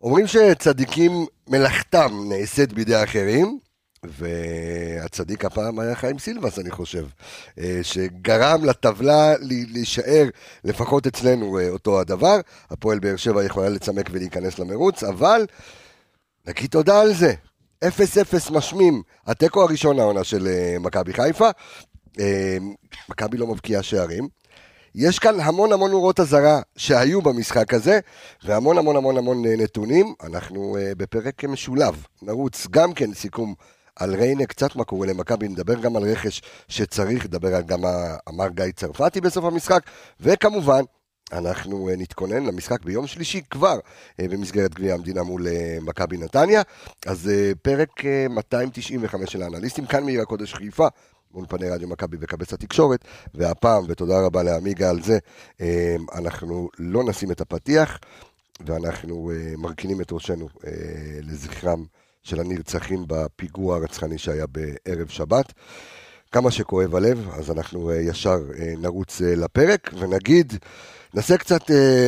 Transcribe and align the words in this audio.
אומרים 0.00 0.26
שצדיקים 0.26 1.26
מלאכתם 1.48 2.10
נעשית 2.28 2.72
בידי 2.72 3.02
אחרים, 3.02 3.58
והצדיק 4.04 5.44
הפעם 5.44 5.78
היה 5.78 5.94
חיים 5.94 6.18
סילבס, 6.18 6.58
אני 6.58 6.70
חושב, 6.70 7.06
אה, 7.58 7.80
שגרם 7.82 8.64
לטבלה 8.64 9.34
להישאר 9.40 10.28
לפחות 10.64 11.06
אצלנו 11.06 11.58
אה, 11.58 11.68
אותו 11.68 12.00
הדבר. 12.00 12.40
הפועל 12.70 12.98
באר 12.98 13.16
שבע 13.16 13.44
יכולה 13.44 13.68
לצמק 13.68 14.08
ולהיכנס 14.12 14.58
למרוץ, 14.58 15.04
אבל 15.04 15.46
נגיד 16.46 16.70
תודה 16.70 17.00
על 17.00 17.14
זה. 17.14 17.34
0-0 17.84 17.88
משמים, 18.52 19.02
התיקו 19.26 19.62
הראשון 19.62 19.98
העונה 19.98 20.24
של 20.24 20.46
אה, 20.46 20.76
מכבי 20.80 21.12
חיפה. 21.12 21.50
מכבי 23.08 23.36
לא 23.36 23.46
מבקיעה 23.46 23.82
שערים. 23.82 24.28
יש 24.94 25.18
כאן 25.18 25.40
המון 25.40 25.72
המון 25.72 25.90
נורות 25.90 26.20
אזהרה 26.20 26.60
שהיו 26.76 27.22
במשחק 27.22 27.74
הזה, 27.74 28.00
והמון 28.44 28.78
המון 28.78 28.96
המון 28.96 29.16
המון 29.16 29.42
נתונים. 29.46 30.14
אנחנו 30.22 30.76
בפרק 30.96 31.44
משולב, 31.44 32.06
נרוץ 32.22 32.66
גם 32.70 32.92
כן 32.92 33.14
סיכום 33.14 33.54
על 33.96 34.14
ריינה, 34.14 34.46
קצת 34.46 34.76
מה 34.76 34.84
קורה 34.84 35.06
למכבי, 35.06 35.48
נדבר 35.48 35.74
גם 35.74 35.96
על 35.96 36.02
רכש 36.02 36.42
שצריך, 36.68 37.24
נדבר 37.24 37.54
על 37.54 37.62
גם 37.62 37.80
אמר 38.28 38.48
גיא 38.48 38.72
צרפתי 38.76 39.20
בסוף 39.20 39.44
המשחק, 39.44 39.82
וכמובן, 40.20 40.82
אנחנו 41.32 41.88
אה, 41.88 41.94
נתכונן 41.96 42.46
למשחק 42.46 42.84
ביום 42.84 43.06
שלישי 43.06 43.40
כבר 43.50 43.78
אה, 44.20 44.28
במסגרת 44.28 44.74
גביע 44.74 44.94
המדינה 44.94 45.22
מול 45.22 45.46
אה, 45.48 45.78
מכבי 45.80 46.16
נתניה. 46.16 46.62
אז 47.06 47.30
פרק 47.62 48.04
295 48.30 49.32
של 49.32 49.42
האנליסטים, 49.42 49.86
כאן 49.86 50.04
מעיר 50.04 50.22
הקודש 50.22 50.54
חיפה. 50.54 50.88
מול 51.34 51.44
פני 51.48 51.68
רדיו 51.68 51.88
מכבי 51.88 52.16
וקבץ 52.20 52.52
התקשורת, 52.52 53.04
והפעם, 53.34 53.84
ותודה 53.88 54.20
רבה 54.20 54.42
לעמיגה 54.42 54.90
על 54.90 55.02
זה, 55.02 55.18
אנחנו 56.14 56.68
לא 56.78 57.04
נשים 57.04 57.30
את 57.30 57.40
הפתיח, 57.40 57.98
ואנחנו 58.66 59.32
מרכינים 59.58 60.00
את 60.00 60.12
ראשנו 60.12 60.48
לזכרם 61.22 61.84
של 62.22 62.40
הנרצחים 62.40 63.04
בפיגוע 63.06 63.76
הרצחני 63.76 64.18
שהיה 64.18 64.46
בערב 64.46 65.08
שבת. 65.08 65.52
כמה 66.32 66.50
שכואב 66.50 66.96
הלב, 66.96 67.28
אז 67.38 67.50
אנחנו 67.50 67.90
אה, 67.90 67.96
ישר 67.96 68.38
אה, 68.58 68.72
נרוץ 68.78 69.22
אה, 69.22 69.34
לפרק 69.34 69.90
ונגיד, 69.98 70.52
ננסה 71.14 71.38
קצת 71.38 71.60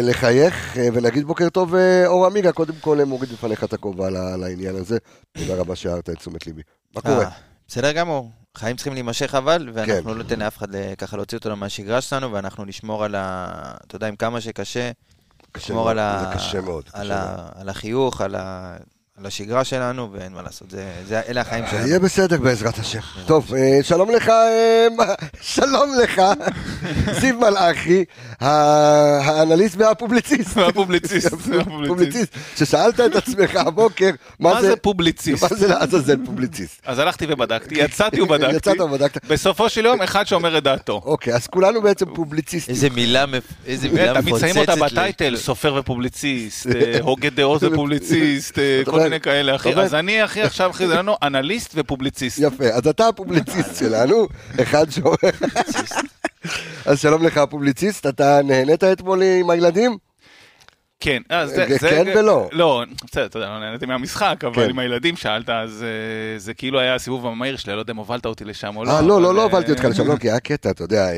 לחייך 0.02 0.76
ונגיד 0.92 1.24
בוקר 1.24 1.48
טוב 1.48 1.74
אור 2.06 2.26
עמיגה, 2.26 2.52
קודם 2.52 2.74
כל 2.80 3.04
מוריד 3.04 3.32
בפניך 3.32 3.64
את 3.64 3.72
הכובע 3.72 4.06
על 4.06 4.44
העניין 4.44 4.76
הזה. 4.76 4.98
תודה 5.32 5.54
רבה 5.54 5.76
שהערת 5.76 6.10
את 6.10 6.16
תשומת 6.16 6.46
ליבי. 6.46 6.62
מה 6.94 7.00
קורה? 7.00 7.28
בסדר 7.68 7.92
גמור. 7.92 8.41
חיים 8.56 8.76
צריכים 8.76 8.94
להימשך 8.94 9.34
אבל, 9.34 9.70
ואנחנו 9.74 10.02
כן. 10.02 10.08
לא 10.08 10.22
ניתן 10.22 10.38
לאף 10.40 10.58
אחד 10.58 10.68
ככה 10.98 11.16
להוציא 11.16 11.38
אותנו 11.38 11.56
מהשגרה 11.56 12.00
שלנו, 12.00 12.32
ואנחנו 12.32 12.64
נשמור 12.64 13.04
על 13.04 13.14
ה... 13.14 13.46
אתה 13.86 13.96
יודע, 13.96 14.08
עם 14.08 14.16
כמה 14.16 14.40
שקשה, 14.40 14.90
נשמור 15.56 15.90
על 15.90 15.98
ה... 15.98 16.24
זה 16.28 16.34
קשה 16.34 16.60
מאוד. 16.60 16.84
על 17.54 17.68
החיוך, 17.68 18.20
על 18.20 18.34
ה... 18.34 18.76
לשגרה 19.20 19.64
שלנו, 19.64 20.08
ואין 20.12 20.32
מה 20.32 20.42
לעשות, 20.42 20.70
זה, 20.70 20.92
זה, 21.06 21.20
אלה 21.28 21.40
החיים 21.40 21.64
שלנו. 21.70 21.86
יהיה 21.86 21.98
בסדר 21.98 22.38
בעזרת 22.38 22.78
השם. 22.78 22.98
טוב, 23.26 23.54
אה, 23.54 23.78
שלום 23.82 24.10
לך, 24.10 24.28
אה, 24.28 24.86
שלום 25.40 25.90
לך, 26.02 26.22
זיו 27.20 27.38
מלאכי, 27.38 28.04
האנליסט 28.40 29.76
והפובליציסט. 29.76 30.56
והפובליציסט. 30.56 31.28
פובליציסט, 31.86 32.34
ששאלת 32.56 33.00
את 33.00 33.16
עצמך 33.16 33.56
הבוקר, 33.56 34.10
מה 34.40 34.62
זה 34.62 34.76
פובליציסט? 34.76 35.42
מה 35.42 35.48
זה 35.48 35.68
לעזאזל 35.68 36.16
פובליציסט? 36.26 36.80
אז 36.86 36.98
הלכתי 36.98 37.26
ובדקתי, 37.28 37.74
יצאתי 37.74 38.20
ובדקתי. 38.20 38.56
יצאת 38.56 38.80
ובדקת. 38.80 39.24
בסופו 39.24 39.68
של 39.68 39.84
יום, 39.84 40.02
אחד 40.02 40.26
שאומר 40.26 40.58
את 40.58 40.62
דעתו. 40.62 41.00
אוקיי, 41.04 41.34
אז 41.34 41.46
כולנו 41.46 41.82
בעצם 41.82 42.06
פובליציסטים. 42.14 42.74
איזה 42.74 42.90
מילה 42.90 43.26
מפוצצת. 43.26 44.22
תמיד 44.22 44.38
שמים 44.38 44.56
אותה 44.56 44.76
בטייטל, 44.76 45.36
סופר 45.36 45.74
ופובליציסט, 45.74 46.66
אה, 46.66 46.98
הוגה 47.08 47.30
דעות 47.30 47.62
ופובליציסט, 47.62 48.58
כל 48.84 49.01
מיני 49.02 49.20
כאלה, 49.20 49.54
אחי. 49.54 49.74
אז 49.74 49.94
אני, 49.94 50.24
אחי, 50.24 50.42
עכשיו, 50.42 50.70
אחי, 50.70 50.86
זה 50.86 50.94
לנו 50.94 51.16
אנליסט 51.22 51.72
ופובליציסט. 51.74 52.38
יפה, 52.38 52.64
אז 52.64 52.86
אתה 52.86 53.08
הפובליציסט 53.08 53.76
שלנו, 53.76 54.26
אחד 54.62 54.90
שאומר... 54.90 55.16
אז 56.86 57.00
שלום 57.00 57.22
לך, 57.22 57.38
הפובליציסט, 57.38 58.06
אתה 58.06 58.40
נהנית 58.44 58.84
אתמול 58.84 59.22
עם 59.22 59.50
הילדים? 59.50 59.96
כן, 61.00 61.22
אז 61.28 61.50
זה... 61.50 61.66
כן 61.80 62.04
ולא. 62.16 62.48
לא, 62.52 62.82
בסדר, 63.04 63.26
אתה 63.26 63.38
יודע, 63.38 63.48
לא 63.48 63.60
נהניתי 63.60 63.86
מהמשחק, 63.86 64.44
אבל 64.44 64.70
עם 64.70 64.78
הילדים 64.78 65.16
שאלת, 65.16 65.48
אז 65.50 65.84
זה 66.36 66.54
כאילו 66.54 66.80
היה 66.80 66.94
הסיבוב 66.94 67.26
המהיר 67.26 67.56
שלי, 67.56 67.74
לא 67.74 67.78
יודע 67.78 67.92
אם 67.92 67.96
הובלת 67.96 68.26
אותי 68.26 68.44
לשם 68.44 68.76
או 68.76 68.84
לא. 68.84 68.90
אה, 68.90 69.02
לא, 69.02 69.22
לא, 69.22 69.34
לא 69.34 69.42
הובלתי 69.42 69.70
אותך 69.70 69.84
לשם, 69.84 70.06
לא, 70.06 70.16
כי 70.16 70.30
היה 70.30 70.40
קטע, 70.40 70.70
אתה 70.70 70.84
יודע, 70.84 71.08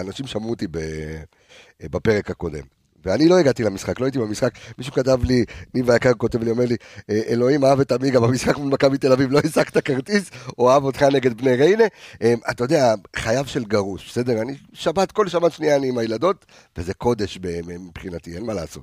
אנשים 0.00 0.26
שמעו 0.26 0.50
אותי 0.50 0.66
בפרק 1.82 2.30
הקודם. 2.30 2.81
ואני 3.04 3.28
לא 3.28 3.38
הגעתי 3.38 3.62
למשחק, 3.62 4.00
לא 4.00 4.04
הייתי 4.04 4.18
במשחק, 4.18 4.50
מישהו 4.78 4.92
כתב 4.92 5.24
לי, 5.24 5.44
ניב 5.74 5.90
היקר 5.90 6.14
כותב 6.14 6.42
לי, 6.42 6.50
אומר 6.50 6.64
לי, 6.64 6.76
אה, 7.10 7.20
אלוהים 7.28 7.64
אהב 7.64 7.80
את 7.80 7.92
עמיגה 7.92 8.20
במשחק 8.20 8.56
מול 8.56 8.72
מכבי 8.72 8.98
תל 8.98 9.12
אביב, 9.12 9.32
לא 9.32 9.40
השגת 9.44 9.78
כרטיס, 9.78 10.30
או 10.58 10.70
אהב 10.70 10.84
אותך 10.84 11.02
נגד 11.02 11.36
בני 11.36 11.56
ריינה. 11.56 11.84
אה, 12.22 12.34
אתה 12.50 12.64
יודע, 12.64 12.94
חייו 13.16 13.44
של 13.46 13.64
גרוש, 13.64 14.08
בסדר? 14.08 14.42
אני 14.42 14.56
שבת, 14.72 15.12
כל 15.12 15.28
שבת 15.28 15.52
שנייה 15.52 15.76
אני 15.76 15.88
עם 15.88 15.98
הילדות, 15.98 16.46
וזה 16.76 16.94
קודש 16.94 17.38
מבחינתי, 17.42 18.34
אין 18.34 18.46
מה 18.46 18.54
לעשות. 18.54 18.82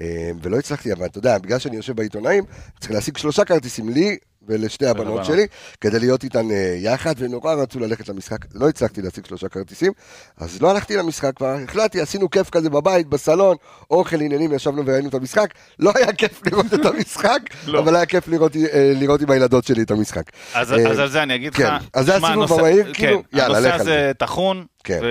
אה, 0.00 0.30
ולא 0.42 0.58
הצלחתי, 0.58 0.92
אבל 0.92 1.06
אתה 1.06 1.18
יודע, 1.18 1.38
בגלל 1.38 1.58
שאני 1.58 1.76
יושב 1.76 1.96
בעיתונאים, 1.96 2.44
צריך 2.80 2.92
להשיג 2.92 3.16
שלושה 3.16 3.44
כרטיסים 3.44 3.88
לי, 3.88 4.16
ולשתי 4.48 4.86
הבנות 4.86 5.24
שלי, 5.24 5.46
כדי 5.80 5.98
להיות 5.98 6.24
איתן 6.24 6.50
אה, 6.50 6.74
יחד, 6.78 7.14
ונורא 7.18 7.54
רצו 7.54 7.80
ללכת 7.80 8.08
למשחק. 8.08 8.38
לא 8.54 8.68
הצלחתי 8.68 9.02
להשיג 9.02 9.26
שלושה 9.26 9.48
כרטיסים, 9.48 9.92
אז 10.36 10.62
לא 10.62 10.70
הלכתי 10.70 10.96
למשחק 10.96 11.36
כבר, 11.36 11.56
החלטתי, 11.64 12.00
עשינו 12.00 12.30
כיף 12.30 12.50
כזה 12.50 12.70
בבית, 12.70 13.06
בסלון, 13.06 13.56
אוכל, 13.90 14.20
עניינים, 14.20 14.52
ישבנו 14.52 14.82
וראינו 14.86 15.08
את 15.08 15.14
המשחק. 15.14 15.54
לא 15.78 15.92
היה 15.94 16.12
כיף 16.12 16.40
לראות 16.46 16.74
את 16.74 16.84
המשחק, 16.84 17.40
לא. 17.66 17.78
אבל 17.78 17.96
היה 17.96 18.06
כיף 18.06 18.28
לראות, 18.28 18.56
אה, 18.56 18.92
לראות 19.00 19.20
עם 19.20 19.30
הילדות 19.30 19.64
שלי 19.64 19.82
את 19.82 19.90
המשחק. 19.90 20.24
אז, 20.54 20.72
אה, 20.72 20.90
אז 20.90 20.98
על 20.98 21.08
זה 21.08 21.22
אני 21.22 21.34
אגיד 21.34 21.54
כן. 21.54 21.74
לך, 21.74 21.82
אז 21.94 22.06
זה 22.06 22.16
הסיבוב 22.16 22.58
במהיר, 22.58 22.84
כן, 22.84 22.92
כאילו, 22.92 23.22
יאללה, 23.32 23.48
לך 23.48 23.54
על 23.54 23.62
זה. 23.62 23.72
הנושא 23.72 23.90
הזה 23.90 24.12
טחון, 24.18 24.64
כן. 24.84 25.00
ו... 25.02 25.06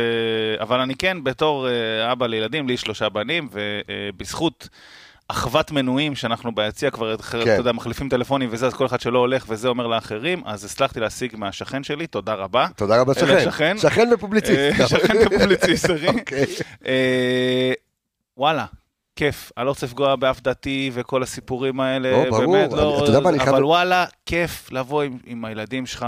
אבל 0.61 0.79
אני 0.79 0.95
כן, 0.95 1.23
בתור 1.23 1.67
אבא 2.11 2.27
לילדים, 2.27 2.67
לי 2.67 2.77
שלושה 2.77 3.09
בנים, 3.09 3.49
ובזכות... 3.51 4.69
אחוות 5.27 5.71
מנויים 5.71 6.15
שאנחנו 6.15 6.55
ביציע 6.55 6.91
כבר, 6.91 7.17
כן. 7.17 7.41
אתה 7.41 7.51
יודע, 7.51 7.71
מחליפים 7.71 8.09
טלפונים 8.09 8.49
וזה, 8.51 8.67
אז 8.67 8.73
כל 8.73 8.85
אחד 8.85 8.99
שלא 8.99 9.19
הולך 9.19 9.45
וזה 9.47 9.67
אומר 9.67 9.87
לאחרים, 9.87 10.43
אז 10.45 10.65
הצלחתי 10.65 10.99
להשיג 10.99 11.35
מהשכן 11.37 11.83
שלי, 11.83 12.07
תודה 12.07 12.33
רבה. 12.33 12.67
תודה 12.75 13.01
רבה 13.01 13.13
שכן. 13.13 13.51
שכן. 13.51 13.77
שכן 13.77 14.09
ופובליציסט. 14.13 14.81
אה, 14.81 14.87
שכן 14.87 15.13
ופובליציסט, 15.25 15.85
אחי. 15.85 16.07
אוקיי. 16.19 16.45
אה, 16.87 17.71
וואלה, 18.37 18.65
כיף, 19.15 19.51
אני 19.57 19.65
לא 19.65 19.69
רוצה 19.69 19.85
לפגוע 19.85 20.15
באף 20.15 20.41
דתי 20.41 20.91
וכל 20.93 21.23
הסיפורים 21.23 21.79
האלה, 21.79 22.11
לא, 22.11 22.29
ברור, 22.29 22.57
באמת 22.57 22.73
לא, 22.73 23.07
אבל 23.49 23.63
וואלה, 23.63 24.05
כיף 24.25 24.71
לבוא 24.71 25.03
עם 25.25 25.45
הילדים 25.45 25.85
שלך. 25.85 26.05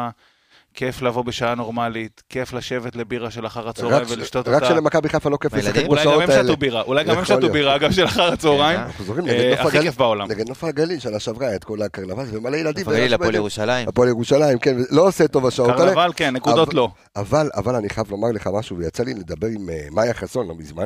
כיף 0.79 1.01
לבוא 1.01 1.23
בשעה 1.23 1.55
נורמלית, 1.55 2.23
כיף 2.29 2.53
לשבת 2.53 2.95
לבירה 2.95 3.31
של 3.31 3.45
אחר 3.45 3.69
הצהריים 3.69 4.05
ולשתות 4.09 4.47
אותה. 4.47 4.57
רק 4.57 4.63
שלמכבי 4.63 5.09
חיפה 5.09 5.29
לא 5.29 5.37
כיף 5.41 5.53
לשחק 5.53 5.85
בשעות 5.87 5.89
האלה. 5.89 6.11
אולי 6.11 6.25
גם 6.25 6.39
הם 6.39 6.45
שתו 6.45 6.57
בירה, 6.57 6.81
אולי 6.81 7.03
גם 7.03 7.17
הם 7.17 7.25
שתו 7.25 7.49
בירה, 7.49 7.75
אגב, 7.75 7.91
של 7.91 8.05
אחר 8.05 8.33
הצהריים. 8.33 8.79
אנחנו 8.79 9.05
זוכרים, 9.05 9.27
אה, 9.27 9.61
הכי 9.61 9.81
כיף 9.81 9.97
בעולם. 9.97 10.31
נגד 10.31 10.49
נוף 10.49 10.63
הגליל, 10.63 10.99
שנה 10.99 11.19
שעברה, 11.19 11.55
את 11.55 11.63
כל 11.63 11.81
הקרנבל, 11.81 12.25
ומלא 12.31 12.57
ילדים. 12.57 12.85
נוף 12.85 12.93
הגליל, 12.93 13.13
הפועל 13.13 13.35
ירושלים. 13.35 13.87
הפועל 13.89 14.09
ירושלים, 14.09 14.59
כן, 14.59 14.75
לא 14.91 15.07
עושה 15.07 15.27
טוב 15.27 15.45
השעות 15.45 15.69
האלה. 15.69 15.85
קרנבל, 15.85 16.11
כן, 16.15 16.35
נקודות 16.35 16.73
לא. 16.73 16.89
אבל, 17.15 17.49
אבל 17.55 17.75
אני 17.75 17.89
חייב 17.89 18.11
לומר 18.11 18.31
לך 18.31 18.49
משהו, 18.53 18.77
ויצא 18.77 19.03
לי 19.03 19.13
לדבר 19.13 19.47
עם 19.47 19.69
אה, 19.69 19.87
מאיה 19.91 20.13
חסון 20.13 20.47
לא 20.47 20.55
מזמן, 20.55 20.85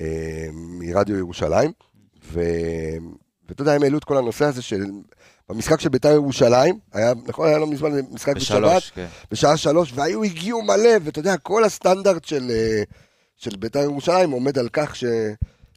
אה, 0.00 0.06
מרדיו 0.52 1.18
ירושלים, 1.18 1.72
ואתה 2.32 3.62
יודע, 3.62 3.72
הם 3.72 3.82
העלו 3.82 3.98
את 3.98 4.04
כל 4.04 4.16
הנושא 4.16 4.44
הזה 4.44 4.62
של 4.62 4.84
במשחק 5.48 5.80
של 5.80 5.88
בית"ר 5.88 6.12
ירושלים, 6.12 6.78
היה, 6.92 7.12
נכון, 7.26 7.48
היה 7.48 7.58
לא 7.58 7.66
מזמן 7.66 7.90
משחק 8.10 8.36
בשבת, 8.36 8.82
כן. 8.94 9.06
בשעה 9.30 9.56
שלוש, 9.56 9.92
והיו 9.94 10.24
הגיעו 10.24 10.62
מלא, 10.62 10.90
ואתה 11.04 11.18
יודע, 11.18 11.36
כל 11.36 11.64
הסטנדרט 11.64 12.24
של, 12.24 12.50
אה, 12.50 12.82
של 13.36 13.56
בית"ר 13.56 13.78
ירושלים 13.82 14.30
עומד 14.30 14.58
על 14.58 14.68
כך 14.72 14.96
ש... 14.96 15.04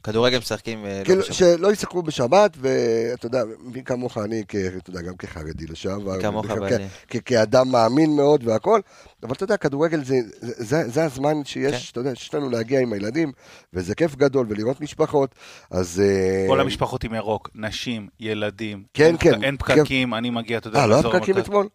כדורגל 0.04 0.38
משחקים 0.38 0.86
אה, 0.86 1.00
לא 1.00 1.04
כאילו, 1.04 1.22
בשבת. 1.22 1.36
שלא 1.36 1.72
ישחקו 1.72 2.04
בשבת, 2.04 2.58
ואתה 2.58 3.26
יודע, 3.26 3.44
מי 3.60 3.84
כמוך 3.84 4.18
אני, 4.18 4.44
אתה 4.78 4.90
יודע, 4.90 5.02
גם 5.02 5.16
כחרדי 5.16 5.66
לשעבר. 5.70 6.22
כמוך 6.22 6.46
בעלי. 6.46 6.86
כאדם 7.26 7.72
מאמין 7.72 8.16
מאוד 8.16 8.48
והכל, 8.48 8.82
אבל 9.24 9.34
אתה 9.34 9.44
יודע, 9.44 9.58
כדורגל 9.58 10.04
זה, 10.04 10.16
זה, 10.42 10.90
זה 10.90 11.04
הזמן 11.04 11.46
שיש, 11.46 11.72
כן. 11.72 11.92
אתה 11.92 12.00
יודע, 12.00 12.16
שיש 12.16 12.34
לנו 12.34 12.50
להגיע 12.50 12.80
עם 12.80 12.94
הילדים, 12.94 13.32
וזה 13.74 13.96
כיף 13.96 14.16
גדול, 14.16 14.46
ולראות 14.50 14.82
משפחות, 14.82 15.36
אז... 15.72 16.02
אה, 16.06 16.46
כל 16.48 16.60
המשפחות 16.60 17.04
עם 17.04 17.14
ירוק, 17.14 17.50
נשים, 17.56 18.08
ילדים. 18.20 18.84
כן, 18.94 19.04
אין, 19.06 19.18
כן. 19.20 19.44
אין 19.44 19.58
פקקים, 19.58 20.10
כן. 20.10 20.14
אני 20.14 20.30
מגיע, 20.30 20.58
אתה 20.58 20.68
יודע, 20.68 20.80
אה, 20.80 20.88
לא 20.88 20.94
היה 20.96 21.04
פקקים 21.04 21.38
אתמול? 21.38 21.68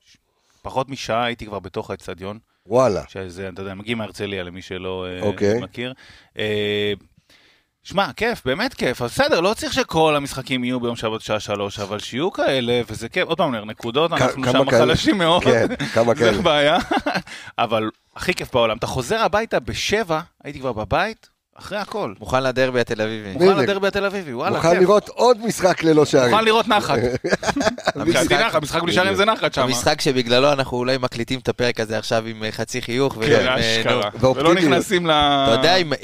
פחות 0.63 0.89
משעה 0.89 1.25
הייתי 1.25 1.47
כבר 1.47 1.59
בתוך 1.59 1.91
האצטדיון. 1.91 2.39
וואלה. 2.67 3.03
שזה, 3.09 3.49
אתה 3.49 3.63
יודע, 3.63 3.75
מגיעים 3.75 3.99
מהרצליה 3.99 4.43
למי 4.43 4.63
שלא 4.63 5.07
אוקיי. 5.23 5.61
מכיר. 5.61 5.93
שמע, 7.89 8.13
כיף, 8.17 8.43
באמת 8.45 8.75
כיף. 8.75 9.03
אז 9.03 9.11
בסדר, 9.11 9.41
לא 9.41 9.55
צריך 9.55 9.73
שכל 9.73 10.17
המשחקים 10.17 10.65
יהיו 10.65 10.81
ביום 10.81 10.97
שבת 10.97 11.21
שעה 11.21 11.41
שלוש, 11.41 11.79
אבל 11.79 11.99
שיהיו 11.99 12.33
כאלה, 12.33 12.81
וזה 12.89 13.09
כיף. 13.09 13.25
עוד 13.29 13.39
פעם, 13.39 13.55
נקודות, 13.55 14.13
אנחנו 14.13 14.45
שם 14.53 14.71
חלשים 14.71 15.19
מאוד. 15.19 15.45
כן, 15.45 15.67
כמה 15.95 16.15
כאלה. 16.17 16.35
זה 16.35 16.43
בעיה. 16.43 16.79
אבל 17.59 17.91
הכי 18.17 18.35
כיף 18.35 18.53
בעולם. 18.53 18.77
אתה 18.77 18.87
חוזר 18.87 19.19
הביתה 19.21 19.61
בשבע, 19.61 20.21
הייתי 20.45 20.61
כבר 20.61 20.73
בבית, 20.73 21.29
אחרי 21.59 21.79
הכל. 21.79 22.13
מוכן 22.21 22.43
לדרבי 22.43 22.81
התל 22.81 23.03
אביבי. 23.03 23.33
מוכן 23.33 23.57
לדרבי 23.59 23.89
התל 23.89 24.05
אביבי, 24.05 24.35
וואלה, 24.35 24.57
מוכן 24.57 24.81
לראות 24.81 25.09
עוד 25.09 25.47
משחק 25.47 25.83
ללא 25.83 26.05
שערים. 26.05 26.31
מוכן 26.31 26.45
לראות 26.45 26.69
נחת. 26.69 26.99
המשחק 28.55 28.83
בלי 28.83 28.93
שערים 28.93 29.15
זה 29.15 29.25
נחת 29.25 29.55
שם. 29.55 29.63
המשחק 29.63 30.01
שבגללו 30.01 30.53
אנחנו 30.53 30.77
אולי 30.77 30.99
מקליטים 30.99 31.41
את 31.41 31.49
הפרק 31.49 31.81
הזה 31.81 31.99
עכשיו 31.99 32.27
עם 32.27 32.45
אה, 32.45 32.53
חצי 32.53 32.83
חיוך. 32.83 33.19
כן, 33.27 33.47
אה, 33.47 33.81
אשכרה. 33.81 34.11
ולא 34.35 34.55
נכנסים 34.55 35.07
ל... 35.07 35.11
אתה 35.11 35.53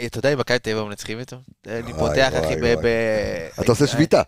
יודע 0.09 0.33
אם 0.33 0.39
מכבי 0.39 0.59
תל 0.59 0.71
אביב 0.71 0.85
מנצחים 0.85 1.19
איתו? 1.19 1.37
אני 1.67 1.93
פותח, 1.93 2.33
אחי, 2.45 2.55
ב... 2.61 2.87
אתה 3.61 3.73
עושה 3.73 3.87
שביתה. 3.87 4.23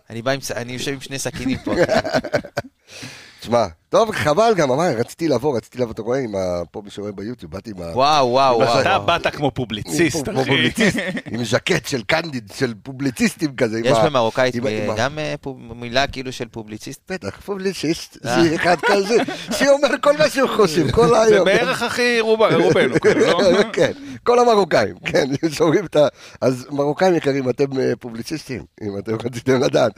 אני 0.55 0.73
יושב 0.73 0.91
עם 0.91 1.01
שני 1.01 1.19
סכינים 1.19 1.57
פה. 1.57 1.75
תשמע, 3.39 3.65
טוב, 3.95 4.11
חבל 4.11 4.53
גם, 4.55 4.71
אמר, 4.71 4.89
רציתי 4.97 5.27
לבוא, 5.27 5.57
רציתי 5.57 5.77
לבוא, 5.77 5.91
אתה 5.91 6.01
רואה, 6.01 6.19
עם 6.19 6.35
ה... 6.35 6.61
פה 6.71 6.81
מי 6.85 6.89
שרואה 6.89 7.11
ביוטיוב, 7.11 7.51
באתי 7.51 7.71
עם 7.71 7.81
ה... 7.81 7.85
וואו, 7.85 8.27
וואו, 8.27 8.57
וואו. 8.57 8.81
אתה 8.81 8.99
באת 8.99 9.27
כמו 9.27 9.51
פובליציסט, 9.51 10.29
אחי. 10.29 10.71
עם 11.31 11.43
ז'קט 11.43 11.87
של 11.87 12.03
קנדיד, 12.03 12.51
של 12.55 12.73
פובליציסטים 12.83 13.55
כזה. 13.55 13.79
יש 13.79 13.97
במרוקאית 14.05 14.55
גם 14.97 15.19
אה, 15.19 15.35
מילה 15.75 16.07
כאילו 16.07 16.31
של 16.31 16.45
פובליציסט? 16.51 17.01
בטח, 17.11 17.39
פובליציסט, 17.45 18.17
אה. 18.25 18.43
זה 18.43 18.55
אחד 18.55 18.75
כזה, 18.85 19.15
שאומר 19.51 19.87
כל 20.01 20.17
מה 20.17 20.29
שהוא 20.29 20.49
חושב, 20.55 20.91
כל 20.91 21.15
היום. 21.15 21.27
זה 21.27 21.43
בערך 21.43 21.81
הכי 21.81 22.19
רובנו, 22.19 22.69
לא? 23.15 23.63
כן, 23.73 23.91
כל 24.23 24.39
המרוקאים, 24.39 24.95
כן, 25.05 25.25
שומעים 25.57 25.85
את 25.85 25.95
ה... 25.95 26.07
אז 26.41 26.67
מרוקאים 26.71 27.15
יקרים, 27.15 27.49
אתם 27.49 27.79
אה, 27.79 27.93
פובליציסטים, 27.99 28.63
אם 28.81 28.97
אתם 28.97 29.13
רציתם 29.25 29.61
לדעת. 29.61 29.91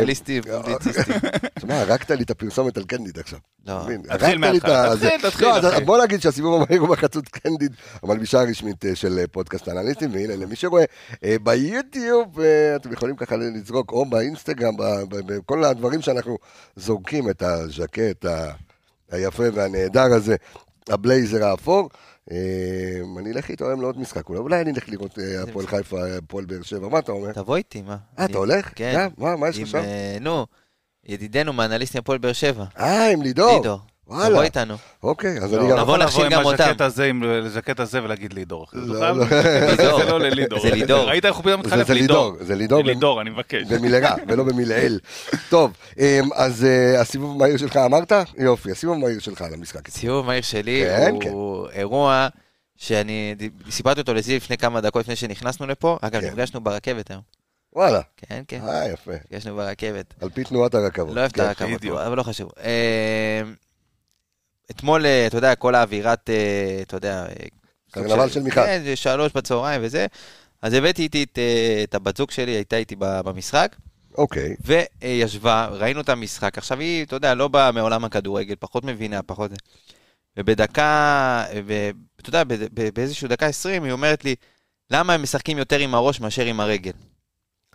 אנליסטים, 0.00 0.42
פובליציסטים. 0.42 1.14
תשמע, 1.54 1.80
הרגת 1.80 2.10
לי 2.10 2.22
את 2.22 2.30
הפרסומת 2.30 2.76
על 2.76 2.84
קנדיד 2.90 3.18
עכשיו. 3.18 3.38
לא, 3.66 3.80
תתחיל 4.02 4.38
מההתחלה, 4.38 4.94
תתחיל, 4.96 5.30
תתחיל. 5.30 5.48
לא, 5.48 5.80
בוא 5.80 6.04
נגיד 6.04 6.20
שהסיבוב 6.20 6.62
המהיר 6.62 6.80
הוא 6.80 6.88
בחצות 6.88 7.28
קנדיד, 7.28 7.74
המלבישה 8.02 8.40
הרשמית 8.40 8.84
אה, 8.84 8.96
של 8.96 9.18
אה, 9.18 9.26
פודקאסט 9.26 9.68
אנליסטים, 9.68 10.12
והנה 10.12 10.36
למי 10.36 10.56
שרואה 10.56 10.84
אה, 11.24 11.36
ביוטיוב, 11.42 12.40
אתם 12.76 12.92
יכולים 12.92 13.16
ככה 13.16 13.36
לזרוק, 13.36 13.92
או 13.92 14.04
באינסטגרם, 14.04 14.74
בכל 15.08 15.64
הדברים 15.64 16.00
שאנחנו 16.00 16.38
זורקים, 16.76 17.30
את 17.30 17.42
הז'קט 17.42 18.24
היפה 19.10 19.44
והנהדר 19.54 20.12
הזה, 20.12 20.36
הבלייזר 20.88 21.44
האפור. 21.44 21.88
אני 23.18 23.32
אלך 23.32 23.48
איתו 23.48 23.68
היום 23.68 23.80
לעוד 23.80 23.98
משחק, 23.98 24.28
אולי 24.28 24.60
אני 24.60 24.70
אלך 24.70 24.88
לראות 24.88 25.18
הפועל 25.48 25.66
חיפה, 25.66 26.16
הפועל 26.16 26.44
באר 26.44 26.62
שבע, 26.62 26.88
מה 26.88 26.98
אתה 26.98 27.12
אומר? 27.12 27.32
תבוא 27.32 27.56
איתי, 27.56 27.82
מה? 27.82 27.96
אה, 28.18 28.24
אתה 28.24 28.38
הולך? 28.38 28.72
כן. 28.74 29.08
מה 29.18 29.48
יש 29.48 29.58
לך 29.58 29.66
שם? 29.66 29.82
נו. 30.20 30.46
ידידנו 31.06 31.52
מאנליסטים 31.52 31.98
הפועל 31.98 32.18
באר 32.18 32.32
שבע. 32.32 32.64
אה, 32.78 33.10
עם 33.12 33.22
לידור. 33.22 33.56
לידור. 33.56 33.78
וואלה. 34.10 34.28
תבוא 34.28 34.42
איתנו. 34.42 34.74
אוקיי, 35.02 35.38
אז 35.38 35.54
אני 35.54 35.70
גם... 35.70 35.78
נבוא 35.78 35.98
נכשיל 35.98 36.28
גם 36.28 36.44
אותם. 36.44 36.72
עם 37.08 37.22
הז'קט 37.44 37.80
הזה 37.80 38.02
ולהגיד 38.02 38.32
לידור. 38.32 38.66
לא, 38.72 39.16
לא. 39.16 39.26
זה 39.76 40.04
לא 40.08 40.20
ללידור. 40.20 40.60
זה 40.60 40.70
לידור. 40.70 41.08
ראית 41.08 41.24
איך 41.24 41.36
הוא 41.36 41.44
פתאום 41.44 41.60
מתחלף? 41.60 41.86
זה 41.86 41.94
לידור. 41.94 42.36
זה 42.40 42.54
לידור. 42.54 42.82
לידור, 42.82 43.20
אני 43.20 43.30
מבקש. 43.30 43.62
במילרה, 43.68 44.14
ולא 44.28 44.44
במילאל. 44.44 44.98
טוב, 45.48 45.72
אמ, 45.98 46.04
אז 46.34 46.64
אה, 46.64 47.00
הסיבוב 47.00 47.36
המהיר 47.36 47.56
שלך 47.56 47.76
אמרת? 47.76 48.12
יופי, 48.38 48.70
הסיבוב 48.70 48.96
המהיר 48.96 49.18
שלך 49.18 49.42
על 49.42 49.54
המשחק. 49.54 49.88
הסיבוב 49.88 50.24
המהיר 50.24 50.42
שלי 50.42 50.84
כן, 50.86 51.14
הוא 51.30 51.68
כן. 51.68 51.78
אירוע 51.78 52.28
שאני 52.76 53.34
סיפרתי 53.70 54.00
אותו 54.00 54.14
לזיו 54.14 54.36
לפני 54.36 54.58
כמה 54.58 54.80
דקות 54.80 55.02
לפני 55.02 55.16
שנכנסנו 55.16 55.66
לפה. 55.66 55.98
אגב, 56.00 56.20
כן. 56.20 56.26
נפגשנו 56.26 56.60
ברכבת 56.60 57.10
היום. 57.10 57.39
וואלה. 57.72 58.00
כן, 58.16 58.42
כן. 58.48 58.60
אה, 58.68 58.88
יפה. 58.88 59.12
נפגשנו 59.12 59.56
ברכבת. 59.56 60.14
על 60.20 60.30
פי 60.30 60.44
תנועת 60.44 60.74
הרכבות. 60.74 61.14
לא 61.14 61.20
אוהב 61.20 61.30
את 61.30 61.36
כן, 61.36 61.44
הרכבות, 61.44 61.84
אבל 61.84 62.16
לא 62.16 62.22
חשוב. 62.22 62.50
אה, 62.62 63.42
אתמול, 64.70 65.06
אה, 65.06 65.26
אתה 65.26 65.36
יודע, 65.36 65.54
כל 65.54 65.74
האווירת, 65.74 66.30
אה, 66.30 66.78
אתה 66.82 66.96
יודע... 66.96 67.26
קרנבל 67.90 68.28
של 68.30 68.42
מיכל. 68.42 68.66
כן, 68.66 68.82
שלוש 68.94 69.32
בצהריים 69.32 69.80
וזה. 69.84 70.06
אז 70.62 70.72
הבאתי 70.72 71.02
איתי 71.02 71.26
את, 71.84 71.94
הבת 71.94 72.16
זוג 72.16 72.30
שלי, 72.30 72.50
הייתה 72.50 72.76
איתי 72.76 72.96
במשחק. 72.98 73.76
אוקיי. 74.18 74.56
וישבה, 74.64 75.68
ראינו 75.70 76.00
את 76.00 76.08
המשחק. 76.08 76.58
עכשיו 76.58 76.80
היא, 76.80 77.04
אתה 77.04 77.16
יודע, 77.16 77.34
לא 77.34 77.48
באה 77.48 77.72
מעולם 77.72 78.04
הכדורגל, 78.04 78.54
פחות 78.58 78.84
מבינה, 78.84 79.22
פחות... 79.22 79.50
ובדקה, 80.36 81.44
ואתה 81.66 82.28
יודע, 82.28 82.42
באיזשהו 82.94 83.28
דקה 83.28 83.46
עשרים, 83.46 83.84
היא 83.84 83.92
אומרת 83.92 84.24
לי, 84.24 84.34
למה 84.90 85.14
הם 85.14 85.22
משחקים 85.22 85.58
יותר 85.58 85.78
עם 85.78 85.94
הראש 85.94 86.20
מאשר 86.20 86.44
עם 86.44 86.60
הרגל? 86.60 86.92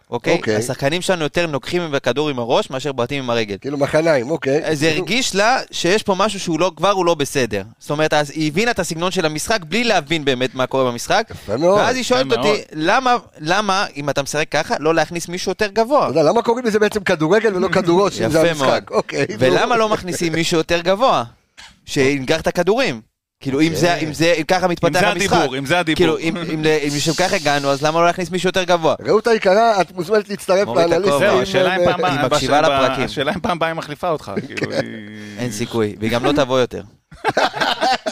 אוקיי? 0.09 0.33
אוקיי. 0.33 0.55
השחקנים 0.55 1.01
שלנו 1.01 1.23
יותר 1.23 1.47
נוקחים 1.47 1.91
בכדור 1.91 2.29
עם 2.29 2.39
הראש 2.39 2.69
מאשר 2.69 2.91
בועטים 2.91 3.23
עם 3.23 3.29
הרגל. 3.29 3.57
כאילו 3.61 3.77
מחניים, 3.77 4.31
אוקיי. 4.31 4.75
זה 4.75 4.89
הרגיש 4.89 5.35
לה 5.35 5.59
שיש 5.71 6.03
פה 6.03 6.15
משהו 6.17 6.39
שהוא 6.39 6.59
לא, 6.59 6.71
כבר 6.75 6.91
הוא 6.91 7.05
לא 7.05 7.15
בסדר. 7.15 7.63
זאת 7.79 7.89
אומרת, 7.89 8.13
אז 8.13 8.29
היא 8.29 8.47
הבינה 8.47 8.71
את 8.71 8.79
הסגנון 8.79 9.11
של 9.11 9.25
המשחק 9.25 9.59
בלי 9.67 9.83
להבין 9.83 10.25
באמת 10.25 10.55
מה 10.55 10.67
קורה 10.67 10.91
במשחק. 10.91 11.27
יפה 11.31 11.57
מאוד. 11.57 11.79
ואז 11.79 11.95
היא 11.95 12.03
שואלת 12.03 12.31
אותי, 12.31 12.61
למה, 12.71 13.15
למה, 13.39 13.85
אם 13.95 14.09
אתה 14.09 14.23
משחק 14.23 14.49
ככה, 14.51 14.75
לא 14.79 14.95
להכניס 14.95 15.27
מישהו 15.27 15.51
יותר 15.51 15.67
גבוה? 15.67 16.09
אתה 16.09 16.19
יודע, 16.19 16.29
למה 16.29 16.41
קוראים 16.41 16.65
לזה 16.65 16.79
בעצם 16.79 17.03
כדורגל 17.03 17.55
ולא 17.55 17.67
כדורוש, 17.67 18.21
אם 18.21 18.29
זה 18.29 18.51
המשחק? 18.51 18.91
אוקיי. 18.91 19.25
ולמה 19.39 19.77
לא 19.77 19.89
מכניסים 19.89 20.33
מישהו 20.33 20.57
יותר 20.57 20.81
גבוה? 20.81 21.23
שינגח 21.85 22.41
את 22.41 22.47
הכדורים. 22.47 23.14
כאילו, 23.39 23.61
אם 23.61 23.75
זה, 23.75 23.95
אם 23.95 24.13
זה, 24.13 24.33
אם 24.37 24.43
ככה 24.43 24.67
מתפתח 24.67 25.03
המשחק. 25.03 25.23
אם 25.23 25.29
זה 25.29 25.35
הדיבור, 25.37 25.57
אם 25.57 25.65
זה 25.65 25.79
הדיבור. 25.79 25.97
כאילו, 25.97 26.17
אם, 26.17 26.37
אם, 26.37 26.59
אם 26.59 26.89
לשם 26.95 27.13
כך 27.13 27.33
הגענו, 27.33 27.69
אז 27.69 27.81
למה 27.81 27.99
לא 27.99 28.05
להכניס 28.05 28.31
מישהו 28.31 28.49
יותר 28.49 28.63
גבוה? 28.63 28.95
רעות 29.05 29.27
היקרה, 29.27 29.81
את 29.81 29.91
מוזמנת 29.91 30.29
להצטרף 30.29 30.67
לאנליסטים. 30.67 31.19
זהו, 31.19 31.41
השאלה 31.41 31.75
אם 31.75 31.85
פעם 31.85 32.05
היא 32.05 32.19
מקשיבה 32.25 32.61
לפרקים. 32.61 33.05
השאלה 33.05 33.31
אם 33.35 33.39
פעם 33.39 33.57
הבאה 33.57 33.69
היא 33.69 33.75
מחליפה 33.75 34.09
אותך. 34.09 34.31
כאילו, 34.55 34.71
אין 35.39 35.51
סיכוי, 35.51 35.95
והיא 35.99 36.11
גם 36.11 36.25
לא 36.25 36.31
תבוא 36.31 36.59
יותר. 36.59 36.81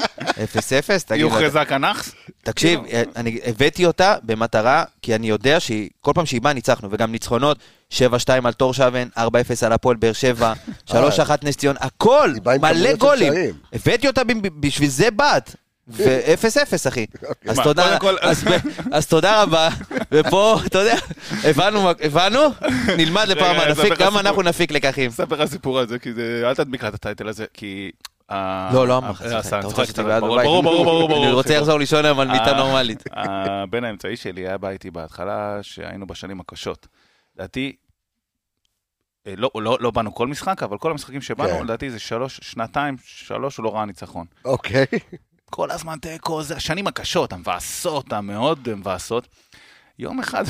אפס 0.43 0.73
אפס, 0.73 1.03
תגיד. 1.03 1.21
היא 1.25 1.31
הוכרזה 1.31 1.65
כנאחס? 1.65 2.11
תקשיב, 2.43 2.79
אני 3.15 3.39
הבאתי 3.45 3.85
אותה 3.85 4.15
במטרה, 4.23 4.83
כי 5.01 5.15
אני 5.15 5.29
יודע 5.29 5.59
שכל 5.59 6.11
פעם 6.15 6.25
שהיא 6.25 6.41
באה 6.41 6.53
ניצחנו, 6.53 6.89
וגם 6.91 7.11
ניצחונות, 7.11 7.57
7-2 7.91 7.95
על 8.43 8.53
תור 8.53 8.73
שווין, 8.73 9.09
4-0 9.17 9.21
על 9.65 9.73
הפועל 9.73 9.95
באר 9.95 10.13
שבע, 10.13 10.53
3-1 10.89 10.93
נס 11.43 11.57
ציון, 11.57 11.75
הכל, 11.79 12.33
מלא 12.61 12.95
גולים. 12.95 13.33
הבאתי 13.73 14.07
אותה 14.07 14.21
בשביל 14.59 14.89
זה 14.89 15.11
בת. 15.11 15.55
ואפס 15.87 16.57
אפס 16.57 16.87
אחי, 16.87 17.05
אוקיי. 17.29 17.51
אז 17.51 17.59
תודה, 17.59 17.97
אז 18.91 19.07
תודה 19.07 19.43
רבה, 19.43 19.69
ופה, 20.11 20.59
אתה 20.65 20.79
יודע, 20.79 20.95
הבנו, 21.43 21.89
הבנו, 21.89 22.39
נלמד 22.97 23.27
לפעם 23.27 23.69
נפיק, 23.69 23.97
גם 23.99 24.17
אנחנו 24.17 24.41
נפיק 24.41 24.71
לקחים. 24.71 25.11
ספר 25.11 25.41
הסיפור 25.41 25.79
הזה, 25.79 25.99
כי 25.99 26.13
זה, 26.13 26.41
אל 26.45 26.55
תדביק 26.55 26.83
לה 26.83 26.89
את 26.89 26.93
הטייטל 26.93 27.27
הזה, 27.27 27.45
כי 27.53 27.91
לא, 28.31 28.87
לא 28.87 29.01
שתהיה 29.85 30.21
בבית? 30.21 30.45
ברור, 30.45 30.63
ברור, 30.63 31.07
ברור. 31.07 31.23
אני 31.23 31.33
רוצה 31.33 31.57
לחזור 31.57 31.79
לישון 31.79 32.05
היום 32.05 32.19
על 32.19 32.27
מיטה 32.27 32.53
נורמלית. 32.53 33.03
הבן 33.11 33.83
האמצעי 33.83 34.17
שלי 34.17 34.41
היה 34.41 34.57
בא 34.57 34.69
איתי 34.69 34.91
בהתחלה, 34.91 35.59
שהיינו 35.61 36.07
בשנים 36.07 36.39
הקשות. 36.39 36.87
לדעתי, 37.35 37.75
אה, 39.27 39.33
לא, 39.37 39.51
לא, 39.55 39.77
לא 39.79 39.91
באנו 39.91 40.15
כל 40.15 40.27
משחק, 40.27 40.63
אבל 40.63 40.77
כל 40.77 40.91
המשחקים 40.91 41.21
שבאנו, 41.21 41.57
כן. 41.57 41.63
לדעתי 41.63 41.89
זה 41.91 41.99
שלוש, 41.99 42.39
שנתיים, 42.43 42.95
שלוש, 43.03 43.57
הוא 43.57 43.63
לא 43.63 43.75
ראה 43.75 43.85
ניצחון. 43.85 44.25
אוקיי. 44.45 44.85
כל 45.49 45.71
הזמן 45.71 45.97
תיקו, 45.99 46.43
זה 46.43 46.55
השנים 46.55 46.87
הקשות, 46.87 47.33
המבאסות, 47.33 48.13
המאוד 48.13 48.75
מבאסות. 48.75 49.27
יום 49.99 50.19
אחד, 50.19 50.43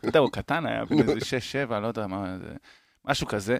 אתה 0.00 0.08
יודע, 0.08 0.20
הוא 0.20 0.30
קטן 0.32 0.66
היה, 0.66 0.84
בן 0.84 1.08
איזה 1.08 1.24
שש, 1.24 1.52
שבע, 1.52 1.80
לא 1.80 1.86
יודע 1.86 2.06
מה, 2.06 2.36
משהו 3.04 3.26
כזה. 3.26 3.56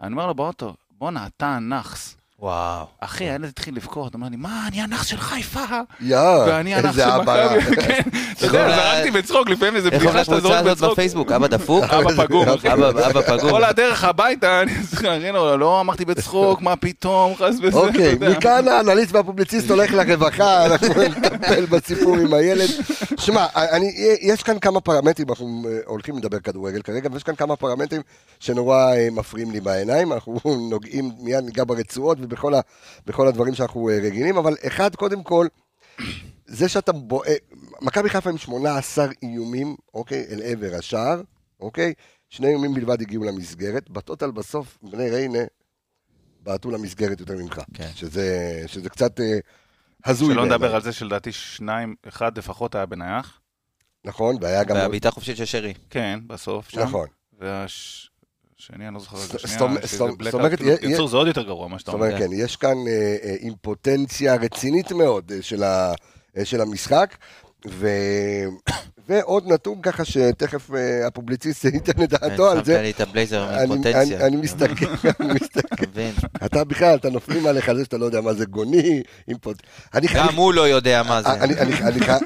אני 0.00 0.12
אומר 0.12 0.26
לו 0.26 0.34
באוטו, 0.34 0.74
בואנה, 0.90 1.26
אתה 1.26 1.58
נאחס. 1.58 2.16
וואו. 2.44 2.86
אחי, 3.00 3.24
הילד 3.24 3.44
התחיל 3.44 3.76
לבכות, 3.76 4.14
אמר 4.14 4.28
לי, 4.30 4.36
מה, 4.36 4.64
אני 4.68 4.80
הנח 4.80 5.02
של 5.02 5.16
חיפה. 5.16 5.64
יואו, 6.00 6.46
של 6.92 7.08
מכבי. 7.20 7.76
כן, 7.86 8.00
אתה 8.32 8.46
יודע, 8.46 8.76
זרקתי 8.76 9.10
בצחוק, 9.10 9.48
לפעמים 9.48 9.76
איזה 9.76 9.90
בדיחה 9.90 10.24
שאתה 10.24 10.40
זורק 10.40 10.64
בצחוק. 10.64 10.92
בפייסבוק, 10.92 11.32
אבא 11.32 11.46
דפוק? 11.46 11.84
אבא 11.84 12.10
פגום. 12.24 12.48
אבא 12.48 13.20
פגום. 13.22 13.50
כל 13.50 13.64
הדרך 13.64 14.04
הביתה, 14.04 14.62
אני 14.62 14.72
זוכר, 14.82 15.56
לא 15.56 15.80
אמרתי 15.80 16.04
בצחוק, 16.04 16.62
מה 16.62 16.76
פתאום, 16.76 17.34
חס 17.36 17.54
וזה. 17.62 17.78
אוקיי, 17.78 18.16
מכאן 18.20 18.68
האנליסט 18.68 19.12
והפובליציסט 19.14 19.70
הולך 19.70 19.94
לרווחה, 19.94 20.64
אנחנו 20.66 21.02
נטפל 21.02 21.66
בסיפור 21.66 22.16
עם 22.16 22.34
הילד. 22.34 22.68
שמע, 23.18 23.46
יש 24.20 24.42
כאן 24.42 24.58
כמה 24.58 24.80
פרמטרים, 24.80 25.28
אנחנו 25.30 25.62
אה, 25.68 25.78
הולכים 25.86 26.18
לדבר 26.18 26.38
כדורגל 26.38 26.82
כרגע, 26.82 27.08
ויש 27.12 27.22
כאן 27.22 27.34
כמה 27.34 27.56
פרמטרים 27.56 28.02
שנורא 28.40 28.92
אה, 28.94 29.08
מפריעים 29.12 29.50
לי 29.50 29.60
בעיניים, 29.60 30.12
אנחנו 30.12 30.40
נוגעים, 30.70 31.10
מיד 31.20 31.44
ניגע 31.44 31.64
ברצועות 31.64 32.18
ובכל 32.34 32.54
ה, 32.54 32.60
בכל 33.06 33.28
הדברים 33.28 33.54
שאנחנו 33.54 33.88
אה, 33.88 33.98
רגילים, 34.02 34.36
אבל 34.36 34.56
אחד, 34.66 34.94
קודם 34.94 35.22
כל, 35.22 35.46
זה 36.46 36.68
שאתה 36.68 36.92
בועט, 36.92 37.32
מכבי 37.80 38.08
חיפה 38.08 38.30
עם 38.30 38.38
18 38.38 39.06
איומים, 39.22 39.76
אוקיי, 39.94 40.26
אל 40.30 40.42
עבר 40.44 40.74
השער, 40.78 41.22
אוקיי? 41.60 41.94
שני 42.28 42.48
איומים 42.48 42.74
בלבד 42.74 43.00
הגיעו 43.00 43.24
למסגרת, 43.24 43.90
בטוטל 43.90 44.30
בסוף 44.30 44.78
בני 44.82 45.10
ריינה 45.10 45.38
בעטו 46.40 46.70
למסגרת 46.70 47.20
יותר 47.20 47.34
ממך. 47.36 47.60
כן. 47.74 47.90
שזה, 47.94 48.62
שזה 48.66 48.90
קצת 48.90 49.20
אה, 49.20 49.38
הזוי. 50.04 50.34
שלא 50.34 50.46
נדבר 50.46 50.74
על 50.74 50.82
זה 50.82 50.92
שלדעתי 50.92 51.32
שניים, 51.32 51.94
אחד 52.08 52.38
לפחות 52.38 52.74
היה 52.74 52.86
בנייח. 52.86 53.40
נכון, 54.04 54.36
והיה 54.40 54.64
גם... 54.64 54.76
והבעיטה 54.76 55.10
חופשית 55.10 55.36
של 55.36 55.44
שרי. 55.44 55.74
כן, 55.90 56.20
בסוף 56.26 56.68
שם. 56.68 56.80
נכון. 56.80 57.06
והש... 57.38 58.10
שני, 58.66 58.86
אני 58.88 58.94
לא 58.94 59.00
זוכר 59.00 59.16
את 59.16 59.30
זה 59.30 59.38
שנייה, 59.38 59.58
זאת 60.22 60.34
אומרת, 60.34 60.58
קיצור 60.80 61.08
זה 61.08 61.16
עוד 61.16 61.26
יותר 61.26 61.42
גרוע 61.42 61.68
מה 61.68 61.78
שאתה 61.78 61.92
אומר. 61.92 62.06
זאת 62.06 62.14
אומרת, 62.14 62.30
כן, 62.30 62.36
יש 62.36 62.56
כאן 62.56 62.76
אימפוטנציה 63.40 64.34
רצינית 64.34 64.92
מאוד 64.92 65.32
של 66.44 66.60
המשחק. 66.60 67.16
ו... 67.68 67.88
ועוד 69.08 69.52
נתון 69.52 69.82
ככה 69.82 70.04
שתכף 70.04 70.74
אה, 70.74 71.06
הפובליציסט 71.06 71.64
ייתן 71.74 72.02
את 72.02 72.10
דעתו 72.10 72.50
על 72.50 72.64
זה. 72.64 72.72
שמת 72.72 72.82
לי 72.82 72.90
את 72.90 73.00
הבלייזר 73.00 73.64
מפוטנציה. 73.64 74.20
אני 74.26 74.36
מסתכל, 74.36 74.86
אני 75.20 75.32
מסתכל. 75.34 75.84
אתה 76.44 76.64
בכלל, 76.64 76.94
אתה 76.94 77.10
נופלים 77.10 77.46
עליך 77.46 77.68
על 77.68 77.76
זה 77.76 77.84
שאתה 77.84 77.98
לא 77.98 78.04
יודע 78.04 78.20
מה 78.20 78.34
זה 78.34 78.44
גוני. 78.44 79.02
גם 80.14 80.34
הוא 80.34 80.54
לא 80.54 80.68
יודע 80.68 81.02
מה 81.02 81.22
זה. 81.22 81.28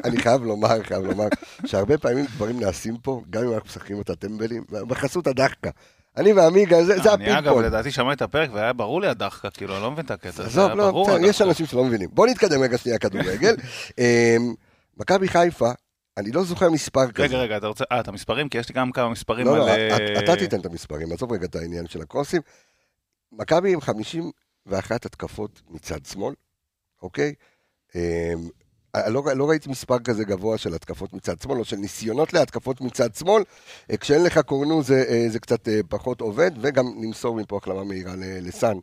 אני 0.05 0.17
חייב 0.17 0.43
לומר, 0.43 0.83
חייב 0.83 1.05
לומר, 1.05 1.29
שהרבה 1.67 1.99
פעמים 1.99 2.27
דברים 2.37 2.61
נעשים 2.61 2.97
פה, 3.03 3.23
גם 3.31 3.43
אם 3.43 3.53
אנחנו 3.53 3.67
משחקים 3.67 3.99
אותה 3.99 4.15
טמבלים, 4.15 4.65
בחסות 4.71 5.27
הדחקה. 5.27 5.71
אני 6.19 6.33
ועמיגה, 6.33 6.85
זה 6.85 6.95
הפינפון. 6.95 7.21
אני 7.21 7.39
אגב, 7.39 7.59
לדעתי 7.59 7.91
שמעתי 7.91 8.15
את 8.15 8.23
הפרק 8.23 8.51
והיה 8.53 8.73
ברור 8.73 9.01
לי 9.01 9.09
הדחקה, 9.09 9.51
כאילו, 9.51 9.75
אני 9.75 9.83
לא 9.83 9.91
מבין 9.91 10.05
את 10.05 10.11
הקטע. 10.11 10.45
עזוב, 10.45 10.71
לא, 10.71 11.19
יש 11.21 11.43
אנשים 11.43 11.67
שלא 11.67 11.85
מבינים. 11.85 12.09
בוא 12.13 12.27
נתקדם 12.27 12.63
רגע 12.63 12.79
שנייה 12.79 12.99
כדורגל. 12.99 13.57
אמ, 13.99 14.55
מכבי 14.97 15.29
חיפה, 15.29 15.71
אני 16.17 16.33
לא 16.33 16.45
זוכר 16.45 16.71
מספר 16.71 17.11
כזה. 17.11 17.25
רגע, 17.25 17.39
רגע, 17.39 17.57
אתה 17.57 17.67
רוצה, 17.67 17.85
אה, 17.93 18.01
את 18.01 18.09
המספרים? 18.09 18.49
כי 18.49 18.59
יש 18.59 18.69
לי 18.69 18.75
גם 18.75 18.93
כמה 18.93 19.09
מספרים 19.09 19.47
לא, 19.47 19.59
לא 19.59 19.71
על... 19.71 19.81
לא, 19.89 20.19
אתה 20.19 20.37
תיתן 20.37 20.61
את 20.61 20.67
המספרים, 20.67 21.13
עזוב 21.13 21.33
רגע 21.33 21.47
את 21.47 21.57
העניין 21.57 21.87
של 21.87 22.03
הקרוסים. 22.03 22.43
מכבי 23.33 23.73
עם 23.73 23.81
51 23.81 25.07
התקפות 25.07 25.63
מצד 25.71 26.07
שמאל, 26.07 26.35
אוקיי? 27.03 27.35
אמ, 29.07 29.13
לא, 29.13 29.23
לא 29.37 29.49
ראיתי 29.49 29.69
מספר 29.69 29.99
כזה 29.99 30.25
גבוה 30.25 30.59
של 30.59 30.75
התקפות 30.75 31.13
מצד 31.13 31.41
שמאל, 31.41 31.59
או 31.59 31.65
של 31.65 31.77
ניסיונות 31.77 32.33
להתקפות 32.33 32.81
מצד 32.81 33.15
שמאל. 33.15 33.43
אה, 33.91 33.97
כשאין 33.97 34.25
לך 34.25 34.39
קורנו 34.39 34.83
זה, 34.83 35.05
אה, 35.09 35.25
זה 35.29 35.39
קצת 35.39 35.69
אה, 35.69 35.81
פחות 35.89 36.21
עובד, 36.21 36.51
וגם 36.61 36.85
נמסור 36.97 37.37
מפה 37.37 37.57
החלמה 37.57 37.85
מהירה 37.85 38.13
לסאן. 38.17 38.77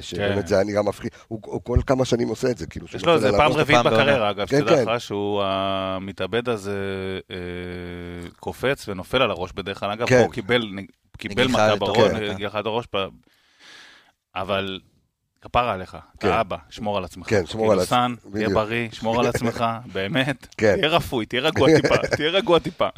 שבאמת 0.00 0.42
כן. 0.42 0.46
זה 0.46 0.54
היה 0.54 0.64
נראה 0.64 0.82
מפחיד, 0.82 1.10
הוא, 1.28 1.60
כל 1.64 1.78
כמה 1.86 2.04
שנים 2.04 2.28
עושה 2.28 2.50
את 2.50 2.58
זה, 2.58 2.66
כאילו... 2.66 2.86
יש 2.94 3.04
לו 3.04 3.14
איזה 3.14 3.30
פעם 3.32 3.52
רביעית 3.52 3.86
בקריירה, 3.86 4.30
אגב, 4.30 4.46
כן, 4.46 4.58
שתדע 4.58 4.76
כן. 4.84 4.88
לך 4.88 5.00
שהוא 5.00 5.42
המתאבד 5.44 6.48
הזה 6.48 6.78
אה, 7.30 7.36
קופץ 8.40 8.88
ונופל 8.88 9.22
על 9.22 9.30
הראש 9.30 9.52
בדרך 9.52 9.80
כלל, 9.80 9.90
אגב, 9.90 10.06
כן. 10.06 10.22
הוא 10.24 10.32
קיבל, 10.32 11.48
מכה 11.48 11.76
בראש, 11.76 12.12
הראש, 12.54 12.86
אבל 14.34 14.80
כפרה 15.42 15.72
עליך, 15.72 15.90
כן. 15.90 15.98
אתה 16.28 16.40
אבא, 16.40 16.56
שמור 16.70 16.96
על 16.96 17.04
עצמך. 17.04 17.26
כן, 17.28 17.46
שמור 17.46 17.72
על 17.72 17.78
עצמך. 17.78 17.90
סן, 17.90 18.14
תהיה 18.32 18.48
בריא, 18.48 18.88
שמור 18.92 19.20
על 19.20 19.26
עצמך, 19.26 19.64
באמת. 19.94 20.46
כן. 20.56 20.76
תהיה 20.76 20.88
רפוי, 20.88 21.26
תהיה 21.26 21.42
רגוע 21.42 21.68
טיפה, 21.80 21.96
תהיה 22.16 22.30
רגוע 22.30 22.58
טיפה. 22.58 22.88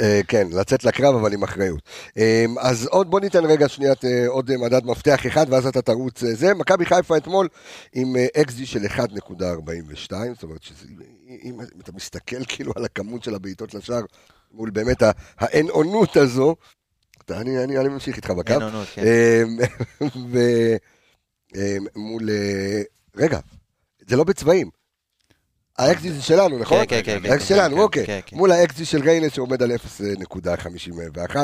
אה, 0.00 0.20
כן, 0.28 0.46
לצאת 0.52 0.84
לקרב, 0.84 1.14
אבל 1.14 1.32
עם 1.32 1.42
אחריות. 1.42 1.80
אה, 2.18 2.44
אז 2.60 2.86
עוד, 2.86 3.10
בוא 3.10 3.20
ניתן 3.20 3.44
רגע 3.44 3.68
שנייה 3.68 3.92
אה, 4.04 4.28
עוד 4.28 4.56
מדד 4.56 4.84
מפתח 4.84 5.26
אחד, 5.26 5.46
ואז 5.50 5.66
אתה 5.66 5.82
תרוץ 5.82 6.20
זה. 6.24 6.54
מכבי 6.54 6.86
חיפה 6.86 7.16
אתמול 7.16 7.48
עם 7.92 8.16
XG 8.38 8.64
של 8.66 8.84
1.42, 8.84 9.00
זאת 10.34 10.42
אומרת, 10.42 10.60
אם 11.44 11.60
אתה 11.82 11.92
מסתכל 11.92 12.44
כאילו 12.48 12.72
על 12.76 12.84
הכמות 12.84 13.24
של 13.24 13.34
הבעיטות 13.34 13.74
לשער, 13.74 14.02
מול 14.54 14.70
באמת 14.70 15.02
האין-אונות 15.38 16.16
הזו, 16.16 16.56
אני 17.30 17.88
ממשיך 17.88 18.16
איתך 18.16 18.30
בקו. 18.30 18.52
אין-אונות, 18.52 18.86
כן. 18.94 19.02
אה, 21.56 21.76
מול... 21.96 22.30
אה, 22.30 22.82
רגע, 23.16 23.38
זה 24.08 24.16
לא 24.16 24.24
בצבעים. 24.24 24.70
האקזי 25.78 26.12
זה 26.12 26.22
שלנו, 26.22 26.58
נכון? 26.58 26.78
כן, 26.88 27.00
כן, 27.04 27.20
כן. 27.22 27.32
האקזי 27.32 27.46
שלנו, 27.46 27.82
אוקיי. 27.82 28.22
מול 28.32 28.52
ה 28.52 28.63
xG 28.63 28.84
של 28.84 29.02
ריינה 29.02 29.32
שעומד 29.32 29.62
על 29.62 29.70
0.51. 29.72 31.36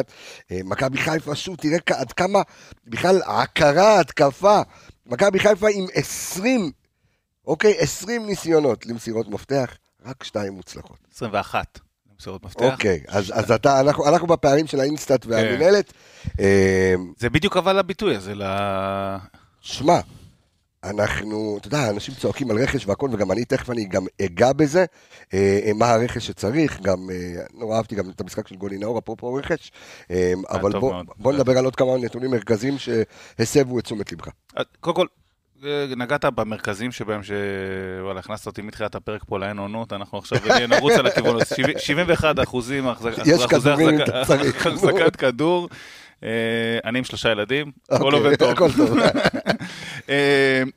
אה, 0.50 0.60
מכבי 0.64 0.98
חיפה, 0.98 1.34
שוב, 1.34 1.56
תראה 1.56 1.78
עד 1.90 2.12
כמה 2.12 2.42
בכלל 2.86 3.20
עקרה, 3.26 4.00
התקפה. 4.00 4.60
מכבי 5.06 5.38
חיפה 5.38 5.68
עם 5.74 5.86
20, 5.94 6.70
אוקיי, 7.46 7.74
20 7.78 8.26
ניסיונות 8.26 8.86
למסירות 8.86 9.28
מפתח, 9.28 9.76
רק 10.04 10.24
שתיים 10.24 10.52
מוצלחות. 10.52 10.98
21. 11.14 11.78
למסירות 12.12 12.44
מפתח. 12.44 12.64
אוקיי, 12.64 13.00
אז, 13.08 13.32
אז 13.34 13.50
אתה, 13.50 13.80
אנחנו, 13.80 14.08
אנחנו 14.08 14.26
בפערים 14.26 14.66
של 14.66 14.80
ה 14.80 14.87
InStat 14.87 15.26
והמינהלת. 15.26 15.92
זה 17.18 17.30
בדיוק 17.30 17.56
אבל 17.56 17.78
הביטוי 17.78 18.16
הזה 18.16 18.34
שמע, 19.62 20.00
אנחנו, 20.84 21.58
אתה 21.60 21.68
יודע, 21.68 21.90
אנשים 21.90 22.14
צועקים 22.14 22.50
על 22.50 22.58
רכש 22.58 22.86
והכל, 22.86 23.08
וגם 23.12 23.32
אני 23.32 23.44
תכף 23.44 23.70
אני 23.70 23.84
גם 23.84 24.02
אגע 24.22 24.52
בזה, 24.52 24.84
אה, 25.34 25.60
אה 25.66 25.72
מה 25.74 25.90
הרכש 25.90 26.26
שצריך, 26.26 26.80
גם, 26.80 26.98
אה, 27.10 27.44
נורא 27.54 27.76
אהבתי 27.76 27.94
גם 27.94 28.10
את 28.10 28.20
המשחק 28.20 28.48
של 28.48 28.56
גולי 28.56 28.78
נאור, 28.78 28.98
אפרופו 28.98 29.34
רכש, 29.34 29.72
אה, 30.10 30.32
אבל 30.50 30.80
בוא, 30.80 31.02
בוא 31.16 31.32
נדבר 31.32 31.58
על 31.58 31.64
עוד 31.64 31.76
כמה 31.76 31.96
נתונים 31.98 32.30
מרכזיים 32.30 32.74
שהסבו 32.78 33.78
את 33.78 33.84
תשומת 33.84 34.12
לבך. 34.12 34.28
קודם 34.80 34.96
כל, 34.96 35.06
אה, 35.64 35.86
נגעת 35.96 36.24
במרכזים 36.24 36.92
שבהם, 36.92 37.20
שוואלה, 37.22 38.20
הכנסת 38.20 38.46
אותי 38.46 38.62
מתחילת 38.62 38.94
הפרק 38.94 39.22
פה 39.26 39.38
לאין 39.38 39.58
עונות, 39.58 39.92
אנחנו 39.92 40.18
עכשיו 40.18 40.38
נרוץ 40.70 40.92
על 40.92 41.06
הכיוון 41.06 41.36
הזה, 41.36 41.44
71 41.78 42.38
אחוזים, 42.42 42.86
צריך. 44.26 44.66
החזקת 44.66 45.16
כדור. 45.16 45.68
אה, 46.24 46.78
אני 46.84 46.98
עם 46.98 47.04
שלושה 47.04 47.30
ילדים, 47.30 47.72
הכל 47.90 48.04
אוקיי, 48.04 48.18
עובד 48.18 48.38
טוב. 48.38 48.50
הכל 48.50 48.68
טוב. 48.76 48.98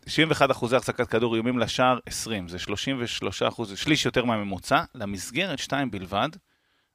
71 0.08 0.50
אה, 0.50 0.52
אחוזי 0.52 0.76
החזקת 0.76 1.08
כדור 1.08 1.36
איומים 1.36 1.60
לשער 1.60 2.00
20, 2.06 2.48
זה 2.48 2.60
33 2.60 3.44
אחוז, 3.44 3.78
שליש 3.78 4.06
יותר 4.06 4.26
מהממוצע, 4.26 4.84
למסגרת 4.96 5.60
2 5.60 5.92
בלבד, 5.92 6.30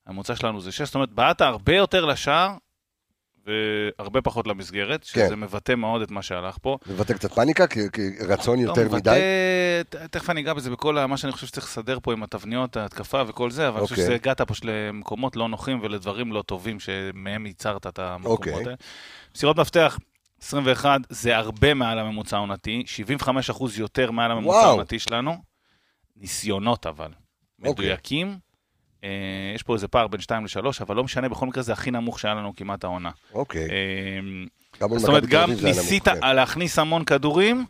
הממוצע 0.07 0.37
שלנו 0.37 0.61
זה 0.61 0.73
6, 0.73 0.83
זאת 0.83 0.95
אומרת, 0.95 1.11
בעטת 1.11 1.41
הרבה 1.41 1.77
יותר 1.77 2.05
לשער, 2.05 2.55
והרבה 3.99 4.23
פחות 4.23 4.47
למסגרת, 4.47 5.05
שזה 5.05 5.29
כן. 5.29 5.41
מבטא 5.41 5.75
מאוד 5.75 6.03
את 6.03 6.11
מה 6.11 6.23
שהלך 6.23 6.57
פה. 6.63 6.79
מבטא 6.87 7.15
קצת 7.15 7.33
פאניקה? 7.33 7.67
כי, 7.67 7.81
כי 7.93 8.03
רצון 8.29 8.59
לא, 8.59 8.69
יותר 8.69 8.85
מבטא, 8.85 8.97
מדי? 8.97 9.21
תכף 10.11 10.31
אני 10.31 10.41
אגע 10.41 10.55
בזה 10.55 10.71
בכל 10.71 11.07
מה 11.07 11.17
שאני 11.17 11.33
חושב 11.33 11.47
שצריך 11.47 11.67
לסדר 11.67 11.99
פה 12.03 12.13
עם 12.13 12.23
התבניות, 12.23 12.77
ההתקפה 12.77 13.23
וכל 13.27 13.51
זה, 13.51 13.69
אבל 13.69 13.81
אוקיי. 13.81 13.81
אני 13.81 13.89
חושב 13.89 14.03
אוקיי. 14.03 14.17
שהגעת 14.17 14.41
פה 14.41 14.55
למקומות 14.65 15.37
לא 15.37 15.49
נוחים 15.49 15.79
ולדברים 15.83 16.33
לא 16.33 16.43
טובים 16.43 16.81
שמהם 16.81 17.47
ייצרת 17.47 17.87
את 17.87 17.99
המקומות 17.99 18.39
אוקיי. 18.39 18.55
האלה. 18.55 18.75
מסירות 19.35 19.59
מפתח, 19.59 19.99
21 20.43 21.01
זה 21.09 21.37
הרבה 21.37 21.75
מעל 21.75 21.99
הממוצע 21.99 22.37
העונתי, 22.37 22.85
75% 23.49 23.65
יותר 23.79 24.11
מעל 24.11 24.31
הממוצע 24.31 24.57
העונתי 24.57 24.99
שלנו. 24.99 25.37
ניסיונות 26.17 26.87
אבל, 26.87 27.11
אוקיי. 27.59 27.73
מדויקים. 27.73 28.39
אה, 29.05 29.11
יש 29.55 29.63
פה 29.63 29.75
איזה 29.75 29.89
פער 29.89 30.07
בין 30.07 30.21
2 30.21 30.45
ל-3, 30.45 30.67
אבל 30.81 30.97
לא 30.97 31.05
משנה, 31.05 31.29
בכל 31.29 31.47
מקרה 31.47 31.63
זה 31.63 31.73
הכי 31.73 31.91
נמוך 31.91 32.19
שהיה 32.19 32.35
לנו 32.35 32.53
כמעט 32.57 32.85
העונה. 32.85 33.11
אוקיי. 33.35 33.69
אה, 33.71 34.89
זאת 34.99 35.09
אומרת, 35.09 35.27
גם 35.27 35.51
ניסית 35.63 36.09
להכניס 36.23 36.79
המון 36.79 37.05
כדורים, 37.05 37.65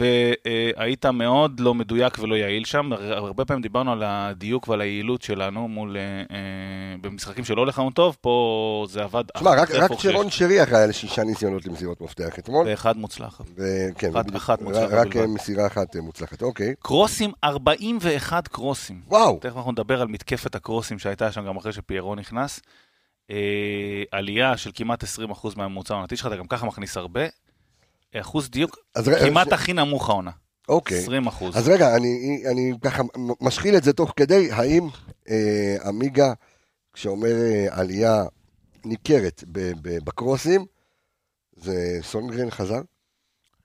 והיית 0.00 1.06
מאוד 1.06 1.60
לא 1.60 1.74
מדויק 1.74 2.18
ולא 2.18 2.34
יעיל 2.34 2.64
שם. 2.64 2.90
הרבה 2.92 3.44
פעמים 3.44 3.62
דיברנו 3.62 3.92
על 3.92 4.02
הדיוק 4.06 4.68
ועל 4.68 4.80
היעילות 4.80 5.22
שלנו 5.22 5.68
מול, 5.68 5.96
אה, 5.96 6.02
אה 6.36 6.96
במשחקים 7.00 7.44
שלא 7.44 7.60
הולך 7.60 7.78
לנו 7.78 7.90
טוב, 7.90 8.16
פה 8.20 8.86
זה 8.88 9.02
עבד. 9.02 9.24
תשמע, 9.34 9.50
רק, 9.50 9.70
רק 9.70 9.90
שרון 9.98 10.30
שרי 10.30 10.62
אחראי 10.62 10.82
על 10.82 10.92
שישה 10.92 11.24
ניסיונות 11.24 11.66
למסירות 11.66 12.00
מפתח 12.00 12.38
אתמול. 12.38 12.66
ואחד 12.66 12.96
מוצלח. 12.96 13.40
כן, 13.98 14.16
אחת, 14.16 14.36
אחת 14.36 14.62
מוצלחת. 14.62 14.92
רק 14.92 15.16
בלבד. 15.16 15.26
מסירה 15.26 15.66
אחת 15.66 15.96
אה, 15.96 16.00
מוצלחת, 16.00 16.42
אוקיי. 16.42 16.74
קרוסים, 16.80 17.32
41 17.44 18.48
קרוסים. 18.48 19.00
וואו. 19.08 19.38
תכף 19.40 19.56
אנחנו 19.56 19.72
נדבר 19.72 20.00
על 20.00 20.08
מתקפת 20.08 20.54
הקרוסים 20.54 20.98
שהייתה 20.98 21.32
שם 21.32 21.46
גם 21.46 21.56
אחרי 21.56 21.72
שפיירו 21.72 22.14
נכנס. 22.14 22.60
אה, 23.30 24.02
עלייה 24.10 24.56
של 24.56 24.70
כמעט 24.74 25.04
20% 25.04 25.06
מהממוצע 25.56 25.94
העונתי 25.94 26.16
שלך, 26.16 26.26
אתה 26.26 26.36
גם 26.36 26.46
ככה 26.46 26.66
מכניס 26.66 26.96
הרבה. 26.96 27.22
אחוז 28.16 28.50
דיוק 28.50 28.78
כמעט. 29.20 29.52
הכי 29.52 29.72
נמוך 29.72 30.08
העונה. 30.08 30.30
אוקיי. 30.68 30.98
20 30.98 31.26
אחוז. 31.26 31.56
אז 31.56 31.68
רגע, 31.68 31.96
אני, 31.96 32.42
אני 32.50 32.72
ככה 32.84 33.02
משחיל 33.40 33.76
את 33.76 33.84
זה 33.84 33.92
תוך 33.92 34.12
כדי, 34.16 34.52
האם 34.52 34.88
אה, 35.28 35.76
עמיגה, 35.84 36.32
כשאומר 36.92 37.32
אה, 37.32 37.66
עלייה 37.70 38.24
ניכרת 38.84 39.44
ב, 39.52 39.72
ב, 39.82 39.98
בקרוסים, 40.04 40.66
זה 41.56 41.98
סונגרן 42.02 42.50
חזר? 42.50 42.80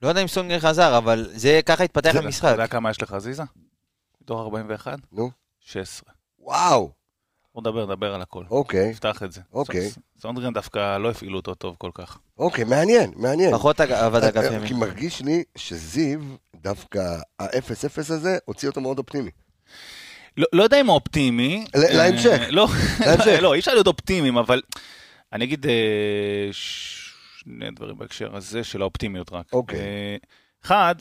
לא 0.01 0.07
יודע 0.07 0.21
אם 0.21 0.27
סונגרן 0.27 0.59
חזר, 0.59 0.97
אבל 0.97 1.29
זה 1.33 1.59
ככה 1.65 1.83
התפתח 1.83 2.15
המשחק. 2.15 2.45
אתה 2.45 2.53
יודע 2.53 2.67
כמה 2.67 2.89
יש 2.89 3.01
לך 3.01 3.17
זיזה? 3.17 3.43
מתוך 4.21 4.39
41? 4.39 4.99
נו. 5.11 5.31
16. 5.59 6.13
וואו. 6.39 6.91
בוא 7.55 7.61
נדבר, 7.61 7.85
נדבר 7.85 8.13
על 8.15 8.21
הכל. 8.21 8.43
אוקיי. 8.49 8.89
נפתח 8.89 9.23
את 9.23 9.31
זה. 9.31 9.41
אוקיי. 9.53 9.89
סונדגרן 10.19 10.53
דווקא 10.53 10.97
לא 10.97 11.09
הפעילו 11.09 11.37
אותו 11.37 11.55
טוב 11.55 11.75
כל 11.79 11.89
כך. 11.93 12.17
אוקיי, 12.37 12.63
מעניין, 12.63 13.11
מעניין. 13.15 13.51
פחות 13.51 13.79
עבד 13.79 14.23
אגף 14.23 14.43
אה, 14.43 14.53
ימין. 14.53 14.67
כי 14.67 14.73
מרגיש 14.73 15.21
לי 15.21 15.43
שזיו, 15.57 16.19
דווקא 16.55 17.17
ה-0-0 17.39 17.97
הזה, 17.97 18.37
הוציא 18.45 18.69
אותו 18.69 18.81
מאוד 18.81 18.97
אופטימי. 18.97 19.31
לא, 20.37 20.45
לא 20.53 20.63
יודע 20.63 20.81
אם 20.81 20.87
הוא 20.87 20.95
אופטימי. 20.95 21.65
להמשך. 21.73 22.39
אה, 22.41 22.51
לא, 22.51 22.67
לא, 23.41 23.53
אי 23.53 23.59
אפשר 23.59 23.73
להיות 23.73 23.87
אופטימיים, 23.87 24.37
אבל 24.37 24.61
אני 25.33 25.45
אגיד 25.45 25.65
אה, 25.65 26.49
שני 26.51 27.71
דברים 27.75 27.97
בהקשר 27.97 28.35
הזה 28.35 28.63
של 28.63 28.81
האופטימיות 28.81 29.33
רק. 29.33 29.53
אוקיי. 29.53 30.17
אחד, 30.65 30.95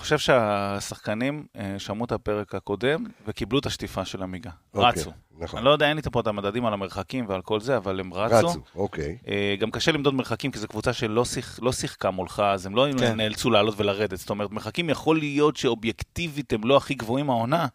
חושב 0.00 0.18
שהשחקנים 0.18 1.46
אה, 1.56 1.74
שמעו 1.78 2.04
את 2.04 2.12
הפרק 2.12 2.54
הקודם 2.54 3.04
וקיבלו 3.26 3.58
את 3.58 3.66
השטיפה 3.66 4.04
של 4.04 4.22
עמיגה. 4.22 4.50
אוקיי, 4.74 4.88
רצו. 4.88 5.10
נכון. 5.38 5.58
אני 5.58 5.66
לא 5.66 5.70
יודע, 5.70 5.88
אין 5.88 5.96
לי 5.96 6.02
פה 6.02 6.20
את 6.20 6.26
המדדים 6.26 6.66
על 6.66 6.72
המרחקים 6.72 7.24
ועל 7.28 7.42
כל 7.42 7.60
זה, 7.60 7.76
אבל 7.76 8.00
הם 8.00 8.14
רצו. 8.14 8.48
רצו, 8.48 8.60
אוקיי. 8.74 9.18
אה, 9.28 9.54
גם 9.58 9.70
קשה 9.70 9.92
למדוד 9.92 10.14
מרחקים, 10.14 10.50
כי 10.50 10.58
זו 10.58 10.68
קבוצה 10.68 10.92
שלא 10.92 11.24
שיח, 11.24 11.58
לא 11.62 11.72
שיחקה 11.72 12.10
מולך, 12.10 12.42
אז 12.46 12.66
הם 12.66 12.74
לא 12.74 12.86
כן. 12.98 13.16
נאלצו 13.16 13.50
לעלות 13.50 13.74
ולרדת. 13.80 14.18
זאת 14.18 14.30
אומרת, 14.30 14.50
מרחקים 14.50 14.90
יכול 14.90 15.18
להיות 15.18 15.56
שאובייקטיבית 15.56 16.52
הם 16.52 16.64
לא 16.64 16.76
הכי 16.76 16.94
גבוהים 16.94 17.30
העונה, 17.30 17.66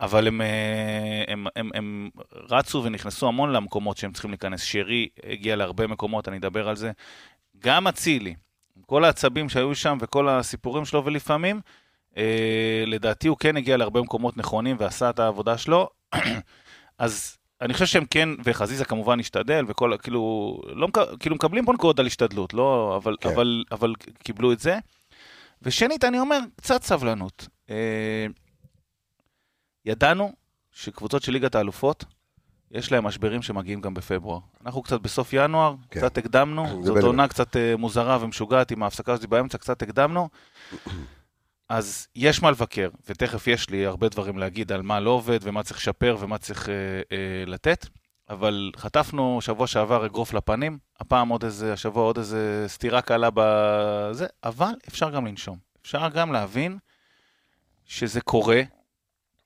אבל 0.00 0.28
הם, 0.28 0.40
הם, 1.28 1.46
הם, 1.56 1.70
הם 1.74 2.10
רצו 2.32 2.82
ונכנסו 2.84 3.28
המון 3.28 3.52
למקומות 3.52 3.96
שהם 3.96 4.12
צריכים 4.12 4.30
להיכנס. 4.30 4.62
שרי 4.62 5.08
הגיע 5.24 5.56
להרבה 5.56 5.86
מקומות, 5.86 6.28
אני 6.28 6.36
אדבר 6.36 6.68
על 6.68 6.76
זה. 6.76 6.90
גם 7.58 7.86
אצילי, 7.86 8.34
כל 8.86 9.04
העצבים 9.04 9.48
שהיו 9.48 9.74
שם 9.74 9.98
וכל 10.00 10.28
הסיפורים 10.28 10.84
שלו, 10.84 11.04
ולפעמים, 11.04 11.60
אה, 12.16 12.84
לדעתי 12.86 13.28
הוא 13.28 13.36
כן 13.36 13.56
הגיע 13.56 13.76
להרבה 13.76 14.00
מקומות 14.00 14.36
נכונים 14.36 14.76
ועשה 14.78 15.10
את 15.10 15.18
העבודה 15.18 15.58
שלו. 15.58 15.88
אז 16.98 17.36
אני 17.60 17.72
חושב 17.72 17.86
שהם 17.86 18.04
כן, 18.10 18.28
וחזיזה 18.44 18.84
כמובן 18.84 19.20
השתדל, 19.20 19.64
וכל, 19.68 19.92
כאילו, 20.02 20.60
לא, 20.66 20.88
כאילו 21.20 21.36
מקבלים 21.36 21.64
פה 21.64 21.72
נקודות 21.72 21.98
על 21.98 22.06
השתדלות, 22.06 22.54
לא, 22.54 23.00
אבל, 23.02 23.16
כן. 23.20 23.28
אבל, 23.28 23.64
אבל 23.72 23.94
קיבלו 24.22 24.52
את 24.52 24.60
זה. 24.60 24.78
ושנית, 25.62 26.04
אני 26.04 26.20
אומר, 26.20 26.38
קצת 26.56 26.82
סבלנות. 26.82 27.48
אה, 27.70 28.26
ידענו 29.84 30.32
שקבוצות 30.72 31.22
של 31.22 31.32
ליגת 31.32 31.54
האלופות, 31.54 32.04
יש 32.70 32.92
להם 32.92 33.04
משברים 33.04 33.42
שמגיעים 33.42 33.80
גם 33.80 33.94
בפברואר. 33.94 34.38
אנחנו 34.66 34.82
קצת 34.82 35.00
בסוף 35.00 35.32
ינואר, 35.32 35.74
כן. 35.90 36.00
קצת 36.00 36.18
הקדמנו, 36.18 36.84
זאת 36.84 37.04
עונה 37.04 37.28
קצת 37.28 37.56
אה, 37.56 37.76
מוזרה 37.76 38.18
ומשוגעת 38.20 38.70
עם 38.70 38.82
ההפסקה 38.82 39.12
הזאת 39.12 39.26
באמצע, 39.26 39.58
קצת 39.58 39.82
הקדמנו. 39.82 40.28
אז 41.68 42.08
יש 42.16 42.42
מה 42.42 42.50
לבקר, 42.50 42.88
ותכף 43.08 43.46
יש 43.46 43.70
לי 43.70 43.86
הרבה 43.86 44.08
דברים 44.08 44.38
להגיד 44.38 44.72
על 44.72 44.82
מה 44.82 45.00
לא 45.00 45.10
עובד 45.10 45.38
ומה 45.42 45.62
צריך 45.62 45.78
לשפר 45.78 46.16
ומה 46.20 46.38
צריך 46.38 46.68
אה, 46.68 46.74
אה, 47.12 47.44
לתת, 47.46 47.86
אבל 48.30 48.70
חטפנו 48.76 49.40
שבוע 49.40 49.66
שעבר 49.66 50.06
אגרוף 50.06 50.34
לפנים, 50.34 50.78
הפעם 51.00 51.28
עוד 51.28 51.44
איזה, 51.44 51.72
השבוע 51.72 52.02
עוד 52.02 52.18
איזה 52.18 52.64
סטירה 52.68 53.02
קלה 53.02 53.28
בזה, 53.34 54.26
אבל 54.44 54.74
אפשר 54.88 55.10
גם 55.10 55.26
לנשום. 55.26 55.58
אפשר 55.82 56.08
גם 56.08 56.32
להבין 56.32 56.78
שזה 57.84 58.20
קורה, 58.20 58.62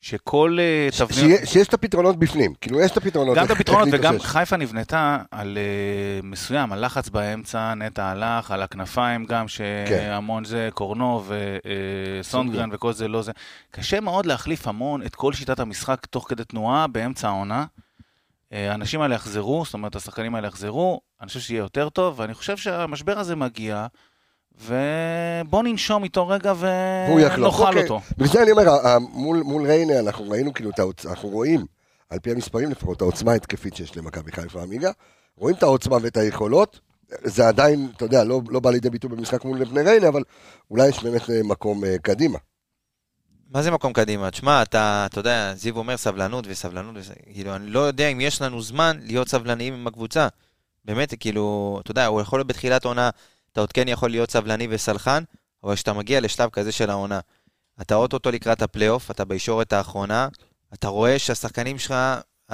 שכל 0.00 0.59
אה, 0.61 0.88
תבניות... 0.99 1.40
שיש 1.45 1.69
את 1.69 1.75
הפתרונות 1.75 2.19
בפנים, 2.19 2.54
כאילו 2.61 2.80
יש 2.80 2.90
את 2.90 2.97
הפתרונות. 2.97 3.37
גם 3.37 3.47
את 3.47 3.50
הפתרונות, 3.50 3.88
וגם 3.92 4.19
חיפה 4.19 4.57
נבנתה 4.57 5.19
על 5.30 5.59
uh, 5.59 6.26
מסוים, 6.26 6.73
על 6.73 6.85
לחץ 6.85 7.09
באמצע, 7.09 7.75
נטע 7.75 8.04
הלך, 8.04 8.50
על 8.50 8.62
הכנפיים 8.62 9.25
גם, 9.25 9.49
שהמון 9.49 10.45
כן. 10.45 10.50
זה, 10.50 10.69
קורנו 10.75 11.25
וסונגרן 12.21 12.71
uh, 12.71 12.75
וכל 12.75 12.92
זה 12.92 13.09
לא 13.09 13.23
זה. 13.23 13.33
קשה 13.71 14.00
מאוד 14.00 14.26
להחליף 14.26 14.69
המון 14.69 15.02
את 15.02 15.14
כל 15.14 15.33
שיטת 15.33 15.61
המשחק 15.61 16.07
תוך 16.07 16.28
כדי 16.28 16.45
תנועה 16.45 16.87
באמצע 16.87 17.28
העונה. 17.28 17.64
האנשים 18.50 19.00
האלה 19.00 19.14
יחזרו, 19.14 19.64
זאת 19.64 19.75
אומרת, 19.75 19.97
השחקנים 19.97 20.35
האלה 20.35 20.49
יחזרו, 20.49 21.00
אני 21.21 21.28
חושב 21.28 21.40
שיהיה 21.40 21.59
יותר 21.59 21.88
טוב, 21.88 22.21
ואני 22.21 22.35
חושב 22.35 22.57
שהמשבר 22.57 23.19
הזה 23.19 23.37
מגיע. 23.37 23.87
ובוא 24.59 25.62
ננשום 25.62 26.04
איתו 26.04 26.28
רגע 26.28 26.52
ונאכל 26.59 27.45
אוקיי. 27.45 27.83
אותו. 27.83 28.00
בגלל 28.12 28.28
זה 28.28 28.42
אני 28.42 28.50
אומר, 28.50 28.99
מול, 28.99 29.42
מול 29.42 29.66
ריינה 29.66 29.99
אנחנו 29.99 30.30
ראינו 30.30 30.54
כאילו, 30.54 30.71
אנחנו 31.07 31.28
רואים, 31.28 31.66
על 32.11 32.19
פי 32.19 32.30
המספרים 32.30 32.71
לפחות, 32.71 32.97
את 32.97 33.02
העוצמה 33.02 33.33
ההתקפית 33.33 33.76
שיש 33.76 33.97
למכבי 33.97 34.33
חיפה 34.33 34.62
עמיגה, 34.62 34.90
רואים 35.37 35.57
את 35.57 35.62
העוצמה 35.62 35.97
ואת 36.02 36.16
היכולות, 36.16 36.80
זה 37.25 37.49
עדיין, 37.49 37.88
אתה 37.97 38.04
יודע, 38.04 38.25
לא, 38.25 38.40
לא 38.49 38.61
בא 38.61 38.71
לידי 38.71 38.90
ביטוי 38.90 39.11
במשחק 39.11 39.45
מול 39.45 39.64
בני 39.64 39.83
ריינה, 39.83 40.09
אבל 40.09 40.23
אולי 40.71 40.88
יש 40.88 41.02
באמת 41.02 41.30
אה, 41.30 41.42
מקום 41.45 41.85
uh, 41.85 41.87
קדימה. 42.02 42.38
מה 43.50 43.62
זה 43.62 43.71
מקום 43.71 43.92
קדימה? 43.92 44.30
תשמע, 44.30 44.62
אתה, 44.62 45.07
אתה 45.11 45.21
יודע, 45.21 45.54
זיו 45.54 45.76
אומר 45.76 45.97
סבלנות 45.97 46.45
וסבלנות, 46.49 46.95
וס... 46.99 47.11
כאילו, 47.33 47.57
אני 47.57 47.66
לא 47.66 47.80
יודע 47.80 48.09
אם 48.09 48.21
יש 48.21 48.42
לנו 48.42 48.62
זמן 48.62 48.99
להיות 49.02 49.28
סבלניים 49.28 49.75
עם 49.75 49.87
הקבוצה. 49.87 50.28
באמת, 50.85 51.14
כאילו, 51.21 51.78
אתה 51.83 51.90
יודע, 51.90 52.07
הוא 52.07 52.21
יכול 52.21 52.38
להיות 52.38 52.47
בתחילת 52.49 52.85
עונה 52.85 53.11
אתה 53.52 53.61
עוד 53.61 53.73
כן 53.73 53.88
יכול 53.88 54.11
להיות 54.11 54.30
סבלני 54.30 54.66
וסלחן, 54.71 55.23
אבל 55.64 55.75
כשאתה 55.75 55.92
מגיע 55.92 56.21
לשלב 56.21 56.50
כזה 56.50 56.73
של 56.73 56.90
העונה, 56.90 57.21
אתה 57.80 57.95
אוטוטו 57.95 58.30
לקראת 58.30 58.62
הפלייאוף, 58.62 59.11
אתה 59.11 59.25
בישורת 59.25 59.73
האחרונה, 59.73 60.28
אתה 60.75 60.88
רואה 60.88 61.19
שהשחקנים 61.19 61.78
שלך, 61.78 61.95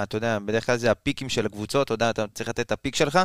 אתה 0.03 0.17
יודע, 0.17 0.39
בדרך 0.45 0.65
כלל 0.65 0.77
זה 0.77 0.91
הפיקים 0.91 1.29
של 1.29 1.45
הקבוצות, 1.45 1.85
אתה 1.85 1.93
יודע, 1.93 2.09
אתה 2.09 2.25
צריך 2.33 2.49
לתת 2.49 2.59
את 2.59 2.71
הפיק 2.71 2.95
שלך, 2.95 3.19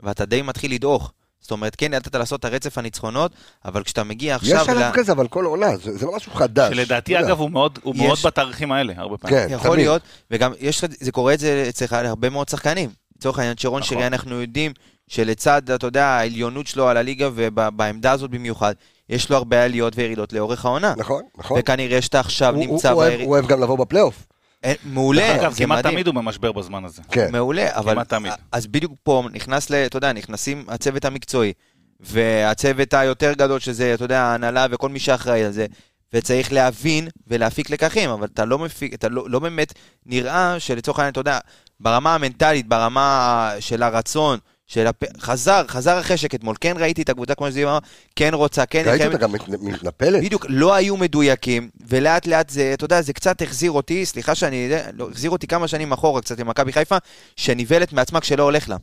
ואתה 0.00 0.24
די 0.24 0.42
מתחיל 0.42 0.72
לדעוך. 0.72 1.12
זאת 1.40 1.50
אומרת, 1.50 1.76
כן, 1.76 1.92
ידעת 1.92 2.14
לעשות 2.14 2.40
את 2.40 2.44
הרצף 2.44 2.78
הניצחונות, 2.78 3.32
אבל 3.64 3.84
כשאתה 3.84 4.04
מגיע 4.04 4.34
עכשיו... 4.36 4.62
יש 4.62 4.68
עליו 4.68 4.90
כזה, 4.94 5.12
אבל 5.12 5.28
כל 5.28 5.44
עונה, 5.44 5.76
זה, 5.76 5.98
זה 5.98 6.06
לא 6.06 6.16
משהו 6.16 6.32
חדש. 6.32 6.74
שלדעתי, 6.74 7.18
אגב, 7.18 7.40
הוא 7.40 7.50
מאוד, 7.50 7.78
הוא 7.82 7.94
יש... 7.94 8.00
מאוד 8.00 8.18
בתאריכים 8.24 8.72
האלה, 8.72 8.92
הרבה 8.96 9.16
פעמים. 9.16 9.38
כן, 9.38 9.46
יכול 9.50 9.70
תמיד. 9.70 9.78
להיות, 9.78 10.02
וגם 10.30 10.52
יש, 10.60 10.84
זה 11.00 11.12
קורה 11.12 11.34
אצלך 11.68 11.92
להרבה 11.92 12.30
מאוד 12.30 12.48
שחקנים. 12.48 12.90
לצורך 13.16 13.38
העניין, 13.38 13.56
שרון 13.56 13.82
נכון. 13.82 13.96
שרי, 13.96 14.06
אנחנו 14.06 14.40
יודעים 14.40 14.72
שלצד, 15.08 15.70
אתה 15.70 15.86
יודע, 15.86 16.06
העליונות 16.06 16.66
שלו 16.66 16.88
על 16.88 16.96
הליגה, 16.96 17.28
ובעמדה 17.34 18.12
הזאת 18.12 18.30
במיוחד, 18.30 18.74
יש 19.08 19.30
לו 19.30 19.36
הרבה 19.36 19.64
עליות 19.64 19.92
וירידות 19.96 20.32
לאורך 20.32 20.64
העונה. 20.64 20.94
נכון, 20.96 21.22
נכון. 21.38 21.58
וכנראה 21.60 22.02
שאתה 22.02 22.20
עכשיו 22.20 22.54
הוא, 22.54 22.66
נמצא... 22.66 22.90
הוא, 22.90 23.04
הוא, 23.04 23.12
הוא 23.22 23.30
אוהב 23.30 23.46
גם 23.46 23.62
לבוא 23.62 23.78
בפלייאוף. 23.78 24.26
אה, 24.64 24.72
מעולה, 24.84 25.34
אגב, 25.34 25.54
כמעט 25.56 25.86
תמיד 25.86 26.06
הוא 26.06 26.14
במשבר 26.14 26.52
בזמן 26.52 26.84
הזה. 26.84 27.02
כן. 27.10 27.32
מעולה, 27.32 27.76
אבל... 27.76 27.92
כמעט 27.92 28.08
תמיד. 28.08 28.32
אז 28.52 28.66
בדיוק 28.66 28.92
פה 29.02 29.22
נכנס, 29.32 29.70
ל, 29.70 29.74
אתה 29.74 29.96
יודע, 29.96 30.12
נכנסים 30.12 30.64
הצוות 30.68 31.04
המקצועי, 31.04 31.52
והצוות 32.00 32.94
היותר 32.94 33.32
גדול 33.32 33.60
שזה, 33.60 33.94
אתה 33.94 34.04
יודע, 34.04 34.22
ההנהלה 34.22 34.66
וכל 34.70 34.88
מי 34.88 34.98
שאחראי 34.98 35.44
על 35.44 35.52
זה, 35.52 35.66
וצריך 36.12 36.52
להבין 36.52 37.08
ולהפיק 37.26 37.70
לקחים, 37.70 38.10
אבל 38.10 38.26
אתה 38.26 38.44
לא 38.44 38.58
מפיק, 38.58 38.94
אתה 38.94 39.08
לא, 39.08 39.30
לא 39.30 39.38
באמת 39.38 39.72
נראה 40.06 40.60
שלצורך 40.60 40.98
העניין, 40.98 41.12
אתה 41.12 41.20
יודע, 41.20 41.38
ברמה 41.80 42.14
המנטלית, 42.14 42.68
ברמה 42.68 43.52
של 43.60 43.82
הרצון, 43.82 44.38
של 44.74 44.86
הפ... 44.86 45.02
חזר, 45.20 45.62
חזר 45.68 46.02
שקט 46.16 46.34
אתמול, 46.34 46.56
כן 46.60 46.74
ראיתי 46.78 47.02
את 47.02 47.08
הקבוצה 47.08 47.34
כמו 47.34 47.46
שזיו 47.46 47.68
אמר, 47.68 47.78
כן 48.16 48.30
רוצה, 48.34 48.66
כן... 48.66 48.82
ראיתי 48.86 49.06
אותה 49.06 49.18
גם 49.18 49.32
מתנפלת. 49.60 50.22
בדיוק, 50.22 50.46
לא 50.48 50.74
היו 50.74 50.96
מדויקים, 50.96 51.68
ולאט 51.88 52.26
לאט 52.26 52.50
זה, 52.50 52.70
אתה 52.74 52.84
יודע, 52.84 53.02
זה 53.02 53.12
קצת 53.12 53.42
החזיר 53.42 53.70
אותי, 53.70 54.06
סליחה 54.06 54.34
שאני, 54.34 54.68
לא, 54.92 55.08
החזיר 55.10 55.30
אותי 55.30 55.46
כמה 55.46 55.68
שנים 55.68 55.92
אחורה 55.92 56.20
קצת 56.20 56.38
עם 56.38 56.48
מכבי 56.48 56.72
חיפה, 56.72 56.96
שניבלת 57.36 57.92
מעצמה 57.92 58.20
כשלא 58.20 58.42
הולך 58.42 58.68
לה. 58.68 58.76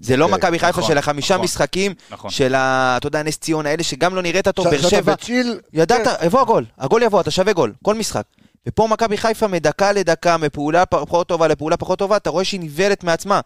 זה 0.00 0.16
לא 0.16 0.24
אוקיי, 0.24 0.38
מכבי 0.38 0.58
חיפה 0.58 0.78
נכון, 0.78 0.92
של 0.92 0.98
החמישה 0.98 1.34
נכון, 1.34 1.44
משחקים, 1.44 1.94
נכון. 2.10 2.30
של 2.30 2.54
ה... 2.54 2.94
אתה 2.96 3.06
יודע, 3.06 3.22
נס 3.22 3.38
ציון 3.38 3.66
האלה, 3.66 3.82
שגם 3.82 4.14
לא 4.14 4.22
נראית 4.22 4.48
טוב, 4.48 4.68
באר 4.68 4.88
שבע. 4.88 5.14
ידעת, 5.72 6.06
כן. 6.06 6.26
יבוא 6.26 6.40
הגול, 6.40 6.64
הגול 6.78 7.02
יבוא, 7.02 7.20
אתה 7.20 7.30
שווה 7.30 7.52
גול, 7.52 7.72
כל 7.82 7.94
משחק. 7.94 8.22
ופה 8.66 8.86
מכבי 8.86 9.16
חיפה 9.16 9.46
מדקה 9.46 9.92
לדקה, 9.92 10.36
מפעולה 10.36 10.86
פחות 10.86 11.28
טובה 11.28 11.48
לפעולה 11.48 11.76
פחות 11.76 11.98
טובה, 11.98 12.16
אתה 12.16 12.30
רואה 12.30 12.44
שהיא 12.44 12.60
ניבלת 12.60 13.04
מעצמה. 13.04 13.40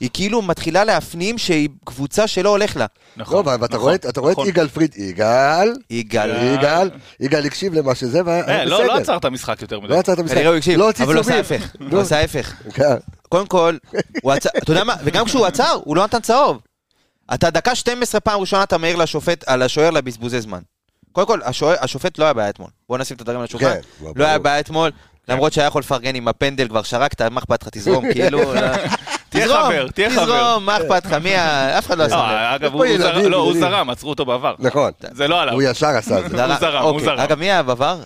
היא 0.00 0.10
כאילו 0.12 0.42
מתחילה 0.42 0.84
להפנים 0.84 1.38
שהיא 1.38 1.68
קבוצה 1.84 2.26
שלא 2.26 2.48
הולך 2.48 2.76
לה. 2.76 2.86
נכון, 3.16 3.46
לא, 3.46 3.52
ואתה 3.60 3.76
רואה, 3.76 3.94
את 3.94 4.18
נכון. 4.18 4.48
יגאל 4.48 4.68
פריד, 4.68 4.94
יגאל, 4.96 5.72
יגאל, 5.90 6.54
יגאל, 6.54 6.90
יגאל 7.20 7.44
הקשיב 7.46 7.74
למה 7.74 7.94
שזה, 7.94 8.20
והיה 8.24 8.44
אה, 8.48 8.64
לא, 8.64 8.84
לא 8.84 8.96
עצר 8.96 9.16
את 9.16 9.24
המשחק 9.24 9.62
יותר 9.62 9.80
מדי. 9.80 9.88
לא 9.88 9.98
עצר 9.98 10.12
את 10.12 10.18
המשחק, 10.18 10.36
לא 10.76 10.86
הוציא 10.86 11.04
אבל 11.04 11.14
הוא 11.14 11.20
עשה 11.20 11.36
ההפך, 11.36 11.74
הוא 11.90 12.00
עשה 12.00 12.16
ההפך. 12.16 12.54
כן. 12.74 12.96
קודם 13.28 13.46
כל, 13.46 13.76
הוא 14.22 14.32
עצר, 14.32 14.48
אתה 14.58 14.72
יודע 14.72 14.84
מה, 14.84 14.94
וגם 15.04 15.24
כשהוא 15.24 15.46
עצר, 15.46 15.78
הוא 15.84 15.96
לא 15.96 16.04
נתן 16.04 16.20
צהוב. 16.20 16.58
אתה 17.34 17.50
דקה 17.50 17.74
12 17.74 18.20
פעם 18.20 18.40
ראשונה 18.40 18.62
אתה 18.62 18.78
מעיר 18.78 18.96
לשופט, 18.96 19.44
על 19.46 19.62
השוער 19.62 19.90
לבזבוזי 19.90 20.40
זמן. 20.40 20.60
קודם 21.12 21.26
כל, 21.26 21.40
השופט 21.80 22.18
לא 22.18 22.24
היה 22.24 22.32
בעיה 22.32 22.48
אתמול. 22.50 22.70
בוא 22.88 22.98
נשים 22.98 23.14
את 23.14 23.20
הדברים 23.20 23.38
על 23.38 23.44
השולחן. 23.44 23.66
כן, 23.66 24.06
לא 24.16 24.24
היה 24.24 24.38
בעיה 24.38 24.60
אתמול. 24.60 24.90
למרות 25.28 25.52
שהיה 25.52 25.66
יכול 25.66 25.80
לפרגן 25.80 26.14
עם 26.14 26.28
הפנדל, 26.28 26.68
כבר 26.68 26.82
שרקת, 26.82 27.22
מה 27.22 27.40
אכפת 27.40 27.62
לך, 27.62 27.68
תזרום, 27.72 28.12
כאילו... 28.12 28.40
תהיה 29.30 29.48
חבר, 29.48 29.88
תהיה 29.88 30.10
חבר. 30.10 30.24
תזרום, 30.24 30.66
מה 30.66 30.76
אכפת 30.76 31.06
לך, 31.06 31.12
מי 31.12 31.36
ה... 31.36 31.78
אף 31.78 31.86
אחד 31.86 31.98
לא 31.98 32.02
עשה 32.02 32.14
את 32.16 32.60
זה. 32.60 32.66
אגב, 32.66 32.74
הוא 33.34 33.54
זרם, 33.54 33.90
עצרו 33.90 34.10
אותו 34.10 34.24
בעבר. 34.24 34.54
נכון. 34.58 34.90
זה 35.12 35.28
לא 35.28 35.42
עליו. 35.42 35.54
הוא 35.54 35.62
ישר 35.62 35.86
עשה 35.86 36.18
את 36.18 36.30
זה. 36.30 36.44
הוא 36.44 36.54
זרם, 36.60 36.82
הוא 36.82 36.90
אוקיי, 36.90 37.04
זרם. 37.04 37.18
אגב, 37.18 37.38
מי 37.38 37.44
היה 37.44 37.62
בעבר? 37.62 37.98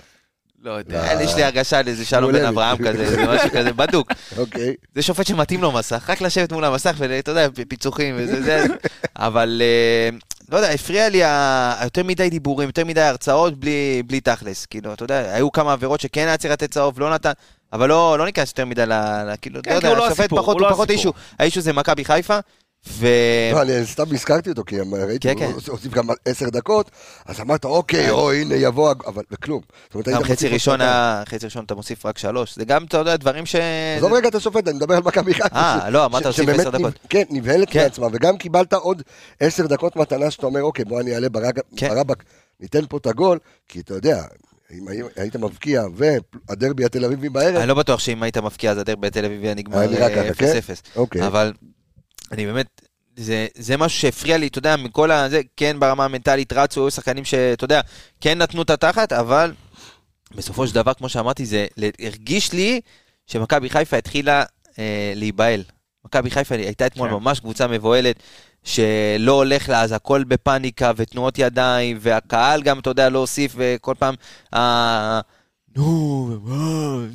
לא 0.64 0.70
יודע, 0.70 1.08
יש 1.20 1.34
לי 1.34 1.44
הרגשה 1.44 1.78
על 1.78 1.88
איזה 1.88 2.04
שלום 2.04 2.32
בן 2.32 2.44
אברהם 2.44 2.76
כזה, 2.76 3.10
זה 3.10 3.26
משהו 3.26 3.50
כזה 3.50 3.72
בדוק. 3.72 4.12
אוקיי. 4.38 4.74
זה 4.94 5.02
שופט 5.02 5.26
שמתאים 5.26 5.62
לו 5.62 5.72
מסך, 5.72 6.10
רק 6.10 6.20
לשבת 6.20 6.52
מול 6.52 6.64
המסך 6.64 6.94
ואתה 6.98 7.30
יודע, 7.30 7.48
פיצוחים 7.68 8.14
וזה, 8.18 8.42
זה, 8.42 8.66
אבל 9.16 9.62
אה, 9.64 10.16
לא 10.48 10.56
יודע, 10.56 10.70
הפריע 10.70 11.08
לי 11.08 11.22
יותר 11.84 12.02
מדי 12.02 12.30
דיבורים, 12.30 12.68
יותר 12.68 12.84
מדי 12.84 13.00
הרצאות 13.00 13.54
בלי 14.06 14.20
תכלס. 14.22 14.66
כאילו, 14.66 14.92
אתה 14.92 15.04
יודע, 15.04 15.34
היו 15.34 15.52
כמה 15.52 15.72
עבירות 15.72 16.00
שכן 16.00 16.26
היה 16.26 16.36
צריך 16.36 16.52
לתת 16.52 16.70
צהוב, 16.70 17.00
לא 17.00 17.14
נתן, 17.14 17.32
אבל 17.74 17.88
לא, 17.88 18.18
לא 18.18 18.24
ניכנס 18.24 18.48
יותר 18.48 18.64
מדי 18.64 18.86
ל... 18.86 18.92
כאילו, 19.42 19.60
כן, 19.62 19.70
לא 19.70 19.88
יודע, 19.88 20.04
השופט 20.04 20.30
פחות, 20.30 20.60
הוא 20.60 20.70
פחות 20.70 20.90
אישו. 20.90 21.12
האישו 21.38 21.60
זה 21.60 21.72
מכבי 21.72 22.04
חיפה. 22.04 22.38
ו... 22.88 23.06
לא, 23.52 23.62
אני 23.62 23.86
סתם 23.86 24.04
הזכרתי 24.12 24.50
אותו, 24.50 24.64
כי 24.64 24.76
ראיתי, 24.80 25.28
כן, 25.28 25.34
כן. 25.38 25.52
הוסיף 25.66 25.92
גם 25.92 26.06
עשר 26.24 26.48
דקות, 26.48 26.90
אז 27.26 27.40
אמרת, 27.40 27.64
אוקיי, 27.64 28.10
או 28.10 28.32
הנה 28.32 28.54
יבוא, 28.54 28.94
אבל 29.06 29.22
וכלום. 29.30 29.60
גם 30.12 30.24
חצי 30.24 30.48
ראשון, 30.48 30.80
חצי 31.24 31.44
ראשון 31.44 31.64
אתה 31.64 31.74
מוסיף 31.74 32.06
רק 32.06 32.18
שלוש, 32.18 32.56
זה 32.56 32.64
גם, 32.64 32.84
אתה 32.84 32.96
יודע, 32.96 33.16
דברים 33.16 33.46
ש... 33.46 33.56
עזוב 33.98 34.12
רגע 34.12 34.28
את 34.28 34.34
השופט, 34.34 34.68
אני 34.68 34.76
מדבר 34.76 34.94
על 34.94 35.02
מכבי 35.02 35.34
חיפה. 35.34 35.56
אה, 35.56 35.90
לא, 35.90 36.04
אמרת 36.04 36.24
להוסיף 36.24 36.48
עשר 36.48 36.70
דקות. 36.70 36.94
כן, 37.08 37.22
נבהלת 37.30 37.70
כן. 37.70 37.82
מעצמה, 37.82 38.06
וגם 38.12 38.36
קיבלת 38.36 38.72
עוד 38.72 39.02
עשר 39.40 39.66
דקות 39.66 39.96
מתנה 39.96 40.30
שאתה 40.30 40.46
אומר, 40.46 40.62
אוקיי, 40.62 40.84
בוא 40.84 41.00
אני 41.00 41.14
אעלה 41.14 41.28
כן. 41.76 41.88
ברבק, 41.88 42.22
ניתן 42.60 42.86
פה 42.88 42.96
את 42.96 43.06
הגול, 43.06 43.38
כי 43.68 43.80
אתה 43.80 43.94
יודע, 43.94 44.22
אם 44.78 45.06
היית 45.16 45.36
מבקיע 45.36 45.82
והדרבי 45.94 46.84
התל 46.84 47.04
אביבי 47.04 47.28
בערב... 47.28 47.56
אני 47.56 47.68
לא 47.68 47.74
בטוח 47.74 48.00
שאם 48.00 48.22
היית 48.22 48.36
מבקיע 48.36 48.70
אז 48.70 48.78
הדרבי 48.78 49.06
התל 49.06 49.24
אביבי 49.24 49.46
היה 49.46 49.54
נגמר 49.54 49.84
0-0. 49.84 50.36
כן? 50.36 50.54
אוקיי. 50.96 51.26
אבל 51.26 51.52
אני 52.32 52.46
באמת, 52.46 52.80
זה, 53.16 53.46
זה 53.54 53.76
משהו 53.76 54.00
שהפריע 54.00 54.36
לי, 54.36 54.46
אתה 54.46 54.58
יודע, 54.58 54.76
מכל 54.76 55.10
ה... 55.10 55.28
זה, 55.28 55.40
כן, 55.56 55.80
ברמה 55.80 56.04
המנטלית 56.04 56.52
רצו, 56.52 56.80
היו 56.80 56.90
שחקנים 56.90 57.24
שאתה 57.24 57.64
יודע, 57.64 57.80
כן 58.20 58.38
נתנו 58.38 58.62
את 58.62 58.70
התחת, 58.70 59.12
אבל 59.12 59.52
בסופו 60.34 60.66
של 60.66 60.74
דבר, 60.74 60.94
כמו 60.94 61.08
שאמרתי, 61.08 61.46
זה 61.46 61.66
הרגיש 62.00 62.52
לי 62.52 62.80
שמכבי 63.26 63.70
חיפה 63.70 63.96
התחילה 63.96 64.44
אה, 64.78 65.12
להיבהל. 65.16 65.62
מכבי 66.04 66.30
חיפה 66.30 66.54
הייתה 66.54 66.86
אתמול 66.86 67.08
כן. 67.08 67.14
ממש 67.14 67.40
קבוצה 67.40 67.66
מבוהלת, 67.66 68.16
שלא 68.64 69.32
הולך 69.32 69.68
לה, 69.68 69.82
אז 69.82 69.92
הכל 69.92 70.24
בפאניקה 70.24 70.92
ותנועות 70.96 71.38
ידיים, 71.38 71.98
והקהל 72.00 72.62
גם, 72.62 72.78
אתה 72.78 72.90
יודע, 72.90 73.08
לא 73.08 73.18
הוסיף, 73.18 73.52
וכל 73.56 73.94
פעם, 73.98 74.14
אה, 74.54 75.20
נו, 75.76 76.38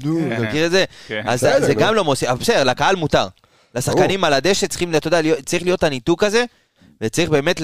נו, 0.03 0.19
אתה 0.33 0.41
מכיר 0.41 0.65
את 0.65 0.71
זה? 0.71 0.85
כן. 1.07 1.23
אז 1.27 1.39
זה 1.39 1.73
גם 1.73 1.95
לא 1.95 2.03
מוסיף, 2.03 2.29
אבל 2.29 2.39
בסדר, 2.39 2.63
לקהל 2.63 2.95
מותר. 2.95 3.27
לשחקנים 3.75 4.23
על 4.23 4.33
הדשא 4.33 4.67
צריכים, 4.67 4.95
אתה 4.95 5.07
יודע, 5.07 5.21
צריך 5.45 5.63
להיות 5.63 5.83
הניתוק 5.83 6.23
הזה, 6.23 6.45
וצריך 7.01 7.29
באמת, 7.29 7.61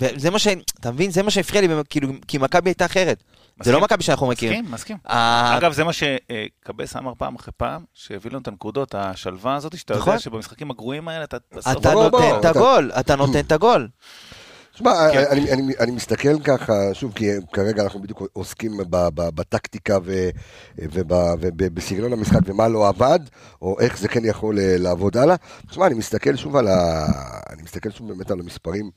וזה 0.00 0.30
מה 0.30 0.38
ש... 0.38 0.48
אתה 0.80 0.90
מבין? 0.90 1.10
זה 1.10 1.22
מה 1.22 1.30
שהפריע 1.30 1.60
לי, 1.60 1.68
כאילו, 1.90 2.08
כי 2.28 2.38
מכבי 2.38 2.70
הייתה 2.70 2.86
אחרת. 2.86 3.22
זה 3.62 3.72
לא 3.72 3.80
מכבי 3.80 4.02
שאנחנו 4.02 4.26
מכירים. 4.26 4.64
מסכים, 4.64 4.74
מסכים. 4.74 4.96
אגב, 5.56 5.72
זה 5.72 5.84
מה 5.84 5.92
שקבס 5.92 6.96
אמר 6.96 7.12
פעם 7.18 7.34
אחרי 7.34 7.52
פעם, 7.56 7.84
שהביא 7.94 8.30
לנו 8.30 8.40
את 8.40 8.48
הנקודות, 8.48 8.94
השלווה 8.94 9.54
הזאת, 9.54 9.78
שאתה 9.78 9.92
יודע 9.92 10.02
נכון. 10.02 10.18
שבמשחקים 10.18 10.70
הגרועים 10.70 11.08
האלה, 11.08 11.24
אתה 11.24 11.36
אתה 11.72 11.92
נותן 11.94 12.38
את 12.40 12.44
הגול, 12.44 12.92
אתה 13.00 13.16
נותן 13.16 13.40
את 13.40 13.52
הגול. 13.52 13.88
תשמע, 14.74 14.92
כן. 15.12 15.24
אני, 15.30 15.52
אני, 15.52 15.72
אני 15.80 15.90
מסתכל 15.90 16.40
ככה, 16.40 16.72
שוב, 16.92 17.12
כי 17.12 17.30
כרגע 17.52 17.82
אנחנו 17.82 18.02
בדיוק 18.02 18.22
עוסקים 18.32 18.72
בטקטיקה 19.14 19.98
ובסגנון 20.78 22.12
המשחק 22.12 22.40
ומה 22.44 22.68
לא 22.68 22.88
עבד, 22.88 23.18
או 23.62 23.80
איך 23.80 23.98
זה 23.98 24.08
כן 24.08 24.24
יכול 24.24 24.58
אה, 24.58 24.76
לעבוד 24.78 25.16
הלאה. 25.16 25.36
תשמע, 25.70 25.86
אני 25.86 25.94
מסתכל 25.94 26.36
שוב 26.36 26.56
על 26.56 26.68
ה... 26.68 27.06
אני 27.52 27.62
מסתכל 27.62 27.90
שוב 27.90 28.08
באמת 28.08 28.30
על 28.30 28.40
המספרים 28.40 28.90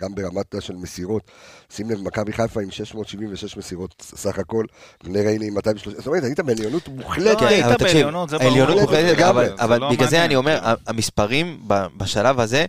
גם 0.00 0.14
ברמת 0.14 0.54
של 0.60 0.76
מסירות. 0.76 1.22
שים 1.70 1.90
לב, 1.90 2.02
מכבי 2.02 2.32
חיפה 2.32 2.62
עם 2.62 2.70
676 2.70 3.56
מסירות 3.56 4.02
סך 4.14 4.38
הכל, 4.38 4.64
בני 5.04 5.20
רייני 5.20 5.46
עם 5.46 5.54
230, 5.54 5.98
זאת 5.98 6.06
אומרת, 6.06 6.24
היית 6.24 6.40
בעליונות 6.40 6.88
מוחלטת. 6.88 7.42
היית 7.42 7.82
בעליונות, 7.82 8.28
זה 8.28 8.38
ברור. 8.38 8.50
מוחלטת, 8.80 9.58
אבל 9.58 9.80
לא 9.80 9.90
בגלל 9.90 10.08
זה 10.08 10.24
אני 10.24 10.36
אומר, 10.36 10.74
המספרים 10.86 11.60
בשלב 11.96 12.40
הזה, 12.40 12.66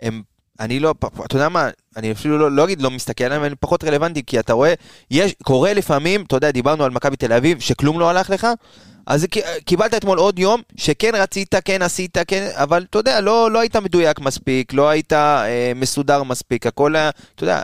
הם 0.00 0.22
אני 0.60 0.80
לא, 0.80 0.94
אתה 1.24 1.36
יודע 1.36 1.48
מה, 1.48 1.68
אני 1.96 2.12
אפילו 2.12 2.38
לא, 2.38 2.50
לא 2.50 2.64
אגיד 2.64 2.82
לא 2.82 2.90
מסתכל 2.90 3.24
עליהם, 3.24 3.44
אני 3.44 3.54
פחות 3.60 3.84
רלוונטי, 3.84 4.22
כי 4.26 4.40
אתה 4.40 4.52
רואה, 4.52 4.74
יש, 5.10 5.34
קורה 5.42 5.74
לפעמים, 5.74 6.24
אתה 6.26 6.36
יודע, 6.36 6.50
דיברנו 6.50 6.84
על 6.84 6.90
מכבי 6.90 7.16
תל 7.16 7.32
אביב, 7.32 7.60
שכלום 7.60 8.00
לא 8.00 8.10
הלך 8.10 8.30
לך, 8.30 8.46
אז 9.08 9.26
קיבלת 9.64 9.94
אתמול 9.94 10.18
עוד 10.18 10.38
יום, 10.38 10.62
שכן 10.76 11.10
רצית, 11.14 11.54
כן 11.64 11.82
עשית, 11.82 12.18
כן, 12.26 12.50
אבל 12.54 12.86
אתה 12.90 12.98
יודע, 12.98 13.20
לא, 13.20 13.50
לא 13.50 13.58
היית 13.58 13.76
מדויק 13.76 14.20
מספיק, 14.20 14.72
לא 14.72 14.88
היית 14.88 15.12
אה, 15.12 15.72
מסודר 15.74 16.22
מספיק, 16.22 16.66
הכל 16.66 16.96
היה, 16.96 17.10
אתה 17.34 17.44
יודע, 17.44 17.62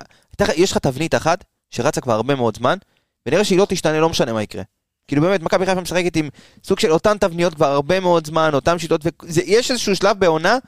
יש 0.57 0.73
לך 0.73 0.79
תבנית 0.79 1.15
אחת, 1.15 1.45
שרצה 1.71 2.01
כבר 2.01 2.13
הרבה 2.13 2.35
מאוד 2.35 2.57
זמן, 2.57 2.79
ונראה 3.27 3.45
שהיא 3.45 3.59
לא 3.59 3.67
תשתנה, 3.69 4.01
לא 4.01 4.09
משנה 4.09 4.33
מה 4.33 4.43
יקרה. 4.43 4.63
כאילו 5.09 5.23
באמת, 5.23 5.43
מכבי 5.43 5.67
חיפה 5.67 5.81
משחקת 5.81 6.17
עם 6.17 6.29
סוג 6.65 6.81
של 6.81 6.93
אותן 6.93 7.19
תבניות 7.19 7.55
כבר 7.55 7.67
הרבה 7.67 8.01
מאוד 8.01 8.27
זמן, 8.27 8.51
אותן 8.55 8.79
שיטות, 8.79 9.01
ויש 9.23 9.71
איזשהו 9.71 9.97
שלב 9.97 10.19
בעונה, 10.19 10.59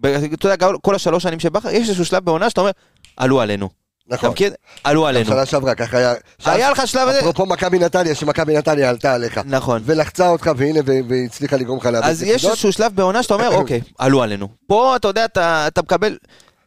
אתה 0.00 0.48
יודע, 0.48 0.66
כל 0.82 0.94
השלוש 0.94 1.22
שנים 1.22 1.40
שבכר, 1.40 1.70
יש 1.70 1.88
איזשהו 1.88 2.04
שלב 2.04 2.24
בעונה 2.24 2.50
שאתה 2.50 2.60
אומר, 2.60 2.70
עלו 3.16 3.40
עלינו. 3.40 3.81
נכון. 4.08 4.18
אתה 4.18 4.32
מכיר? 4.32 4.52
עלו 4.84 5.06
עלינו. 5.06 5.26
שנה 5.30 5.46
שעברה, 5.46 5.74
ככה 5.74 5.98
היה. 5.98 6.14
היה 6.44 6.70
לך 6.70 6.86
שלב. 6.86 7.08
אפרופו 7.08 7.46
מכבי 7.46 7.78
נתניה, 7.78 8.14
שמכבי 8.14 8.56
נתניה 8.56 8.90
עלתה 8.90 9.14
עליך. 9.14 9.40
נכון. 9.44 9.82
ולחצה 9.84 10.28
אותך, 10.28 10.50
והנה, 10.56 10.80
והצליחה 11.08 11.56
לגרום 11.56 11.78
לך 11.78 11.86
לאבד 11.86 12.06
אז 12.06 12.22
יש 12.22 12.44
איזשהו 12.44 12.72
שלב 12.72 12.92
בעונה 12.94 13.22
שאתה 13.22 13.34
אומר, 13.34 13.54
אוקיי, 13.60 13.80
עלו 13.98 14.22
עלינו. 14.22 14.48
פה, 14.66 14.96
אתה 14.96 15.08
יודע, 15.08 15.24
אתה 15.34 15.82
מקבל... 15.82 16.16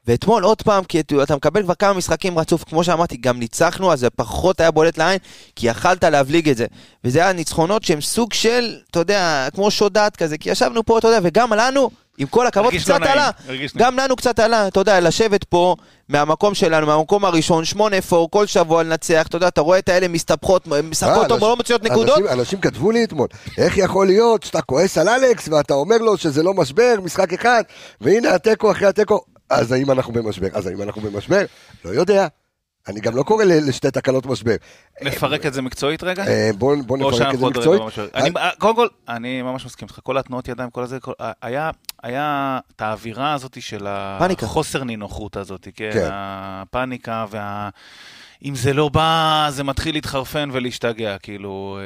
ואתמול 0.08 0.44
עוד 0.44 0.62
פעם, 0.62 0.84
כי 0.84 1.02
אתה 1.24 1.36
מקבל 1.36 1.64
כבר 1.64 1.76
כמה 1.76 1.94
משחקים 1.94 2.40
רצוף, 2.40 2.64
כמו 2.64 2.84
שאמרתי, 2.84 3.18
גם 3.18 3.40
ניצחנו, 3.40 3.94
אז 3.94 4.00
זה 4.00 4.10
פחות 4.10 4.60
היה 4.60 4.72
בולט 4.72 4.98
לעין, 4.98 5.18
כי 5.56 5.68
יכלת 5.68 6.04
להבליג 6.04 6.50
את 6.50 6.58
זה. 6.58 6.66
וזה 7.04 7.20
היה 7.20 7.34
ניצחונות 7.34 7.84
שהם 7.84 8.02
סוג 8.02 8.34
של, 8.34 8.76
אתה 8.92 9.00
יודע, 9.00 9.48
כמו 9.54 9.72
שודד 9.72 10.10
כזה, 10.18 10.38
כי 10.38 10.50
ישבנו 10.50 10.86
פה, 10.86 10.98
אתה 10.98 11.08
יודע, 11.08 11.20
וגם 11.24 11.54
לנו, 11.54 11.90
עם 12.18 12.28
כל 12.28 12.48
הכבוד, 12.48 12.74
קצת 12.80 13.02
לא 13.02 13.06
עלה. 13.06 13.30
גם 13.78 13.98
לנו 14.00 14.16
קצת 14.16 14.40
עלה, 14.40 14.68
אתה 14.68 14.80
יודע, 14.80 15.00
לשבת 15.00 15.44
פה 15.44 15.76
מהמקום 16.10 16.54
שלנו, 16.54 16.88
מהמקום 16.88 17.26
הראשון, 17.26 17.66
שמונה 17.66 18.02
פור, 18.02 18.32
כל 18.32 18.46
שבוע 18.46 18.84
לנצח, 18.84 19.28
אתה 19.28 19.36
יודע, 19.36 19.48
אתה 19.48 19.62
רואה 19.62 19.80
את 19.80 19.90
האלה 19.90 20.08
מסתבכות, 20.08 20.68
משחקות 20.68 21.28
טוב, 21.28 21.42
לא 21.42 21.56
מוציאות 21.58 21.84
נקודות. 21.84 22.20
אנשים 22.32 22.60
כתבו 22.62 22.92
לי 22.92 23.04
אתמול, 23.04 23.28
איך 23.58 23.78
יכול 23.78 24.08
להיות 24.08 24.44
שאתה 24.44 24.62
כועס 24.62 24.98
על 24.98 25.10
אלכס 25.10 25.48
ואתה 25.48 25.74
אומר 25.74 25.98
לו 25.98 26.18
שזה 26.18 26.44
לא 26.44 26.54
משבר, 26.54 26.96
משחק 27.04 27.34
אחד, 27.34 27.64
והנה 28.02 28.36
התיקו 28.36 28.72
אחרי 28.72 28.88
התיקו, 28.88 29.22
אז 29.50 29.72
האם 29.72 29.92
אנחנו 29.92 30.14
במשבר? 30.14 30.48
אז 30.54 30.68
האם 30.68 30.82
אנחנו 30.82 31.02
במשבר? 31.02 31.46
לא 31.86 31.90
יודע. 31.90 32.28
אני 32.88 33.00
גם 33.00 33.16
לא 33.16 33.24
קורא 33.24 33.44
לשתי 33.44 33.92
תקלות 33.92 34.26
משבר. 34.26 34.56
נפרק 35.02 35.46
את 35.46 35.54
זה 35.54 35.62
מקצועית 35.62 36.04
רגע? 36.04 36.28
אה, 36.28 36.50
בוא 36.58 36.76
נפרק 36.76 37.34
את 37.34 37.40
זה 37.40 37.46
מקצועית. 37.46 37.82
אה, 38.16 38.50
קודם 38.58 38.76
כל, 38.76 38.88
אני 39.10 39.42
ממש 39.42 39.66
מסכים 39.66 39.88
איתך, 39.88 40.00
כל 40.04 40.18
התנועות 40.18 40.48
ידיים, 40.48 40.70
כל 40.70 40.84
הזה, 40.84 40.98
היה 41.42 41.72
היה 42.04 42.60
את 42.76 42.82
האווירה 42.82 43.34
הזאת 43.34 43.62
של 43.62 43.88
החוסר 43.88 44.84
נינוחות 44.84 45.38
הזאת, 45.38 45.68
כן? 45.76 45.90
כן. 45.94 46.10
הפאניקה 46.12 47.26
וה... 47.30 47.70
אם 48.46 48.56
זה 48.56 48.74
לא 48.74 48.90
בא, 48.90 49.48
זה 49.52 49.64
מתחיל 49.64 49.96
להתחרפן 49.96 50.50
ולהשתגע, 50.54 51.18
כאילו... 51.18 51.80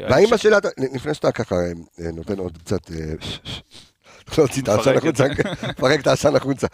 אה, 0.00 0.08
והאם 0.10 0.32
השאלה, 0.32 0.58
לפני 0.94 1.14
שאתה 1.14 1.32
ככה 1.32 1.54
נותן 1.98 2.38
עוד 2.38 2.58
קצת... 2.58 2.90
להוציא 4.38 4.62
את 4.62 4.68
העשן 4.68 4.96
החוצה, 4.96 5.24
לפרק 5.68 6.00
את 6.00 6.06
העשן 6.06 6.36
החוצה. 6.36 6.66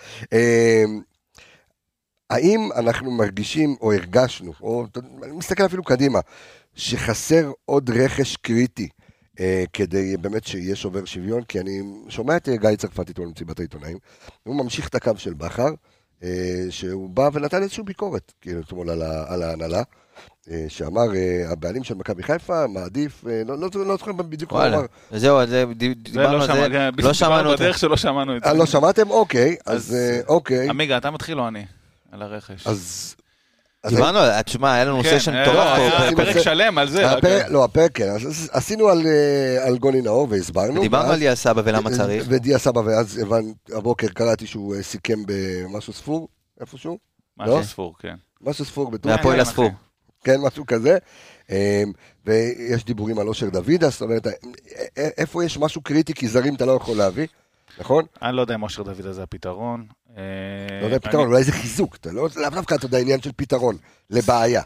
האם 2.30 2.68
אנחנו 2.76 3.10
מרגישים 3.10 3.76
או 3.80 3.92
הרגשנו, 3.92 4.52
או 4.60 4.86
אני 5.22 5.32
מסתכל 5.32 5.66
אפילו 5.66 5.84
קדימה, 5.84 6.20
שחסר 6.74 7.52
עוד 7.64 7.90
רכש 7.90 8.36
קריטי 8.36 8.88
אה, 9.40 9.64
כדי 9.72 10.16
באמת 10.16 10.46
שיהיה 10.46 10.76
שובר 10.76 11.04
שוויון? 11.04 11.42
כי 11.42 11.60
אני 11.60 11.80
שומע 12.08 12.36
את 12.36 12.48
גיא 12.48 12.76
צרפתי 12.76 13.12
אתמול 13.12 13.28
במסיבת 13.28 13.58
העיתונאים, 13.58 13.98
הוא 14.42 14.56
ממשיך 14.56 14.88
את 14.88 14.94
הקו 14.94 15.12
של 15.16 15.34
בכר, 15.34 15.70
אה, 16.22 16.66
שהוא 16.70 17.10
בא 17.10 17.30
ונתן 17.32 17.62
איזושהי 17.62 17.82
ביקורת, 17.84 18.32
כאילו 18.40 18.60
אתמול 18.60 18.90
על, 18.90 19.02
על 19.02 19.42
ההנהלה. 19.42 19.82
אה, 20.50 20.64
שאמר, 20.68 21.14
אה, 21.14 21.52
הבעלים 21.52 21.84
של 21.84 21.94
מכבי 21.94 22.22
חיפה 22.22 22.66
מעדיף, 22.66 23.24
אה, 23.26 23.42
לא, 23.46 23.58
לא, 23.58 23.68
לא 23.86 23.96
זוכר 23.96 24.12
בדיוק 24.12 24.52
מה 24.52 24.66
הוא 24.66 24.74
אמר. 24.74 24.86
זהו, 25.10 25.46
זה, 25.46 25.64
דיברנו 25.76 26.42
על 26.42 26.46
זה, 26.46 26.90
לא 27.02 27.12
שמענו 27.12 27.50
בדרך 27.50 27.78
שלא 27.78 27.96
שמענו 27.96 28.36
את 28.36 28.44
זה. 28.44 28.52
לא 28.52 28.66
שמעתם? 28.66 29.10
אוקיי, 29.10 29.56
אז 29.66 29.96
אוקיי. 30.28 30.68
עמיגה, 30.68 30.96
אתה 30.96 31.10
מתחיל 31.10 31.40
או 31.40 31.48
אני? 31.48 31.64
על 32.12 32.22
הרכש. 32.22 32.66
אז... 32.66 33.14
דיברנו, 33.86 34.18
תשמע, 34.44 34.72
היה 34.74 34.84
לנו 34.84 35.02
סשן 35.04 35.32
כן, 35.32 35.42
מטורף 35.42 35.76
פה. 35.76 36.02
היה 36.02 36.16
פרק 36.16 36.38
שלם 36.38 36.78
על 36.78 36.90
זה. 36.90 37.04
לא, 37.48 37.64
הפרק 37.64 37.92
כן, 37.94 38.08
עשינו 38.50 38.88
על 39.66 39.78
גוני 39.78 40.02
נאור 40.02 40.26
והסברנו. 40.30 40.80
דיברנו 40.80 41.12
על 41.12 41.18
דיה 41.18 41.34
סבא 41.34 41.62
ולמה 41.64 41.90
צריך. 41.90 42.24
ודיה 42.28 42.58
סבא, 42.58 42.80
ואז 42.80 43.20
הבוקר 43.72 44.08
קראתי 44.08 44.46
שהוא 44.46 44.74
סיכם 44.82 45.18
במשהו 45.26 45.92
ספור, 45.92 46.28
איפשהו. 46.60 46.98
משהו 47.38 47.58
לא? 47.58 47.62
ספור, 47.62 47.94
כן. 47.98 48.14
משהו 48.40 48.64
ספור 48.64 48.90
בטוח. 48.90 49.12
מהפועל 49.12 49.40
הספור. 49.40 49.70
כן, 50.24 50.36
משהו 50.46 50.64
כזה. 50.66 50.98
ויש 52.26 52.84
דיבורים 52.84 53.18
על 53.18 53.28
אושר 53.28 53.48
דוידה, 53.48 53.90
זאת 53.90 54.02
אומרת, 54.02 54.26
איפה 54.96 55.44
יש 55.44 55.58
משהו 55.58 55.82
קריטי, 55.82 56.14
כי 56.14 56.28
זרים 56.28 56.54
אתה 56.54 56.66
לא 56.66 56.72
יכול 56.72 56.96
להביא, 56.96 57.26
נכון? 57.78 58.04
אני 58.22 58.36
לא 58.36 58.40
יודע 58.40 58.54
אם 58.54 58.62
אושר 58.62 58.82
דוידה 58.82 59.12
זה 59.12 59.22
הפתרון. 59.22 59.86
לא 60.80 60.86
יודע 60.86 60.98
פתרון, 60.98 61.26
אולי 61.26 61.44
זה 61.44 61.52
חיזוק, 61.52 61.96
אתה 61.96 62.12
לא, 62.12 62.28
לאו 62.36 62.50
דווקא 62.50 62.74
אתה 62.74 62.86
יודע 62.86 62.98
עניין 62.98 63.22
של 63.22 63.30
פתרון, 63.36 63.76
לבעיה. 64.10 64.62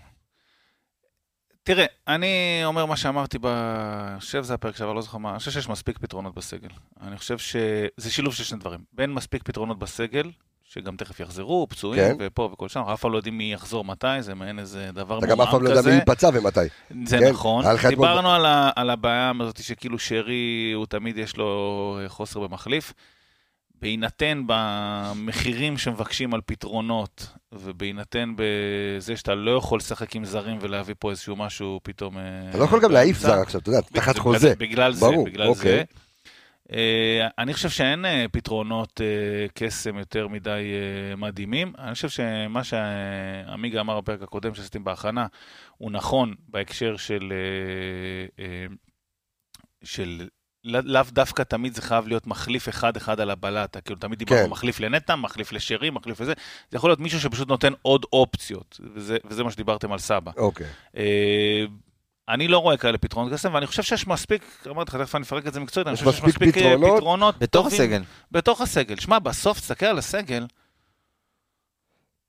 תראה, 1.62 1.84
אני 2.08 2.62
אומר 2.64 2.86
מה 2.86 2.96
שאמרתי 2.96 3.38
ב... 3.38 3.46
אני 3.46 4.20
חושב 4.20 4.44
שזה 4.44 4.54
הפרק 4.54 4.76
שעבר, 4.76 4.92
לא 4.92 5.02
זוכר 5.02 5.18
מה, 5.18 5.30
אני 5.30 5.38
חושב 5.38 5.50
שיש 5.50 5.68
מספיק 5.68 5.98
פתרונות 5.98 6.34
בסגל. 6.34 6.68
אני 7.02 7.16
חושב 7.16 7.38
שזה 7.38 8.10
שילוב 8.10 8.34
של 8.34 8.44
שני 8.44 8.58
דברים. 8.58 8.80
בין 8.92 9.12
מספיק 9.12 9.42
פתרונות 9.42 9.78
בסגל, 9.78 10.30
שגם 10.64 10.96
תכף 10.96 11.20
יחזרו, 11.20 11.66
פצועים, 11.70 12.18
כן. 12.18 12.26
ופה 12.26 12.50
וכל 12.52 12.68
שם, 12.68 12.80
אף 12.80 13.00
פעם 13.00 13.12
לא 13.12 13.16
יודעים 13.16 13.38
מי 13.38 13.52
יחזור 13.52 13.84
מתי, 13.84 14.06
זה 14.20 14.34
מעין 14.34 14.58
איזה 14.58 14.90
דבר 14.94 15.14
מועם 15.14 15.20
כזה. 15.20 15.26
אתה 15.26 15.34
גם 15.34 15.40
אף 15.40 15.50
פעם 15.50 15.62
לא 15.62 15.68
יודע 15.68 15.90
מי 15.90 15.94
ייפצע 15.94 16.30
ומתי. 16.34 16.60
זה 17.04 17.18
כן? 17.18 17.30
נכון. 17.30 17.64
דיברנו 17.88 18.30
על, 18.30 18.46
ה, 18.46 18.70
על 18.76 18.90
הבעיה 18.90 19.32
הזאת 19.40 19.62
שכאילו 19.62 19.98
שרי, 19.98 20.72
הוא 20.74 20.86
תמיד 20.86 21.18
יש 21.18 21.36
לו 21.36 22.00
חוסר 22.08 22.40
במחליף. 22.40 22.92
בהינתן 23.84 24.42
במחירים 24.46 25.78
שמבקשים 25.78 26.34
על 26.34 26.40
פתרונות, 26.46 27.26
ובהינתן 27.52 28.34
בזה 28.36 29.16
שאתה 29.16 29.34
לא 29.34 29.56
יכול 29.56 29.78
לשחק 29.78 30.16
עם 30.16 30.24
זרים 30.24 30.58
ולהביא 30.60 30.94
פה 30.98 31.10
איזשהו 31.10 31.36
משהו 31.36 31.80
פתאום... 31.82 32.16
אתה 32.50 32.58
לא 32.58 32.64
יכול 32.64 32.80
גם 32.80 32.92
להעיף 32.92 33.18
זר 33.18 33.40
עכשיו, 33.40 33.60
אתה 33.60 33.68
יודע, 33.68 33.80
תחת 33.80 34.18
חוזה. 34.18 34.54
בגלל 34.58 34.92
זה, 34.92 35.06
בגלל 35.26 35.46
אוקיי. 35.46 35.72
זה. 35.72 35.82
אה, 36.72 37.28
אני 37.38 37.54
חושב 37.54 37.68
שאין 37.68 38.04
אה, 38.04 38.26
פתרונות 38.32 39.00
אה, 39.00 39.46
קסם 39.54 39.98
יותר 39.98 40.28
מדי 40.28 40.62
מדהימים. 41.16 41.72
אני 41.78 41.94
חושב 41.94 42.08
שמה 42.08 42.64
שעמיגה 42.64 43.80
אמר 43.80 44.00
בפרק 44.00 44.22
הקודם 44.22 44.54
שעשיתם 44.54 44.84
בהכנה, 44.84 45.26
הוא 45.76 45.90
נכון 45.90 46.34
בהקשר 46.48 46.96
של, 46.96 47.32
של 49.82 50.28
לאו 50.64 51.02
דווקא 51.12 51.42
תמיד 51.42 51.74
זה 51.74 51.82
חייב 51.82 52.08
להיות 52.08 52.26
מחליף 52.26 52.68
אחד-אחד 52.68 53.20
על 53.20 53.30
הבלטה, 53.30 53.80
כאילו 53.80 53.98
תמיד 53.98 54.18
דיברנו 54.18 54.44
כן. 54.44 54.50
מחליף 54.50 54.80
לנטע, 54.80 55.16
מחליף 55.16 55.52
לשרי, 55.52 55.90
מחליף 55.90 56.20
לזה, 56.20 56.32
זה 56.70 56.76
יכול 56.76 56.90
להיות 56.90 57.00
מישהו 57.00 57.20
שפשוט 57.20 57.48
נותן 57.48 57.72
עוד 57.82 58.06
אופציות, 58.12 58.80
וזה, 58.94 59.16
וזה 59.24 59.44
מה 59.44 59.50
שדיברתם 59.50 59.92
על 59.92 59.98
סבא. 59.98 60.30
אוקיי. 60.36 60.66
אה, 60.96 61.64
אני 62.28 62.48
לא 62.48 62.58
רואה 62.58 62.76
כאלה 62.76 62.98
פתרונות 62.98 63.32
קסם, 63.32 63.54
ואני 63.54 63.66
חושב 63.66 63.82
שיש 63.82 64.06
מספיק, 64.06 64.66
אמרתי 64.66 64.90
לך, 64.90 64.96
תכף 64.96 65.14
אני 65.14 65.22
אפרק 65.22 65.46
את 65.46 65.52
זה 65.52 65.60
מקצועית, 65.60 65.88
אני 65.88 65.96
חושב 65.96 66.12
שיש 66.12 66.22
מספיק 66.22 66.56
אה, 66.56 66.62
פתרונות, 66.62 66.96
פתרונות 66.96 67.38
בתוך 67.38 67.64
טובים, 67.64 67.80
הסגל. 67.80 68.02
בתוך 68.30 68.60
הסגל. 68.60 68.96
שמע, 68.98 69.18
בסוף 69.18 69.60
תסתכל 69.60 69.86
על 69.86 69.98
הסגל, 69.98 70.46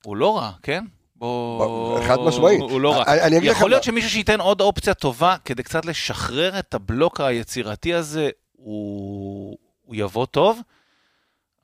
הוא 0.04 0.16
לא 0.16 0.38
רע, 0.38 0.52
כן? 0.62 0.84
בוא... 1.18 2.00
חד 2.06 2.20
משמעית. 2.20 2.60
הוא 2.60 2.80
לא 2.80 2.94
רע. 2.94 3.04
אני, 3.06 3.38
אני 3.38 3.46
יכול 3.46 3.70
להיות 3.70 3.82
שמישהו 3.82 4.10
שייתן 4.10 4.40
עוד 4.40 4.60
אופציה 4.60 4.94
טובה 4.94 5.36
כדי 5.44 5.62
קצת 5.62 5.84
לשחרר 5.84 6.58
את 6.58 6.74
הבלוק 6.74 7.20
היצירתי 7.20 7.94
הזה, 7.94 8.30
הוא, 8.52 9.56
הוא 9.82 9.94
יבוא 9.96 10.26
טוב, 10.26 10.60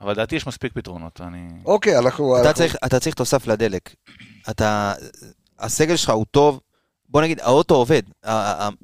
אבל 0.00 0.12
לדעתי 0.12 0.36
יש 0.36 0.46
מספיק 0.46 0.72
פתרונות. 0.72 1.20
אני... 1.20 1.48
אוקיי, 1.66 1.98
אנחנו... 1.98 2.36
אתה, 2.36 2.48
אנחנו... 2.48 2.58
צריך, 2.58 2.76
אתה 2.84 3.00
צריך 3.00 3.14
תוסף 3.14 3.46
לדלק. 3.46 3.94
אתה... 4.50 4.92
הסגל 5.58 5.96
שלך 5.96 6.10
הוא 6.10 6.26
טוב, 6.30 6.60
בוא 7.08 7.22
נגיד, 7.22 7.40
האוטו 7.40 7.74
עובד, 7.74 8.02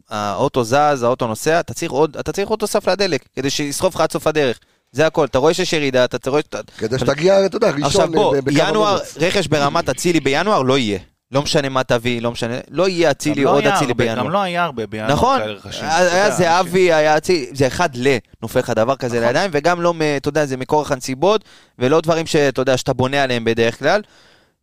האוטו 0.09 0.65
זז, 0.65 1.03
האוטו 1.03 1.27
נוסע, 1.27 1.61
אתה 1.61 1.75
צריך 1.75 1.93
עוד, 1.93 2.17
אתה 2.17 2.33
צריך 2.33 2.49
עוד 2.49 2.59
תוסף 2.59 2.89
לדלק, 2.89 3.29
כדי 3.37 3.51
שיסחוב 3.51 3.95
לך 3.95 4.01
עד 4.01 4.13
סוף 4.13 4.27
הדרך. 4.27 4.59
זה 4.93 5.07
הכל, 5.07 5.25
אתה 5.25 5.39
רואה 5.39 5.55
שיש 5.55 5.73
ירידה, 5.73 6.05
אתה 6.05 6.31
רואה... 6.31 6.43
כדי 6.79 6.99
שתגיע, 6.99 7.47
אתה 7.47 7.57
יודע, 7.57 7.71
ראשון... 7.71 7.85
עכשיו 7.85 8.09
בוא, 8.13 8.37
ינואר, 8.51 8.99
רכש 9.17 9.47
ברמת 9.47 9.89
אצילי 9.89 10.21
בינואר 10.21 10.63
לא 10.63 10.79
יהיה. 10.79 10.99
לא 11.33 11.43
משנה 11.43 11.69
מה 11.69 11.85
תביא, 11.85 12.23
לא 12.23 12.31
משנה, 12.31 12.55
לא 12.71 12.89
יהיה 12.89 13.11
אצילי, 13.11 13.45
לא 13.45 13.51
עוד 13.51 13.67
אצילי 13.67 13.95
בינואר. 13.95 14.19
גם 14.19 14.31
לא 14.31 14.39
היה 14.39 14.65
הרבה 14.65 14.87
בינואר 14.87 15.13
נכון, 15.13 15.41
היה 15.81 16.31
זהבי, 16.31 16.93
היה 16.93 17.17
אצילי, 17.17 17.51
זה 17.53 17.67
אחד 17.67 17.89
ל, 17.95 18.17
נופל 18.43 18.59
לך 18.61 18.71
דבר 18.71 18.97
כזה 18.97 19.17
נכון. 19.17 19.27
לידיים, 19.27 19.51
וגם 19.55 19.81
לא, 19.81 19.95
אתה 20.17 20.29
יודע, 20.29 20.47
זה 20.47 20.57
מכורח 20.57 20.93
הנסיבות, 20.93 21.45
ולא 21.79 22.01
דברים 22.01 22.27
שאתה 22.27 22.61
יודע, 22.61 22.77
שאתה 22.77 22.93
בונה 22.93 23.23
עליהם 23.23 23.45
בדרך 23.45 23.79
כלל, 23.79 24.03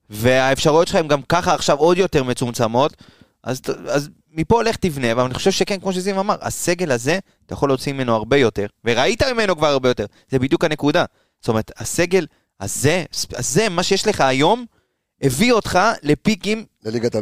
והאפשרויות 0.09 0.87
שלך 0.87 0.95
הן 0.95 1.07
גם 1.07 1.21
ככה 1.21 1.53
עכשיו 1.53 1.77
עוד 1.77 1.97
יותר 1.97 2.23
מצומצמות, 2.23 2.97
אז, 3.43 3.61
אז 3.87 4.09
מפה 4.37 4.63
לך 4.63 4.75
תבנה, 4.75 5.11
אבל 5.11 5.23
אני 5.23 5.33
חושב 5.33 5.51
שכן, 5.51 5.79
כמו 5.79 5.93
שזיו 5.93 6.19
אמר, 6.19 6.35
הסגל 6.41 6.91
הזה, 6.91 7.19
אתה 7.45 7.53
יכול 7.53 7.69
להוציא 7.69 7.93
ממנו 7.93 8.15
הרבה 8.15 8.37
יותר, 8.37 8.65
וראית 8.85 9.23
ממנו 9.23 9.57
כבר 9.57 9.67
הרבה 9.67 9.89
יותר, 9.89 10.05
זה 10.29 10.39
בדיוק 10.39 10.63
הנקודה. 10.63 11.05
זאת 11.41 11.49
אומרת, 11.49 11.71
הסגל 11.77 12.25
הזה, 12.59 13.03
הזה, 13.35 13.69
מה 13.69 13.83
שיש 13.83 14.07
לך 14.07 14.21
היום, 14.21 14.65
הביא 15.21 15.51
אותך 15.51 15.79
לפיקים 16.03 16.65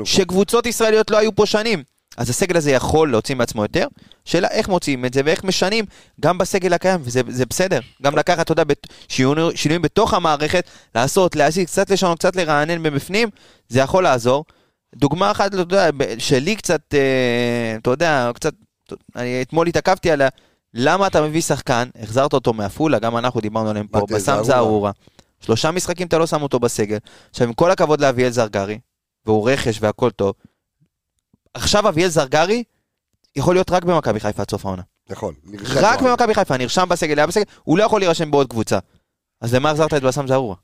שקבוצות 0.05 0.65
ישראליות 0.65 1.11
לא 1.11 1.17
היו 1.17 1.35
פה 1.35 1.45
שנים. 1.45 1.83
אז 2.17 2.29
הסגל 2.29 2.57
הזה 2.57 2.71
יכול 2.71 3.11
להוציא 3.11 3.35
מעצמו 3.35 3.61
יותר, 3.61 3.87
שאלה 4.25 4.47
איך 4.47 4.69
מוציאים 4.69 5.05
את 5.05 5.13
זה 5.13 5.21
ואיך 5.25 5.43
משנים 5.43 5.85
גם 6.21 6.37
בסגל 6.37 6.73
הקיים, 6.73 7.01
וזה 7.03 7.45
בסדר. 7.45 7.79
גם 8.01 8.17
לקחת, 8.17 8.41
אתה 8.41 8.51
יודע, 8.51 8.63
שינויים 9.55 9.81
בתוך 9.81 10.13
המערכת, 10.13 10.69
לעשות, 10.95 11.35
להזיז, 11.35 11.65
קצת 11.65 11.89
לשנות, 11.89 12.19
קצת 12.19 12.35
לרענן 12.35 12.81
מבפנים, 12.81 13.29
זה 13.69 13.79
יכול 13.79 14.03
לעזור. 14.03 14.45
דוגמה 14.95 15.31
אחת, 15.31 15.47
אתה 15.53 15.57
יודע, 15.57 15.89
שלי 16.17 16.55
קצת, 16.55 16.81
אה, 16.93 17.75
אתה 17.81 17.89
יודע, 17.89 18.31
קצת, 18.35 18.53
אני 19.15 19.41
אתמול 19.41 19.67
התעכבתי 19.67 20.11
עליה, 20.11 20.29
למה 20.73 21.07
אתה 21.07 21.21
מביא 21.21 21.41
שחקן, 21.41 21.89
החזרת 21.99 22.33
אותו 22.33 22.53
מעפולה, 22.53 22.99
גם 22.99 23.17
אנחנו 23.17 23.41
דיברנו 23.41 23.69
עליהם 23.69 23.87
פה, 23.87 23.99
בסם 24.09 24.43
זערורה. 24.43 24.91
שלושה 25.39 25.71
משחקים 25.71 26.07
אתה 26.07 26.17
לא 26.17 26.27
שם 26.27 26.41
אותו 26.41 26.59
בסגל. 26.59 26.97
עכשיו, 27.29 27.47
עם 27.47 27.53
כל 27.53 27.71
הכבוד 27.71 28.01
לאביאל 28.01 28.29
זרגרי, 28.29 28.79
והוא 29.25 29.49
רכש 29.49 29.77
והכל 29.81 30.11
טוב, 30.11 30.33
עכשיו 31.53 31.89
אביאל 31.89 32.09
זרגרי 32.09 32.63
יכול 33.35 33.55
להיות 33.55 33.71
רק 33.71 33.83
במכבי 33.83 34.19
חיפה 34.19 34.41
עד 34.41 34.49
סוף 34.49 34.65
העונה. 34.65 34.81
נכון. 35.09 35.33
רק 35.75 36.01
במכבי 36.01 36.33
חיפה, 36.33 36.57
נרשם 36.57 36.89
בסגל, 36.89 37.19
היה 37.19 37.27
בסגל, 37.27 37.43
הוא 37.63 37.77
לא 37.77 37.83
יכול 37.83 38.01
להירשם 38.01 38.31
בעוד 38.31 38.49
קבוצה. 38.49 38.79
אז 39.41 39.53
למה 39.53 39.69
החזרת 39.69 39.93
את 39.93 40.03
בסם 40.03 40.27
זערורה? 40.27 40.55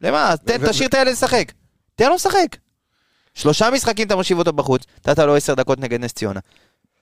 למה? 0.00 0.34
תשאיר 0.44 0.88
את 0.88 0.94
הילד 0.94 1.12
לשחק. 1.12 1.52
תן 1.94 2.08
לו 2.08 2.14
לשחק. 2.14 2.56
שלושה 3.36 3.70
משחקים 3.70 4.06
אתה 4.06 4.16
מושיב 4.16 4.38
אותו 4.38 4.52
בחוץ, 4.52 4.82
נתת 4.98 5.18
לו 5.18 5.36
עשר 5.36 5.54
דקות 5.54 5.80
נגד 5.80 6.00
נס 6.00 6.12
ציונה. 6.12 6.40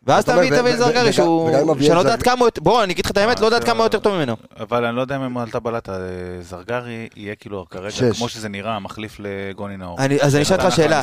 ואז 0.07 0.25
תביא 0.25 0.49
את 0.49 0.59
אביל 0.59 0.77
זרגרי 0.77 1.13
שהוא... 1.13 1.51
שאני 1.81 1.95
לא 1.95 1.99
יודעת 1.99 2.23
כמה... 2.23 2.47
בוא, 2.59 2.85
אני 2.85 2.93
אגיד 2.93 3.05
לך 3.05 3.11
את 3.11 3.17
האמת, 3.17 3.41
לא 3.41 3.47
יודעת 3.47 3.65
כמה 3.65 3.85
יותר 3.85 3.99
טוב 3.99 4.15
ממנו. 4.15 4.37
אבל 4.61 4.85
אני 4.85 4.97
לא 4.97 5.01
יודע 5.01 5.17
אם 5.17 5.39
עלתה 5.39 5.61
בלטה, 5.61 5.99
זרגרי 6.41 7.09
יהיה 7.17 7.35
כאילו 7.35 7.67
כרגע, 7.71 8.15
כמו 8.17 8.29
שזה 8.29 8.49
נראה, 8.49 8.79
מחליף 8.79 9.17
לגוני 9.19 9.77
נאור. 9.77 9.99
אז 10.21 10.35
אני 10.35 10.43
אשאל 10.43 10.61
אותך 10.61 10.77
שאלה. 10.77 11.01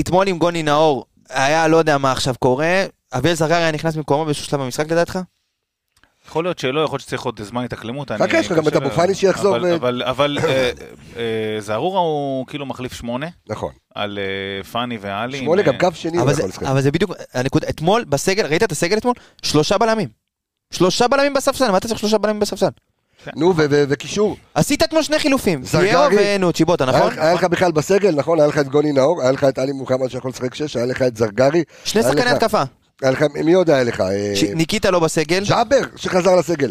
אתמול 0.00 0.28
עם 0.28 0.38
גוני 0.38 0.62
נאור, 0.62 1.04
היה 1.28 1.68
לא 1.68 1.76
יודע 1.76 1.98
מה 1.98 2.12
עכשיו 2.12 2.34
קורה, 2.38 2.84
אביל 3.12 3.34
זרגרי 3.34 3.56
היה 3.56 3.72
נכנס 3.72 3.96
במקומו 3.96 4.24
באיזשהו 4.24 4.46
שלב 4.46 4.60
במשחק 4.60 4.92
לדעתך? 4.92 5.18
יכול 6.28 6.44
להיות 6.44 6.58
שלא, 6.58 6.80
יכול 6.80 6.94
להיות 6.94 7.02
שצריך 7.02 7.22
עוד 7.22 7.40
זמן 7.42 7.64
התאקלמות. 7.64 8.12
חכה, 8.12 8.38
יש 8.38 8.50
לך 8.50 8.56
גם 8.58 8.68
את 8.68 8.76
אבו 8.76 8.90
פאני 8.90 9.14
שיחזור. 9.14 9.56
אבל 10.04 10.38
אה, 10.44 10.70
אה, 11.16 11.60
זערורה 11.60 12.00
הוא 12.00 12.46
כאילו 12.46 12.66
מחליף 12.66 12.92
שמונה. 12.92 13.26
נכון. 13.48 13.72
על 13.94 14.18
אה, 14.18 14.64
פאני 14.64 14.98
ואלי. 15.00 15.38
שמונה 15.38 15.62
גם 15.62 15.78
קו 15.78 15.88
שני. 15.94 16.18
אבל 16.66 16.80
זה 16.80 16.90
בדיוק 16.90 17.12
הנקודה. 17.34 17.68
אתמול 17.68 18.04
בסגל, 18.04 18.46
ראית 18.46 18.62
את 18.62 18.72
הסגל 18.72 18.98
אתמול? 18.98 19.14
שלושה 19.42 19.78
בלמים. 19.78 20.08
שלושה 20.70 21.08
בלמים 21.08 21.34
בספסל, 21.34 21.70
מה 21.70 21.78
אתה 21.78 21.88
צריך 21.88 22.00
שלושה 22.00 22.18
בלמים 22.18 22.40
בספסל? 22.40 22.68
נו, 23.36 23.54
וקישור. 23.56 24.36
עשית 24.54 24.82
אתמול 24.82 25.02
שני 25.02 25.18
חילופים. 25.18 25.64
זרגרי. 25.64 26.16
ונו, 26.36 26.52
צ'יבוטה, 26.52 26.84
נכון? 26.86 27.12
היה 27.18 27.34
לך 27.34 27.44
בכלל 27.44 27.72
בסגל, 27.72 28.14
נכון? 28.14 28.38
היה 28.40 28.48
לך 28.48 28.58
את 28.58 28.68
גוני 28.68 28.92
נאור, 28.92 29.22
היה 29.22 29.32
לך 29.32 29.44
את 29.44 29.58
עלי 29.58 29.72
מוחמד 29.72 30.08
שיכול 30.08 30.30
לשחק 30.30 30.54
שש, 30.54 30.76
היה 30.76 30.86
לך 30.86 31.02
את 31.02 31.16
זרגרי. 31.16 31.62
שני 31.84 32.02
שחקני 32.02 32.30
התקפה. 32.30 32.62
היה 33.02 33.10
לך, 33.10 33.24
מי 33.44 33.52
עוד 33.52 33.70
היה 33.70 33.82
לך? 33.82 34.00
אה, 34.00 34.34
ניקיטה 34.54 34.90
לא 34.90 34.98
בסגל. 35.00 35.44
ג'אבר, 35.48 35.80
שחזר 35.96 36.36
לסגל. 36.36 36.70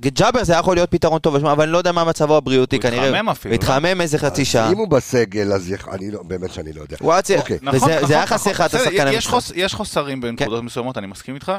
ג'אבר 0.00 0.44
זה 0.44 0.52
יכול 0.52 0.76
להיות 0.76 0.90
פתרון 0.90 1.18
טוב, 1.18 1.36
אבל 1.46 1.62
אני 1.62 1.72
לא 1.72 1.78
יודע 1.78 1.92
מה 1.92 2.04
מצבו 2.04 2.36
הבריאותי 2.36 2.78
כנראה. 2.78 2.98
הוא 2.98 3.06
התחמם 3.08 3.28
אפילו. 3.28 3.54
התחמם 3.54 4.00
איזה 4.00 4.18
חצי 4.18 4.44
שעה. 4.44 4.72
אם 4.72 4.76
הוא 4.78 4.88
בסגל, 4.88 5.52
אז 5.52 5.74
אני 5.92 6.10
לא, 6.10 6.22
באמת 6.22 6.52
שאני 6.52 6.72
לא 6.72 6.80
יודע. 6.80 6.96
אוקיי. 7.00 7.36
וזה 7.36 7.58
נכון, 7.62 7.90
נכון, 7.90 8.10
היה 8.12 8.26
חסר 8.26 8.50
לך 8.50 8.60
את 8.60 8.74
נכון. 8.74 8.80
השחקן 8.80 9.06
המשחק. 9.06 9.52
יש 9.54 9.74
חוסרים 9.74 10.20
בנקודות 10.20 10.60
כן. 10.60 10.66
מסוימות, 10.66 10.98
אני 10.98 11.06
מסכים 11.06 11.34
איתך. 11.34 11.52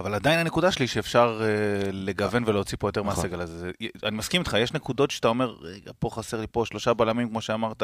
אבל 0.00 0.14
עדיין 0.14 0.38
הנקודה 0.38 0.72
שלי 0.72 0.86
שאפשר 0.86 1.40
uh, 1.40 1.88
לגוון 1.92 2.42
ולהוציא 2.46 2.78
פה 2.80 2.88
יותר 2.88 3.02
נכון. 3.02 3.14
מהסגל 3.16 3.40
הזה. 3.40 3.70
אני 4.04 4.16
מסכים 4.16 4.40
איתך, 4.40 4.56
יש 4.60 4.72
נקודות 4.72 5.10
שאתה 5.10 5.28
אומר, 5.28 5.54
רגע, 5.60 5.92
פה 5.98 6.10
חסר 6.10 6.40
לי 6.40 6.46
פה 6.50 6.64
שלושה 6.66 6.94
בלמים, 6.94 7.28
כמו 7.28 7.40
שאמרת, 7.40 7.82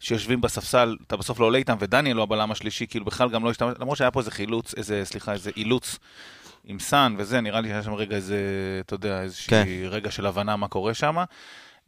שיושבים 0.00 0.40
בספסל, 0.40 0.96
אתה 1.06 1.16
בסוף 1.16 1.40
לא 1.40 1.46
עולה 1.46 1.58
איתם, 1.58 1.76
ודניאל 1.80 2.16
הוא 2.16 2.22
הבלם 2.22 2.50
השלישי, 2.50 2.86
כאילו 2.86 3.04
בכלל 3.04 3.28
גם 3.28 3.44
לא 3.44 3.50
השתמש, 3.50 3.74
למרות 3.80 3.98
שהיה 3.98 4.10
פה 4.10 4.20
איזה 4.20 4.30
חילוץ, 4.30 4.74
איזה, 4.74 5.04
סליחה, 5.04 5.32
איזה 5.32 5.50
אילוץ 5.56 5.98
עם 6.64 6.78
סאן 6.78 7.14
וזה, 7.18 7.40
נראה 7.40 7.60
לי 7.60 7.68
שהיה 7.68 7.82
שם 7.82 7.94
רגע 7.94 8.16
איזה, 8.16 8.38
אתה 8.86 8.94
יודע, 8.94 9.22
איזשהו 9.22 9.50
כן. 9.50 9.64
רגע 9.88 10.10
של 10.10 10.26
הבנה 10.26 10.56
מה 10.56 10.68
קורה 10.68 10.94
שם. 10.94 11.16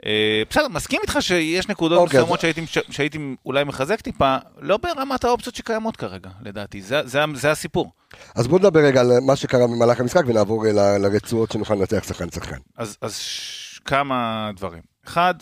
אה, 0.07 0.43
בסדר, 0.51 0.69
מסכים 0.69 1.01
איתך 1.03 1.17
שיש 1.21 1.69
נקודות 1.69 1.99
אוקיי, 1.99 2.19
מסוימות 2.21 2.41
שהייתי, 2.41 2.67
שהייתי 2.91 3.19
אולי 3.47 3.65
מחזק 3.65 4.01
טיפה, 4.01 4.37
לא 4.59 4.77
ברמת 4.77 5.25
האופציות 5.25 5.55
שקיימות 5.55 5.97
כרגע, 5.97 6.31
לדעתי, 6.43 6.83
זה, 6.83 7.07
זה, 7.07 7.21
זה 7.35 7.51
הסיפור. 7.51 7.93
אז 8.35 8.49
בוא 8.49 8.59
נדבר 8.59 8.81
רגע 8.81 9.01
על 9.01 9.11
מה 9.27 9.37
שקרה 9.37 9.67
במהלך 9.67 10.01
המשחק 10.01 10.23
ונעבור 10.27 10.65
ל, 10.67 10.99
לרצועות 10.99 11.53
שנוכל 11.53 11.75
לנצח 11.75 12.05
שחקן 12.05 12.31
שחקן. 12.31 12.59
אז, 12.77 12.99
אז 13.03 13.19
ש... 13.19 13.69
כמה 13.85 14.51
דברים. 14.57 14.83
אחד, 15.07 15.35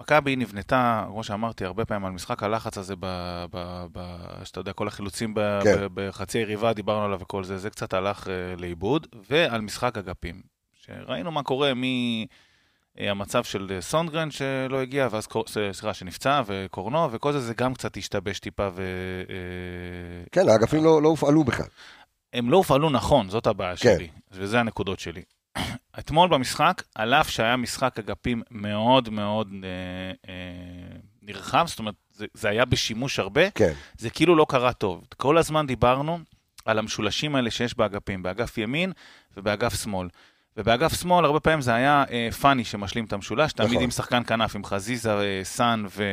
מכבי 0.00 0.36
נבנתה, 0.36 1.04
כמו 1.08 1.24
שאמרתי, 1.24 1.64
הרבה 1.64 1.84
פעמים 1.84 2.04
על 2.04 2.12
משחק 2.12 2.42
הלחץ 2.42 2.78
הזה, 2.78 2.94
ב, 3.00 3.06
ב, 3.50 3.84
ב, 3.92 4.00
שאתה 4.44 4.60
יודע, 4.60 4.72
כל 4.72 4.88
החילוצים 4.88 5.34
ב, 5.34 5.60
כן. 5.62 5.76
ב, 5.80 5.86
בחצי 5.94 6.38
יריבה, 6.38 6.72
דיברנו 6.72 7.04
עליו 7.04 7.20
וכל 7.20 7.44
זה, 7.44 7.58
זה 7.58 7.70
קצת 7.70 7.94
הלך 7.94 8.26
uh, 8.26 8.60
לאיבוד, 8.60 9.06
ועל 9.30 9.60
משחק 9.60 9.98
אגפים, 9.98 10.42
שראינו 10.74 11.30
מה 11.30 11.42
קורה 11.42 11.74
מ... 11.74 11.82
אה, 13.00 13.10
המצב 13.10 13.44
של 13.44 13.66
אה, 13.70 13.80
סונגרן 13.80 14.30
שלא 14.30 14.80
הגיע, 14.80 15.08
ואז, 15.10 15.28
סליחה, 15.72 15.94
שנפצע, 15.94 16.42
וקורנו, 16.46 17.12
וכל 17.12 17.32
זה, 17.32 17.40
זה 17.40 17.54
גם 17.54 17.74
קצת 17.74 17.96
השתבש 17.96 18.38
טיפה 18.38 18.68
ו... 18.74 18.82
אה, 19.30 20.24
כן, 20.32 20.48
האגפים 20.48 20.84
לא, 20.84 21.02
לא 21.02 21.08
הופעלו 21.08 21.44
בכלל. 21.44 21.66
הם 22.32 22.50
לא 22.50 22.56
הופעלו 22.56 22.90
נכון, 22.90 23.30
זאת 23.30 23.46
הבעיה 23.46 23.76
כן. 23.76 23.94
שלי, 23.96 24.08
וזה 24.32 24.60
הנקודות 24.60 25.00
שלי. 25.00 25.22
אתמול 25.98 26.28
במשחק, 26.28 26.82
על 26.94 27.14
אף 27.14 27.30
שהיה 27.30 27.56
משחק 27.56 27.98
אגפים 27.98 28.42
מאוד 28.50 29.08
מאוד 29.08 29.48
אה, 29.64 29.68
אה, 30.28 30.98
נרחב, 31.22 31.64
זאת 31.66 31.78
אומרת, 31.78 31.94
זה, 32.10 32.26
זה 32.34 32.48
היה 32.48 32.64
בשימוש 32.64 33.18
הרבה, 33.18 33.50
כן. 33.50 33.72
זה 33.98 34.10
כאילו 34.10 34.36
לא 34.36 34.46
קרה 34.48 34.72
טוב. 34.72 35.04
כל 35.16 35.38
הזמן 35.38 35.66
דיברנו 35.66 36.18
על 36.64 36.78
המשולשים 36.78 37.36
האלה 37.36 37.50
שיש 37.50 37.76
באגפים, 37.76 38.22
באגף 38.22 38.58
ימין 38.58 38.92
ובאגף 39.36 39.82
שמאל. 39.82 40.08
ובאגף 40.56 41.00
שמאל 41.00 41.24
הרבה 41.24 41.40
פעמים 41.40 41.60
זה 41.60 41.74
היה 41.74 42.04
אה, 42.10 42.28
פאני 42.40 42.64
שמשלים 42.64 43.04
את 43.04 43.12
המשולש, 43.12 43.52
נכון. 43.54 43.66
תמיד 43.66 43.80
עם 43.80 43.90
שחקן 43.90 44.22
כנף, 44.26 44.56
עם 44.56 44.64
חזיזה, 44.64 45.12
אה, 45.12 45.40
סאן 45.42 45.84
ו... 45.96 46.04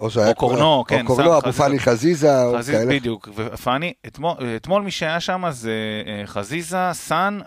או, 0.00 0.08
או 0.28 0.34
קורנו, 0.34 0.74
או 0.74 0.84
כן, 0.84 1.00
או 1.00 1.06
קורנו, 1.06 1.38
אבו 1.38 1.52
פאני 1.52 1.78
חזיזה, 1.78 2.32
חזיזה, 2.58 2.72
כאלה. 2.72 2.94
בדיוק, 2.94 3.28
ופאני. 3.36 3.92
אתמול, 4.06 4.34
אתמול 4.56 4.82
מי 4.82 4.90
שהיה 4.90 5.20
שם 5.20 5.44
זה 5.50 5.72
אה, 6.06 6.26
חזיזה, 6.26 6.90
סאן 6.92 7.40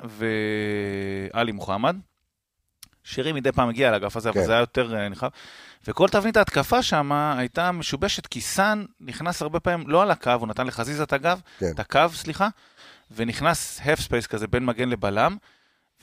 ועלי 1.33 1.51
מוחמד. 1.51 1.95
שירי 3.03 3.31
מדי 3.31 3.51
פעם 3.51 3.69
הגיע 3.69 3.91
לאגף 3.91 4.17
הזה, 4.17 4.31
כן. 4.31 4.39
אבל 4.39 4.47
זה 4.47 4.51
היה 4.53 4.59
יותר 4.59 4.95
אה, 4.95 5.09
נחב. 5.09 5.27
וכל 5.87 6.09
תבנית 6.09 6.37
ההתקפה 6.37 6.83
שם 6.83 7.11
הייתה 7.11 7.71
משובשת, 7.71 8.27
כי 8.27 8.41
סאן 8.41 8.85
נכנס 8.99 9.41
הרבה 9.41 9.59
פעמים 9.59 9.87
לא 9.87 10.01
על 10.01 10.11
הקו, 10.11 10.31
הוא 10.31 10.47
נתן 10.47 10.67
לחזיזה 10.67 11.03
את 11.03 11.13
הגב, 11.13 11.41
כן. 11.59 11.71
את 11.73 11.79
הקו, 11.79 12.09
סליחה. 12.13 12.47
ונכנס 13.15 13.79
half 13.79 13.99
space 13.99 14.27
כזה 14.27 14.47
בין 14.47 14.65
מגן 14.65 14.89
לבלם, 14.89 15.37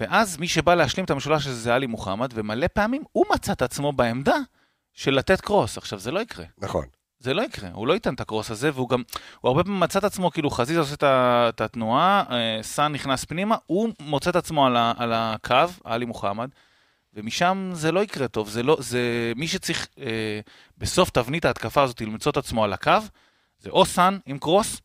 ואז 0.01 0.37
מי 0.37 0.49
שבא 0.49 0.75
להשלים 0.75 1.05
את 1.05 1.11
המשולש 1.11 1.47
הזה 1.47 1.61
זה 1.61 1.75
עלי 1.75 1.87
מוחמד, 1.87 2.31
ומלא 2.35 2.67
פעמים 2.67 3.03
הוא 3.13 3.25
מצא 3.35 3.53
את 3.53 3.63
עצמו 3.63 3.93
בעמדה 3.93 4.37
של 4.93 5.15
לתת 5.15 5.41
קרוס. 5.41 5.79
עכשיו, 5.79 5.99
זה 5.99 6.11
לא 6.11 6.21
יקרה. 6.21 6.45
נכון. 6.59 6.87
זה 7.23 7.35
לא 7.35 7.43
יקרה, 7.43 7.69
הוא 7.73 7.87
לא 7.87 7.93
ייתן 7.93 8.15
את 8.15 8.21
הקרוס 8.21 8.51
הזה, 8.51 8.71
והוא 8.75 8.89
גם, 8.89 9.03
הוא 9.41 9.49
הרבה 9.49 9.65
פעמים 9.65 9.81
מצא 9.81 9.99
את 9.99 10.05
עצמו, 10.05 10.31
כאילו 10.31 10.51
חזיזה 10.51 10.81
עושה 10.81 10.95
את 11.49 11.61
התנועה, 11.61 12.25
אה, 12.31 12.59
סאן 12.63 12.93
נכנס 12.93 13.25
פנימה, 13.25 13.57
הוא 13.67 13.89
מוצא 14.01 14.31
את 14.31 14.37
עצמו 14.37 14.67
על, 14.67 14.77
ה, 14.77 14.93
על 14.97 15.13
הקו, 15.15 15.57
עלי 15.85 16.05
מוחמד, 16.05 16.49
ומשם 17.15 17.71
זה 17.75 17.93
לא 17.93 18.01
יקרה 18.01 18.29
טוב, 18.29 18.49
זה 18.49 18.63
לא, 18.63 18.77
זה 18.81 19.33
מי 19.37 19.49
שצריך 19.49 19.89
אה, 19.99 20.41
בסוף 20.79 21.11
תבנית 21.11 21.45
ההתקפה 21.45 21.83
הזאת 21.83 22.01
למצוא 22.01 22.33
את 22.33 22.37
עצמו 22.37 22.65
על 22.65 22.73
הקו, 22.73 22.99
זה 23.59 23.71
או 23.71 23.87
סאן 23.87 24.19
עם 24.27 24.39
קרוס, 24.39 24.81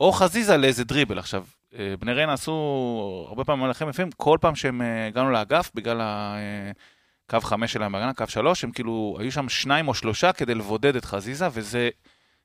או 0.00 0.12
חזיזה 0.12 0.56
לאיזה 0.56 0.84
דריבל. 0.84 1.18
עכשיו, 1.18 1.44
בני 1.72 2.12
ריינה 2.12 2.32
עשו 2.32 3.26
הרבה 3.28 3.44
פעמים 3.44 3.62
מהלכים 3.62 3.88
יפים, 3.88 4.10
כל 4.10 4.38
פעם 4.40 4.54
שהם 4.54 4.82
אה, 4.82 5.06
הגענו 5.06 5.30
לאגף, 5.30 5.70
בגלל 5.74 6.00
הקו 6.00 7.40
חמש 7.40 7.72
שלהם 7.72 7.92
בהגנה, 7.92 8.14
קו 8.14 8.24
שלוש, 8.28 8.64
הם 8.64 8.70
כאילו, 8.70 9.16
היו 9.20 9.32
שם 9.32 9.48
שניים 9.48 9.88
או 9.88 9.94
שלושה 9.94 10.32
כדי 10.32 10.54
לבודד 10.54 10.96
את 10.96 11.04
חזיזה, 11.04 11.48
וזה 11.52 11.88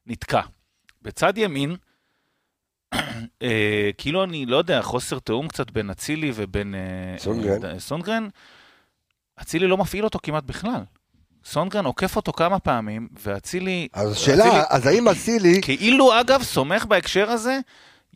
נתקע. 0.07 0.41
בצד 1.01 1.37
ימין, 1.37 1.75
אה, 3.41 3.89
כאילו 3.97 4.23
אני 4.23 4.45
לא 4.45 4.57
יודע, 4.57 4.81
חוסר 4.81 5.19
תיאום 5.19 5.47
קצת 5.47 5.71
בין 5.71 5.89
אצילי 5.89 6.31
ובין 6.35 6.75
סונגרן. 7.17 7.79
סונגרן, 7.79 8.27
אצילי 9.41 9.67
לא 9.67 9.77
מפעיל 9.77 10.03
אותו 10.03 10.19
כמעט 10.23 10.43
בכלל. 10.43 10.83
סונגרן 11.45 11.85
עוקף 11.85 12.15
אותו 12.15 12.33
כמה 12.33 12.59
פעמים, 12.59 13.07
ואצילי... 13.19 13.87
אז 13.93 14.11
השאלה, 14.11 14.63
אז 14.69 14.87
האם 14.87 15.07
אצילי... 15.07 15.61
כאילו, 15.61 16.19
אגב, 16.19 16.43
סומך 16.43 16.85
בהקשר 16.85 17.29
הזה 17.29 17.59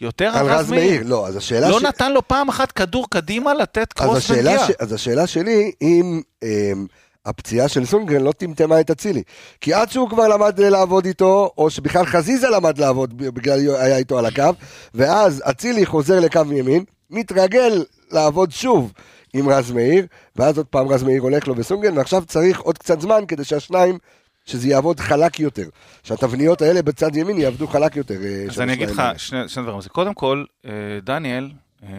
יותר 0.01 0.37
על 0.37 0.45
רז 0.45 0.71
מאיר. 0.71 1.01
לא, 1.05 1.27
אז 1.27 1.35
השאלה... 1.35 1.69
לא 1.69 1.79
ש... 1.79 1.83
נתן 1.83 2.11
לו 2.11 2.27
פעם 2.27 2.49
אחת 2.49 2.71
כדור 2.71 3.09
קדימה 3.09 3.53
לתת 3.53 3.93
קרוס 3.93 4.31
נגיעה. 4.31 4.67
ש... 4.67 4.71
אז 4.79 4.93
השאלה 4.93 5.27
שלי, 5.27 5.71
אם... 5.81 6.21
אמ... 6.43 6.85
הפציעה 7.25 7.67
של 7.67 7.85
סונגרן 7.85 8.21
לא 8.21 8.31
טמטמה 8.31 8.79
את 8.79 8.91
אצילי. 8.91 9.23
כי 9.61 9.73
עד 9.73 9.91
שהוא 9.91 10.09
כבר 10.09 10.27
למד 10.27 10.59
לעבוד 10.59 11.05
איתו, 11.05 11.51
או 11.57 11.69
שבכלל 11.69 12.05
חזיזה 12.05 12.49
למד 12.49 12.77
לעבוד 12.77 13.17
בגלל 13.17 13.59
היה 13.75 13.97
איתו 13.97 14.19
על 14.19 14.25
הקו, 14.25 14.49
ואז 14.93 15.43
אצילי 15.49 15.85
חוזר 15.85 16.19
לקו 16.19 16.41
ימין, 16.53 16.83
מתרגל 17.09 17.83
לעבוד 18.11 18.51
שוב 18.51 18.91
עם 19.33 19.49
רז 19.49 19.71
מאיר, 19.71 20.05
ואז 20.35 20.57
עוד 20.57 20.65
פעם 20.65 20.87
רז 20.87 21.03
מאיר 21.03 21.21
הולך 21.21 21.47
לו 21.47 21.57
וסונגרן, 21.57 21.97
ועכשיו 21.97 22.23
צריך 22.25 22.59
עוד 22.59 22.77
קצת 22.77 23.01
זמן 23.01 23.23
כדי 23.27 23.43
שהשניים 23.43 23.97
שזה 24.45 24.67
יעבוד 24.67 24.99
חלק 24.99 25.39
יותר, 25.39 25.69
שהתבניות 26.03 26.61
האלה 26.61 26.81
בצד 26.81 27.15
ימין 27.15 27.37
יעבדו 27.37 27.67
חלק 27.67 27.95
יותר. 27.95 28.23
אה, 28.23 28.45
אז 28.49 28.61
אני 28.61 28.73
אגיד 28.73 28.89
לך 28.89 29.01
שני, 29.17 29.49
שני 29.49 29.63
דברים. 29.63 29.79
קודם 29.91 30.13
כל, 30.13 30.45
אה, 30.65 30.71
דניאל 31.03 31.51
אה, 31.83 31.89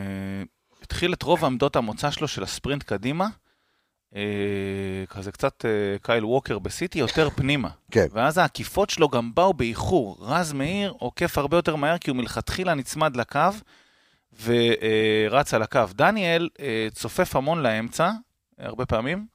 התחיל 0.83 1.13
את 1.13 1.23
רוב 1.23 1.45
עמדות 1.45 1.77
המוצא 1.77 2.11
שלו 2.11 2.29
של 2.29 2.43
הספרינט 2.43 2.83
קדימה, 2.83 3.29
כזה 5.09 5.33
קצת 5.33 5.65
קייל 6.03 6.25
ווקר 6.25 6.59
בסיטי, 6.59 6.99
יותר 6.99 7.31
פנימה. 7.31 7.69
כן. 7.91 8.07
ואז 8.13 8.39
העקיפות 8.39 8.91
שלו 8.91 9.09
גם 9.09 9.35
באו 9.35 9.55
באיחור. 9.55 10.17
רז 10.21 10.53
מאיר 10.53 10.95
עוקף 10.99 11.39
הרבה 11.39 11.57
יותר 11.57 11.77
מהר, 11.77 11.99
כי 11.99 12.11
הוא 12.11 12.17
מלכתחילה 12.17 12.75
נצמד 12.75 13.17
לקו. 13.17 13.41
ורץ 14.43 15.55
על 15.55 15.63
הקו. 15.63 15.81
דניאל 15.95 16.49
צופף 16.93 17.37
המון 17.37 17.63
לאמצע, 17.63 18.11
הרבה 18.59 18.87
פעמים, 18.87 19.27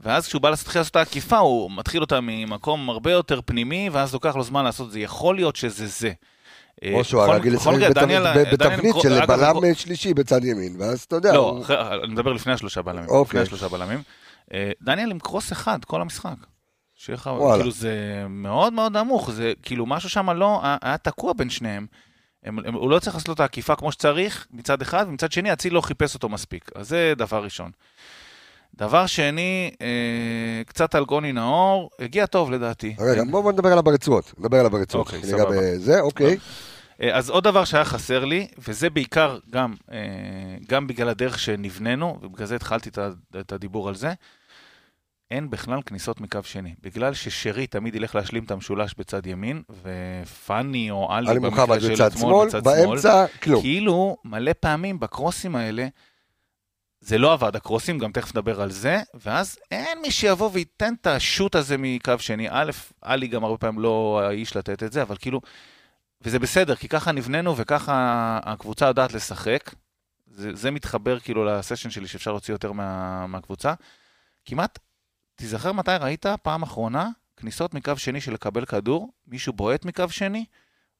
ואז 0.00 0.26
כשהוא 0.26 0.42
בא 0.42 0.50
להתחיל 0.50 0.80
לעשות 0.80 0.90
את 0.90 0.96
העקיפה, 0.96 1.38
הוא 1.38 1.70
מתחיל 1.70 2.00
אותה 2.00 2.20
ממקום 2.22 2.90
הרבה 2.90 3.12
יותר 3.12 3.40
פנימי, 3.44 3.88
ואז 3.92 4.12
לוקח 4.14 4.36
לו 4.36 4.42
זמן 4.42 4.64
לעשות 4.64 4.86
את 4.86 4.92
זה. 4.92 5.00
יכול 5.00 5.34
להיות 5.34 5.56
שזה 5.56 5.86
זה. 5.86 6.12
אה, 6.84 6.94
או 6.94 7.04
שהוא 7.04 7.22
רגיל 7.22 7.54
לשחק 7.54 7.72
בתבנית 8.52 8.94
של 9.02 9.26
בלם 9.26 9.74
שלישי 9.74 10.14
בצד 10.14 10.44
ימין, 10.44 10.76
ואז 10.78 11.00
אתה 11.00 11.16
יודע. 11.16 11.32
לא, 11.32 11.62
אני 12.04 12.12
מדבר 12.12 12.32
לפני 12.32 12.52
השלושה 12.52 12.82
בלמים. 12.82 13.04
לפני 13.04 13.16
אוקיי. 13.16 13.40
השלושה 13.40 13.68
בלמים. 13.68 14.02
אה, 14.54 14.70
דניאל 14.82 15.10
עם 15.10 15.18
קרוס 15.18 15.52
אחד 15.52 15.84
כל 15.84 16.00
המשחק. 16.00 16.34
שיהיה 16.94 17.14
לך, 17.14 17.30
כאילו 17.54 17.70
זה 17.70 18.24
מאוד 18.28 18.72
מאוד 18.72 18.96
נמוך, 18.96 19.30
זה 19.30 19.52
כאילו 19.62 19.86
משהו 19.86 20.08
שם 20.08 20.30
לא, 20.30 20.60
היה 20.82 20.98
תקוע 20.98 21.32
בין 21.32 21.50
שניהם. 21.50 21.86
הם, 22.44 22.58
הם, 22.58 22.74
הוא 22.74 22.90
לא 22.90 22.98
צריך 22.98 23.16
לעשות 23.16 23.34
את 23.34 23.40
העקיפה 23.40 23.76
כמו 23.76 23.92
שצריך, 23.92 24.46
מצד 24.50 24.82
אחד, 24.82 25.04
ומצד 25.08 25.32
שני, 25.32 25.52
אציל 25.52 25.74
לא 25.74 25.80
חיפש 25.80 26.14
אותו 26.14 26.28
מספיק. 26.28 26.70
אז 26.74 26.88
זה 26.88 27.12
דבר 27.16 27.44
ראשון. 27.44 27.70
דבר 28.74 29.06
שני, 29.06 29.70
אה, 29.82 30.62
קצת 30.66 30.94
על 30.94 31.04
גוני 31.04 31.32
נאור, 31.32 31.90
הגיע 31.98 32.26
טוב 32.26 32.50
לדעתי. 32.50 32.94
רגע, 32.98 33.22
בואו 33.30 33.52
נדבר 33.52 33.68
עליו 33.68 33.82
ברצועות. 33.82 34.32
נדבר 34.38 34.58
עליו 34.58 34.70
ברצועות. 34.70 35.06
אוקיי, 35.06 35.22
סבבה. 35.22 35.56
בזה, 35.74 36.00
אוקיי. 36.00 36.36
אה, 37.02 37.16
אז 37.16 37.30
עוד 37.30 37.44
דבר 37.44 37.64
שהיה 37.64 37.84
חסר 37.84 38.24
לי, 38.24 38.46
וזה 38.58 38.90
בעיקר 38.90 39.38
גם, 39.50 39.74
אה, 39.92 39.98
גם 40.68 40.86
בגלל 40.86 41.08
הדרך 41.08 41.38
שנבננו, 41.38 42.18
ובגלל 42.22 42.46
זה 42.46 42.56
התחלתי 42.56 42.90
את 43.40 43.52
הדיבור 43.52 43.88
על 43.88 43.94
זה, 43.94 44.12
אין 45.30 45.50
בכלל 45.50 45.82
כניסות 45.86 46.20
מקו 46.20 46.38
שני. 46.42 46.74
בגלל 46.82 47.14
ששרי 47.14 47.66
תמיד 47.66 47.94
ילך 47.94 48.14
להשלים 48.14 48.44
את 48.44 48.50
המשולש 48.50 48.94
בצד 48.98 49.26
ימין, 49.26 49.62
ופאני 49.82 50.90
או 50.90 51.12
עלי 51.12 51.40
במקרה 51.40 51.80
של 51.80 52.06
אתמול, 52.06 52.46
בצד 52.46 52.64
שמאל, 52.64 52.86
באמצע, 52.86 53.26
כלום. 53.42 53.60
כאילו, 53.60 54.16
מלא 54.24 54.52
פעמים 54.60 55.00
בקרוסים 55.00 55.56
האלה, 55.56 55.86
זה 57.00 57.18
לא 57.18 57.32
עבד, 57.32 57.56
הקרוסים, 57.56 57.98
גם 57.98 58.12
תכף 58.12 58.30
נדבר 58.30 58.60
על 58.60 58.70
זה, 58.70 59.00
ואז 59.14 59.58
אין 59.70 59.98
מי 60.02 60.10
שיבוא 60.10 60.50
וייתן 60.52 60.94
את 61.00 61.06
השוט 61.06 61.54
הזה 61.54 61.76
מקו 61.78 62.12
שני. 62.18 62.46
א', 62.50 62.70
עלי 63.02 63.28
גם 63.28 63.44
הרבה 63.44 63.58
פעמים 63.58 63.80
לא 63.80 64.20
האיש 64.24 64.56
לתת 64.56 64.82
את 64.82 64.92
זה, 64.92 65.02
אבל 65.02 65.16
כאילו, 65.16 65.40
וזה 66.22 66.38
בסדר, 66.38 66.74
כי 66.74 66.88
ככה 66.88 67.12
נבננו 67.12 67.56
וככה 67.56 68.38
הקבוצה 68.42 68.86
יודעת 68.86 69.12
לשחק. 69.12 69.74
זה, 70.26 70.54
זה 70.54 70.70
מתחבר 70.70 71.18
כאילו 71.18 71.44
לסשן 71.44 71.90
שלי 71.90 72.08
שאפשר 72.08 72.30
להוציא 72.30 72.54
יותר 72.54 72.72
מה, 72.72 73.26
מהקבוצה. 73.26 73.74
כמעט, 74.44 74.78
תיזכר 75.36 75.72
מתי 75.72 75.90
ראית 76.00 76.26
פעם 76.42 76.62
אחרונה 76.62 77.08
כניסות 77.36 77.74
מקו 77.74 77.96
שני 77.96 78.20
של 78.20 78.32
לקבל 78.32 78.64
כדור, 78.64 79.12
מישהו 79.26 79.52
בועט 79.52 79.84
מקו 79.84 80.04
שני, 80.08 80.44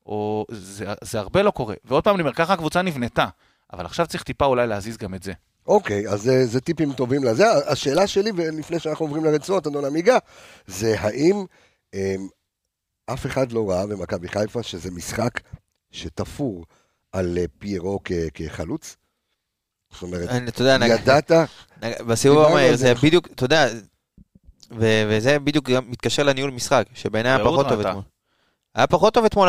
או 0.06 0.46
זה, 0.50 0.92
זה 1.02 1.18
הרבה 1.18 1.42
לא 1.42 1.50
קורה. 1.50 1.74
ועוד 1.84 2.04
פעם 2.04 2.14
אני 2.14 2.22
אומר, 2.22 2.32
ככה 2.32 2.52
הקבוצה 2.52 2.82
נבנתה, 2.82 3.26
אבל 3.72 3.86
עכשיו 3.86 4.06
צריך 4.06 4.22
טיפה 4.22 4.44
אולי 4.44 4.66
להזיז 4.66 4.96
גם 4.96 5.14
את 5.14 5.22
זה. 5.22 5.32
אוקיי, 5.66 6.08
אז 6.08 6.22
זה, 6.22 6.46
זה 6.46 6.60
טיפים 6.60 6.92
טובים 6.92 7.24
לזה. 7.24 7.44
השאלה 7.66 8.06
שלי, 8.06 8.30
ולפני 8.36 8.78
שאנחנו 8.78 9.06
עוברים 9.06 9.24
לרצועות, 9.24 9.66
אדון 9.66 9.84
עמיגה, 9.84 10.18
זה 10.66 10.94
האם 10.98 11.36
הם, 11.36 11.44
אמ, 11.94 12.28
אף 13.06 13.26
אחד 13.26 13.52
לא 13.52 13.70
ראה 13.70 13.86
במכבי 13.86 14.28
חיפה 14.28 14.62
שזה 14.62 14.90
משחק 14.90 15.40
שתפור 15.90 16.64
על 17.12 17.38
אה, 17.38 17.44
פיירו 17.58 18.00
כ, 18.04 18.12
כחלוץ? 18.34 18.96
זאת 19.92 20.02
אומרת, 20.02 20.28
אתה 20.48 20.62
יודע, 20.62 20.86
ידעת... 20.86 21.32
בסיבוב 22.08 22.44
המהיר 22.44 22.76
זה 22.76 22.94
בדיוק, 23.02 23.26
אתה 23.26 23.44
יודע, 23.44 23.68
וזה 24.78 25.38
בדיוק 25.38 25.70
גם 25.70 25.90
מתקשר 25.90 26.22
לניהול 26.22 26.50
משחק, 26.50 26.86
שבעיניי 26.94 27.32
היה 27.32 27.44
פחות 27.44 27.68
טוב 27.68 27.80
אתמול. 27.80 28.02
היה 28.74 28.86
פחות 28.86 29.14
טוב 29.14 29.24
אתמול 29.24 29.48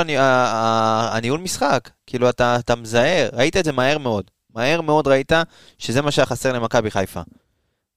הניהול 1.11 1.39
משחק, 1.39 1.89
כאילו 2.07 2.29
אתה 2.29 2.75
מזהה, 2.77 3.29
ראית 3.33 3.57
את 3.57 3.65
זה 3.65 3.71
מהר 3.71 3.97
מאוד. 3.97 4.31
מהר 4.55 4.81
מאוד 4.81 5.07
ראית 5.07 5.31
שזה 5.77 6.01
מה 6.01 6.11
שהיה 6.11 6.25
חסר 6.25 6.53
למכבי 6.53 6.91
חיפה. 6.91 7.21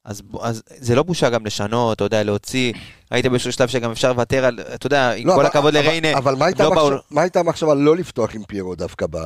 אז, 0.04 0.22
אז 0.40 0.62
זה 0.68 0.94
לא 0.94 1.02
בושה 1.02 1.30
גם 1.30 1.46
לשנות, 1.46 1.96
אתה 1.96 2.04
יודע, 2.04 2.22
להוציא, 2.22 2.72
ראית 3.12 3.26
באיזשהו 3.26 3.52
שלב 3.52 3.68
שגם 3.68 3.90
אפשר 3.90 4.08
לוותר 4.08 4.44
על, 4.44 4.60
אתה 4.74 4.86
יודע, 4.86 5.12
עם 5.12 5.26
לא, 5.26 5.34
כל 5.34 5.46
הכבוד 5.46 5.74
לריינה. 5.74 6.18
אבל 6.18 6.34
מה 6.34 6.44
הייתה, 6.44 6.64
לא 6.64 7.00
מה 7.10 7.20
הייתה 7.22 7.40
המחשבה 7.40 7.74
לא 7.74 7.96
לפתוח 7.96 8.34
עם 8.34 8.42
פיירו 8.44 8.74
דווקא 8.74 9.06
ב, 9.10 9.18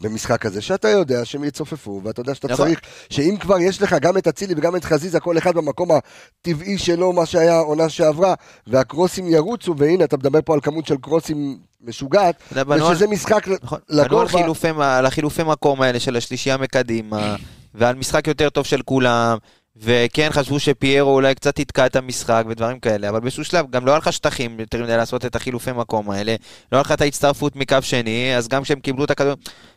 במשחק 0.00 0.46
הזה, 0.46 0.60
שאתה 0.60 0.88
יודע 0.88 1.24
שהם 1.24 1.44
יצופפו, 1.44 2.00
ואתה 2.04 2.20
יודע 2.20 2.34
שאתה 2.34 2.48
נכון. 2.48 2.66
צריך, 2.66 2.80
שאם 3.10 3.36
כבר 3.40 3.58
יש 3.60 3.82
לך 3.82 3.96
גם 4.00 4.16
את 4.18 4.28
אצילי 4.28 4.54
וגם 4.56 4.76
את 4.76 4.84
חזיזה, 4.84 5.20
כל 5.20 5.38
אחד 5.38 5.54
במקום 5.54 5.88
הטבעי 5.92 6.78
שלו, 6.78 7.12
מה 7.12 7.26
שהיה 7.26 7.54
העונה 7.54 7.88
שעברה, 7.88 8.34
והקרוסים 8.66 9.28
ירוצו, 9.28 9.74
והנה, 9.78 10.04
אתה 10.04 10.16
מדבר 10.16 10.38
פה 10.44 10.54
על 10.54 10.60
כמות 10.60 10.86
של 10.86 10.96
קרוסים 10.96 11.58
משוגעת, 11.84 12.34
ושזה 12.52 13.06
משחק 13.06 13.48
נכון, 13.62 13.78
לגובה. 13.88 14.42
בנו 14.62 14.82
על 14.82 15.06
החילופי 15.06 15.42
מקום 15.42 15.82
האלה 15.82 16.00
של 16.00 16.16
השלישייה 16.16 16.56
מקדימה, 16.56 17.36
ועל 17.74 17.94
משחק 17.94 18.26
יותר 18.26 18.50
טוב 18.50 18.64
של 18.64 18.82
כולם. 18.82 19.38
וכן 19.80 20.28
חשבו 20.32 20.60
שפיירו 20.60 21.14
אולי 21.14 21.34
קצת 21.34 21.58
יתקע 21.58 21.86
את 21.86 21.96
המשחק 21.96 22.44
ודברים 22.48 22.80
כאלה, 22.80 23.08
אבל 23.08 23.20
באיזשהו 23.20 23.44
שלב 23.44 23.70
גם 23.70 23.86
לא 23.86 23.90
היה 23.90 23.98
לך 23.98 24.12
שטחים 24.12 24.60
יותר 24.60 24.82
מדי 24.82 24.96
לעשות 24.96 25.26
את 25.26 25.36
החילופי 25.36 25.72
מקום 25.72 26.10
האלה, 26.10 26.34
לא 26.72 26.76
היה 26.76 26.80
לך 26.80 26.92
את 26.92 27.00
ההצטרפות 27.00 27.56
מקו 27.56 27.76
שני, 27.80 28.36
אז 28.36 28.48
גם 28.48 28.62
כשהם 28.62 28.80
קיבלו 28.80 29.04
את 29.04 29.10
הכדור, 29.10 29.34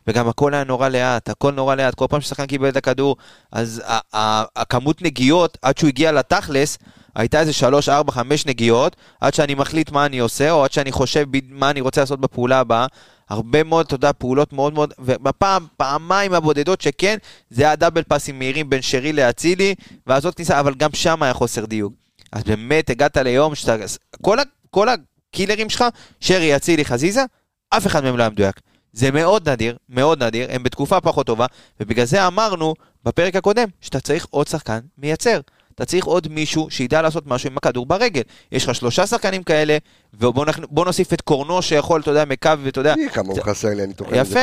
וגם 0.08 0.28
הכל 0.28 0.54
היה 0.54 0.64
נורא 0.64 0.90
לאט, 0.90 1.30
הכל 1.30 1.52
נורא 1.52 1.76
לאט, 1.76 1.96
כל 1.96 2.06
פעם 2.10 2.22
ששחקן 2.22 2.46
קיבל 2.46 2.70
את 2.70 2.78
הכדור, 2.78 3.16
אז 3.52 3.84
הכמות 4.56 5.02
נגיעות, 5.02 5.58
עד 5.62 5.78
שהוא 5.78 5.88
הגיע 5.88 6.12
לתכלס, 6.12 6.78
הייתה 7.16 7.40
איזה 7.40 7.54
3, 7.54 7.90
4, 7.90 8.12
5 8.12 8.46
נגיעות, 8.46 8.96
עד 9.22 9.34
שאני 9.34 9.56
מחליט 9.56 9.92
מה 9.92 10.06
אני 10.06 10.20
עושה, 10.20 10.52
או 10.52 10.64
עד 10.64 10.72
שאני 10.72 10.92
חושב 10.92 11.26
מה 11.50 11.70
אני 11.70 11.82
רוצה 11.82 12.02
לעשות 12.02 12.22
בפעולה 12.22 12.60
הבאה. 12.60 12.86
הרבה 13.30 13.64
מאוד, 13.64 13.86
אתה 13.86 13.96
יודע, 13.96 14.12
פעולות 14.18 14.54
מאוד 14.54 14.74
מאוד, 14.74 14.94
ובפעם, 15.00 15.66
פעמיים 15.78 16.34
הבודדות 16.34 16.82
שכן, 16.82 17.18
זה 17.50 17.64
היה 17.64 17.76
דאבל 17.76 18.04
פאסים 18.04 18.40
מהירים 18.40 18.70
בין 18.70 18.82
שרי 18.82 19.14
לאצילי, 19.14 19.76
ואז 20.08 20.26
עוד 20.26 20.36
כניסה, 20.36 20.60
אבל 20.60 20.74
גם 20.74 20.90
שם 20.94 21.24
היה 21.24 21.34
חוסר 21.34 21.66
דיוק. 21.66 21.94
אז 22.32 22.44
באמת 22.44 22.90
הגעת 22.90 23.18
ליום 23.18 23.56
שאתה... 23.56 23.76
כל, 24.22 24.40
ה, 24.40 24.44
כל 24.70 24.88
הקילרים 24.90 25.70
שלך, 25.70 25.86
שרי, 26.20 26.56
אצילי, 26.56 26.86
חזיזה, 26.86 27.24
אף 27.70 27.88
אחד 27.88 28.04
מהם 28.04 28.18
לא 28.18 28.24
היה 28.24 28.30
מדויק. 28.30 28.60
זה 28.94 29.12
מאוד 29.12 29.50
נדיר, 29.50 29.78
מאוד 29.90 30.24
נדיר, 30.24 30.48
הם 30.52 30.64
בתקופה 30.64 31.02
פחות 31.02 31.26
טובה, 31.26 31.46
ובגלל 31.80 32.06
זה 32.06 32.28
אמרנו 32.28 32.74
בפרק 33.06 33.36
הקודם, 33.36 33.68
שאתה 33.82 34.00
צריך 34.00 34.28
עוד 34.30 34.48
שחקן 34.48 34.80
מייצר. 34.98 35.40
אתה 35.76 35.86
צריך 35.86 36.06
עוד 36.06 36.28
מישהו 36.28 36.68
שידע 36.70 37.02
לעשות 37.02 37.28
משהו 37.28 37.50
עם 37.50 37.58
הכדור 37.58 37.86
ברגל. 37.86 38.22
יש 38.52 38.66
לך 38.66 38.76
שלושה 38.76 39.08
שחקנים 39.08 39.44
כאלה, 39.44 39.78
ובוא 40.14 40.86
נוסיף 40.86 41.14
את 41.14 41.22
קורנו 41.22 41.62
שיכול, 41.62 42.02
אתה 42.02 42.12
יודע, 42.12 42.26
מקו, 42.26 42.52
ואתה 42.64 42.80
יודע... 42.80 42.94
כמה 43.14 43.28
הוא 43.28 43.44
חסר 43.44 43.70
לי, 43.70 43.84
אני 43.84 43.94
תוכל 43.94 44.16
יפה, 44.16 44.40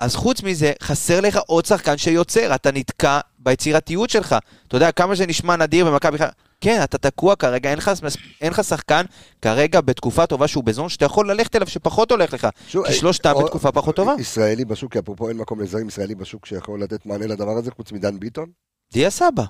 אז 0.00 0.14
חוץ 0.14 0.42
מזה, 0.42 0.72
חסר 0.82 1.20
לך 1.20 1.38
עוד 1.46 1.66
שחקן 1.66 1.96
שיוצר, 1.96 2.54
אתה 2.54 2.72
נתקע 2.72 3.20
ביצירתיות 3.38 4.10
שלך. 4.10 4.36
אתה 4.68 4.76
יודע, 4.76 4.92
כמה 4.92 5.14
זה 5.14 5.26
נשמע 5.26 5.56
נדיר 5.56 5.86
במכבי 5.86 6.18
חיפה. 6.18 6.32
כן, 6.60 6.80
אתה 6.84 6.98
תקוע 6.98 7.36
כרגע, 7.36 7.70
אין 7.70 7.78
לך, 7.78 7.90
אין 8.40 8.52
לך 8.52 8.64
שחקן 8.64 9.04
כרגע 9.42 9.80
בתקופה 9.80 10.26
טובה 10.26 10.48
שהוא 10.48 10.64
בזון 10.64 10.88
שאתה 10.88 11.04
יכול 11.04 11.30
ללכת 11.30 11.56
אליו 11.56 11.66
שפחות 11.66 12.10
הולך 12.10 12.34
לך, 12.34 12.48
שו, 12.68 12.82
כי 12.84 12.92
שלושתם 12.92 13.32
או, 13.34 13.44
בתקופה 13.44 13.72
פחות 13.72 13.96
טובה. 13.96 14.14
ישראלי 14.18 14.64
בשוק, 14.64 14.92
כי 14.92 14.98
אפרופו 14.98 15.28
אין 15.28 15.36
מקום 15.36 15.60
לזרים 15.60 15.88
ישראלי 15.88 16.14
בשוק 16.14 16.46
שיכול 16.46 16.82
לתת 16.82 17.06
מענה 17.06 17.26
לדבר 17.26 17.50
הזה, 17.58 17.70
חוץ 17.70 17.92
מדן 17.92 18.20
ביטון? 18.20 18.46
דיה 18.92 19.10
סבא. 19.10 19.44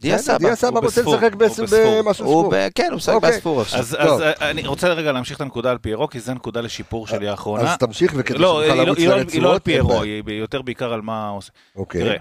דיה 0.00 0.18
סבא. 0.18 0.38
דיה 0.38 0.56
סבא 0.56 0.78
רוצה 0.78 1.02
לשחק 1.02 1.34
במשהו 1.34 1.66
ספור. 1.66 2.52
כן, 2.74 2.86
הוא 2.90 2.96
משחק 2.96 3.14
אוקיי. 3.14 3.32
בספור 3.32 3.60
עכשיו. 3.60 3.80
אז 3.80 3.96
אני 4.40 4.66
רוצה 4.66 4.88
רגע 4.88 5.12
להמשיך 5.12 5.36
את 5.36 5.40
הנקודה 5.40 5.70
על 5.70 5.78
פיירו, 5.78 6.08
כי 6.08 6.20
זו 6.20 6.34
נקודה 6.34 6.60
לשיפור 6.60 7.06
שלי 7.06 7.28
האחרונה. 7.28 7.72
אז 7.72 7.78
תמשיך 7.78 8.12
וכדי 8.16 8.38
לא, 8.38 8.62
שנוכל 8.64 8.82
לרוץ 8.82 8.98
לרצועות. 8.98 9.32
היא 9.32 9.42
לא 9.42 9.52
על 9.52 9.58
פיירו, 9.58 10.02
היא 10.02 10.22
יותר 10.26 10.62
בעיקר 10.62 10.92
על 10.92 11.00
מה 11.00 11.28
עושה. 11.28 11.50
אוקיי. 11.76 12.00
תראה. 12.00 12.16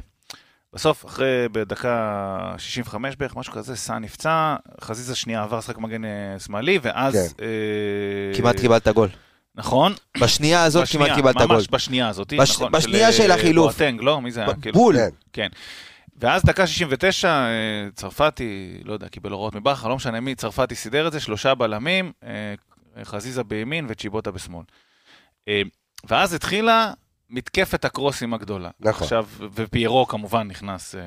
בסוף, 0.74 1.06
אחרי, 1.06 1.50
בדקה 1.52 2.56
65 2.58 3.16
בערך, 3.16 3.36
משהו 3.36 3.54
כזה, 3.54 3.76
סאן 3.76 4.04
נפצע, 4.04 4.56
חזיזה 4.82 5.16
שנייה 5.16 5.44
עבר 5.44 5.62
שחק 5.62 5.78
מגן 5.78 6.06
אה, 6.06 6.40
שמאלי, 6.40 6.80
ואז... 6.82 7.14
כן. 7.14 7.44
אה, 7.44 8.38
כמעט 8.38 8.60
קיבלת 8.60 8.88
גול. 8.88 9.10
נכון. 9.56 9.94
בשנייה 10.20 10.64
הזאת 10.64 10.88
כמעט 10.88 11.16
קיבלת 11.16 11.36
גול. 11.36 11.56
ממש 11.56 11.68
בשנייה 11.72 12.10
הזאת. 12.10 12.34
נכון. 12.34 12.72
בשנייה 12.72 13.12
של, 13.12 13.32
החילוף. 13.32 13.80
בואטנג, 13.80 14.02
לא? 14.02 14.22
מי 14.22 14.32
זה 14.32 14.40
היה? 14.40 14.54
כאילו? 14.62 14.80
בול. 14.80 14.96
כן. 15.34 15.48
ואז 16.20 16.44
דקה 16.44 16.68
69, 16.68 17.28
אה, 17.28 17.88
צרפתי, 17.96 18.80
לא 18.84 18.94
יודע, 18.94 19.10
קיבל 19.10 19.32
הוראות 19.32 19.56
מבכר, 19.56 19.88
לא 19.88 19.96
משנה 19.96 20.20
מי, 20.20 20.36
צרפתי 20.36 20.76
סידר 20.76 21.08
את 21.08 21.12
זה, 21.12 21.20
שלושה 21.20 21.56
בלמים, 21.56 22.12
חזיזה 23.04 23.44
בימין 23.44 23.86
וצ'יבוטה 23.90 24.32
בשמאל. 24.32 24.66
ואז 26.04 26.34
התחילה 26.34 26.94
מתקפת 27.30 27.86
הקרוסים 27.86 28.34
הגדולה. 28.34 28.70
נכון. 28.80 29.04
עכשיו, 29.04 29.28
ופיירו 29.54 30.08
כמובן 30.08 30.48
נכנס 30.48 30.96
אה, 30.96 31.02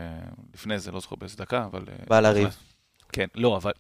לפני 0.55 0.79
זה, 0.79 0.93
לא 0.93 1.01
זוכר 1.01 1.17
באיזה 1.17 1.37
דקה, 1.37 1.65
אבל... 1.65 1.85
אה, 1.89 2.05
בא 2.09 2.21
לריב. 2.21 2.57
כן, 3.13 3.27
לא, 3.35 3.57
אבל, 3.57 3.73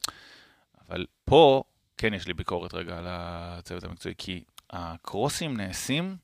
אבל 0.88 1.06
פה 1.24 1.62
כן 1.96 2.14
יש 2.14 2.26
לי 2.26 2.34
ביקורת 2.34 2.74
רגע 2.74 2.98
על 2.98 3.06
הצוות 3.08 3.84
המקצועי, 3.84 4.14
כי 4.18 4.44
הקרוסים 4.70 5.56
נעשים... 5.56 6.16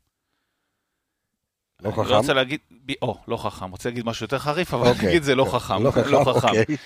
לא 1.83 1.91
חכם? 1.91 2.01
אני 2.01 2.11
לא 2.11 2.17
רוצה 2.17 2.33
להגיד. 2.33 2.61
או, 3.03 3.19
לא 3.29 3.37
חכם, 3.37 3.71
רוצה 3.71 3.89
להגיד 3.89 4.07
משהו 4.07 4.25
יותר 4.25 4.39
חריף, 4.39 4.75
אבל 4.75 4.89
אוקיי. 4.89 5.09
נגיד 5.09 5.23
זה 5.23 5.35
לא 5.35 5.45
חכם. 5.45 5.83
לא 5.83 5.91
חכם, 5.91 6.11
לא 6.11 6.25
חכם. 6.35 6.49
אוקיי. 6.49 6.77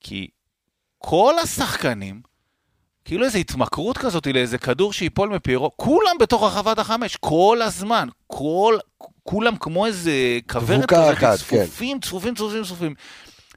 כי 0.00 0.28
כל 0.98 1.34
השחקנים 1.38 2.20
כאילו 3.08 3.24
איזו 3.24 3.38
התמכרות 3.38 3.98
כזאת 3.98 4.26
לאיזה 4.26 4.58
כדור 4.58 4.92
שיפול 4.92 5.28
מפיירו, 5.28 5.70
כולם 5.76 6.16
בתוך 6.20 6.42
הרחבת 6.42 6.78
החמש, 6.78 7.16
כל 7.16 7.58
הזמן, 7.62 8.08
כל, 8.26 8.76
כולם 9.22 9.56
כמו 9.56 9.86
איזה 9.86 10.12
כוורת 10.50 10.86
כזאת, 10.86 11.18
כן. 11.18 11.36
צפופים, 11.36 12.00
כן. 12.00 12.06
צפופים, 12.06 12.34
צפופים, 12.34 12.64
צפופים. 12.64 12.94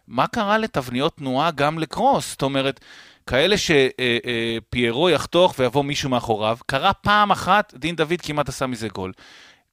מה 0.07 0.27
קרה 0.27 0.57
לתבניות 0.57 1.17
תנועה 1.17 1.51
גם 1.51 1.79
לקרוס? 1.79 2.31
זאת 2.31 2.41
אומרת, 2.41 2.79
כאלה 3.27 3.55
שפיירו 3.57 5.07
אה, 5.07 5.11
אה, 5.11 5.15
יחתוך 5.15 5.55
ויבוא 5.59 5.83
מישהו 5.83 6.09
מאחוריו, 6.09 6.57
קרה 6.65 6.93
פעם 6.93 7.31
אחת, 7.31 7.73
דין 7.77 7.95
דוד 7.95 8.21
כמעט 8.23 8.49
עשה 8.49 8.67
מזה 8.67 8.87
גול. 8.87 9.11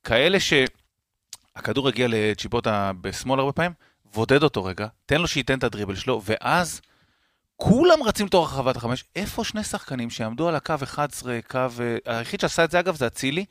כאלה 0.04 0.40
שהכדור 1.58 1.88
הגיע 1.88 2.06
לצ'יפוטה 2.10 2.92
בשמאל 3.00 3.40
הרבה 3.40 3.52
פעמים, 3.52 3.72
בודד 4.14 4.42
אותו 4.42 4.64
רגע, 4.64 4.86
תן 5.06 5.20
לו 5.20 5.28
שייתן 5.28 5.58
את 5.58 5.64
הדריבל 5.64 5.94
שלו, 5.94 6.22
ואז 6.24 6.80
כולם 7.56 8.02
רצים 8.04 8.26
לתוך 8.26 8.52
רחבת 8.52 8.76
החמש, 8.76 9.04
איפה 9.16 9.44
שני 9.44 9.64
שחקנים 9.64 10.10
שיעמדו 10.10 10.48
על 10.48 10.54
הקו 10.54 10.74
11, 10.82 11.38
קו... 11.48 11.60
היחיד 12.06 12.40
שעשה 12.40 12.64
את 12.64 12.70
זה 12.70 12.80
אגב 12.80 12.96
זה 12.96 13.06
אצילי, 13.06 13.44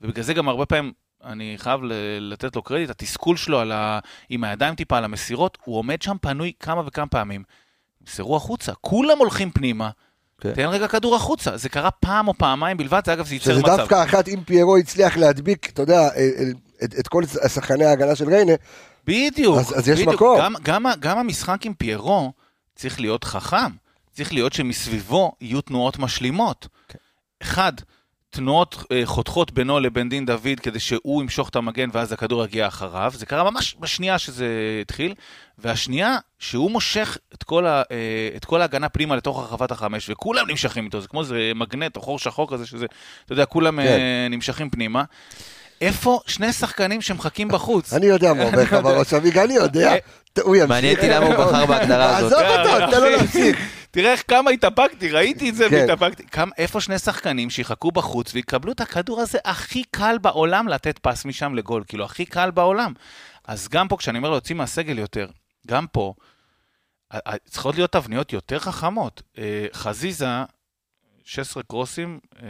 ובגלל 0.00 0.24
זה 0.24 0.34
גם 0.34 0.48
הרבה 0.48 0.66
פעמים 0.66 0.92
אני 1.24 1.54
חייב 1.58 1.80
לתת 2.20 2.56
לו 2.56 2.62
קרדיט, 2.62 2.90
התסכול 2.90 3.36
שלו 3.36 3.72
ה... 3.72 3.98
עם 4.28 4.44
הידיים 4.44 4.74
טיפה 4.74 4.98
על 4.98 5.04
המסירות, 5.04 5.58
הוא 5.64 5.78
עומד 5.78 6.02
שם 6.02 6.16
פנוי 6.20 6.52
כמה 6.60 6.82
וכמה 6.86 7.06
פעמים. 7.06 7.42
מסרו 8.06 8.36
החוצה, 8.36 8.72
כולם 8.80 9.18
הולכים 9.18 9.50
פנימה. 9.50 9.90
כן. 10.40 10.54
תן 10.54 10.66
רגע 10.66 10.88
כדור 10.88 11.16
החוצה, 11.16 11.56
זה 11.56 11.68
קרה 11.68 11.90
פעם 11.90 12.28
או 12.28 12.34
פעמיים 12.34 12.76
בלבד, 12.76 13.00
זה 13.06 13.12
אגב, 13.12 13.26
זה 13.26 13.34
ייצר 13.34 13.58
מצב. 13.58 13.66
שזה 13.66 13.76
דווקא 13.76 14.04
אחת, 14.04 14.28
אם 14.28 14.40
פיירו 14.46 14.76
הצליח 14.76 15.16
להדביק, 15.16 15.70
אתה 15.70 15.82
יודע, 15.82 16.08
את, 16.84 16.94
את 16.98 17.08
כל 17.08 17.22
שחקני 17.26 17.84
ההגנה 17.84 18.16
של 18.16 18.28
ריינה, 18.28 18.52
בדיוק, 19.04 19.58
אז, 19.58 19.78
אז 19.78 19.88
יש 19.88 20.00
בדיוק. 20.00 20.14
מקום. 20.14 20.38
גם, 20.40 20.54
גם, 20.62 20.86
גם 21.00 21.18
המשחק 21.18 21.66
עם 21.66 21.74
פיירו, 21.74 22.32
צריך 22.74 23.00
להיות 23.00 23.24
חכם. 23.24 23.86
צריך 24.16 24.32
להיות 24.32 24.52
שמסביבו 24.52 25.32
יהיו 25.40 25.60
תנועות 25.60 25.98
משלימות. 25.98 26.68
כן. 26.88 26.98
אחד, 27.42 27.72
תנועות 28.30 28.84
אה, 28.92 29.02
חותכות 29.04 29.52
בינו 29.52 29.80
לבין 29.80 30.08
דין 30.08 30.26
דוד 30.26 30.60
כדי 30.62 30.80
שהוא 30.80 31.22
ימשוך 31.22 31.48
את 31.48 31.56
המגן 31.56 31.88
ואז 31.92 32.12
הכדור 32.12 32.44
יגיע 32.44 32.66
אחריו. 32.66 33.12
זה 33.14 33.26
קרה 33.26 33.50
ממש 33.50 33.76
בשנייה 33.80 34.18
שזה 34.18 34.46
התחיל. 34.80 35.14
והשנייה, 35.58 36.18
שהוא 36.38 36.70
מושך 36.70 37.18
את 37.34 37.42
כל, 37.42 37.66
ה, 37.66 37.82
אה, 37.90 38.28
את 38.36 38.44
כל 38.44 38.60
ההגנה 38.60 38.88
פנימה 38.88 39.16
לתוך 39.16 39.38
הרחבת 39.38 39.70
החמש, 39.70 40.10
וכולם 40.10 40.50
נמשכים 40.50 40.84
איתו. 40.84 41.00
זה 41.00 41.08
כמו 41.08 41.20
איזה 41.20 41.52
מגנט 41.54 41.96
או 41.96 42.02
חור 42.02 42.18
שחור 42.18 42.50
כזה, 42.50 42.66
שזה, 42.66 42.86
אתה 43.24 43.32
יודע, 43.32 43.46
כולם 43.46 43.82
כן. 43.82 43.86
אה, 43.86 44.26
נמשכים 44.30 44.70
פנימה. 44.70 45.04
איפה 45.80 46.20
שני 46.26 46.52
שחקנים 46.52 47.02
שמחכים 47.02 47.48
בחוץ? 47.48 47.92
אני 47.92 48.06
יודע 48.06 48.32
מה 48.32 48.42
עובר 48.42 48.62
לך 48.62 48.72
בראש, 48.72 49.14
אביג, 49.14 49.38
אני 49.38 49.54
יודע. 49.54 49.94
הוא 50.42 50.56
ימשיך. 50.56 50.68
מעניין 50.68 50.96
אותי 50.96 51.08
למה 51.08 51.26
הוא 51.26 51.34
בחר 51.34 51.66
בהגדרה 51.66 52.16
הזאת. 52.16 52.32
עזוב 52.32 52.58
אותו, 52.58 52.90
תן 52.92 53.00
לו 53.00 53.10
להמשיך. 53.10 53.58
תראה 53.90 54.12
איך 54.12 54.22
כמה 54.28 54.50
התאפקתי, 54.50 55.10
ראיתי 55.10 55.50
את 55.50 55.54
זה 55.54 55.68
כן. 55.70 55.76
והתאפקתי. 55.76 56.22
איפה 56.58 56.80
שני 56.80 56.98
שחקנים 56.98 57.50
שיחכו 57.50 57.90
בחוץ 57.90 58.34
ויקבלו 58.34 58.72
את 58.72 58.80
הכדור 58.80 59.20
הזה 59.20 59.38
הכי 59.44 59.82
קל 59.90 60.18
בעולם 60.22 60.68
לתת 60.68 60.98
פס 60.98 61.24
משם 61.24 61.54
לגול, 61.54 61.84
כאילו 61.86 62.04
הכי 62.04 62.24
קל 62.24 62.50
בעולם. 62.50 62.92
אז 63.48 63.68
גם 63.68 63.88
פה, 63.88 63.96
כשאני 63.96 64.18
אומר 64.18 64.30
להוציא 64.30 64.54
מהסגל 64.54 64.98
יותר, 64.98 65.26
גם 65.66 65.86
פה, 65.92 66.14
צריכות 67.48 67.74
להיות 67.74 67.92
תבניות 67.92 68.32
יותר 68.32 68.58
חכמות. 68.58 69.22
אה, 69.38 69.66
חזיזה 69.72 70.26
16 71.26 71.62
קרוסים 71.62 72.18
אה, 72.42 72.48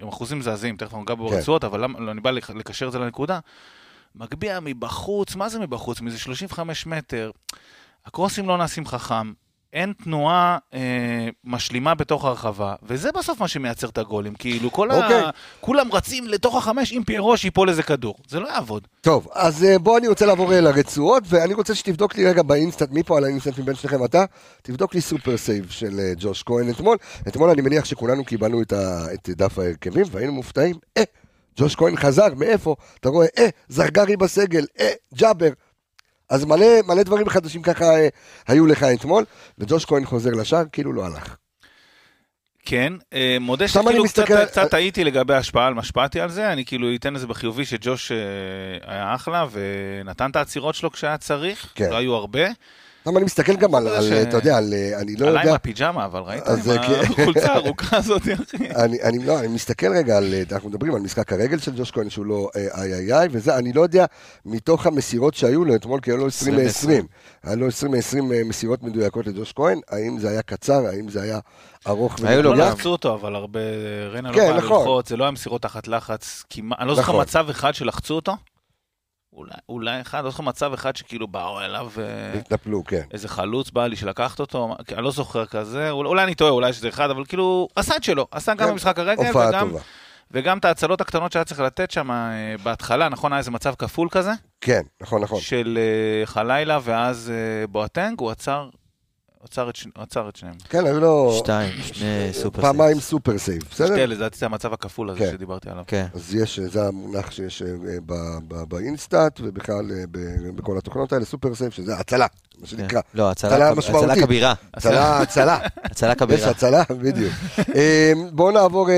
עם 0.00 0.08
אחוזים 0.08 0.38
מזעזעים, 0.38 0.76
תכף 0.76 0.82
אנחנו 0.82 1.02
נגע 1.02 1.14
כן. 1.14 1.20
ברצועות, 1.20 1.64
אבל 1.64 1.82
למה, 1.82 2.00
לא, 2.00 2.10
אני 2.10 2.20
בא 2.20 2.30
לקשר 2.30 2.86
את 2.86 2.92
זה 2.92 2.98
לנקודה. 2.98 3.38
מגביה 4.14 4.60
מבחוץ, 4.60 5.36
מה 5.36 5.48
זה 5.48 5.58
מבחוץ? 5.58 6.00
מזה 6.00 6.18
35 6.18 6.86
מטר. 6.86 7.30
הקרוסים 8.06 8.48
לא 8.48 8.58
נעשים 8.58 8.86
חכם, 8.86 9.32
אין 9.72 9.92
תנועה 10.04 10.58
אה, 10.74 11.28
משלימה 11.44 11.94
בתוך 11.94 12.24
הרחבה, 12.24 12.74
וזה 12.82 13.12
בסוף 13.12 13.40
מה 13.40 13.48
שמייצר 13.48 13.88
את 13.88 13.98
הגולים. 13.98 14.34
כאילו, 14.34 14.72
כל 14.72 14.90
okay. 14.90 14.94
ה... 14.94 15.04
אוקיי. 15.04 15.22
כולם 15.60 15.92
רצים 15.92 16.26
לתוך 16.26 16.56
החמש 16.56 16.92
עם 16.92 17.04
פיירו 17.04 17.36
שיפול 17.36 17.68
איזה 17.68 17.82
כדור. 17.82 18.14
זה 18.28 18.40
לא 18.40 18.48
יעבוד. 18.48 18.88
טוב, 19.00 19.28
אז 19.34 19.64
אה, 19.64 19.78
בוא 19.78 19.98
אני 19.98 20.08
רוצה 20.08 20.26
לעבור 20.26 20.52
לרצועות, 20.52 21.22
ואני 21.26 21.54
רוצה 21.54 21.74
שתבדוק 21.74 22.16
לי 22.16 22.28
רגע 22.28 22.42
ב 22.42 22.48
InStat, 22.48 22.90
מי 22.90 23.02
פה 23.02 23.16
על 23.16 23.24
ה 23.24 23.29
InStat 23.29 23.58
מבין 23.58 23.74
שניכם 23.74 24.04
אתה? 24.04 24.24
תבדוק 24.62 24.94
לי 24.94 25.00
super 25.00 25.36
save 25.36 25.70
של 25.70 26.00
אה, 26.00 26.12
ג'וש 26.16 26.42
כהן 26.42 26.70
אתמול. 26.70 26.96
אתמול 27.28 27.50
אני 27.50 27.62
מניח 27.62 27.84
שכולנו 27.84 28.24
קיבלנו 28.24 28.62
את, 28.62 28.72
ה... 28.72 29.14
את 29.14 29.28
דף 29.28 29.58
ההרכבים, 29.58 30.04
והיינו 30.10 30.32
מופתעים. 30.32 30.76
אה, 30.96 31.02
ג'וש 31.58 31.76
כהן 31.76 31.96
חזר, 31.96 32.34
מאיפה? 32.36 32.76
אתה 33.00 33.08
רואה, 33.08 33.26
אה, 33.38 33.48
זרגרי 33.68 34.16
בסגל, 34.16 34.66
אה, 34.80 34.92
ג'אבר. 35.14 35.50
אז 36.30 36.44
מלא, 36.44 36.66
מלא 36.86 37.02
דברים 37.02 37.28
חדשים 37.28 37.62
ככה 37.62 37.84
אה, 37.84 38.08
היו 38.48 38.66
לך 38.66 38.82
אתמול, 38.82 39.24
וג'וש 39.58 39.84
כהן 39.84 40.04
חוזר 40.04 40.30
לשער, 40.30 40.64
כאילו 40.72 40.92
לא 40.92 41.06
הלך. 41.06 41.36
כן, 42.64 42.92
אה, 43.12 43.36
מודה 43.40 43.68
שכאילו 43.68 44.04
מסתכל... 44.04 44.24
קצת, 44.24 44.46
קצת 44.46 44.70
טעיתי 44.70 45.04
לגבי 45.04 45.34
ההשפעה 45.34 45.66
על 45.66 45.74
מה 45.74 45.80
השפעתי 45.80 46.20
על 46.20 46.30
זה, 46.30 46.52
אני 46.52 46.64
כאילו 46.64 46.94
אתן 46.94 47.14
לזה 47.14 47.26
בחיובי 47.26 47.64
שג'וש 47.64 48.12
אה, 48.12 48.16
היה 48.82 49.14
אחלה 49.14 49.46
ונתן 49.52 50.30
את 50.30 50.36
העצירות 50.36 50.74
שלו 50.74 50.90
כשהיה 50.90 51.18
צריך, 51.18 51.72
כן. 51.74 51.90
לא 51.90 51.96
היו 51.96 52.14
הרבה. 52.14 52.48
למה 53.08 53.18
אני 53.18 53.24
מסתכל 53.24 53.56
גם 53.56 53.74
על, 53.74 53.88
אתה 54.22 54.36
יודע, 54.36 54.56
על, 54.56 54.74
אני 55.00 55.16
לא 55.16 55.26
יודע... 55.26 55.40
עליי 55.40 55.48
עם 55.48 55.54
הפיג'מה, 55.54 56.04
אבל 56.04 56.20
ראית? 56.20 56.48
עם 56.48 56.56
כן. 56.62 57.12
החולצה 57.12 57.52
הארוכה 57.54 57.96
הזאת, 57.96 58.22
אחי. 58.22 58.70
אני 59.02 59.26
לא, 59.26 59.38
אני 59.40 59.48
מסתכל 59.48 59.92
רגע 59.96 60.16
על, 60.16 60.34
אנחנו 60.52 60.68
מדברים 60.68 60.94
על 60.94 61.00
משחק 61.00 61.32
הרגל 61.32 61.58
של 61.58 61.72
ג'וש 61.76 61.90
כהן, 61.90 62.10
שהוא 62.10 62.26
לא 62.26 62.50
איי 62.54 62.94
איי 62.94 63.14
איי, 63.14 63.28
וזה, 63.30 63.56
אני 63.56 63.72
לא 63.72 63.80
יודע, 63.80 64.04
מתוך 64.46 64.86
המסירות 64.86 65.34
שהיו 65.34 65.64
לו 65.64 65.74
אתמול, 65.74 66.00
כי 66.00 66.10
היו 66.10 66.16
לו 66.16 66.26
20 66.26 66.56
מ-20, 66.56 66.88
היה 67.44 67.56
לו 67.56 67.66
20 67.66 67.92
מ-20 67.92 68.44
מסירות 68.44 68.82
מדויקות 68.82 69.26
לג'וש 69.26 69.52
כהן, 69.52 69.80
האם 69.90 70.18
זה 70.18 70.28
היה 70.28 70.42
קצר, 70.42 70.86
האם 70.86 71.08
זה 71.08 71.22
היה 71.22 71.38
ארוך 71.86 72.12
ומדויק? 72.12 72.30
היו 72.30 72.42
לו 72.42 72.54
לחצו 72.54 72.88
אותו, 72.88 73.14
אבל 73.14 73.34
הרבה, 73.34 73.60
ריינה 74.12 74.30
לא 74.30 74.34
כן, 74.34 74.48
באה 74.48 74.56
נכון. 74.56 74.78
ללחוץ, 74.78 75.08
זה 75.08 75.16
לא 75.16 75.24
היה 75.24 75.30
מסירות 75.30 75.62
תחת 75.62 75.88
לחץ, 75.88 76.44
אני 76.78 76.88
לא 76.88 76.94
זוכר 76.94 77.12
נכון. 77.12 77.22
מצב 77.22 77.50
אחד 77.50 77.74
שלחצו 77.74 78.14
אותו. 78.14 78.36
אולי, 79.38 79.52
אולי 79.68 80.00
אחד, 80.00 80.24
לא 80.24 80.30
זוכר 80.30 80.42
מצב 80.42 80.72
אחד 80.72 80.96
שכאילו 80.96 81.28
באו 81.28 81.60
אליו... 81.60 81.90
אה, 81.98 82.38
התנפלו, 82.38 82.84
כן. 82.84 83.02
איזה 83.10 83.28
חלוץ 83.28 83.70
בא 83.70 83.86
לי 83.86 83.96
שלקחת 83.96 84.40
אותו, 84.40 84.76
אני 84.92 85.02
לא 85.02 85.10
זוכר 85.10 85.46
כזה, 85.46 85.90
אולי 85.90 86.24
אני 86.24 86.34
טועה, 86.34 86.50
אולי 86.50 86.72
שזה 86.72 86.88
אחד, 86.88 87.10
אבל 87.10 87.24
כאילו, 87.24 87.68
עשה 87.76 87.96
את 87.96 88.04
שלו, 88.04 88.26
עשה 88.30 88.54
גם 88.54 88.66
כן. 88.66 88.72
במשחק 88.72 88.98
הרגל, 88.98 89.32
טובה. 89.32 89.80
וגם 90.30 90.58
את 90.58 90.64
ההצלות 90.64 91.00
הקטנות 91.00 91.32
שהיה 91.32 91.44
צריך 91.44 91.60
לתת 91.60 91.90
שם 91.90 92.10
אה, 92.10 92.54
בהתחלה, 92.62 93.08
נכון, 93.08 93.32
היה 93.32 93.38
איזה 93.38 93.50
מצב 93.50 93.74
כפול 93.78 94.08
כזה? 94.10 94.32
כן, 94.60 94.82
נכון, 95.00 95.22
נכון. 95.22 95.40
של 95.40 95.78
אה, 95.80 96.26
חלאילה, 96.26 96.78
ואז 96.82 97.32
בואטנג, 97.70 98.20
הוא 98.20 98.30
עצר 98.30 98.68
עצר 99.44 99.70
את, 99.70 99.76
ש... 99.76 99.86
עצר 99.94 100.28
את 100.28 100.36
שניהם. 100.36 100.54
כן, 100.68 100.86
היו 100.86 101.00
לו... 101.00 101.34
שתיים, 101.38 101.72
שני 101.82 102.28
super 102.32 102.62
save. 102.62 102.72
פעמיים 102.72 103.00
super 103.00 103.38
save, 103.38 103.62
בסדר? 103.70 103.86
שתי, 103.86 104.06
לדעתי 104.06 104.38
זה 104.38 104.46
המצב 104.46 104.72
הכפול 104.72 105.10
הזה 105.10 105.18
כן. 105.18 105.30
שדיברתי 105.32 105.70
עליו. 105.70 105.84
כן. 105.86 106.06
אז 106.14 106.34
יש, 106.34 106.60
זה 106.60 106.86
המונח 106.86 107.30
שיש 107.30 107.62
ב 108.68 108.77
InStat, 108.77 109.40
ובכלל 109.42 109.84
בכל 110.54 110.78
התוכנות 110.78 111.12
האלה, 111.12 111.24
super 111.24 111.54
save, 111.54 111.70
שזה 111.70 111.96
הצלה, 111.96 112.26
מה 112.58 112.60
כן. 112.60 112.66
שנקרא. 112.66 113.00
לא, 113.14 113.30
הצלה 113.30 114.14
כבירה. 114.20 114.54
הצלה, 114.74 115.20
הצלה. 115.20 115.58
הצלה 115.84 116.14
כבירה. 116.14 116.40
יש 116.40 116.46
הצלה, 116.46 116.82
בדיוק. 116.90 117.34
בואו 118.32 118.50
נעבור 118.50 118.88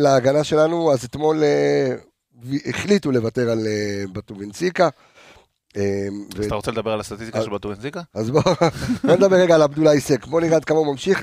להגנה 0.00 0.44
שלנו, 0.44 0.92
אז 0.92 1.04
אתמול 1.04 1.42
אה, 1.44 1.94
החליטו 2.66 3.12
לוותר 3.12 3.50
על 3.50 3.66
אה, 3.66 4.04
בטובינסיקה. 4.12 4.88
אז 6.38 6.46
אתה 6.46 6.54
רוצה 6.54 6.70
לדבר 6.70 6.90
על 6.90 7.00
הסטטיסטיקה 7.00 7.42
של 7.42 7.50
בטובינסיקה? 7.50 8.02
אז 8.14 8.30
בוא 8.34 8.42
נדבר 9.04 9.36
רגע 9.36 9.54
על 9.54 9.62
עבדולאי 9.62 10.00
סק, 10.00 10.26
בוא 10.26 10.40
נראה 10.40 10.56
עד 10.56 10.64
כמה 10.64 10.78
הוא 10.78 10.86
ממשיך. 10.86 11.22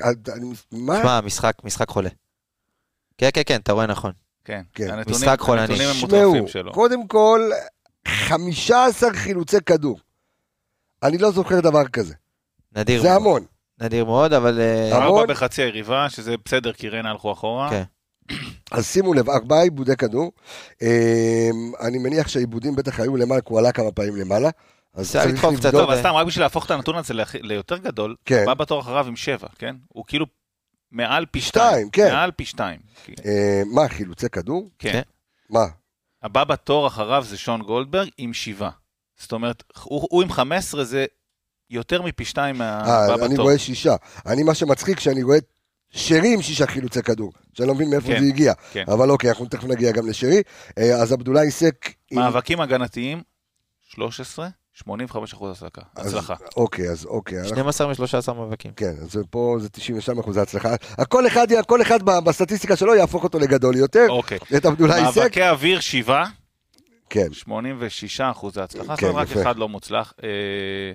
מה? 0.72 0.98
תשמע, 0.98 1.20
משחק, 1.20 1.54
משחק 1.64 1.88
חולה. 1.88 2.10
כן, 3.18 3.28
כן, 3.34 3.42
כן, 3.46 3.60
אתה 3.60 3.72
רואה 3.72 3.86
נכון. 3.86 4.12
כן, 4.44 4.62
כן. 4.74 5.00
משחק 5.10 5.40
חולני. 5.40 5.76
שמעו, 5.76 6.34
קודם 6.72 7.06
כל, 7.06 7.50
15 8.08 9.12
חילוצי 9.12 9.56
כדור. 9.66 9.98
אני 11.02 11.18
לא 11.18 11.30
זוכר 11.30 11.60
דבר 11.60 11.88
כזה. 11.88 12.14
נדיר 12.76 13.02
מאוד. 13.02 13.06
זה 13.10 13.14
המון. 13.14 13.44
נדיר 13.80 14.04
מאוד, 14.04 14.32
אבל... 14.32 14.60
אה, 14.60 15.04
ארבע 15.04 15.26
בחצי 15.26 15.62
היריבה, 15.62 16.10
שזה 16.10 16.34
בסדר, 16.44 16.72
כי 16.72 16.88
ריינה 16.88 17.10
הלכו 17.10 17.32
אחורה. 17.32 17.70
כן. 17.70 17.82
אז 18.70 18.86
שימו 18.86 19.14
לב, 19.14 19.30
ארבעה 19.30 19.62
עיבודי 19.62 19.96
כדור. 19.96 20.32
אמ, 20.82 20.88
אני 21.80 21.98
מניח 21.98 22.28
שהעיבודים 22.28 22.76
בטח 22.76 23.00
היו 23.00 23.16
למעלה, 23.16 23.40
כי 23.40 23.46
הוא 23.50 23.58
עלה 23.58 23.72
כמה 23.72 23.92
פעמים 23.92 24.16
למעלה. 24.16 24.50
אז 24.94 25.12
צריך 25.12 25.44
לבדוק. 25.44 25.72
טוב, 25.72 25.80
אבל 25.80 26.00
סתם, 26.00 26.14
רק 26.14 26.26
בשביל 26.26 26.44
להפוך 26.44 26.66
את 26.66 26.70
הנתון 26.70 26.96
הזה 26.96 27.14
ליותר 27.34 27.76
גדול, 27.76 28.16
כן. 28.24 28.38
הוא 28.38 28.46
בא 28.46 28.54
בתור 28.54 28.80
אחריו 28.80 29.06
עם 29.06 29.16
שבע, 29.16 29.48
כן? 29.58 29.76
הוא 29.88 30.04
כאילו 30.08 30.26
מעל 30.92 31.26
פי 31.26 31.40
שתיים. 31.40 31.90
כן. 31.90 32.12
מעל 32.12 32.30
פי 32.30 32.44
שתיים. 32.44 32.80
אה, 33.26 33.62
מה, 33.74 33.88
חילוצי 33.88 34.28
כדור? 34.28 34.70
כן. 34.78 34.92
כן. 34.92 35.02
מה? 35.50 35.64
הבא 36.22 36.44
בתור 36.44 36.86
אחריו 36.86 37.24
זה 37.24 37.36
שון 37.36 37.62
גולדברג 37.62 38.08
עם 38.18 38.32
שבעה. 38.32 38.70
זאת 39.16 39.32
אומרת, 39.32 39.62
הוא 39.82 40.22
עם 40.22 40.32
15 40.32 40.84
זה 40.84 41.06
יותר 41.70 42.02
מפי 42.02 42.24
שתיים 42.24 42.58
מהבא 42.58 43.14
בתור. 43.14 43.26
אני 43.26 43.36
רואה 43.36 43.58
שישה. 43.58 43.96
אני, 44.26 44.42
מה 44.42 44.54
שמצחיק, 44.54 45.00
שאני 45.00 45.22
רואה 45.22 45.38
שרי 45.94 46.34
עם 46.34 46.42
שישה 46.42 46.66
חילוצי 46.66 47.02
כדור, 47.02 47.32
שאני 47.52 47.68
לא 47.68 47.74
מבין 47.74 47.90
מאיפה 47.90 48.06
כן, 48.06 48.20
זה 48.20 48.26
הגיע. 48.26 48.52
כן. 48.72 48.84
אבל 48.88 49.10
אוקיי, 49.10 49.30
אנחנו 49.30 49.46
תכף 49.46 49.64
נגיע 49.64 49.92
גם 49.92 50.06
לשרי. 50.06 50.42
אה, 50.78 50.94
אז 51.02 51.12
עבדולאי 51.12 51.50
סק... 51.50 51.90
מאבקים 52.12 52.60
עם... 52.60 52.62
הגנתיים, 52.62 53.22
13, 53.88 54.48
85 54.72 55.34
אחוז 55.34 55.52
הצלחה. 55.52 55.82
הצלחה. 55.96 56.34
אוקיי, 56.56 56.90
אז 56.90 57.06
אוקיי. 57.06 57.48
12 57.48 57.86
מ-13 57.86 58.32
מאבקים. 58.32 58.72
כן, 58.76 58.92
אז 59.02 59.18
פה 59.30 59.56
זה 59.60 59.68
92 59.68 60.18
אחוז 60.18 60.36
הצלחה. 60.36 60.74
הכל 60.98 61.26
אחד, 61.26 61.46
כל 61.66 61.82
אחד 61.82 62.02
בסטטיסטיקה 62.02 62.76
שלו 62.76 62.94
יהפוך 62.94 63.24
אותו 63.24 63.38
לגדול 63.38 63.76
יותר. 63.76 64.06
אוקיי. 64.08 64.38
את 64.56 64.66
עבדולאי 64.66 65.02
סק. 65.12 65.18
מאבקי 65.18 65.48
אוויר, 65.48 65.80
שבעה. 65.80 66.24
כן. 67.10 67.32
86 67.32 68.20
אחוז 68.20 68.58
הצלחה, 68.58 68.96
כן, 68.96 69.06
זאת 69.06 69.14
אומרת 69.14 69.30
רק 69.30 69.36
אחד 69.36 69.56
לא 69.56 69.68
מוצלח. 69.68 70.12
אה, 70.24 70.28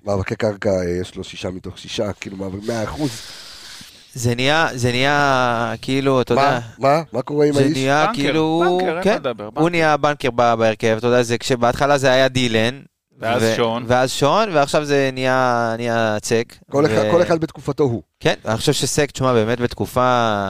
מאבקי 0.06 0.36
קרקע, 0.36 0.70
אה, 0.70 1.02
יש 1.02 1.16
לו 1.16 1.24
שישה 1.24 1.50
מתוך 1.50 1.78
שישה, 1.78 2.14
כאילו 2.14 2.38
100 2.38 2.84
אחוז. 2.84 3.12
זה 4.20 4.36
נהיה, 4.36 4.68
זה 4.74 4.92
נהיה 4.92 5.74
כאילו, 5.82 6.22
אתה 6.22 6.34
יודע... 6.34 6.60
מה? 6.78 7.02
מה 7.14 7.22
קורה 7.22 7.46
עם 7.46 7.58
האיש? 7.58 7.68
זה 7.68 7.74
נהיה 7.74 8.08
כאילו... 8.14 8.80
בנקר, 8.82 9.04
כן, 9.04 9.16
מדבר, 9.16 9.50
הוא 9.56 9.70
נהיה 9.70 9.98
בנקר 9.98 10.32
בהרכב, 10.32 10.96
אתה 10.98 11.08
יודע, 11.08 11.24
זה 11.24 11.38
כשבהתחלה 11.38 11.98
זה 11.98 12.12
היה 12.12 12.28
דילן. 12.28 12.80
ואז 13.20 13.44
ו- 13.44 13.54
שון. 13.56 13.84
ואז 13.88 14.12
שון, 14.12 14.50
ועכשיו 14.54 14.86
זה 14.86 15.10
נהיה, 15.14 15.74
נהיה 15.78 16.18
צק. 16.22 16.56
כל, 16.72 16.86
ו... 16.90 16.94
אחד, 16.94 17.12
כל 17.12 17.22
אחד 17.22 17.40
בתקופתו 17.40 17.84
הוא. 17.84 18.02
כן, 18.20 18.34
אני 18.46 18.58
חושב 18.58 18.74
שסק, 18.74 19.12
תשמע, 19.12 19.34
באמת 19.34 19.60
בתקופה 19.60 20.50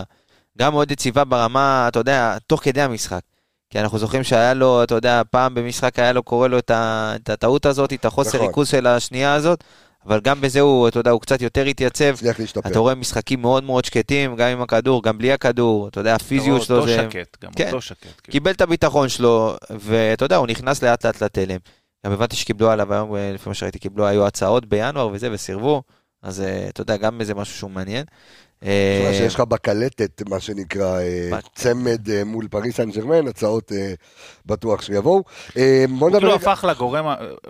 גם 0.58 0.74
מאוד 0.74 0.92
יציבה 0.92 1.24
ברמה, 1.24 1.86
אתה 1.88 2.00
יודע, 2.00 2.38
תוך 2.48 2.64
כדי 2.64 2.82
המשחק. 2.82 3.22
כי 3.70 3.80
אנחנו 3.80 3.98
זוכרים 3.98 4.24
שהיה 4.24 4.54
לו, 4.54 4.84
אתה 4.84 4.96
יודע, 4.96 5.22
פעם 5.32 5.54
במשחק 5.56 6.00
היה 6.00 6.14
לו, 6.14 6.24
קורא 6.24 6.48
לו 6.48 6.58
את 6.60 7.30
הטעות 7.30 7.66
הזאת, 7.66 7.94
את 7.94 8.06
החוסר 8.06 8.38
נכון. 8.38 8.48
ריכוז 8.48 8.70
של 8.70 8.88
השנייה 8.88 9.34
הזאת. 9.34 9.64
אבל 10.10 10.20
גם 10.20 10.41
בזה 10.41 10.60
הוא, 10.60 10.88
אתה 10.88 10.99
יודע, 10.99 11.12
הוא 11.12 11.22
קצת 11.22 11.41
יותר 11.41 11.66
התייצב. 11.66 12.14
הצליח 12.14 12.39
להשתפר. 12.39 12.70
אתה 12.70 12.80
רואה 12.80 12.95
משחקים 12.95 13.41
מאוד 13.41 13.64
מאוד 13.64 13.86
שקטים, 13.86 14.36
גם 14.36 14.49
עם 14.49 14.62
הכדור, 14.62 15.03
גם 15.03 15.18
בלי 15.18 15.32
הכדור, 15.32 15.88
אתה 15.88 15.99
יודע, 15.99 16.16
הפיזיות 16.16 16.62
שלו 16.62 16.88
זה... 16.88 16.99
אותו 16.99 17.12
שקט, 17.12 17.43
גם 17.43 17.51
כן. 17.51 17.68
אותו 17.68 17.82
שקט. 17.82 18.07
כן. 18.24 18.32
קיבל 18.32 18.51
את 18.51 18.62
הביטחון 18.62 19.10
שלו, 19.10 19.55
ואתה 19.70 20.26
יודע, 20.26 20.36
הוא 20.36 20.47
נכנס 20.47 20.84
לאט 20.84 21.05
לאט 21.05 21.24
לתלם. 21.24 21.57
גם 22.05 22.12
הבנתי 22.12 22.36
שקיבלו 22.36 22.72
עליו 22.72 22.93
היום, 22.93 23.16
אה, 23.16 23.32
לפי 23.34 23.49
מה 23.49 23.55
שראיתי, 23.55 23.80
קיבלו, 23.80 24.07
היו 24.07 24.26
הצעות 24.28 24.66
בינואר 24.66 25.10
וזה, 25.14 25.32
וסירבו. 25.32 25.84
אז 26.24 26.41
אה, 26.41 26.70
אתה 26.70 26.82
יודע, 26.82 26.97
גם 26.97 27.22
איזה 27.22 27.36
משהו 27.36 27.57
שהוא 27.57 27.72
מעניין. 27.72 28.05
אה, 28.64 29.12
שיש 29.14 29.36
לך 29.36 29.41
בקלטת, 29.41 30.30
מה 30.30 30.39
שנקרא, 30.39 30.99
אה, 30.99 31.39
צמד 31.55 32.10
אה, 32.10 32.24
מול 32.24 32.47
פריס 32.47 32.76
סן 32.76 32.91
ג'רמן, 32.91 33.28
הצעות 33.28 33.72
בטוח 34.45 34.82
שיבואו. 34.82 35.24
בוא 35.99 36.10
נדבר... 36.10 36.28
הוא 36.28 36.36
הפך 36.36 36.66
לגורם, 36.70 37.07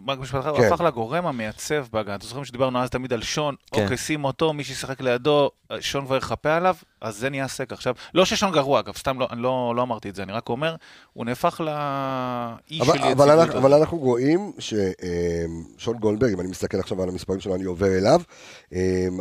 רק 0.07 0.20
משפט 0.20 0.39
אחד, 0.39 0.49
הוא 0.49 0.57
כן. 0.57 0.74
הפך 0.74 0.82
לגורם 0.82 1.26
המייצב 1.26 1.86
בהגנה. 1.93 2.16
אתם 2.16 2.26
זוכרים 2.26 2.45
שדיברנו 2.45 2.80
אז 2.80 2.89
תמיד 2.89 3.14
על 3.14 3.22
שון, 3.22 3.55
כן. 3.72 3.84
אוקיי, 3.84 3.97
שים 3.97 4.24
אותו, 4.24 4.53
מי 4.53 4.64
שישחק 4.64 5.01
לידו, 5.01 5.49
שון 5.80 6.05
כבר 6.05 6.18
יחפה 6.18 6.55
עליו, 6.55 6.76
אז 7.02 7.18
זה 7.18 7.30
נהיה 7.30 7.47
סק. 7.47 7.74
עכשיו, 7.74 7.93
לא 8.14 8.26
ששון 8.26 8.52
גרוע, 8.52 8.80
אגב, 8.80 8.95
סתם 8.95 9.20
לא, 9.20 9.28
לא, 9.32 9.74
לא 9.76 9.82
אמרתי 9.82 10.10
את 10.10 10.16
זה, 10.16 10.24
אני 10.24 10.32
רק 10.32 10.50
אומר, 10.50 10.76
הוא 11.14 11.26
נהפך 11.26 11.62
לאיש 11.62 12.88
של 12.88 12.95
יציבות. 12.95 13.56
אבל 13.56 13.74
אנחנו 13.74 13.97
רואים 13.97 14.52
ששון 14.60 15.97
גולדברג, 15.97 16.34
אם 16.34 16.39
אני 16.39 16.47
מסתכל 16.47 16.80
עכשיו 16.80 17.04
על 17.04 17.10
המספרים 17.10 17.39
שלו, 17.39 17.56
אני 17.56 17.64
עובר 17.64 17.97
אליו, 17.97 18.22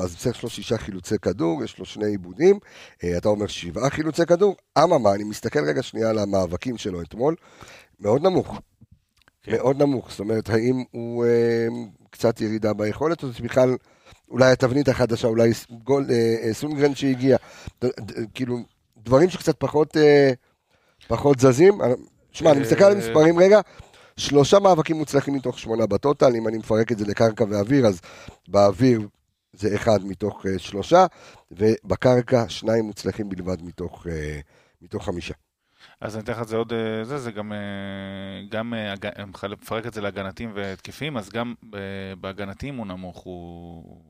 אז 0.03 0.17
צריך 0.17 0.45
לו 0.45 0.51
שישה 0.51 0.79
חילוצי 0.79 1.19
כדור, 1.19 1.65
יש 1.65 1.79
לו 1.79 1.85
שני 1.85 2.07
עיבודים, 2.07 2.59
אה, 3.05 3.17
אתה 3.17 3.29
אומר 3.29 3.47
שבעה 3.47 3.91
חילוצי 3.91 4.27
כדור, 4.27 4.57
אממה, 4.79 5.15
אני 5.15 5.25
מסתכל 5.25 5.65
רגע 5.65 5.83
שנייה 5.83 6.11
על 6.11 6.19
המאבקים 6.19 6.79
שלו 6.79 7.03
אתמול, 7.03 7.35
מאוד 8.01 8.23
נמוך. 8.23 8.61
כן. 9.43 9.53
מאוד 9.53 9.83
נמוך, 9.83 10.11
זאת 10.11 10.21
אומרת, 10.21 10.51
האם 10.51 10.85
הוא 10.91 11.25
אה, 11.25 11.69
קצת 12.11 12.41
ירידה 12.41 12.73
ביכולת, 12.73 13.23
או 13.23 13.29
זה 13.29 13.43
בכלל 13.43 13.77
אולי 14.31 14.53
התבנית 14.53 14.89
החדשה, 14.89 15.29
אולי 15.29 15.51
גול, 15.71 16.07
אה, 16.11 16.37
אה, 16.43 16.55
סונגרן 16.55 16.95
שהגיע, 16.95 17.37
כאילו, 18.35 18.59
דברים 18.97 19.31
שקצת 19.31 19.57
פחות, 19.59 19.97
אה, 19.97 20.33
פחות 21.09 21.41
זזים. 21.41 21.79
שמע, 22.33 22.53
אני 22.53 22.61
מסתכל 22.61 22.85
על 22.85 22.93
אה, 22.93 22.97
המספרים 22.97 23.39
רגע, 23.39 23.61
שלושה 24.17 24.59
מאבקים 24.59 24.97
מוצלחים 24.97 25.35
מתוך 25.35 25.59
שמונה 25.59 25.87
בטוטל, 25.87 26.37
אם 26.37 26.49
אני 26.49 26.59
מפרק 26.59 26.93
את 26.93 26.99
זה 26.99 27.05
לקרקע 27.05 27.45
ואוויר, 27.49 27.87
אז 27.87 28.01
באוויר 28.49 29.01
זה 29.53 29.75
אחד 29.75 30.05
מתוך 30.05 30.45
uh, 30.45 30.59
שלושה, 30.59 31.07
ובקרקע 31.51 32.49
שניים 32.49 32.85
מוצלחים 32.85 33.29
בלבד 33.29 33.63
מתוך, 33.63 34.07
uh, 34.07 34.11
מתוך 34.83 35.05
חמישה. 35.05 35.35
אז 36.01 36.17
אני 36.17 36.25
אתן 36.25 36.33
לך 36.33 36.43
את 36.43 36.49
זה 36.49 36.57
עוד, 36.57 36.73
אה, 36.73 37.05
זה, 37.05 37.19
זה 37.19 37.31
גם, 37.31 37.53
גם 38.51 38.75
מפרק 39.61 39.87
את 39.87 39.95
זה 39.95 40.01
להגנתיים 40.01 40.53
והתקפים, 40.55 41.17
אז 41.17 41.31
גם 41.31 41.55
בהגנתיים 42.21 42.77
הוא 42.77 42.87
נמוך, 42.87 43.19
הוא 43.19 44.01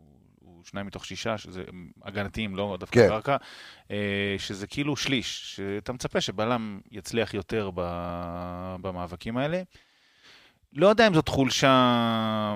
שניים 0.70 0.86
מתוך 0.86 1.04
שישה, 1.04 1.38
שזה 1.38 1.62
הגנתיים, 2.04 2.56
לא 2.56 2.76
דווקא 2.80 3.00
כן. 3.00 3.08
קרקע, 3.08 3.36
שזה 4.38 4.66
כאילו 4.66 4.96
שליש, 4.96 5.56
שאתה 5.56 5.92
מצפה 5.92 6.20
שבלם 6.20 6.80
יצליח 6.90 7.34
יותר 7.34 7.70
במאבקים 8.80 9.36
האלה. 9.36 9.62
לא 10.72 10.86
יודע 10.86 11.06
אם 11.06 11.14
זאת 11.14 11.28
חולשה... 11.28 12.54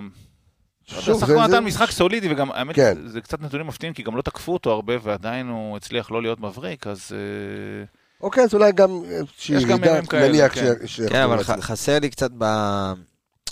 שוב, 0.86 1.20
זה... 1.20 1.26
זה... 1.26 1.36
נתן 1.36 1.64
משחק 1.64 1.90
סולידי, 1.90 2.32
וגם, 2.32 2.52
האמת, 2.52 2.76
כן. 2.76 3.06
זה 3.06 3.20
קצת 3.20 3.40
נתונים 3.40 3.66
מפתיעים, 3.66 3.94
כי 3.94 4.02
גם 4.02 4.16
לא 4.16 4.22
תקפו 4.22 4.52
אותו 4.52 4.72
הרבה, 4.72 4.94
ועדיין 5.02 5.48
הוא 5.48 5.76
הצליח 5.76 6.10
לא 6.10 6.22
להיות 6.22 6.40
מבריק, 6.40 6.86
אז... 6.86 7.12
אה, 7.12 7.84
אוקיי, 8.20 8.44
אז 8.44 8.54
אולי 8.54 8.72
גם 8.72 8.90
יש 9.48 9.64
גם 9.64 9.84
ימים 9.84 10.06
כאלה, 10.06 10.48
כן. 10.48 10.74
ש... 10.86 11.00
כן, 11.00 11.22
אבל 11.22 11.44
ח- 11.44 11.60
חסר 11.60 11.98
לי 11.98 12.10
קצת 12.10 12.30
ב... 12.38 12.44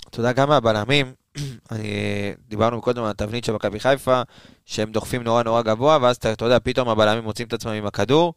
אתה 0.09 0.19
יודע, 0.19 0.31
גם 0.31 0.49
מהבלמים. 0.49 1.13
דיברנו 2.49 2.81
קודם 2.81 3.03
על 3.03 3.09
התבנית 3.09 3.43
של 3.43 3.53
מכבי 3.53 3.79
חיפה, 3.79 4.21
שהם 4.65 4.91
דוחפים 4.91 5.23
נורא 5.23 5.43
נורא 5.43 5.61
גבוה, 5.61 5.97
ואז 6.01 6.15
אתה, 6.15 6.33
אתה 6.33 6.45
יודע, 6.45 6.59
פתאום 6.63 6.89
הבלמים 6.89 7.23
מוצאים 7.23 7.47
את 7.47 7.53
עצמם 7.53 7.71
עם 7.71 7.85
הכדור, 7.85 8.33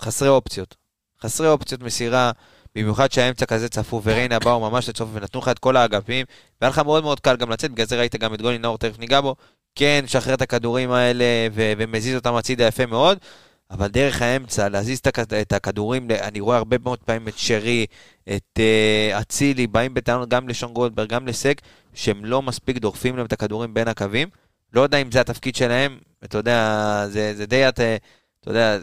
חסרי 0.00 0.28
אופציות. 0.28 0.76
חסרי 1.22 1.48
אופציות 1.48 1.82
מסירה, 1.82 2.30
במיוחד 2.74 3.12
שהאמצע 3.12 3.46
כזה 3.46 3.68
צפוף, 3.68 4.02
וריינה 4.06 4.38
באו 4.38 4.70
ממש 4.70 4.88
לצוף 4.88 5.08
ונתנו 5.12 5.40
לך 5.40 5.48
את 5.48 5.58
כל 5.58 5.76
האגפים, 5.76 6.26
והיה 6.60 6.70
לך 6.70 6.78
מאוד 6.78 7.02
מאוד 7.02 7.20
קל 7.20 7.36
גם 7.36 7.50
לצאת, 7.50 7.70
בגלל 7.70 7.86
זה 7.86 7.98
ראית 7.98 8.16
גם 8.16 8.34
את 8.34 8.42
גולי 8.42 8.58
נאור, 8.58 8.78
תכף 8.78 8.98
ניגע 8.98 9.20
בו, 9.20 9.36
כן, 9.74 10.00
משחרר 10.04 10.34
את 10.34 10.42
הכדורים 10.42 10.90
האלה 10.90 11.24
ו- 11.52 11.72
ומזיז 11.78 12.14
אותם 12.14 12.34
הצידה 12.34 12.64
יפה 12.64 12.86
מאוד, 12.86 13.18
אבל 13.70 13.88
דרך 13.88 14.22
האמצע, 14.22 14.68
להזיז 14.68 15.00
את 15.40 15.52
הכדורים, 15.52 16.08
אני 16.10 16.40
רואה 16.40 16.56
הרבה 16.56 16.76
מאוד 16.78 16.98
פעמים 16.98 17.28
את 17.28 17.38
שרי, 17.38 17.86
את 18.36 18.58
אה, 18.58 19.20
אצילי, 19.20 19.66
באים 19.66 19.94
בטענות 19.94 20.28
גם 20.28 20.48
לשון 20.48 20.72
גולדברג, 20.72 21.08
גם 21.08 21.26
לסק, 21.26 21.60
שהם 21.94 22.24
לא 22.24 22.42
מספיק 22.42 22.78
דוחפים 22.78 23.16
להם 23.16 23.26
את 23.26 23.32
הכדורים 23.32 23.74
בין 23.74 23.88
הקווים. 23.88 24.28
לא 24.72 24.80
יודע 24.80 24.98
אם 24.98 25.12
זה 25.12 25.20
התפקיד 25.20 25.56
שלהם, 25.56 25.98
אתה 26.24 26.38
יודע, 26.38 27.06
זה, 27.08 27.34
זה 27.34 27.46
די, 27.46 27.68
אתה 27.68 27.82
יודע, 28.46 28.78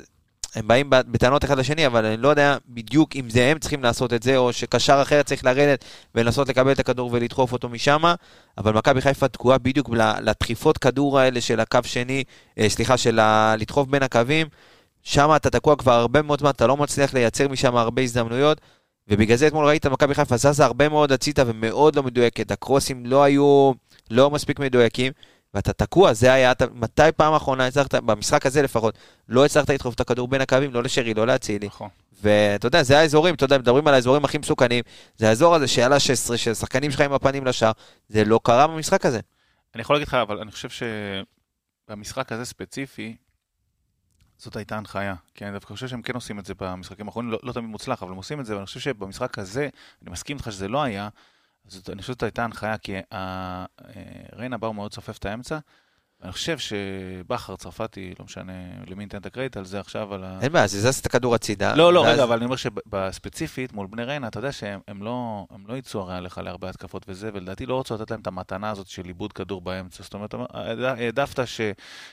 הם 0.56 0.68
באים 0.68 0.90
בטענות 0.90 1.44
אחד 1.44 1.58
לשני, 1.58 1.88
אבל 1.88 2.06
אני 2.06 2.18
לא 2.18 2.28
יודע 2.28 2.58
בדיוק 2.70 3.16
אם 3.16 3.30
זה 3.30 3.46
הם 3.46 3.60
צריכים 3.60 3.84
לעשות 3.84 4.14
את 4.14 4.24
זה, 4.24 4.38
או 4.38 4.54
שקשר 4.54 5.02
אחר 5.02 5.24
צריך 5.24 5.46
לרדת 5.46 5.86
ולנסות 6.16 6.50
לקבל 6.50 6.72
את 6.72 6.80
הכדור 6.80 7.10
ולדחוף 7.14 7.54
אותו 7.54 7.70
משם, 7.70 8.04
אבל 8.58 8.74
מכבי 8.74 9.02
חיפה 9.02 9.28
תקועה 9.28 9.58
בדיוק 9.58 9.90
לדחיפות 10.22 10.78
כדור 10.78 11.20
האלה 11.20 11.42
של 11.42 11.60
הקו 11.60 11.80
שני, 11.84 12.24
אה, 12.58 12.70
סליחה, 12.70 12.98
של 12.98 13.20
לדחוף 13.58 13.88
בין 13.88 14.04
הקווים. 14.04 14.48
שם 15.04 15.30
אתה 15.36 15.50
תקוע 15.50 15.76
כבר 15.76 15.94
הרבה 15.94 16.22
מאוד 16.22 16.40
זמן, 16.40 16.50
אתה 16.50 16.68
לא 16.68 16.78
מצליח 16.78 17.14
לייצר 17.14 17.48
משם 17.48 17.76
הרבה 17.76 18.02
הזדמנויות. 18.02 18.62
ובגלל 19.08 19.38
זה 19.38 19.48
אתמול 19.48 19.66
ראית 19.66 19.86
מכבי 19.86 20.16
חיפה 20.16 20.38
זזה 20.38 20.66
הרבה 20.66 20.90
מאוד 20.90 21.12
הציתה 21.12 21.44
ומאוד 21.48 21.96
לא 21.96 22.04
מדויקת. 22.04 22.52
הקרוסים 22.52 23.06
לא 23.06 23.24
היו 23.24 23.72
לא 24.12 24.30
מספיק 24.30 24.60
מדויקים, 24.60 25.14
ואתה 25.54 25.74
תקוע, 25.74 26.14
זה 26.14 26.34
היה, 26.34 26.52
אתה, 26.52 26.66
מתי 26.74 27.02
פעם 27.16 27.34
אחרונה 27.34 27.68
הצלחת, 27.68 27.96
במשחק 27.96 28.46
הזה 28.46 28.62
לפחות, 28.62 28.98
לא 29.30 29.46
הצלחת 29.46 29.70
לדחוף 29.70 29.96
את 29.96 30.00
הכדור 30.00 30.28
בין 30.28 30.42
הקווים, 30.42 30.74
לא 30.74 30.84
לשרי, 30.84 31.14
לא 31.14 31.28
להצילי. 31.28 31.68
נכון. 31.68 31.90
ואתה 32.24 32.68
יודע, 32.68 32.84
זה 32.84 33.00
האזורים, 33.00 33.36
אתה 33.36 33.46
יודע, 33.46 33.58
מדברים 33.58 33.88
על 33.88 33.94
האזורים 33.94 34.26
הכי 34.26 34.38
מסוכנים, 34.38 34.84
זה 35.18 35.30
האזור 35.30 35.56
הזה 35.56 35.68
שעלה 35.68 36.00
16, 36.00 36.38
ששחקנים 36.38 36.92
שלך 36.92 37.02
עם 37.02 37.14
הפנים 37.14 37.46
לשער, 37.46 37.72
זה 38.10 38.26
לא 38.26 38.40
קרה 38.44 38.68
במשחק 38.68 39.06
הזה. 39.06 39.20
אני 39.76 39.82
יכול 39.82 39.96
להגיד 39.96 40.08
לך, 40.08 40.14
אבל 40.14 40.40
אני 40.40 40.52
חושב 40.52 40.86
שבמשחק 41.90 42.32
הזה 42.32 42.46
ספציפי, 42.46 43.16
זאת 44.42 44.56
הייתה 44.56 44.78
הנחיה. 44.78 45.16
כי 45.36 45.46
אני 45.46 45.54
דווקא 45.54 45.74
חושב 45.74 45.88
שהם 45.88 46.02
כן 46.02 46.14
עושים 46.16 46.40
את 46.40 46.46
זה 46.46 46.54
במשחקים 46.60 47.08
האחרונים, 47.08 47.32
לא, 47.32 47.40
לא 47.44 47.54
תמיד 47.54 47.70
מוצלח, 47.70 48.04
אבל 48.04 48.12
הם 48.12 48.18
עושים 48.18 48.40
את 48.40 48.46
זה, 48.46 48.56
ואני 48.56 48.66
חושב 48.66 48.80
שבמשחק 48.80 49.40
הזה, 49.40 49.70
אני 50.02 50.12
מסכים 50.12 50.38
איתך 50.38 50.52
שזה 50.52 50.68
לא 50.68 50.84
היה, 50.84 51.10
זאת, 51.68 51.90
אני 51.90 52.02
חושב 52.02 52.14
שזאת 52.14 52.24
הייתה 52.24 52.44
הנחיה, 52.44 52.78
כי 52.78 52.96
אה, 53.14 53.66
ריינה 54.36 54.58
באו 54.58 54.74
מאוד 54.74 54.92
צופף 54.92 55.18
את 55.18 55.26
האמצע, 55.26 55.60
אני 56.24 56.32
חושב 56.32 56.58
שבכר 56.58 57.56
צרפתי, 57.56 58.14
לא 58.20 58.26
משנה 58.26 58.54
למי 58.88 59.04
ניתן 59.04 59.18
את 59.18 59.26
הקרדיט 59.26 59.58
על 59.58 59.66
זה 59.66 59.80
עכשיו, 59.80 60.14
על 60.14 60.24
ה... 60.24 60.40
אין 60.42 60.52
בעיה, 60.52 60.68
זה 60.68 60.92
זז 60.92 61.00
את 61.00 61.06
הכדור 61.06 61.36
הצידה. 61.36 61.76
לא, 61.76 61.94
לא, 61.94 62.00
ואז... 62.00 62.14
רגע, 62.14 62.24
אבל 62.24 62.36
אני 62.36 62.46
אומר 62.46 62.56
שבספציפית, 62.56 63.74
מול 63.74 63.88
בני 63.88 64.04
ריינה, 64.04 64.28
אתה 64.28 64.40
יודע 64.40 64.52
שהם 64.52 65.04
לא, 65.04 65.46
לא 65.68 65.78
יצאו 65.78 66.02
הרי 66.02 66.16
עליך 66.16 66.38
להרבה 66.38 66.70
התקפות 66.70 67.06
וזה, 67.08 67.30
ולדעתי 67.34 67.66
לא 67.66 67.80
רצו 67.80 67.96
לתת 67.96 68.12
להם 68.12 68.20
את 68.22 68.28
המתנה 68.28 68.70
הזאת 68.70 68.88
של 68.88 69.06
איבוד 69.06 69.34
כדור 69.34 69.62
באמצע. 69.62 70.04
זאת 70.04 70.14
אומרת, 70.14 70.34
העדפת 70.84 71.44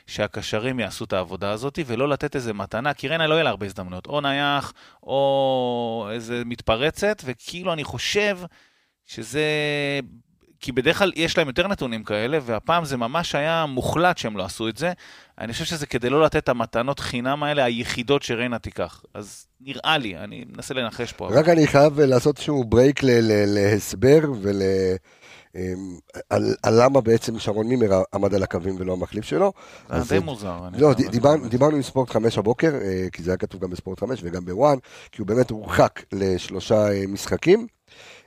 שהקשרים 0.06 0.80
יעשו 0.80 1.04
את 1.04 1.12
העבודה 1.12 1.50
הזאת, 1.50 1.78
ולא 1.86 2.08
לתת 2.08 2.36
איזה 2.36 2.52
מתנה, 2.52 2.94
כי 2.94 3.08
ריינה 3.08 3.26
לא 3.26 3.34
יהיה 3.34 3.44
לה 3.44 3.50
הרבה 3.50 3.66
הזדמנויות. 3.66 4.06
או 4.06 4.20
נייח, 4.20 4.72
או 5.02 6.08
איזה 6.12 6.42
מתפרצת, 6.46 7.22
וכאילו 7.24 7.72
אני 7.72 7.84
חושב 7.84 8.38
שזה 9.06 9.42
כי 10.60 10.72
בדרך 10.72 10.98
כלל 10.98 11.12
יש 11.16 11.38
להם 11.38 11.46
יותר 11.46 11.68
נתונים 11.68 12.04
כאלה, 12.04 12.38
והפעם 12.42 12.84
זה 12.84 12.96
ממש 12.96 13.34
היה 13.34 13.66
מוחלט 13.66 14.18
שהם 14.18 14.36
לא 14.36 14.44
עשו 14.44 14.68
את 14.68 14.76
זה. 14.76 14.92
אני 15.38 15.52
חושב 15.52 15.64
שזה 15.64 15.86
כדי 15.86 16.10
לא 16.10 16.22
לתת 16.22 16.36
את 16.36 16.48
המתנות 16.48 17.00
חינם 17.00 17.42
האלה 17.42 17.64
היחידות 17.64 18.22
שריינה 18.22 18.58
תיקח. 18.58 19.02
אז 19.14 19.46
נראה 19.60 19.98
לי, 19.98 20.16
אני 20.16 20.44
מנסה 20.52 20.74
לנחש 20.74 21.12
פה. 21.12 21.26
רק 21.26 21.32
אבל... 21.32 21.50
אני 21.50 21.66
חייב 21.66 22.00
לעשות 22.00 22.36
איזשהו 22.36 22.64
ברייק 22.64 23.00
להסבר 23.02 24.20
ול... 24.42 24.62
אמ, 25.56 25.98
על, 26.30 26.54
על 26.62 26.82
למה 26.82 27.00
בעצם 27.00 27.38
שרון 27.38 27.66
מימר 27.66 28.02
עמד 28.14 28.34
על 28.34 28.42
הקווים 28.42 28.76
ולא 28.78 28.92
המחליף 28.92 29.24
שלו. 29.24 29.52
זה 29.98 30.14
די 30.14 30.24
מוזר. 30.24 30.60
לא, 30.78 30.94
דיבר, 30.94 31.34
דיברנו 31.48 31.76
עם 31.76 31.82
ספורט 31.82 32.10
5 32.10 32.38
הבוקר, 32.38 32.74
אה, 32.74 33.06
כי 33.12 33.22
זה 33.22 33.30
היה 33.30 33.36
כתוב 33.36 33.60
גם 33.60 33.70
בספורט 33.70 34.00
5 34.00 34.20
וגם 34.22 34.44
בוואן, 34.44 34.78
כי 35.12 35.20
הוא 35.20 35.26
באמת 35.26 35.50
הורחק 35.50 36.02
לשלושה 36.12 36.92
אה, 36.92 37.04
משחקים. 37.08 37.66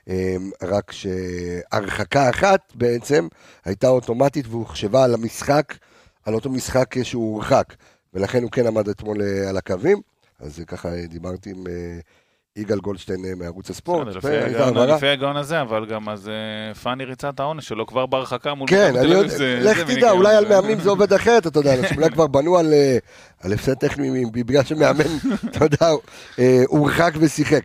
אמ, 0.08 0.50
רק 0.62 0.92
שהרחקה 0.92 2.30
אחת 2.30 2.60
בעצם 2.74 3.28
הייתה 3.64 3.88
אוטומטית 3.88 4.46
והוחשבה 4.48 5.04
על 5.04 5.14
המשחק, 5.14 5.74
על 6.24 6.34
אותו 6.34 6.50
משחק 6.50 7.02
שהוא 7.02 7.34
הורחק, 7.34 7.74
ולכן 8.14 8.42
הוא 8.42 8.50
כן 8.50 8.66
עמד 8.66 8.88
אתמול 8.88 9.22
אה, 9.22 9.48
על 9.48 9.56
הקווים, 9.56 10.00
אז 10.40 10.62
ככה 10.66 10.88
דיברתי 11.08 11.50
עם 11.50 11.66
אה, 11.66 11.98
יגאל 12.56 12.78
גולדשטיין 12.78 13.24
אה, 13.24 13.34
מערוץ 13.34 13.70
הספורט. 13.70 14.06
לפי 14.06 15.06
הגאון 15.06 15.36
הזה, 15.36 15.60
אבל 15.60 15.86
גם 15.86 16.08
אז 16.08 16.30
פאני 16.82 17.04
ריצה 17.04 17.28
את 17.28 17.40
העונש 17.40 17.68
שלו 17.68 17.86
כבר 17.86 18.06
בהרחקה 18.06 18.54
מול... 18.54 18.68
כן, 18.68 18.96
אני 18.96 19.08
יודע, 19.08 19.34
לך 19.60 19.78
תדע, 19.80 20.10
אולי 20.10 20.36
על 20.36 20.48
מאמנים 20.48 20.80
זה 20.80 20.90
עובד 20.90 21.12
אחרת, 21.12 21.46
אתה 21.46 21.58
יודע, 21.58 21.74
אולי 21.96 22.10
כבר 22.10 22.26
בנו 22.26 22.58
על 22.58 23.52
הפסד 23.52 23.74
טכני 23.74 24.24
בגלל 24.32 24.64
שמאמן, 24.64 25.04
אתה 25.50 25.64
יודע, 25.64 25.90
הורחק 26.66 27.12
ושיחק. 27.20 27.62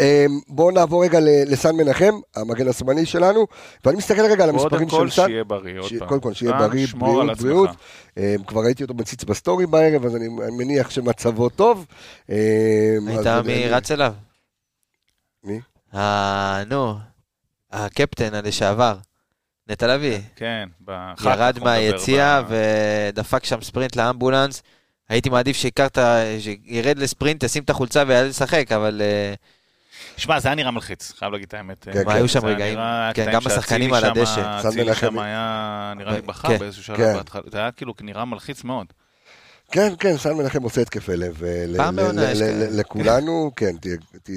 אמ, 0.00 0.40
בואו 0.48 0.70
נעבור 0.70 1.04
רגע 1.04 1.18
לסן 1.22 1.76
מנחם, 1.76 2.14
המגן 2.36 2.68
השמאלי 2.68 3.06
שלנו, 3.06 3.46
ואני 3.84 3.96
מסתכל 3.96 4.20
רגע 4.20 4.44
על 4.44 4.50
המספרים 4.50 4.88
של 4.88 4.94
סן. 4.94 4.96
קודם 4.96 5.10
כל 5.10 5.28
שיהיה 5.28 5.44
בריא, 5.44 5.80
עוד 5.80 5.92
פעם. 5.98 6.08
קודם 6.08 6.20
כל 6.20 6.34
שיהיה 6.34 6.52
בריא, 6.52 6.86
בריאות, 6.96 7.38
בריאות. 7.38 7.70
אמ, 8.16 8.44
כבר 8.46 8.60
ראיתי 8.60 8.82
אותו 8.82 8.94
מציץ 8.94 9.24
בסטורי 9.24 9.66
בערב, 9.66 10.04
אז 10.04 10.16
אני 10.16 10.28
מניח 10.28 10.90
שמצבו 10.90 11.48
טוב. 11.48 11.86
אמ, 12.28 12.36
הייתה 13.06 13.42
מי 13.42 13.68
רץ 13.68 13.90
אליו? 13.90 14.14
מי? 15.44 15.60
נו, 16.66 16.94
הקפטן 17.72 18.34
הלשעבר. 18.34 18.96
נטע 19.68 19.94
לביא. 19.94 20.18
כן, 20.36 20.68
ירד 21.24 21.58
מהיציע 21.62 22.42
ודפק 22.48 23.44
שם 23.44 23.62
ספרינט 23.62 23.96
לאמבולנס. 23.96 24.62
הייתי 25.08 25.30
מעדיף 25.30 25.56
שירד 25.56 26.98
לספרינט, 26.98 27.42
ישים 27.42 27.62
את 27.62 27.70
החולצה 27.70 28.04
ויעלה 28.06 28.28
לשחק, 28.28 28.72
אבל... 28.72 29.02
Uh, 29.02 29.36
שמע, 30.16 30.40
זה 30.40 30.48
היה 30.48 30.54
נראה 30.54 30.70
מלחיץ, 30.70 31.12
חייב 31.18 31.32
להגיד 31.32 31.48
את 31.48 31.54
האמת. 31.54 31.88
כן, 31.92 32.02
היו 32.06 32.28
שם 32.28 32.46
רגעים, 32.46 32.78
כן, 33.14 33.32
גם 33.32 33.46
השחקנים 33.46 33.92
על 33.92 34.04
הדשא. 34.04 34.60
אצילי 34.68 34.94
שם 34.94 35.18
היה, 35.18 35.92
נראה 35.96 36.12
לי 36.12 36.22
בכה 36.22 36.48
כן. 36.48 36.58
באיזשהו 36.58 36.82
שלב 36.84 36.96
כן. 36.96 37.14
בהתחלה, 37.14 37.42
זה 37.50 37.58
היה 37.58 37.70
כאילו 37.70 37.94
נראה 38.00 38.24
מלחיץ 38.24 38.64
מאוד. 38.64 38.86
כן, 39.70 39.92
כן, 39.98 40.16
סן 40.16 40.32
מנחם 40.32 40.62
עושה 40.62 40.80
התקפי 40.80 41.16
לב. 41.16 41.38
כאלה. 41.38 41.90
לכולנו, 42.70 43.50
כן, 43.56 43.76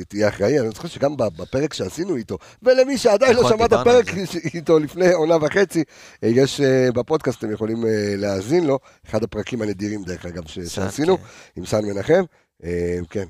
תהיה 0.08 0.30
אחראי. 0.30 0.60
אני 0.60 0.70
זוכר 0.70 0.88
שגם 0.88 1.18
בפרק 1.18 1.74
שעשינו 1.74 2.16
איתו, 2.16 2.38
ולמי 2.64 2.98
שעדיין 2.98 3.36
לא 3.36 3.42
נכון, 3.42 3.58
שמע 3.58 3.66
את 3.66 3.74
הפרק 3.74 4.06
איתו 4.54 4.80
לפני 4.80 5.12
עונה 5.12 5.36
וחצי, 5.42 5.84
אה, 6.24 6.30
יש 6.30 6.62
אה, 6.62 6.92
בפודקאסט, 6.92 7.40
אתם 7.40 7.52
יכולים 7.52 7.86
אה, 7.86 8.14
להאזין 8.18 8.66
לו, 8.66 8.80
אחד 9.10 9.24
הפרקים 9.24 9.62
הנדירים, 9.62 10.04
דרך 10.04 10.26
אגב, 10.26 10.44
שעשינו, 10.48 11.18
עם 11.56 11.66
סן 11.66 11.86
מנחם. 11.86 12.24
אה, 12.64 12.98
כן, 13.10 13.26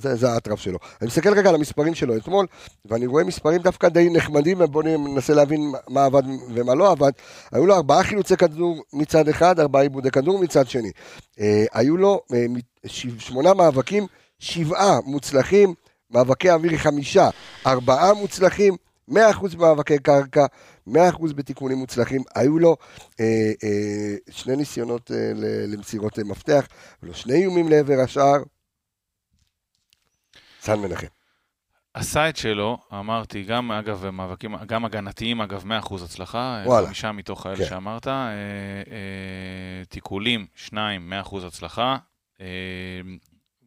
זה, 0.00 0.16
זה 0.16 0.30
האטרף 0.30 0.60
שלו. 0.60 0.78
אני 1.00 1.06
מסתכל 1.06 1.38
רגע 1.38 1.48
על 1.48 1.54
המספרים 1.54 1.94
שלו 1.94 2.16
אתמול, 2.16 2.46
ואני 2.84 3.06
רואה 3.06 3.24
מספרים 3.24 3.62
דווקא 3.62 3.88
די 3.88 4.10
נחמדים, 4.10 4.60
ובואו 4.60 4.98
ננסה 4.98 5.34
להבין 5.34 5.72
מה 5.88 6.04
עבד 6.04 6.22
ומה 6.54 6.74
לא 6.74 6.90
עבד. 6.90 7.12
היו 7.52 7.66
לו 7.66 7.74
ארבעה 7.74 8.02
חילוצי 8.02 8.36
כדור 8.36 8.82
מצד 8.92 9.28
אחד, 9.28 9.60
ארבעה 9.60 9.82
עיבודי 9.82 10.10
כדור 10.10 10.38
מצד 10.38 10.68
שני. 10.68 10.90
אה, 11.40 11.64
היו 11.72 11.96
לו 11.96 12.20
אה, 12.34 12.46
שמונה 13.18 13.54
מאבקים, 13.54 14.06
שבעה 14.38 14.98
מוצלחים, 15.04 15.74
מאבקי 16.10 16.50
אוויר 16.50 16.76
חמישה, 16.76 17.28
ארבעה 17.66 18.14
מוצלחים, 18.14 18.76
100% 19.10 19.56
במאבקי 19.56 19.98
קרקע, 19.98 20.46
100% 20.88 20.92
בתיקונים 21.34 21.78
מוצלחים. 21.78 22.22
היו 22.34 22.58
לו 22.58 22.76
אה, 23.20 23.52
אה, 23.64 24.16
שני 24.30 24.56
ניסיונות 24.56 25.10
אה, 25.10 25.32
למסירות 25.66 26.18
מפתח, 26.18 26.68
היו 27.02 27.08
לו 27.08 27.14
שני 27.14 27.34
איומים 27.34 27.68
לעבר 27.68 28.00
השער. 28.00 28.42
סן 30.68 30.80
מנחם. 30.80 31.06
עשה 31.94 32.28
את 32.28 32.36
שלו, 32.36 32.78
אמרתי, 32.92 33.42
גם 33.42 33.72
אגב 33.72 34.10
מאבקים, 34.10 34.56
גם 34.66 34.84
הגנתיים 34.84 35.40
אגב 35.40 35.64
100% 35.82 35.94
הצלחה, 36.04 36.62
וואלה. 36.66 36.86
חמישה 36.86 37.12
מתוך 37.12 37.46
האלה 37.46 37.58
כן. 37.58 37.64
שאמרת, 37.64 38.08
אה, 38.08 38.12
אה, 38.12 39.84
תיקולים, 39.88 40.46
שניים, 40.54 41.12
100% 41.26 41.46
הצלחה, 41.46 41.96
אה, 42.40 42.46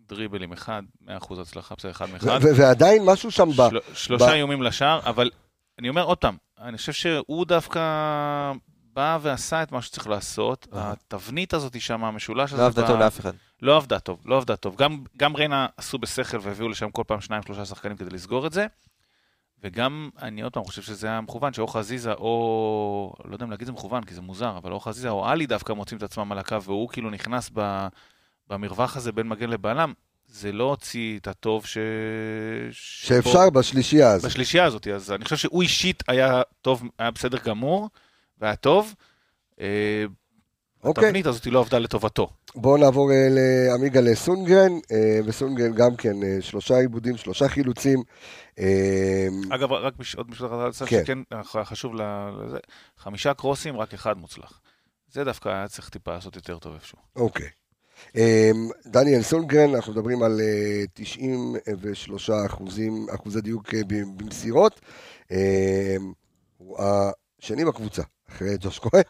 דריבלים 0.08 0.54
אחד, 0.54 0.84
100% 1.08 1.42
הצלחה, 1.42 1.76
בסדר, 1.76 1.92
אחד 1.92 2.10
מאחד. 2.10 2.40
ועדיין 2.56 3.06
משהו 3.06 3.32
שם 3.32 3.50
ב... 3.50 3.62
שלושה 3.94 4.34
איומים 4.34 4.64
לשער, 4.64 5.00
אבל 5.06 5.30
אני 5.80 5.90
אומר 5.90 6.04
עוד 6.04 6.18
פעם, 6.18 6.38
אני 6.60 6.78
חושב 6.78 6.94
שהוא 6.94 7.46
דווקא 7.46 7.82
בא 8.94 9.18
ועשה 9.22 9.64
את 9.64 9.72
מה 9.72 9.82
שצריך 9.82 10.08
לעשות. 10.08 10.68
התבנית 10.72 11.54
הזאת 11.54 11.82
שם, 11.82 12.04
המשולש 12.04 12.54
הזה... 12.54 12.62
לא 12.62 12.68
עבדה 12.68 12.88
טוב 12.88 13.00
לאף 13.00 13.20
אחד. 13.20 13.34
לא 13.62 13.78
עבדה 13.78 14.00
טוב, 14.00 14.22
לא 14.26 14.38
עבדה 14.38 14.56
טוב. 14.56 14.76
גם, 14.76 15.04
גם 15.18 15.36
ריינה 15.36 15.68
עשו 15.78 15.98
בשכל 15.98 16.38
והביאו 16.42 16.70
לשם 16.70 16.92
כל 16.92 17.04
פעם 17.08 17.22
שניים, 17.22 17.44
שלושה 17.44 17.66
שחקנים 17.66 17.98
כדי 17.98 18.10
לסגור 18.10 18.48
את 18.48 18.54
זה. 18.54 18.68
וגם, 19.64 20.10
אני 20.22 20.42
עוד 20.42 20.54
פעם 20.54 20.64
חושב 20.64 20.82
שזה 20.82 21.08
היה 21.08 21.22
מכוון, 21.22 21.54
שאו 21.54 21.68
חזיזה 21.68 22.14
או, 22.14 23.14
לא 23.26 23.34
יודע 23.34 23.46
אם 23.46 23.52
להגיד 23.52 23.66
זה 23.68 23.72
מכוון, 23.72 24.04
כי 24.04 24.14
זה 24.14 24.22
מוזר, 24.22 24.58
אבל 24.58 24.72
או 24.72 24.80
חזיזה 24.80 25.10
או 25.10 25.28
עלי 25.28 25.46
דווקא 25.46 25.74
מוצאים 25.74 25.98
את 25.98 26.04
עצמם 26.04 26.32
על 26.32 26.40
הקו, 26.40 26.64
והוא 26.64 26.90
כאילו 26.90 27.10
נכנס 27.10 27.50
ב, 27.54 27.88
במרווח 28.50 28.98
הזה 28.98 29.12
בין 29.12 29.28
מגן 29.28 29.50
לבלם. 29.50 29.94
זה 30.28 30.52
לא 30.52 30.64
הוציא 30.64 31.20
את 31.20 31.28
הטוב 31.28 31.66
ש... 31.66 31.78
שאפשר 32.72 33.32
שבו... 33.32 33.52
בשלישייה 33.52 34.12
הזאת. 34.12 34.32
בשלישייה 34.32 34.66
הזאת, 34.66 34.88
אז 34.88 35.12
אני 35.12 35.24
חושב 35.24 35.36
שהוא 35.36 35.62
אישית 35.62 36.04
היה 36.08 36.42
טוב, 36.62 36.84
היה 37.00 37.12
בסדר 37.12 37.38
גמור, 37.46 37.90
והיה 38.40 38.56
טוב. 38.56 38.96
אה, 40.84 40.90
אוקיי. 40.90 41.04
התבנית 41.04 41.26
הזאת 41.26 41.46
לא 41.46 41.60
עבדה 41.60 41.80
לטובתו. 41.80 42.30
בואו 42.56 42.78
נעבור 42.78 43.12
אה, 43.12 43.28
לעמיגה 43.30 44.02
לסונגרן, 44.02 44.72
אה, 44.92 45.20
וסונגרן 45.26 45.74
גם 45.74 45.96
כן 45.96 46.42
שלושה 46.42 46.78
עיבודים, 46.78 47.18
שלושה 47.18 47.48
חילוצים. 47.48 48.04
אגב, 49.50 49.72
רק 49.72 49.94
עוד 50.18 50.30
משפט 50.30 50.48
אחד, 50.48 50.86
כן. 50.88 51.04
שכן 51.06 51.20
חשוב 51.64 51.94
לזה, 51.96 52.58
חמישה 52.98 53.34
קרוסים, 53.34 53.78
רק 53.78 53.94
אחד 53.94 54.18
מוצלח. 54.18 54.62
זה 55.12 55.24
דווקא 55.24 55.50
היה 55.50 55.68
צריך 55.68 55.90
טיפה 55.90 56.14
לעשות 56.14 56.36
יותר 56.36 56.60
טוב 56.60 56.74
איפשהו. 56.74 56.98
אוקיי. 57.16 57.48
דניאל 58.86 59.22
סונגרן, 59.22 59.76
אנחנו 59.76 59.94
מדברים 59.94 60.24
על 60.24 60.40
93 60.94 62.30
אחוזים, 62.30 63.06
אחוזי 63.16 63.42
דיוק 63.42 63.74
במסירות. 64.18 64.82
הוא 66.58 66.78
השני 66.80 67.66
בקבוצה, 67.66 68.02
אחרי 68.36 68.58
ג'וש 68.60 68.80
כהן, 68.80 69.04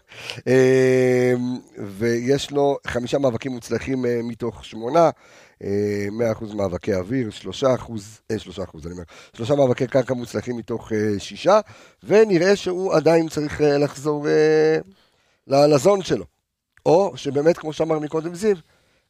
ויש 1.77 2.51
לו 2.51 2.77
חמישה 2.87 3.17
מאבקים 3.17 3.51
מוצלחים 3.51 4.05
מתוך 4.23 4.65
שמונה, 4.65 5.09
100% 5.61 5.63
מאבקי 6.55 6.93
אוויר, 6.93 7.29
3 7.29 7.63
אחוז, 7.63 8.21
אה, 8.31 8.39
3 8.39 8.59
אחוז, 8.59 8.85
אני 8.85 8.93
אומר, 8.93 9.03
3 9.37 9.51
מאבקי 9.51 9.87
קרקע 9.87 10.13
מוצלחים 10.13 10.57
מתוך 10.57 10.91
אה, 10.93 11.19
6, 11.19 11.47
ונראה 12.03 12.55
שהוא 12.55 12.93
עדיין 12.93 13.29
צריך 13.29 13.61
אה, 13.61 13.77
לחזור 13.77 14.27
אה, 14.27 14.77
לזון 15.67 16.01
שלו. 16.01 16.25
או 16.85 17.13
שבאמת, 17.15 17.57
כמו 17.57 17.73
שאמר 17.73 17.99
מקודם 17.99 18.35
זיו, 18.35 18.57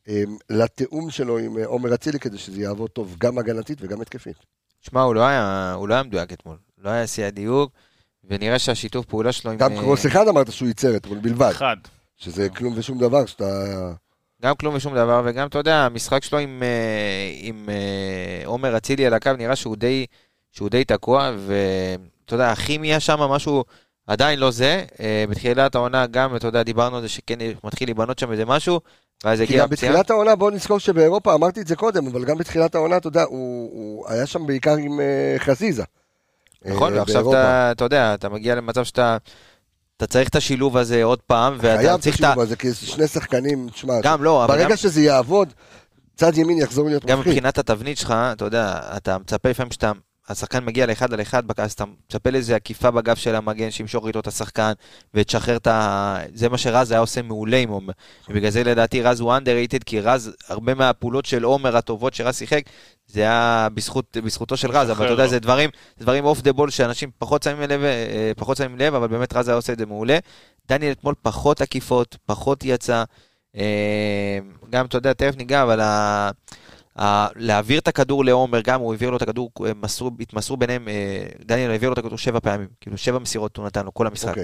אה, 0.07 0.23
לתיאום 0.49 1.09
שלו 1.09 1.37
עם 1.37 1.57
אה, 1.57 1.65
עומר 1.65 1.93
אצילי, 1.93 2.19
כדי 2.19 2.37
שזה 2.37 2.61
יעבוד 2.61 2.89
טוב 2.89 3.15
גם 3.19 3.37
הגנתית 3.37 3.77
וגם 3.81 4.01
התקפית. 4.01 4.37
שמע, 4.81 5.01
הוא, 5.01 5.15
לא 5.15 5.21
היה, 5.21 5.73
הוא 5.77 5.87
לא 5.87 5.93
היה 5.93 6.03
מדויק 6.03 6.33
אתמול, 6.33 6.57
לא 6.77 6.89
היה 6.89 7.07
שיא 7.07 7.25
הדיוק, 7.25 7.71
ונראה 8.29 8.59
שהשיתוף 8.59 9.05
פעולה 9.05 9.31
שלו 9.31 9.57
גם 9.57 9.71
עם... 9.71 9.77
גם 9.77 9.83
קרוס 9.83 10.05
אחד 10.05 10.27
אמרת 10.27 10.51
שהוא 10.51 10.67
ייצר 10.67 10.95
אתמול 10.95 11.17
בלבד. 11.17 11.49
אחד. 11.51 11.77
שזה 12.17 12.49
כלום 12.49 12.73
ושום 12.77 12.97
דבר, 12.99 13.25
שאתה... 13.25 13.45
גם 14.41 14.55
כלום 14.55 14.75
ושום 14.75 14.95
דבר, 14.95 15.21
וגם, 15.25 15.47
אתה 15.47 15.57
יודע, 15.57 15.75
המשחק 15.75 16.23
שלו 16.23 16.39
עם, 16.39 16.63
אה, 16.63 17.31
עם 17.41 17.69
אה, 17.69 18.47
עומר 18.47 18.77
אצילי 18.77 19.05
על 19.05 19.13
הקו, 19.13 19.31
נראה 19.37 19.55
שהוא 19.55 19.75
די, 19.75 20.05
שהוא 20.51 20.69
די 20.69 20.83
תקוע, 20.83 21.31
ואתה 21.37 22.35
יודע, 22.35 22.51
הכימיה 22.51 22.99
שם, 22.99 23.19
משהו 23.19 23.63
עדיין 24.07 24.39
לא 24.39 24.51
זה. 24.51 24.85
אה, 24.99 25.25
בתחילת 25.29 25.75
העונה 25.75 26.07
גם, 26.07 26.35
אתה 26.35 26.47
יודע, 26.47 26.63
דיברנו 26.63 26.95
על 26.95 27.01
זה 27.01 27.09
שכן 27.09 27.39
מתחיל 27.63 27.87
להיבנות 27.87 28.19
שם 28.19 28.31
איזה 28.31 28.45
משהו, 28.45 28.79
ואז 29.23 29.39
הגיע 29.39 29.63
הפציעה. 29.63 29.91
בתחילת 29.91 30.09
העונה, 30.09 30.35
בוא 30.35 30.51
נזכור 30.51 30.79
שבאירופה, 30.79 31.33
אמרתי 31.33 31.61
את 31.61 31.67
זה 31.67 31.75
קודם, 31.75 32.07
אבל 32.07 32.25
גם 32.25 32.37
בתחילת 32.37 32.75
העונה, 32.75 32.97
אתה 32.97 33.07
יודע, 33.07 33.23
הוא, 33.23 33.69
הוא 33.71 34.09
היה 34.09 34.25
שם 34.25 34.47
בעיקר 34.47 34.75
עם 34.75 34.99
חזיזה. 35.37 35.83
נכון, 36.65 36.93
ועכשיו 36.93 37.29
אתה, 37.29 37.71
אתה 37.71 37.83
יודע, 37.83 38.13
אתה 38.13 38.29
מגיע 38.29 38.55
למצב 38.55 38.83
שאתה... 38.83 39.17
אתה 39.97 40.07
צריך 40.07 40.29
את 40.29 40.35
השילוב 40.35 40.77
הזה 40.77 41.03
עוד 41.03 41.21
פעם, 41.21 41.57
ואתה 41.61 41.97
צריך 41.97 42.15
את 42.15 42.23
ה... 42.23 42.27
חייב 42.27 42.39
את 42.39 42.39
השילוב 42.39 42.39
הזה, 42.39 42.55
כי 42.55 42.73
שני 42.73 43.07
שחקנים, 43.07 43.69
תשמע, 43.69 43.93
גם 44.03 44.23
לא, 44.23 44.45
ברגע 44.47 44.69
גם... 44.69 44.75
שזה 44.75 45.01
יעבוד, 45.01 45.53
צד 46.15 46.37
ימין 46.37 46.57
יחזור 46.57 46.85
להיות 46.87 47.03
מפחיד. 47.03 47.17
גם 47.17 47.23
מבחינת 47.23 47.57
התבנית 47.57 47.97
שלך, 47.97 48.11
אתה 48.31 48.45
יודע, 48.45 48.79
אתה 48.97 49.17
מצפה 49.17 49.49
לפעמים 49.49 49.71
שאתה, 49.71 49.91
השחקן 50.29 50.65
מגיע 50.65 50.85
לאחד 50.85 51.13
על 51.13 51.21
אחד, 51.21 51.43
אז 51.57 51.71
אתה 51.71 51.83
מצפה 51.85 52.29
לאיזה 52.29 52.55
עקיפה 52.55 52.91
בגב 52.91 53.15
של 53.15 53.35
המגן, 53.35 53.71
שימשוך 53.71 54.07
איתו 54.07 54.19
את 54.19 54.27
השחקן, 54.27 54.71
ותשחרר 55.13 55.57
את 55.57 55.67
ה... 55.67 56.17
זה 56.33 56.49
מה 56.49 56.57
שרז 56.57 56.91
היה 56.91 56.99
עושה 56.99 57.21
מעולה 57.21 57.57
עם 57.57 57.69
עומר. 57.69 57.93
ובגלל 58.29 58.49
זה 58.49 58.63
לדעתי 58.63 59.01
רז 59.01 59.19
הוא 59.19 59.33
underrated, 59.33 59.83
כי 59.85 59.99
רז, 59.99 60.31
הרבה 60.47 60.73
מהפעולות 60.73 61.25
של 61.25 61.43
עומר 61.43 61.77
הטובות 61.77 62.13
שרז 62.13 62.37
שיחק, 62.37 62.63
זה 63.07 63.21
היה 63.21 63.67
בזכות, 63.73 64.17
בזכותו 64.25 64.57
של 64.57 64.71
רז, 64.71 64.89
אבל 64.91 65.05
אתה 65.05 65.13
יודע, 65.13 65.27
זה 65.27 65.39
דברים, 65.39 65.69
דברים 65.99 66.25
אוף 66.25 66.41
דה 66.41 66.53
בול 66.53 66.69
שאנשים 66.69 67.09
פחות 67.17 67.43
שמים 67.43 67.69
לב, 67.69 67.83
אה, 67.83 68.31
פחות 68.37 68.57
שמים 68.57 68.77
לב, 68.77 68.95
אבל 68.95 69.07
באמת 69.07 69.33
רז 69.33 69.47
היה 69.47 69.55
עושה 69.55 69.73
את 69.73 69.77
זה 69.77 69.85
מעולה. 69.85 70.17
דניאל 70.67 70.91
אתמול 70.91 71.15
פחות 71.21 71.61
עקיפות, 71.61 72.17
פחות 72.25 72.65
יצא. 72.65 73.03
אה, 73.57 74.39
גם, 74.69 74.85
אתה 74.85 74.97
יודע, 74.97 75.13
תכף 75.13 75.37
ניגע, 75.37 75.63
אבל 75.63 75.79
ה... 75.79 76.29
ה... 76.99 77.27
להעביר 77.35 77.79
את 77.79 77.87
הכדור 77.87 78.25
לעומר, 78.25 78.61
גם 78.61 78.81
הוא 78.81 78.93
העביר 78.93 79.09
לו 79.09 79.17
את 79.17 79.21
הכדור, 79.21 79.51
מסרו, 79.81 80.11
התמסרו 80.19 80.57
ביניהם, 80.57 80.87
אה, 80.87 81.23
דניאל 81.45 81.71
העביר 81.71 81.89
לו 81.89 81.93
את 81.93 81.97
הכדור 81.97 82.17
שבע 82.17 82.39
פעמים, 82.39 82.67
כאילו 82.81 82.97
שבע 82.97 83.19
מסירות 83.19 83.57
הוא 83.57 83.65
נתן 83.65 83.85
לו 83.85 83.93
כל 83.93 84.07
המשחק. 84.07 84.37
Okay. 84.37 84.39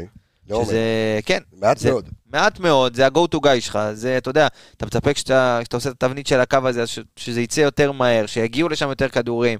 אוקיי. 0.51 0.65
שזה, 0.65 0.79
כן. 1.25 1.39
מעט 1.59 1.77
זה, 1.77 1.91
מאוד. 1.91 2.09
מעט 2.31 2.59
מאוד, 2.59 2.95
זה 2.95 3.05
ה-go 3.05 3.35
to 3.35 3.37
guy 3.37 3.61
שלך, 3.61 3.79
זה, 3.93 4.17
אתה 4.17 4.29
יודע, 4.29 4.47
אתה 4.77 4.85
מצפה 4.85 5.13
כשאתה, 5.13 5.59
כשאתה 5.61 5.77
עושה 5.77 5.89
את 5.89 6.03
התבנית 6.03 6.27
של 6.27 6.39
הקו 6.39 6.57
הזה, 6.63 6.87
ש, 6.87 6.99
שזה 7.15 7.41
יצא 7.41 7.61
יותר 7.61 7.91
מהר, 7.91 8.25
שיגיעו 8.25 8.69
לשם 8.69 8.89
יותר 8.89 9.09
כדורים. 9.09 9.59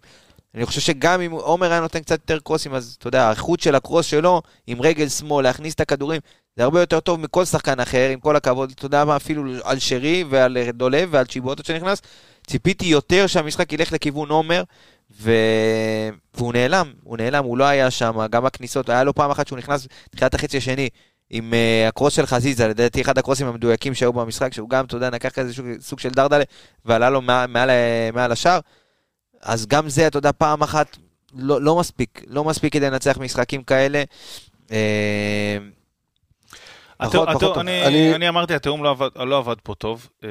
אני 0.55 0.65
חושב 0.65 0.81
שגם 0.81 1.21
אם 1.21 1.31
עומר 1.31 1.71
היה 1.71 1.81
נותן 1.81 1.99
קצת 1.99 2.19
יותר 2.21 2.39
קרוסים, 2.39 2.73
אז 2.73 2.95
אתה 2.99 3.07
יודע, 3.07 3.23
האיכות 3.23 3.59
של 3.59 3.75
הקרוס 3.75 4.05
שלו, 4.05 4.41
עם 4.67 4.81
רגל 4.81 5.09
שמאל, 5.09 5.43
להכניס 5.43 5.73
את 5.73 5.79
הכדורים, 5.79 6.21
זה 6.55 6.63
הרבה 6.63 6.79
יותר 6.79 6.99
טוב 6.99 7.19
מכל 7.19 7.45
שחקן 7.45 7.79
אחר, 7.79 8.09
עם 8.09 8.19
כל 8.19 8.35
הכבוד, 8.35 8.71
אתה 8.75 8.85
יודע 8.85 9.05
מה, 9.05 9.15
אפילו 9.15 9.43
על 9.63 9.79
שרי 9.79 10.23
ועל 10.29 10.57
דולב 10.73 11.09
ועל 11.11 11.25
צ'יבוטו 11.25 11.63
שנכנס. 11.63 12.01
ציפיתי 12.47 12.85
יותר 12.85 13.27
שהמשחק 13.27 13.73
ילך 13.73 13.91
לכיוון 13.91 14.29
עומר, 14.29 14.63
ו... 15.21 15.31
והוא 16.33 16.53
נעלם, 16.53 16.93
הוא 17.03 17.17
נעלם, 17.17 17.43
הוא 17.43 17.57
לא 17.57 17.63
היה 17.63 17.91
שם, 17.91 18.27
גם 18.29 18.45
הכניסות, 18.45 18.89
היה 18.89 19.03
לו 19.03 19.13
פעם 19.13 19.31
אחת 19.31 19.47
שהוא 19.47 19.57
נכנס 19.57 19.87
בתחילת 20.13 20.33
החצי 20.33 20.57
השני 20.57 20.89
עם 21.29 21.53
uh, 21.53 21.87
הקרוס 21.89 22.13
של 22.13 22.25
חזיזה, 22.25 22.67
לדעתי 22.67 23.01
אחד 23.01 23.17
הקרוסים 23.17 23.47
המדויקים 23.47 23.93
שהיו 23.93 24.13
במשחק, 24.13 24.53
שהוא 24.53 24.69
גם, 24.69 24.85
אתה 24.85 24.95
יודע, 24.95 25.09
לקח 25.09 25.39
איזה 25.39 25.53
סוג 25.79 25.99
של 25.99 26.09
דרדלה 26.09 26.43
ועלה 26.85 27.09
לו 27.09 27.21
מעל, 27.21 27.47
מעל, 27.47 27.69
מעל 28.13 28.31
השאר. 28.31 28.59
אז 29.41 29.67
גם 29.67 29.89
זה, 29.89 30.07
אתה 30.07 30.17
יודע, 30.17 30.31
פעם 30.37 30.61
אחת 30.61 30.97
לא, 31.33 31.61
לא 31.61 31.75
מספיק, 31.75 32.23
לא 32.27 32.43
מספיק 32.43 32.73
כדי 32.73 32.89
לנצח 32.89 33.17
משחקים 33.17 33.63
כאלה. 33.63 34.03
אה, 34.71 35.57
פחות, 36.97 37.29
פחות 37.33 37.57
אני, 37.57 37.85
אני... 37.85 38.15
אני 38.15 38.29
אמרתי, 38.29 38.53
התיאום 38.53 38.83
לא 38.83 38.89
עבד, 38.89 39.09
לא 39.15 39.37
עבד 39.37 39.55
פה 39.63 39.75
טוב, 39.75 40.09
אה, 40.23 40.29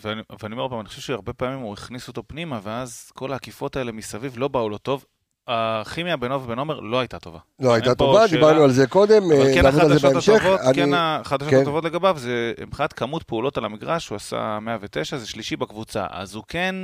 ואני, 0.00 0.22
ואני 0.42 0.54
אומר 0.54 0.68
פעם, 0.68 0.80
אני 0.80 0.88
חושב 0.88 1.00
שהרבה 1.00 1.32
פעמים 1.32 1.58
הוא 1.58 1.72
הכניס 1.72 2.08
אותו 2.08 2.22
פנימה, 2.26 2.60
ואז 2.62 3.10
כל 3.14 3.32
העקיפות 3.32 3.76
האלה 3.76 3.92
מסביב 3.92 4.38
לא 4.38 4.48
באו 4.48 4.68
לו 4.68 4.78
טוב. 4.78 5.04
הכימיה 5.48 6.16
בינו 6.16 6.42
ובין 6.42 6.58
עומר 6.58 6.80
לא 6.80 7.00
הייתה 7.00 7.18
טובה. 7.18 7.38
לא 7.60 7.74
הייתה 7.74 7.94
טובה, 7.94 8.26
דיברנו 8.26 8.62
על 8.62 8.70
זה 8.70 8.86
קודם, 8.86 9.22
אבל 9.32 9.54
כן 9.54 9.66
החדשות 9.66 10.16
הטובות, 10.16 10.60
אני... 10.60 10.74
כן 10.74 10.94
החדשות 10.94 11.50
כן. 11.50 11.60
הטובות 11.62 11.84
לגביו, 11.84 12.18
זה 12.18 12.52
מבחינת 12.66 12.92
כמות 12.92 13.22
פעולות 13.22 13.58
על 13.58 13.64
המגרש, 13.64 14.08
הוא 14.08 14.16
עשה 14.16 14.58
109, 14.60 15.16
זה 15.16 15.26
שלישי 15.26 15.56
בקבוצה, 15.56 16.06
אז 16.10 16.34
הוא 16.34 16.44
כן 16.48 16.74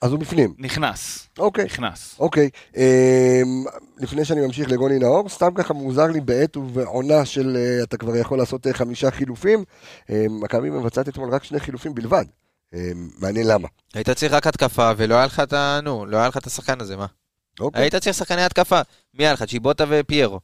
אז 0.00 0.12
הוא 0.12 0.20
בפנים. 0.20 0.54
נכנס. 0.58 1.28
אוקיי. 1.38 1.64
נכנס. 1.64 2.16
אוקיי. 2.18 2.50
אה, 2.76 3.42
לפני 3.98 4.24
שאני 4.24 4.40
ממשיך 4.40 4.70
לגוני 4.70 4.98
נאור, 4.98 5.28
סתם 5.28 5.54
ככה 5.54 5.74
מוזר 5.74 6.06
לי 6.06 6.20
בעת 6.20 6.56
ובעונה 6.56 7.24
של 7.24 7.56
אה, 7.56 7.82
אתה 7.82 7.96
כבר 7.96 8.16
יכול 8.16 8.38
לעשות 8.38 8.66
אה, 8.66 8.72
חמישה 8.72 9.10
חילופים. 9.10 9.64
אה, 10.10 10.26
מכבי 10.30 10.70
מבצעת 10.70 11.08
אתמול 11.08 11.34
רק 11.34 11.44
שני 11.44 11.60
חילופים 11.60 11.94
בלבד. 11.94 12.24
אה, 12.74 12.90
מעניין 13.18 13.46
למה. 13.46 13.68
היית 13.94 14.10
צריך 14.10 14.32
רק 14.32 14.46
התקפה 14.46 14.90
ולא 14.96 15.14
היה 15.14 15.26
לך 15.26 15.40
את 15.40 15.52
ה... 15.52 15.80
נו, 15.82 16.06
לא 16.06 16.16
היה 16.16 16.28
לך 16.28 16.36
את 16.36 16.46
השחקן 16.46 16.80
הזה, 16.80 16.96
מה? 16.96 17.06
אוקיי. 17.60 17.82
היית 17.82 17.94
צריך 17.94 18.16
שחקני 18.16 18.42
התקפה. 18.42 18.80
מי 19.14 19.24
היה 19.24 19.32
לך? 19.32 19.42
צ'יבוטה 19.42 19.84
ופיירו. 19.88 20.40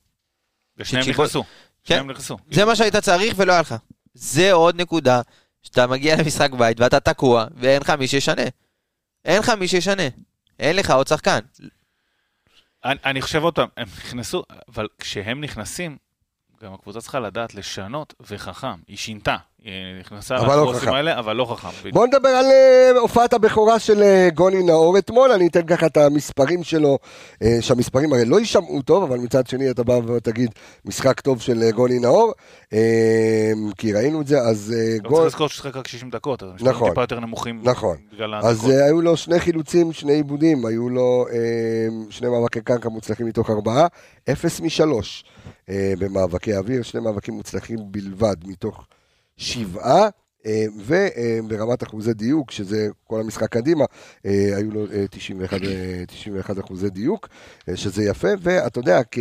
ושניהם 0.79 1.09
נכנסו. 1.09 1.45
כן. 1.85 2.07
זה 2.51 2.65
מה 2.65 2.77
שהיית 2.77 2.97
צריך 2.97 3.35
ולא 3.37 3.53
היה 3.53 3.61
לך. 3.61 3.75
זה 4.15 4.53
עוד 4.53 4.81
נקודה, 4.81 5.21
שאתה 5.63 5.87
מגיע 5.87 6.17
למשחק 6.17 6.51
בית 6.53 6.81
ואתה 6.81 7.01
תקוע 7.01 7.47
ואין 7.57 7.81
לך 7.81 7.91
מי 7.91 8.09
שישנה. 8.09 8.43
אין 9.25 9.39
לך 9.39 9.49
מי 9.49 9.69
שישנה. 9.69 10.03
אין 10.59 10.77
לך 10.77 10.91
עוד 10.91 11.07
שחקן. 11.07 11.39
אני, 12.85 12.99
אני 13.05 13.23
חושב 13.23 13.43
עוד 13.43 13.55
פעם, 13.55 13.69
הם 13.77 13.87
נכנסו, 13.99 14.43
אבל 14.69 14.89
כשהם 14.99 15.41
נכנסים, 15.41 15.97
גם 16.61 16.75
הקבוצה 16.75 17.01
צריכה 17.01 17.21
לדעת 17.21 17.55
לשנות, 17.55 18.15
וחכם. 18.21 18.81
היא 18.87 18.97
שינתה. 18.97 19.37
נכנסה 20.01 20.35
לקורסים 20.35 20.89
לא 20.89 20.95
האלה, 20.95 21.19
אבל 21.19 21.37
לא 21.37 21.45
חכם. 21.45 21.91
בוא 21.91 22.07
נדבר 22.07 22.29
על 22.29 22.45
uh, 22.45 22.99
הופעת 22.99 23.33
הבכורה 23.33 23.79
של 23.79 24.03
uh, 24.03 24.35
גוני 24.35 24.63
נאור 24.63 24.99
אתמול, 24.99 25.33
אני 25.33 25.47
אתן 25.47 25.67
ככה 25.67 25.87
את 25.87 25.97
המספרים 25.97 26.65
שלו, 26.65 26.99
uh, 27.35 27.47
שהמספרים 27.61 28.13
הרי 28.13 28.25
לא 28.25 28.39
יישמעו 28.39 28.83
טוב, 28.83 29.03
אבל 29.03 29.19
מצד 29.19 29.47
שני 29.47 29.71
אתה 29.71 29.83
בא 29.83 29.93
ותגיד, 29.93 30.51
משחק 30.85 31.21
טוב 31.21 31.41
של 31.41 31.71
גוני 31.71 31.99
נאור, 31.99 32.33
כי 33.79 33.93
ראינו 33.93 34.21
את 34.21 34.27
זה, 34.27 34.41
אז... 34.41 34.75
Uh, 34.75 35.03
גול... 35.03 35.17
צריך 35.17 35.27
לזכור 35.27 35.49
ששחק 35.49 35.77
רק 35.77 35.89
60 35.89 36.11
דקות, 36.11 36.43
אז 36.43 36.51
נכון, 36.61 36.89
טיפה 36.89 37.01
יותר 37.01 37.21
נמוכים 37.21 37.61
נכון. 37.63 37.97
אז 38.43 38.65
uh, 38.65 38.85
היו 38.87 39.01
לו 39.01 39.17
שני 39.17 39.41
חילוצים, 39.41 39.93
שני 39.93 40.13
עיבודים, 40.13 40.67
היו 40.67 40.89
לו 40.89 41.27
שני 42.11 42.29
מאבקי 42.29 42.61
קרקע 42.61 42.89
מוצלחים 42.89 43.27
מתוך 43.27 43.51
ארבעה, 43.51 43.87
אפס 44.31 44.61
משלוש. 44.61 45.25
אה, 45.69 45.95
במאבקי 45.99 46.57
אוויר, 46.57 46.83
שני 46.83 47.01
מאבקים 47.01 47.35
מוצלחים 47.35 47.79
בלבד 47.91 48.37
מתוך 48.45 48.87
שבעה. 49.37 50.09
אה, 50.47 50.65
וברמת 50.77 51.83
אחוזי 51.83 52.15
דיוק, 52.15 52.51
שזה 52.51 52.89
כל 53.05 53.21
המשחק 53.21 53.53
קדימה, 53.53 53.85
אה, 54.27 54.57
היו 54.57 54.71
לו 54.71 54.87
91, 55.11 55.59
91 56.09 56.59
אחוזי 56.59 56.91
דיוק, 56.91 57.29
שזה 57.75 58.05
יפה, 58.05 58.29
ואתה 58.41 58.79
יודע, 58.79 59.01
כ, 59.11 59.19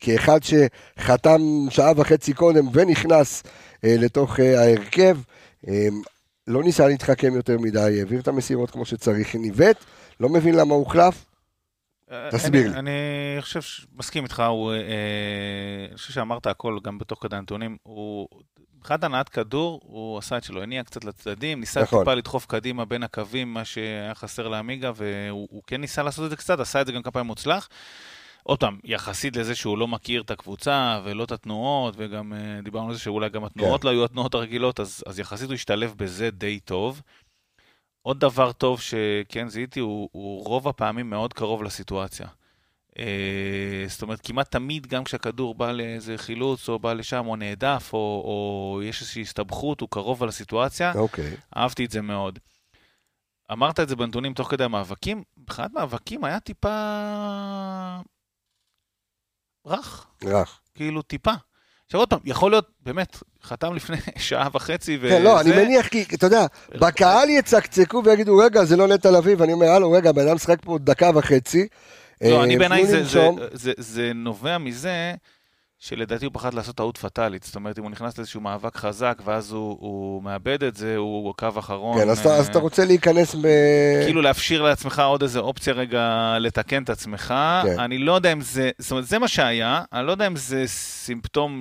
כאחד 0.00 0.38
שחתם 0.42 1.40
שעה 1.70 1.92
וחצי 1.96 2.34
קודם 2.34 2.64
ונכנס 2.72 3.42
לתוך 3.82 4.38
ההרכב, 4.40 5.18
לא 6.46 6.62
ניסה 6.62 6.88
להתחכם 6.88 7.34
יותר 7.34 7.58
מדי, 7.58 8.00
העביר 8.00 8.20
את 8.20 8.28
המסירות 8.28 8.70
כמו 8.70 8.84
שצריך, 8.84 9.34
ניווט, 9.34 9.84
לא 10.20 10.28
מבין 10.28 10.54
למה 10.54 10.74
הוא 10.74 10.84
הוחלף, 10.84 11.24
תסביר 12.30 12.68
לי. 12.70 12.78
אני 12.78 12.90
חושב, 13.40 13.60
מסכים 13.96 14.24
איתך, 14.24 14.42
הוא, 14.48 14.72
אה, 14.72 14.78
אני 15.88 15.96
חושב 15.96 16.12
שאמרת 16.12 16.46
הכל 16.46 16.78
גם 16.84 16.98
בתוך 16.98 17.22
כדי 17.22 17.36
הנתונים, 17.36 17.76
הוא, 17.82 18.28
מבחינת 18.84 19.04
הנעת 19.04 19.28
כדור, 19.28 19.80
הוא 19.84 20.18
עשה 20.18 20.36
את 20.36 20.44
שלו, 20.44 20.62
הניע 20.62 20.84
קצת 20.84 21.04
לצדדים, 21.04 21.60
ניסה 21.60 21.82
נכון. 21.82 21.98
טיפה 21.98 22.14
לדחוף 22.14 22.46
קדימה 22.46 22.84
בין 22.84 23.02
הקווים, 23.02 23.54
מה 23.54 23.64
שהיה 23.64 24.14
חסר 24.14 24.48
לעמיגה, 24.48 24.92
והוא 24.94 25.62
כן 25.66 25.80
ניסה 25.80 26.02
לעשות 26.02 26.24
את 26.24 26.30
זה 26.30 26.36
קצת, 26.36 26.60
עשה 26.60 26.80
את 26.80 26.86
זה 26.86 26.92
גם 26.92 27.02
כמה 27.02 27.12
פעמים 27.12 27.26
מוצלח. 27.26 27.68
עוד 28.42 28.60
פעם, 28.60 28.78
יחסית 28.84 29.36
לזה 29.36 29.54
שהוא 29.54 29.78
לא 29.78 29.88
מכיר 29.88 30.22
את 30.22 30.30
הקבוצה 30.30 31.00
ולא 31.04 31.24
את 31.24 31.32
התנועות, 31.32 31.94
וגם 31.96 32.32
uh, 32.32 32.64
דיברנו 32.64 32.88
על 32.88 32.94
זה 32.94 33.00
שאולי 33.00 33.28
גם 33.28 33.44
התנועות 33.44 33.80
כן. 33.80 33.86
לא 33.86 33.92
היו 33.92 34.04
התנועות 34.04 34.34
הרגילות, 34.34 34.80
אז, 34.80 35.04
אז 35.06 35.18
יחסית 35.18 35.46
הוא 35.46 35.54
השתלב 35.54 35.94
בזה 35.96 36.30
די 36.30 36.60
טוב. 36.60 37.02
עוד 38.02 38.20
דבר 38.20 38.52
טוב 38.52 38.80
שכן 38.80 39.48
זיהיתי, 39.48 39.80
הוא, 39.80 40.08
הוא 40.12 40.44
רוב 40.46 40.68
הפעמים 40.68 41.10
מאוד 41.10 41.32
קרוב 41.32 41.62
לסיטואציה. 41.62 42.26
Uh, 42.98 43.00
זאת 43.88 44.02
אומרת, 44.02 44.20
כמעט 44.20 44.50
תמיד, 44.50 44.86
גם 44.86 45.04
כשהכדור 45.04 45.54
בא 45.54 45.72
לאיזה 45.72 46.18
חילוץ, 46.18 46.68
או 46.68 46.78
בא 46.78 46.92
לשם, 46.92 47.26
או 47.26 47.36
נעדף, 47.36 47.90
או, 47.92 47.98
או 47.98 48.80
יש 48.82 49.00
איזושהי 49.00 49.22
הסתבכות, 49.22 49.80
הוא 49.80 49.88
קרוב 49.88 50.22
על 50.22 50.28
הסיטואציה. 50.28 50.92
אוקיי. 50.94 51.32
Okay. 51.32 51.36
אהבתי 51.56 51.84
את 51.84 51.90
זה 51.90 52.00
מאוד. 52.02 52.38
אמרת 53.52 53.80
את 53.80 53.88
זה 53.88 53.96
בנתונים 53.96 54.34
תוך 54.34 54.50
כדי 54.50 54.64
המאבקים, 54.64 55.22
מבחינת 55.38 55.72
מאבקים 55.72 56.24
היה 56.24 56.40
טיפה 56.40 56.68
רך. 59.66 60.06
רך. 60.24 60.60
כאילו 60.74 61.02
טיפה. 61.02 61.32
עכשיו 61.86 62.00
עוד 62.00 62.10
פעם, 62.10 62.18
יכול 62.24 62.50
להיות, 62.50 62.70
באמת, 62.80 63.16
חתם 63.42 63.74
לפני 63.74 63.96
שעה 64.16 64.48
וחצי 64.52 64.98
וזה... 65.00 65.08
כן, 65.08 65.22
לא, 65.22 65.40
אני 65.40 65.50
מניח 65.50 65.88
כי, 65.88 66.04
אתה 66.14 66.26
יודע, 66.26 66.46
בקהל 66.80 67.30
יצקצקו 67.30 68.02
ויגידו, 68.04 68.36
רגע, 68.36 68.64
זה 68.64 68.76
לא 68.76 68.88
נטע 68.88 69.10
לביא, 69.10 69.34
ואני 69.38 69.52
אומר, 69.52 69.66
הלו, 69.66 69.92
רגע, 69.92 70.12
בן 70.12 70.26
אדם 70.26 70.34
משחק 70.34 70.58
פה 70.62 70.78
דקה 70.78 71.10
וחצי. 71.14 71.68
לא, 72.30 72.44
אני 72.44 72.54
אה, 72.54 72.58
בעיניי, 72.58 72.86
זה, 72.86 73.04
זה, 73.04 73.28
זה, 73.52 73.72
זה 73.78 74.12
נובע 74.14 74.58
מזה 74.58 75.14
שלדעתי 75.78 76.24
הוא 76.24 76.34
פחד 76.34 76.54
לעשות 76.54 76.76
טעות 76.76 76.98
פטאלית. 76.98 77.42
זאת 77.42 77.54
אומרת, 77.54 77.78
אם 77.78 77.84
הוא 77.84 77.90
נכנס 77.90 78.18
לאיזשהו 78.18 78.40
מאבק 78.40 78.76
חזק, 78.76 79.22
ואז 79.24 79.52
הוא, 79.52 79.76
הוא 79.80 80.22
מאבד 80.22 80.64
את 80.64 80.76
זה, 80.76 80.96
הוא 80.96 81.34
קו 81.34 81.48
אחרון. 81.58 81.98
כן, 81.98 82.08
אז, 82.10 82.26
אה, 82.26 82.36
אז 82.36 82.48
אתה 82.48 82.58
רוצה 82.58 82.84
להיכנס 82.84 83.34
ב... 83.34 83.46
כאילו 84.04 84.22
להפשיר 84.22 84.62
לעצמך 84.62 85.02
עוד 85.06 85.22
איזה 85.22 85.38
אופציה 85.38 85.72
רגע 85.72 86.36
לתקן 86.40 86.82
את 86.82 86.90
עצמך. 86.90 87.34
כן. 87.64 87.78
אני 87.80 87.98
לא 87.98 88.12
יודע 88.12 88.32
אם 88.32 88.40
זה... 88.40 88.70
זאת 88.78 88.90
אומרת, 88.90 89.06
זה 89.06 89.18
מה 89.18 89.28
שהיה, 89.28 89.82
אני 89.92 90.06
לא 90.06 90.12
יודע 90.12 90.26
אם 90.26 90.36
זה 90.36 90.62
סימפטום 90.66 91.60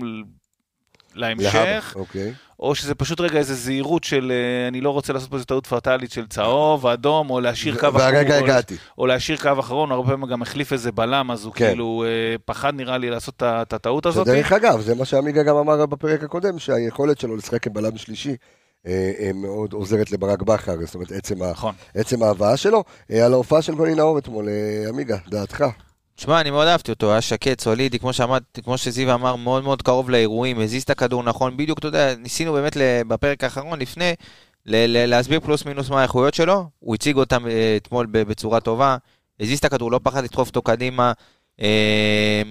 להמשך, 1.16 1.94
אוקיי. 1.96 2.34
או 2.60 2.76
שזה 2.76 2.96
פשוט 2.96 3.22
רגע 3.22 3.40
איזו 3.40 3.54
זהירות 3.54 4.04
של 4.04 4.32
אה, 4.32 4.68
אני 4.68 4.82
לא 4.82 4.90
רוצה 4.90 5.14
לעשות 5.14 5.30
פה 5.30 5.36
איזו 5.36 5.46
טעות 5.46 5.68
פרטלית 5.68 6.12
של 6.12 6.28
צהוב, 6.28 6.88
אדום, 6.88 7.30
או 7.30 7.40
להשאיר 7.40 7.76
קו 7.76 7.88
אחרון. 7.88 8.02
והרגע 8.02 8.38
הגעתי. 8.38 8.76
או 8.98 9.08
להשאיר 9.08 9.38
קו 9.38 9.60
אחרון, 9.60 9.92
הרבה 9.92 10.10
פעמים 10.10 10.30
גם 10.30 10.42
החליף 10.42 10.74
איזה 10.74 10.92
בלם, 10.92 11.32
אז 11.32 11.46
הוא 11.46 11.54
כן. 11.54 11.68
כאילו 11.68 12.04
אה, 12.08 12.36
פחד 12.46 12.76
נראה 12.76 12.98
לי 12.98 13.10
לעשות 13.10 13.44
את 13.44 13.74
הטעות 13.74 14.06
הזאת. 14.06 14.28
דרך 14.28 14.52
אגב, 14.52 14.82
זה 14.82 14.96
מה 14.96 15.06
שעמיגה 15.06 15.44
גם 15.44 15.56
אמר 15.56 15.86
בפרק 15.86 16.24
הקודם, 16.24 16.60
שהיכולת 16.60 17.20
שלו 17.20 17.36
לשחק 17.36 17.68
עם 17.68 17.74
בלם 17.74 17.98
שלישי. 17.98 18.36
אה, 18.88 19.32
מאוד 19.34 19.74
עוזרת 19.74 20.12
לברק 20.12 20.42
בכר, 20.42 20.76
זאת 20.86 20.96
אומרת, 20.96 21.12
עצם, 21.12 21.44
נכון. 21.44 21.76
עצם 21.96 22.24
ההבאה 22.24 22.58
שלו. 22.58 22.84
על 23.24 23.34
ההופעה 23.34 23.62
של 23.62 23.76
גולי 23.76 23.96
נאור 23.96 24.18
אתמול, 24.18 24.48
עמיגה, 24.90 25.18
דעתך. 25.30 25.66
תשמע, 26.16 26.42
אני 26.42 26.52
מאוד 26.52 26.68
אהבתי 26.68 26.92
אותו, 26.92 27.12
היה 27.12 27.22
שקט, 27.22 27.60
סולידי, 27.60 28.00
כמו 28.00 28.14
שאמרתי, 28.14 28.62
כמו 28.62 28.78
שזיו 28.78 29.14
אמר, 29.14 29.36
מאוד 29.36 29.64
מאוד 29.64 29.82
קרוב 29.82 30.10
לאירועים, 30.10 30.60
הזיז 30.60 30.84
את 30.84 30.90
הכדור 30.90 31.24
נכון, 31.24 31.58
בדיוק, 31.58 31.80
אתה 31.80 31.88
יודע, 31.88 32.16
ניסינו 32.16 32.54
באמת 32.54 32.78
בפרק 33.08 33.44
האחרון, 33.44 33.80
לפני, 33.80 34.14
להסביר 34.66 35.40
פלוס 35.40 35.66
מינוס 35.66 35.90
מה 35.90 36.00
האיכויות 36.00 36.34
שלו, 36.34 36.70
הוא 36.80 36.96
הציג 36.96 37.18
אותם 37.18 37.48
אה, 37.48 37.78
אתמול 37.78 38.08
בצורה 38.12 38.60
טובה, 38.60 38.98
הזיז 39.40 39.60
את 39.60 39.66
הכדור, 39.66 39.92
לא 39.92 40.00
פחד 40.04 40.24
לדחוף 40.24 40.48
אותו 40.48 40.62
קדימה, 40.62 41.12
אה, 41.62 42.42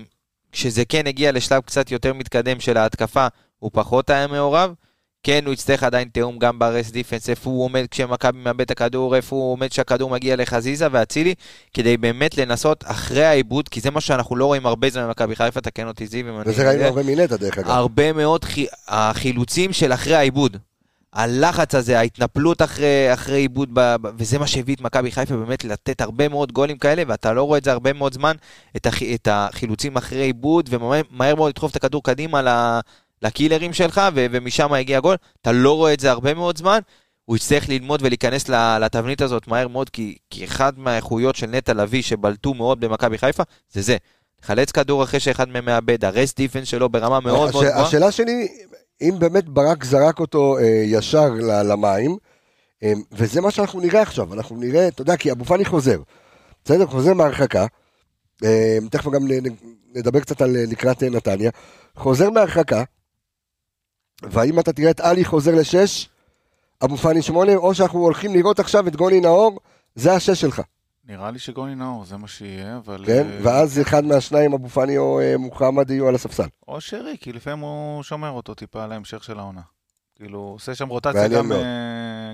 כשזה 0.52 0.84
כן 0.84 1.06
הגיע 1.06 1.32
לשלב 1.32 1.62
קצת 1.62 1.90
יותר 1.90 2.14
מתקדם 2.14 2.60
של 2.60 2.76
ההתקפה, 2.76 3.26
הוא 3.58 3.70
פחות 3.74 4.10
היה 4.10 4.26
מעורב. 4.26 4.74
כן, 5.22 5.46
הוא 5.46 5.52
יצטרך 5.52 5.82
עדיין 5.82 6.08
תיאום 6.08 6.38
גם 6.38 6.58
ברס 6.58 6.90
דיפנס, 6.90 7.30
איפה 7.30 7.50
הוא 7.50 7.64
עומד 7.64 7.86
כשמכבי 7.90 8.38
מאבד 8.38 8.60
את 8.60 8.70
הכדור, 8.70 9.16
איפה 9.16 9.36
הוא 9.36 9.52
עומד 9.52 9.70
כשהכדור 9.70 10.10
מגיע 10.10 10.36
לחזיזה 10.36 10.86
ואצילי, 10.90 11.34
כדי 11.74 11.96
באמת 11.96 12.38
לנסות 12.38 12.84
אחרי 12.86 13.24
העיבוד, 13.24 13.68
כי 13.68 13.80
זה 13.80 13.90
מה 13.90 14.00
שאנחנו 14.00 14.36
לא 14.36 14.46
רואים 14.46 14.66
הרבה 14.66 14.90
זמן 14.90 15.06
במכבי 15.06 15.36
חיפה, 15.36 15.60
תקן 15.60 15.88
אותי 15.88 16.06
זיו. 16.06 16.24
וזה 16.46 16.68
ראינו 16.68 16.84
הרבה 16.84 17.02
מנטע 17.02 17.36
דרך 17.36 17.58
אגב. 17.58 17.70
הרבה 17.70 18.12
מאוד 18.12 18.44
חי... 18.44 18.66
החילוצים 18.88 19.72
של 19.72 19.92
אחרי 19.92 20.14
העיבוד. 20.14 20.56
הלחץ 21.12 21.74
הזה, 21.74 21.98
ההתנפלות 21.98 22.62
אחרי, 22.62 23.12
אחרי 23.14 23.38
עיבוד, 23.40 23.68
ב, 23.72 23.80
ב, 24.02 24.08
וזה 24.18 24.38
מה 24.38 24.46
שהביא 24.46 24.74
את 24.74 24.80
מכבי 24.80 25.10
חיפה 25.10 25.36
באמת 25.36 25.64
לתת 25.64 26.00
הרבה 26.00 26.28
מאוד 26.28 26.52
גולים 26.52 26.78
כאלה, 26.78 27.02
ואתה 27.06 27.32
לא 27.32 27.42
רואה 27.42 27.58
את 27.58 27.64
זה 27.64 27.72
הרבה 27.72 27.92
מאוד 27.92 28.14
זמן, 28.14 28.36
את, 28.76 28.86
הח, 28.86 29.02
את 29.02 29.28
החילוצים 29.30 29.96
אחרי 29.96 30.22
עיבוד, 30.22 30.68
ומהר 30.72 31.34
מאוד 31.34 31.48
לדחוף 31.48 31.70
את 31.70 31.76
הכדור 31.76 32.02
קדימה 32.02 32.80
לקילרים 33.22 33.72
שלך, 33.72 34.00
ו- 34.14 34.26
ומשם 34.30 34.72
הגיע 34.72 34.98
הגול. 34.98 35.16
אתה 35.42 35.52
לא 35.52 35.76
רואה 35.76 35.92
את 35.92 36.00
זה 36.00 36.10
הרבה 36.10 36.34
מאוד 36.34 36.58
זמן. 36.58 36.78
הוא 37.24 37.36
יצטרך 37.36 37.68
ללמוד 37.68 38.02
ולהיכנס 38.02 38.48
לתבנית 38.80 39.20
הזאת 39.20 39.48
מהר 39.48 39.68
מאוד, 39.68 39.90
כי, 39.90 40.16
כי 40.30 40.44
אחד 40.44 40.78
מהאיכויות 40.78 41.36
של 41.36 41.46
נטע 41.46 41.72
לביא 41.74 42.02
שבלטו 42.02 42.54
מאוד 42.54 42.80
במכבי 42.80 43.18
חיפה, 43.18 43.42
זה 43.72 43.82
זה. 43.82 43.96
לחלץ 44.42 44.70
כדור 44.70 45.02
אחרי 45.02 45.20
שאחד 45.20 45.48
מהם 45.48 45.64
מאבד, 45.64 46.04
הרסט 46.04 46.36
דיפנס 46.36 46.68
שלו 46.68 46.88
ברמה 46.88 47.20
מאוד 47.20 47.48
הש, 47.48 47.54
מאוד 47.54 47.64
גבוהה. 47.64 47.86
השאלה 47.86 48.12
שלי, 48.12 48.48
אם 49.02 49.14
באמת 49.18 49.48
ברק 49.48 49.84
זרק 49.84 50.20
אותו 50.20 50.58
אה, 50.58 50.82
ישר 50.84 51.30
למים, 51.64 52.16
אה, 52.82 52.92
וזה 53.12 53.40
מה 53.40 53.50
שאנחנו 53.50 53.80
נראה 53.80 54.02
עכשיו, 54.02 54.34
אנחנו 54.34 54.56
נראה, 54.56 54.88
אתה 54.88 55.02
יודע, 55.02 55.16
כי 55.16 55.32
אבו 55.32 55.44
פאני 55.44 55.64
חוזר, 55.64 56.00
בסדר? 56.64 56.86
חוזר 56.86 57.14
מהרחקה, 57.14 57.66
אה, 58.44 58.78
תכף 58.90 59.10
גם 59.10 59.22
נדבר 59.94 60.20
קצת 60.20 60.42
על 60.42 60.56
אה, 60.56 60.64
לקראת 60.68 61.02
אה, 61.02 61.08
נתניה, 61.10 61.50
חוזר 61.96 62.30
מהרחקה, 62.30 62.82
והאם 64.30 64.58
אתה 64.58 64.72
תראה 64.72 64.90
את 64.90 65.00
עלי 65.00 65.24
חוזר 65.24 65.54
לשש, 65.54 66.08
אבו 66.84 66.96
פאני 66.96 67.22
שמונה, 67.22 67.54
או 67.54 67.74
שאנחנו 67.74 67.98
הולכים 67.98 68.34
לראות 68.34 68.60
עכשיו 68.60 68.88
את 68.88 68.96
גוני 68.96 69.20
נאור, 69.20 69.60
זה 69.94 70.12
השש 70.12 70.40
שלך. 70.40 70.62
נראה 71.08 71.30
לי 71.30 71.38
שגוני 71.38 71.74
נאור 71.74 72.04
זה 72.04 72.16
מה 72.16 72.28
שיהיה, 72.28 72.76
אבל... 72.76 73.04
כן, 73.06 73.26
uh... 73.26 73.46
ואז 73.46 73.80
אחד 73.80 74.04
מהשניים, 74.04 74.52
אבו 74.52 74.68
פאני 74.68 74.98
או 74.98 75.20
uh, 75.20 75.38
מוחמד, 75.38 75.90
יהיו 75.90 76.08
על 76.08 76.14
הספסל. 76.14 76.46
או 76.68 76.80
שרי, 76.80 77.16
כי 77.20 77.32
לפעמים 77.32 77.58
הוא 77.58 78.02
שומר 78.02 78.30
אותו 78.30 78.54
טיפה 78.54 78.84
על 78.84 78.92
ההמשך 78.92 79.24
של 79.24 79.38
העונה. 79.38 79.60
כאילו, 80.16 80.38
עושה 80.38 80.74
שם 80.74 80.88
רוטציה 80.88 81.28
גם, 81.28 81.52
uh, 81.52 81.54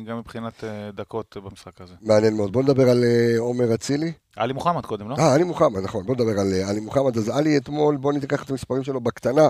גם 0.08 0.18
מבחינת 0.18 0.64
דקות 0.94 1.36
במשחק 1.44 1.80
הזה. 1.80 1.94
מעניין 2.02 2.36
מאוד. 2.36 2.52
בוא 2.52 2.62
נדבר 2.62 2.88
על 2.88 3.04
עומר 3.38 3.74
אצילי. 3.74 4.12
עלי 4.36 4.52
מוחמד 4.52 4.86
קודם, 4.86 5.08
לא? 5.08 5.16
אה, 5.18 5.34
עלי 5.34 5.44
מוחמד, 5.44 5.80
נכון. 5.80 6.06
בוא 6.06 6.14
נדבר 6.14 6.40
על 6.40 6.52
עלי 6.68 6.80
מוחמד. 6.80 7.16
אז 7.16 7.28
עלי 7.28 7.56
אתמול, 7.56 7.96
בוא 7.96 8.12
ניקח 8.12 8.42
את 8.42 8.50
המספרים 8.50 8.84
שלו 8.84 9.00
בקטנה. 9.00 9.48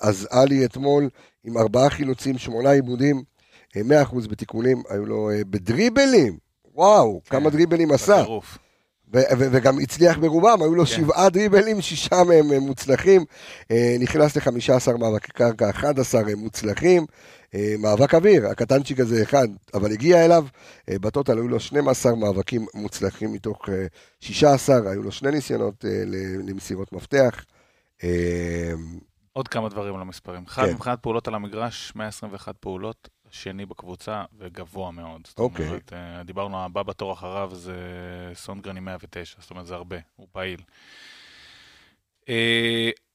אז 0.00 0.28
עלי 0.30 0.64
אתמול 0.64 1.08
עם 1.44 1.58
ארבעה 1.58 1.90
חילוצים, 1.90 2.38
שמונה 2.38 2.70
עיבודים, 2.70 3.22
מאה 3.76 4.02
אחוז 4.02 4.26
בתיקונים, 4.26 4.82
היו 4.88 5.06
לו 5.06 5.30
uh, 5.30 5.44
בדריבלים. 5.44 6.38
וואו, 6.74 7.20
כן, 7.24 7.30
כמה 7.30 7.50
דריבלים 7.50 7.92
עשה. 7.92 8.24
וגם 9.38 9.78
הצליח 9.78 10.18
ברובם, 10.18 10.58
היו 10.62 10.74
לו 10.74 10.86
כן. 10.86 10.90
שבעה 10.90 11.30
דריבלים, 11.30 11.80
שישה 11.80 12.24
מהם 12.24 12.62
מוצלחים, 12.62 13.24
נכנס 14.00 14.36
ל-15 14.36 14.96
מאבקי 14.98 15.32
קרקע, 15.32 15.70
11 15.70 16.22
מוצלחים, 16.36 17.06
אה, 17.54 17.74
מאבק 17.78 18.14
אוויר, 18.14 18.46
הקטנצ'יק 18.46 19.00
הזה 19.00 19.22
אחד, 19.22 19.48
אבל 19.74 19.92
הגיע 19.92 20.24
אליו, 20.24 20.46
אה, 20.88 20.98
בטוטל 20.98 21.38
היו 21.38 21.48
לו 21.48 21.60
12 21.60 22.14
מאבקים 22.14 22.66
מוצלחים 22.74 23.32
מתוך 23.32 23.68
16, 24.20 24.76
אה, 24.76 24.90
היו 24.90 25.02
לו 25.02 25.12
שני 25.12 25.30
ניסיונות 25.30 25.84
למסירות 26.48 26.92
מפתח. 26.92 27.44
עוד 29.32 29.48
כמה 29.48 29.68
דברים 29.68 29.94
על 29.94 30.00
המספרים. 30.00 30.44
אחד, 30.44 30.66
כן. 30.66 30.74
מבחינת 30.74 30.98
פעולות 31.02 31.28
על 31.28 31.34
המגרש, 31.34 31.92
121 31.94 32.56
פעולות, 32.60 33.08
שני 33.30 33.66
בקבוצה 33.66 34.24
וגבוה 34.38 34.90
מאוד. 34.90 35.28
אוקיי. 35.38 35.66
זאת 35.68 35.92
אומרת, 35.92 35.92
דיברנו, 36.26 36.64
הבא 36.64 36.82
בתור 36.82 37.12
אחריו 37.12 37.50
זה 37.54 37.76
סונגרן 38.34 38.76
עם 38.76 38.84
109, 38.84 39.36
זאת 39.40 39.50
אומרת, 39.50 39.66
זה 39.66 39.74
הרבה, 39.74 39.96
הוא 40.16 40.26
פעיל. 40.32 40.60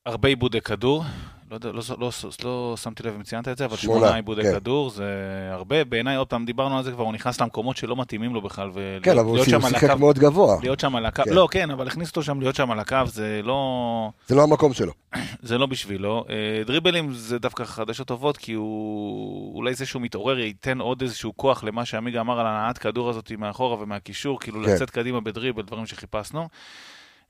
הרבה 0.06 0.28
עיבודי 0.30 0.62
כדור, 0.62 1.04
לא, 1.52 1.58
לא, 1.64 1.74
לא, 1.74 1.96
לא, 2.00 2.10
לא 2.44 2.76
שמתי 2.78 3.04
לב 3.04 3.14
אם 3.16 3.24
ציינת 3.24 3.48
את 3.48 3.58
זה, 3.58 3.66
אבל 3.66 3.78
שמונה 3.78 4.16
עיבודי 4.16 4.42
כן. 4.44 4.54
כדור 4.54 4.90
זה 4.90 5.06
הרבה. 5.52 5.84
בעיניי, 5.84 6.16
עוד 6.16 6.28
פעם, 6.28 6.46
דיברנו 6.46 6.78
על 6.78 6.84
זה 6.84 6.92
כבר, 6.92 7.04
הוא 7.04 7.14
נכנס 7.14 7.42
למקומות 7.42 7.78
שלא 7.78 7.96
מתאימים 7.96 8.34
לו 8.34 8.42
בכלל. 8.42 8.72
כן, 9.04 9.18
אבל 9.18 9.28
הוא 9.28 9.44
שיחק 9.44 9.90
מאוד 10.00 10.20
גבוה. 10.20 10.58
להיות 10.62 10.80
שם 10.80 10.96
על 10.96 11.06
הקו, 11.06 11.24
כן. 11.24 11.34
לא, 11.34 11.48
כן, 11.52 11.72
אבל 11.72 11.88
הכניס 11.88 12.10
אותו 12.10 12.24
שם 12.24 12.40
להיות 12.40 12.56
שם 12.56 12.72
על 12.72 12.80
הקו, 12.80 12.98
זה 13.06 13.42
לא... 13.44 14.12
זה 14.28 14.36
לא 14.36 14.44
המקום 14.44 14.74
שלו. 14.74 14.94
זה 15.42 15.58
לא 15.58 15.66
בשבילו. 15.66 16.26
אה, 16.30 16.64
דריבלים 16.66 17.14
זה 17.14 17.40
דווקא 17.40 17.64
חדשות 17.64 18.08
טובות, 18.08 18.38
כי 18.38 18.54
הוא... 18.54 19.56
אולי 19.56 19.74
זה 19.74 19.86
שהוא 19.86 20.02
מתעורר 20.02 20.40
ייתן 20.40 20.80
עוד 20.80 21.02
איזשהו 21.02 21.34
כוח 21.38 21.64
למה 21.64 21.86
שעמיגה 21.86 22.22
אמר 22.22 22.40
על 22.40 22.48
הנעת 22.48 22.78
כדור 22.78 23.10
הזאת 23.10 23.32
מאחורה 23.38 23.80
ומהקישור, 23.80 24.40
כאילו 24.40 24.64
כן. 24.64 24.74
לצאת 24.74 24.90
קדימה 24.90 25.22
בדריבל, 25.22 25.62
דברים 25.62 25.86
שחיפשנו. 25.86 26.48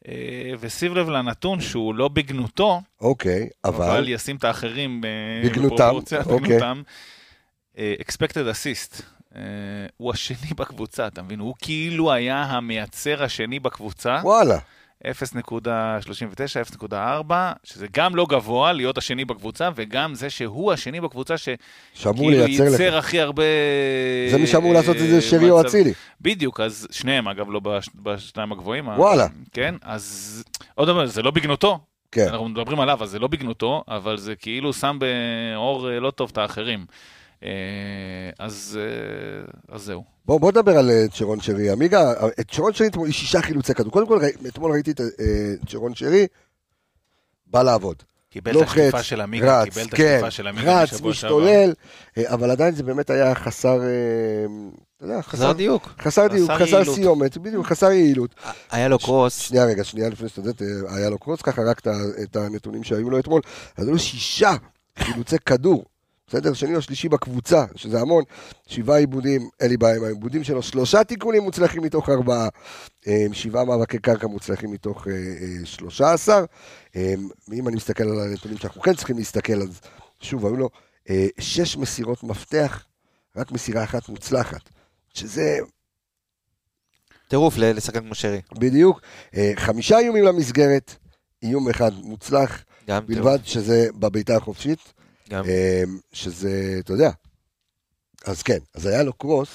אה, 0.08 0.54
ושים 0.60 0.96
לב 0.96 1.10
לנתון 1.10 1.62
שהוא 1.62 1.96
לא 1.96 2.08
בגנותו, 2.08 2.82
אוקיי, 3.02 3.50
אבל... 3.66 3.86
אבל 3.86 4.10
ישים 4.10 4.36
את 4.36 4.44
האחרים 4.44 5.02
בגנותם, 5.44 5.96
אוקיי. 6.26 6.60
אה, 7.78 7.94
expected 8.00 8.52
assist, 8.52 9.02
uh, 9.34 9.36
הוא 9.98 10.12
השני 10.12 10.54
בקבוצה, 10.60 11.08
אתה 11.08 11.22
מבין? 11.22 11.40
הוא 11.40 11.56
כאילו 11.62 12.12
היה 12.14 12.44
המייצר 12.44 13.24
השני 13.24 13.60
בקבוצה. 13.60 14.20
וואלה. 14.24 14.58
0.39, 15.06 15.10
0.4, 16.92 17.34
שזה 17.64 17.88
גם 17.94 18.16
לא 18.16 18.26
גבוה 18.30 18.74
להיות 18.74 18.98
השני 18.98 19.26
בקבוצה, 19.26 19.70
וגם 19.76 20.16
זה 20.16 20.30
שהוא 20.30 20.74
השני 20.74 21.02
בקבוצה 21.02 21.36
שכאילו 21.38 22.48
ייצר 22.48 22.98
הכי 22.98 23.20
הרבה... 23.20 23.44
זה 24.32 24.38
מי 24.38 24.48
שאמור 24.48 24.74
לעשות 24.74 24.96
את 24.96 25.08
זה 25.10 25.22
שרי 25.22 25.50
או 25.50 25.62
אצילי. 25.62 25.94
בדיוק, 26.22 26.60
אז 26.60 26.88
שניהם 26.92 27.28
אגב 27.28 27.50
לא 27.50 27.62
בשניים 27.96 28.52
הגבוהים. 28.52 28.88
וואלה. 28.88 29.28
כן, 29.54 29.76
אז 29.82 30.44
עוד 30.76 30.88
דבר, 30.88 31.06
זה 31.06 31.22
לא 31.22 31.32
בגנותו. 31.32 31.80
כן. 32.12 32.28
אנחנו 32.28 32.50
מדברים 32.50 32.80
עליו, 32.80 33.04
אז 33.04 33.10
זה 33.10 33.20
לא 33.20 33.28
בגנותו, 33.28 33.84
אבל 33.88 34.18
זה 34.18 34.36
כאילו 34.36 34.74
שם 34.74 34.98
באור 35.00 35.90
אה, 35.90 36.00
לא 36.00 36.12
טוב 36.12 36.30
את 36.32 36.38
האחרים. 36.38 36.86
אה, 37.44 37.50
אז, 38.40 38.80
אה, 38.82 39.76
אז 39.76 39.82
זהו. 39.82 40.04
בוא, 40.26 40.40
בוא 40.40 40.52
נדבר 40.52 40.78
על 40.78 40.92
צ'רון 41.14 41.42
שרי. 41.42 41.70
עמיגה, 41.70 42.14
את 42.40 42.52
צ'רון 42.52 42.74
שרי 42.74 42.88
אתמול, 42.88 43.12
שישה 43.12 43.42
חילוצי 43.42 43.74
כדור. 43.74 43.92
קודם 43.92 44.08
כל, 44.08 44.20
אתמול 44.48 44.72
ראיתי 44.72 44.92
את 44.92 45.02
צ'רון 45.68 45.96
שרי, 45.96 46.28
בא 47.48 47.64
לעבוד. 47.64 48.04
קיבל 48.30 48.58
את 48.58 48.68
השטיפה 48.68 49.04
של 49.04 49.22
עמיגה, 49.22 49.64
קיבל 49.66 49.82
את 49.82 49.94
השטיפה 49.94 50.22
כן, 50.22 50.32
של 50.32 50.48
עמיגה 50.48 50.82
רץ, 50.84 51.02
משתולל, 51.02 51.74
אבל 52.24 52.52
עדיין 52.52 52.76
זה 52.76 52.84
באמת 52.84 53.10
היה 53.10 53.36
חסר, 53.36 53.80
יודע, 55.02 55.22
חסר 55.22 55.52
דיוק. 55.52 55.90
חסר 56.00 56.28
דיוק, 56.28 56.52
חסר 56.52 56.94
סיומת, 56.94 57.38
בדיוק, 57.38 57.66
חסר 57.66 57.92
יעילות. 57.92 58.36
היה 58.72 58.88
לו 58.88 59.00
קרוס. 59.00 59.40
שנייה 59.40 59.66
רגע, 59.66 59.84
שנייה 59.84 60.10
לפני 60.10 60.30
שאתה 60.30 60.40
יודע, 60.40 60.66
היה 60.90 61.10
לו 61.10 61.18
קרוס, 61.18 61.42
ככה 61.42 61.62
רק 61.62 61.82
את 62.24 62.36
הנתונים 62.36 62.84
שהיו 62.84 63.10
לו 63.10 63.20
אתמול. 63.20 63.42
אז 63.78 63.86
היו 63.86 63.94
לו 63.94 64.00
שישה 64.00 64.56
חילוצי 65.00 65.36
כדור. 65.46 65.86
בסדר? 66.30 66.54
שני 66.54 66.76
או 66.76 66.82
שלישי 66.82 67.10
בקבוצה, 67.10 67.66
שזה 67.76 68.00
המון, 68.02 68.24
שבעה 68.68 68.98
עיבודים, 68.98 69.50
אין 69.60 69.70
לי 69.70 69.78
בעיה 69.78 69.96
עם 69.96 70.04
העיבודים 70.04 70.44
שלו, 70.44 70.62
שלושה 70.62 71.04
תיקונים 71.04 71.44
מוצלחים 71.44 71.84
מתוך 71.84 72.10
ארבעה, 72.10 72.48
שבעה 73.32 73.66
מאבקי 73.66 74.00
קרקע 74.00 74.28
מוצלחים 74.28 74.72
מתוך 74.72 75.08
אה, 75.08 75.14
אה, 75.14 75.66
שלושה 75.66 76.14
עשר. 76.14 76.46
אם 77.54 77.68
אני 77.68 77.76
מסתכל 77.76 78.04
על 78.04 78.20
הנתונים 78.20 78.58
שאנחנו 78.58 78.82
כן 78.82 78.94
צריכים 78.94 79.18
להסתכל, 79.18 79.62
אז 79.62 79.82
שוב, 80.22 80.46
היו 80.46 80.56
לו 80.56 80.70
אה, 81.10 81.28
שש 81.40 81.78
מסירות 81.78 82.24
מפתח, 82.24 82.86
רק 83.36 83.52
מסירה 83.52 83.84
אחת 83.84 84.10
מוצלחת. 84.10 84.70
שזה... 85.14 85.58
טירוף 87.28 87.58
לשחקן 87.58 88.00
כמו 88.00 88.16
שרי. 88.16 88.42
בדיוק. 88.54 89.02
חמישה 89.56 90.00
איומים 90.00 90.24
למסגרת, 90.24 90.96
איום 91.44 91.70
אחד 91.70 91.92
מוצלח, 91.94 92.64
בלבד 92.88 93.06
טירוף. 93.06 93.46
שזה 93.46 93.88
בביתה 93.96 94.36
החופשית. 94.36 94.97
גם. 95.30 95.46
אה, 95.46 95.84
שזה, 96.14 96.76
אתה 96.80 96.94
יודע. 96.94 97.12
אז 98.26 98.44
כן, 98.44 98.58
אז 98.74 98.86
היה 98.86 99.04
לו 99.04 99.14
קרוס. 99.14 99.50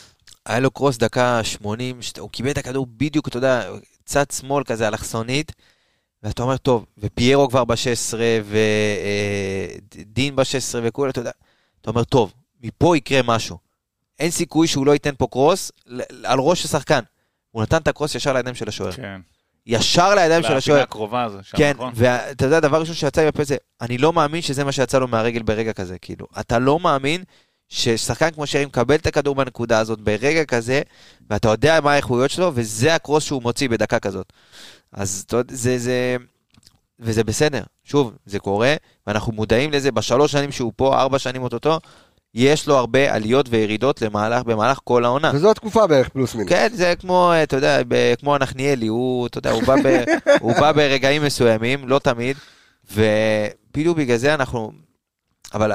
היה 0.46 0.60
לו 0.60 0.70
קרוס 0.70 0.96
דקה 0.96 1.44
80, 1.44 2.00
הוא 2.18 2.30
קיבל 2.30 2.50
את 2.50 2.58
הכדור 2.58 2.86
בדיוק, 2.96 3.28
אתה 3.28 3.36
יודע, 3.36 3.70
צד 4.04 4.30
שמאל 4.30 4.64
כזה, 4.64 4.88
אלכסונית. 4.88 5.52
ואתה 6.22 6.42
אומר, 6.42 6.56
טוב, 6.56 6.86
ופיירו 6.98 7.48
כבר 7.48 7.64
ב-16, 7.64 8.14
ודין 9.94 10.32
אה, 10.32 10.36
ב-16 10.36 10.78
וכולי, 10.82 11.10
אתה 11.10 11.20
יודע, 11.20 11.30
אתה 11.80 11.90
אומר, 11.90 12.04
טוב, 12.04 12.32
מפה 12.62 12.96
יקרה 12.96 13.20
משהו. 13.24 13.58
אין 14.18 14.30
סיכוי 14.30 14.68
שהוא 14.68 14.86
לא 14.86 14.92
ייתן 14.92 15.14
פה 15.18 15.26
קרוס 15.26 15.72
על 16.24 16.38
ראש 16.38 16.64
השחקן. 16.64 17.00
הוא 17.50 17.62
נתן 17.62 17.76
את 17.76 17.88
הקרוס 17.88 18.14
ישר 18.14 18.32
לידיים 18.32 18.54
של 18.54 18.68
השוער. 18.68 18.92
כן. 18.92 19.20
ישר 19.66 20.14
לידיים 20.14 20.42
של 20.42 20.56
השוער. 20.56 20.80
הקרובה 20.80 21.24
הזו, 21.24 21.38
שם 21.42 21.56
כן, 21.56 21.72
נכון. 21.74 21.92
ואתה 21.96 22.44
יודע, 22.44 22.56
הדבר 22.56 22.76
הראשון 22.76 22.94
שיצא 22.94 23.20
לי 23.20 23.26
בפה 23.26 23.44
זה, 23.44 23.56
אני 23.80 23.98
לא 23.98 24.12
מאמין 24.12 24.42
שזה 24.42 24.64
מה 24.64 24.72
שיצא 24.72 24.98
לו 24.98 25.08
מהרגל 25.08 25.42
ברגע 25.42 25.72
כזה, 25.72 25.98
כאילו. 25.98 26.26
אתה 26.40 26.58
לא 26.58 26.80
מאמין 26.80 27.24
ששחקן 27.68 28.30
כמו 28.30 28.46
שרי 28.46 28.66
מקבל 28.66 28.94
את 28.94 29.06
הכדור 29.06 29.34
בנקודה 29.34 29.78
הזאת 29.78 30.00
ברגע 30.00 30.44
כזה, 30.44 30.82
ואתה 31.30 31.48
יודע 31.48 31.80
מה 31.80 31.92
האיכויות 31.92 32.30
שלו, 32.30 32.52
וזה 32.54 32.94
הקרוס 32.94 33.24
שהוא 33.24 33.42
מוציא 33.42 33.68
בדקה 33.68 33.98
כזאת. 33.98 34.32
אז 34.92 35.24
אתה 35.26 35.36
יודע, 35.36 35.54
זה, 35.54 35.78
זה... 35.78 36.16
וזה 37.00 37.24
בסדר. 37.24 37.62
שוב, 37.84 38.12
זה 38.26 38.38
קורה, 38.38 38.74
ואנחנו 39.06 39.32
מודעים 39.32 39.72
לזה 39.72 39.92
בשלוש 39.92 40.32
שנים 40.32 40.52
שהוא 40.52 40.72
פה, 40.76 41.00
ארבע 41.00 41.18
שנים 41.18 41.42
אוטוטו, 41.42 41.78
יש 42.34 42.66
לו 42.68 42.76
הרבה 42.76 43.14
עליות 43.14 43.46
וירידות 43.50 44.02
למהלך, 44.02 44.42
במהלך 44.42 44.78
כל 44.84 45.04
העונה. 45.04 45.30
וזו 45.34 45.50
התקופה 45.50 45.86
בערך 45.86 46.08
פלוס 46.08 46.34
מינוס. 46.34 46.52
כן, 46.52 46.68
זה 46.74 46.94
כמו, 46.98 47.32
אתה 47.42 47.56
יודע, 47.56 47.78
כמו 48.20 48.34
הנחניאלי, 48.34 48.86
הוא, 48.86 49.26
אתה 49.26 49.38
יודע, 49.38 49.50
הוא 49.50 49.62
בא, 49.62 49.74
ב, 49.84 50.04
הוא 50.40 50.52
בא 50.60 50.72
ברגעים 50.72 51.22
מסוימים, 51.22 51.88
לא 51.88 51.98
תמיד, 51.98 52.36
ובדיוק 52.92 53.98
בגלל 53.98 54.16
זה 54.16 54.34
אנחנו... 54.34 54.72
אבל 55.54 55.72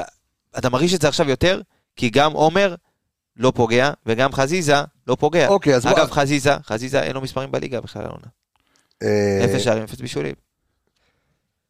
אתה 0.58 0.70
מרגיש 0.70 0.93
את 0.93 1.01
זה 1.01 1.08
עכשיו 1.08 1.30
יותר, 1.30 1.62
כי 1.95 2.10
גם 2.10 2.34
עומר 2.34 2.76
לא 3.38 3.51
פוגע, 3.55 3.91
וגם 4.05 4.32
חזיזה 4.32 4.76
לא 5.08 5.16
פוגע. 5.16 5.47
אוקיי, 5.47 5.76
אז... 5.76 5.86
אגב, 5.86 6.08
בוא... 6.08 6.16
חזיזה, 6.16 6.53
חזיזה 6.64 7.03
אין 7.03 7.14
לו 7.14 7.22
מספרים 7.22 7.51
בליגה 7.51 7.82
בכלל 7.82 8.03
העונה. 8.05 8.28
אה, 9.03 9.45
אפס 9.45 9.62
שערים, 9.62 9.84
אפס 9.84 10.01
בישולים. 10.01 10.47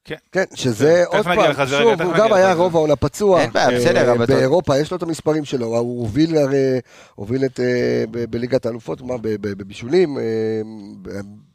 כן. 0.07 0.15
כן, 0.31 0.43
שזה 0.55 1.03
עוד 1.07 1.23
פעם, 1.23 1.67
שוב, 1.67 2.01
הוא 2.01 2.13
גם 2.17 2.33
היה 2.33 2.53
רוב 2.53 2.75
העונה 2.75 2.95
פצוע. 2.95 3.41
אין 3.41 3.51
בעיה, 3.51 3.79
בסדר. 3.79 4.09
אה, 4.09 4.25
באירופה 4.25 4.77
יש 4.77 4.91
לו 4.91 4.97
את 4.97 5.03
המספרים 5.03 5.45
שלו, 5.45 5.65
הוא 5.65 6.01
הוביל 6.01 6.37
הרי, 6.37 6.79
הוביל 7.15 7.45
את, 7.45 7.59
אה, 7.59 8.03
בליגת 8.29 8.65
האלופות, 8.65 9.01
מה, 9.01 9.13
בבישולים, 9.21 10.17
אה, 10.17 10.23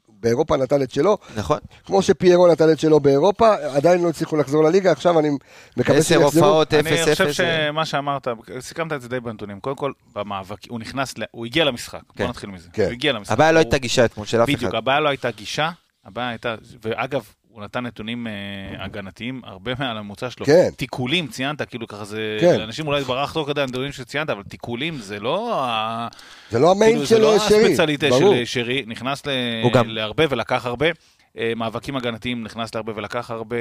באירופה 0.09 0.57
נתן 0.57 0.82
את 0.82 0.90
שלו. 0.90 1.18
נכון. 1.36 1.59
כמו 1.84 2.03
שפיירו 2.03 2.48
נתן 2.48 2.72
את 2.72 2.78
שלו 2.78 3.00
באירופה, 3.00 3.55
עדיין 3.55 4.03
לא 4.03 4.09
הצליחו 4.09 4.36
לחזור 4.36 4.64
לליגה, 4.64 4.92
עכשיו 4.92 5.18
אני 5.18 5.28
מקווה 5.76 6.03
שהם 6.03 6.20
יחזרו. 6.22 6.28
עשר 6.28 6.46
הופעות, 6.46 6.74
אפס 6.74 6.86
אפס. 6.86 7.20
אני 7.20 7.28
חושב 7.28 7.44
שמה 7.44 7.86
שאמרת, 7.86 8.28
סיכמת 8.61 8.92
את 8.92 9.03
זה 9.03 9.09
די 9.09 9.20
בנתונים. 9.20 9.61
קודם 9.61 9.76
כל, 9.76 9.92
במאבק, 10.14 10.68
הוא 10.68 10.80
נכנס, 10.80 11.14
הוא 11.30 11.46
הגיע 11.46 11.64
למשחק, 11.64 12.00
בוא 12.07 12.14
כן. 12.16 12.28
נתחיל 12.28 12.50
מזה. 12.50 12.68
כן. 12.72 12.84
הוא 12.84 12.92
הגיע 12.92 13.12
למשחק. 13.12 13.32
הבעיה 13.32 13.53
לא 13.53 13.59
הייתה 13.59 13.78
גישה 13.78 14.05
אתמול 14.05 14.26
של 14.26 14.42
אף 14.42 14.48
אחד. 14.48 14.57
בדיוק, 14.57 14.74
הבעיה 14.74 15.00
לא 15.00 15.09
הייתה 15.09 15.30
גישה, 15.30 15.70
הבעיה 16.05 16.28
הייתה, 16.28 16.55
ואגב, 16.82 17.24
הוא 17.53 17.62
נתן 17.62 17.86
נתונים 17.86 18.26
uh, 18.26 18.82
הגנתיים 18.82 19.40
הרבה 19.44 19.72
מעל 19.78 19.96
הממוצע 19.96 20.30
שלו. 20.30 20.46
כן. 20.46 20.70
תיקולים, 20.76 21.26
ציינת, 21.26 21.62
כאילו 21.62 21.86
ככה 21.86 22.05
זה... 22.05 22.38
כן. 22.40 22.61
אנשים 22.61 22.86
אולי 22.86 23.05
ברח 23.05 23.32
תוך 23.32 23.48
כדי 23.48 23.62
הנתונים 23.62 23.92
שציינת, 23.92 24.30
אבל 24.30 24.42
תיקולים 24.42 24.98
זה 24.98 25.20
לא 25.20 25.64
ה... 25.64 26.09
זה 26.50 26.59
לא 26.59 26.70
המיין 26.70 26.92
כאילו, 26.92 27.07
של 27.07 27.14
שרי, 27.16 27.24
ברור. 27.24 27.38
זה 27.38 27.55
לא 27.55 27.64
הספציאליטה 27.64 28.07
של 28.18 28.44
שרי, 28.44 28.84
נכנס 28.86 29.26
ל... 29.26 29.30
גם... 29.72 29.88
להרבה 29.88 30.24
ולקח 30.30 30.66
הרבה. 30.66 30.86
Uh, 30.90 31.34
מאבקים 31.57 31.96
הגנתיים 31.96 32.44
נכנס 32.44 32.74
להרבה 32.74 32.92
ולקח 32.96 33.30
הרבה. 33.30 33.57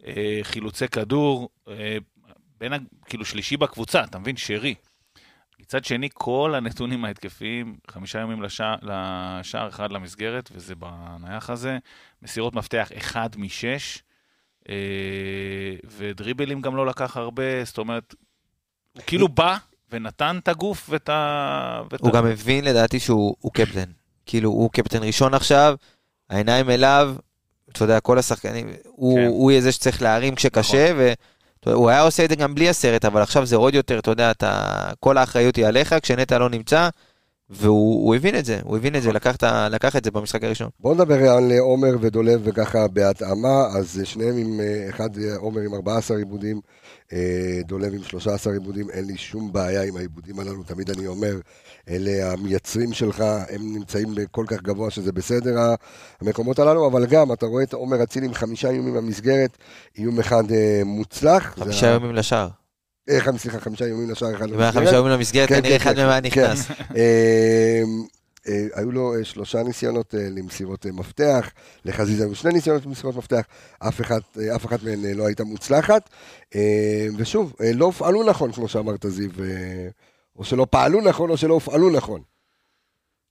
Uh, 0.00 0.04
חילוצי 0.42 0.88
כדור, 0.88 1.48
בין, 2.60 2.72
כאילו 3.06 3.24
שלישי 3.24 3.56
בקבוצה, 3.56 4.04
אתה 4.04 4.18
מבין? 4.18 4.36
שרי. 4.36 4.74
מצד 5.60 5.84
שני, 5.84 6.08
כל 6.14 6.54
הנתונים 6.54 7.04
ההתקפיים, 7.04 7.76
חמישה 7.90 8.18
ימים 8.18 8.42
לשער, 8.42 8.76
לשער 8.82 9.68
אחד 9.68 9.92
למסגרת, 9.92 10.50
וזה 10.54 10.74
בנייח 10.74 11.50
הזה, 11.50 11.78
מסירות 12.22 12.54
מפתח 12.54 12.88
אחד 12.96 13.28
משש, 13.36 14.02
אה, 14.68 14.74
ודריבלים 15.96 16.60
גם 16.60 16.76
לא 16.76 16.86
לקח 16.86 17.16
הרבה, 17.16 17.64
זאת 17.64 17.78
אומרת, 17.78 18.14
הוא 18.92 19.02
כאילו 19.06 19.28
בא 19.28 19.56
ונתן 19.92 20.38
את 20.42 20.48
הגוף 20.48 20.86
ואת 20.90 21.08
ה... 21.08 21.82
ואת 21.90 22.00
הוא 22.00 22.10
ה... 22.10 22.12
גם 22.12 22.26
הבין 22.26 22.64
לדעתי 22.64 23.00
שהוא 23.00 23.52
קפטן. 23.54 23.90
כאילו, 24.26 24.50
הוא 24.50 24.70
קפטן 24.70 25.02
ראשון 25.02 25.34
עכשיו, 25.34 25.76
העיניים 26.30 26.70
אליו, 26.70 27.14
אתה 27.72 27.84
יודע, 27.84 28.00
כל 28.00 28.18
השחקנים, 28.18 28.68
הוא, 28.84 29.18
כן. 29.18 29.26
הוא 29.26 29.50
יהיה 29.50 29.60
זה 29.60 29.72
שצריך 29.72 30.02
להרים 30.02 30.34
כשקשה, 30.34 30.92
נכון. 30.92 31.74
הוא 31.74 31.90
היה 31.90 32.00
עושה 32.00 32.24
את 32.24 32.30
זה 32.30 32.36
גם 32.36 32.54
בלי 32.54 32.68
הסרט, 32.68 33.04
אבל 33.04 33.22
עכשיו 33.22 33.46
זה 33.46 33.56
עוד 33.56 33.74
יותר, 33.74 33.98
אתה 33.98 34.10
יודע, 34.10 34.30
אתה, 34.30 34.90
כל 35.00 35.18
האחריות 35.18 35.56
היא 35.56 35.66
עליך, 35.66 35.94
כשנטע 36.02 36.38
לא 36.38 36.48
נמצא, 36.48 36.88
והוא 37.50 38.14
הבין 38.14 38.38
את 38.38 38.44
זה, 38.44 38.58
הוא 38.64 38.76
הבין 38.76 38.96
את 38.96 39.02
זה, 39.02 39.12
לקח, 39.12 39.36
לקח 39.70 39.96
את 39.96 40.04
זה 40.04 40.10
במשחק 40.10 40.44
הראשון. 40.44 40.68
בוא 40.80 40.94
נדבר 40.94 41.30
על 41.30 41.52
עומר 41.58 41.96
ודולב 42.00 42.40
וככה 42.44 42.88
בהתאמה, 42.88 43.66
אז 43.78 44.00
שניהם 44.04 44.36
עם, 44.36 44.60
אה, 44.60 44.86
אחד 44.88 45.08
עומר 45.36 45.60
עם 45.60 45.74
14 45.74 46.16
עיבודים, 46.16 46.60
אה, 47.12 47.60
דולב 47.64 47.94
עם 47.94 48.02
13 48.02 48.52
עיבודים, 48.52 48.90
אין 48.90 49.04
לי 49.04 49.16
שום 49.16 49.52
בעיה 49.52 49.82
עם 49.82 49.96
העיבודים 49.96 50.40
הללו, 50.40 50.62
תמיד 50.62 50.90
אני 50.90 51.06
אומר, 51.06 51.36
אלה 51.88 52.32
המייצרים 52.32 52.92
שלך, 52.92 53.24
הם 53.48 53.74
נמצאים 53.74 54.08
כל 54.30 54.44
כך 54.48 54.62
גבוה 54.62 54.90
שזה 54.90 55.12
בסדר 55.12 55.74
המקומות 56.20 56.58
הללו, 56.58 56.86
אבל 56.86 57.06
גם, 57.06 57.32
אתה 57.32 57.46
רואה 57.46 57.62
את 57.62 57.72
עומר 57.72 58.02
אצילי 58.02 58.26
עם 58.26 58.34
חמישה 58.34 58.70
איומים 58.70 58.94
במסגרת, 58.94 59.58
איום 59.98 60.18
אחד 60.18 60.52
אה, 60.52 60.82
מוצלח. 60.84 61.54
חמישה 61.58 61.90
איומים 61.92 62.14
לשער. 62.14 62.61
סליחה, 63.36 63.60
חמישה 63.60 63.84
איומים 63.84 64.10
לשער 64.10 64.36
אחד. 64.36 64.46
חמישה 64.72 64.94
איומים 64.94 65.12
למסגרת, 65.12 65.48
כן, 65.48 65.60
כנראה 65.60 65.78
כן, 65.78 65.84
אחד 65.84 65.96
כן, 65.96 66.06
מהם 66.06 66.24
נכנס. 66.24 66.66
אה, 68.48 68.66
היו 68.74 68.92
לו 68.92 69.14
אה, 69.14 69.24
שלושה 69.24 69.62
ניסיונות 69.62 70.14
אה, 70.14 70.28
למסירות 70.30 70.86
מפתח, 70.86 71.50
לחזיזה 71.84 72.24
היו 72.24 72.34
שני 72.34 72.52
ניסיונות 72.52 72.86
למסירות 72.86 73.16
מפתח, 73.16 73.42
אף, 73.78 74.00
אחד, 74.00 74.20
אף 74.56 74.66
אחת 74.66 74.82
מהן 74.82 75.04
לא 75.14 75.26
הייתה 75.26 75.44
מוצלחת. 75.44 76.10
ושוב, 77.16 77.52
לא 77.74 77.84
הופעלו 77.84 78.22
נכון, 78.22 78.52
כמו 78.52 78.68
שאמרת 78.68 79.06
זיו, 79.08 79.30
או 80.36 80.44
שלא 80.44 80.66
פעלו 80.70 81.00
נכון, 81.00 81.30
או 81.30 81.36
שלא 81.36 81.54
הופעלו 81.54 81.90
נכון. 81.90 82.20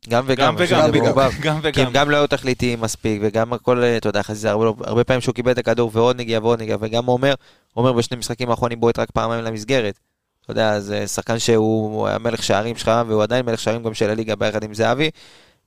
גם 0.10 0.24
וגם, 0.28 0.56
גם 0.72 0.90
וגם, 0.94 1.14
גם 1.42 1.60
וגם. 1.62 1.72
כי 1.72 1.82
הם 1.82 1.92
גם 1.94 2.10
לא 2.10 2.18
היו 2.18 2.28
תכליתיים 2.28 2.82
מספיק, 2.82 3.20
וגם 3.24 3.54
הכל, 3.54 3.84
אתה 3.84 4.10
יודע, 4.10 4.24
חזיזה, 4.24 4.52
הרבה, 4.52 4.88
הרבה 4.88 5.04
פעמים 5.04 5.22
שהוא 5.22 5.36
קיבל 5.36 5.52
את 5.52 5.58
הכדור 5.58 5.92
ועוד 5.94 6.16
נגיעה 6.16 6.42
ועוד 6.42 6.62
נגיעה, 6.62 6.78
וגם 6.82 7.06
עומר, 7.06 7.34
עומר 7.74 7.94
בשני 7.94 8.18
משחקים 8.18 8.50
האחרונים 8.50 8.80
בועט 8.80 9.00
רק 9.00 9.12
פעמיים 9.12 9.44
למסגרת. 9.44 10.00
אתה 10.44 10.52
יודע, 10.52 10.80
זה 10.80 11.08
שחקן 11.08 11.40
שהוא 11.40 12.08
המלך 12.10 12.44
שערים 12.44 12.76
שלך, 12.76 12.92
והוא 13.08 13.24
עדיין 13.24 13.46
מלך 13.46 13.60
שערים 13.60 13.84
גם 13.84 13.94
של 13.94 14.10
הליגה 14.10 14.36
ביחד 14.36 14.64
עם 14.64 14.74
זהבי, 14.74 15.10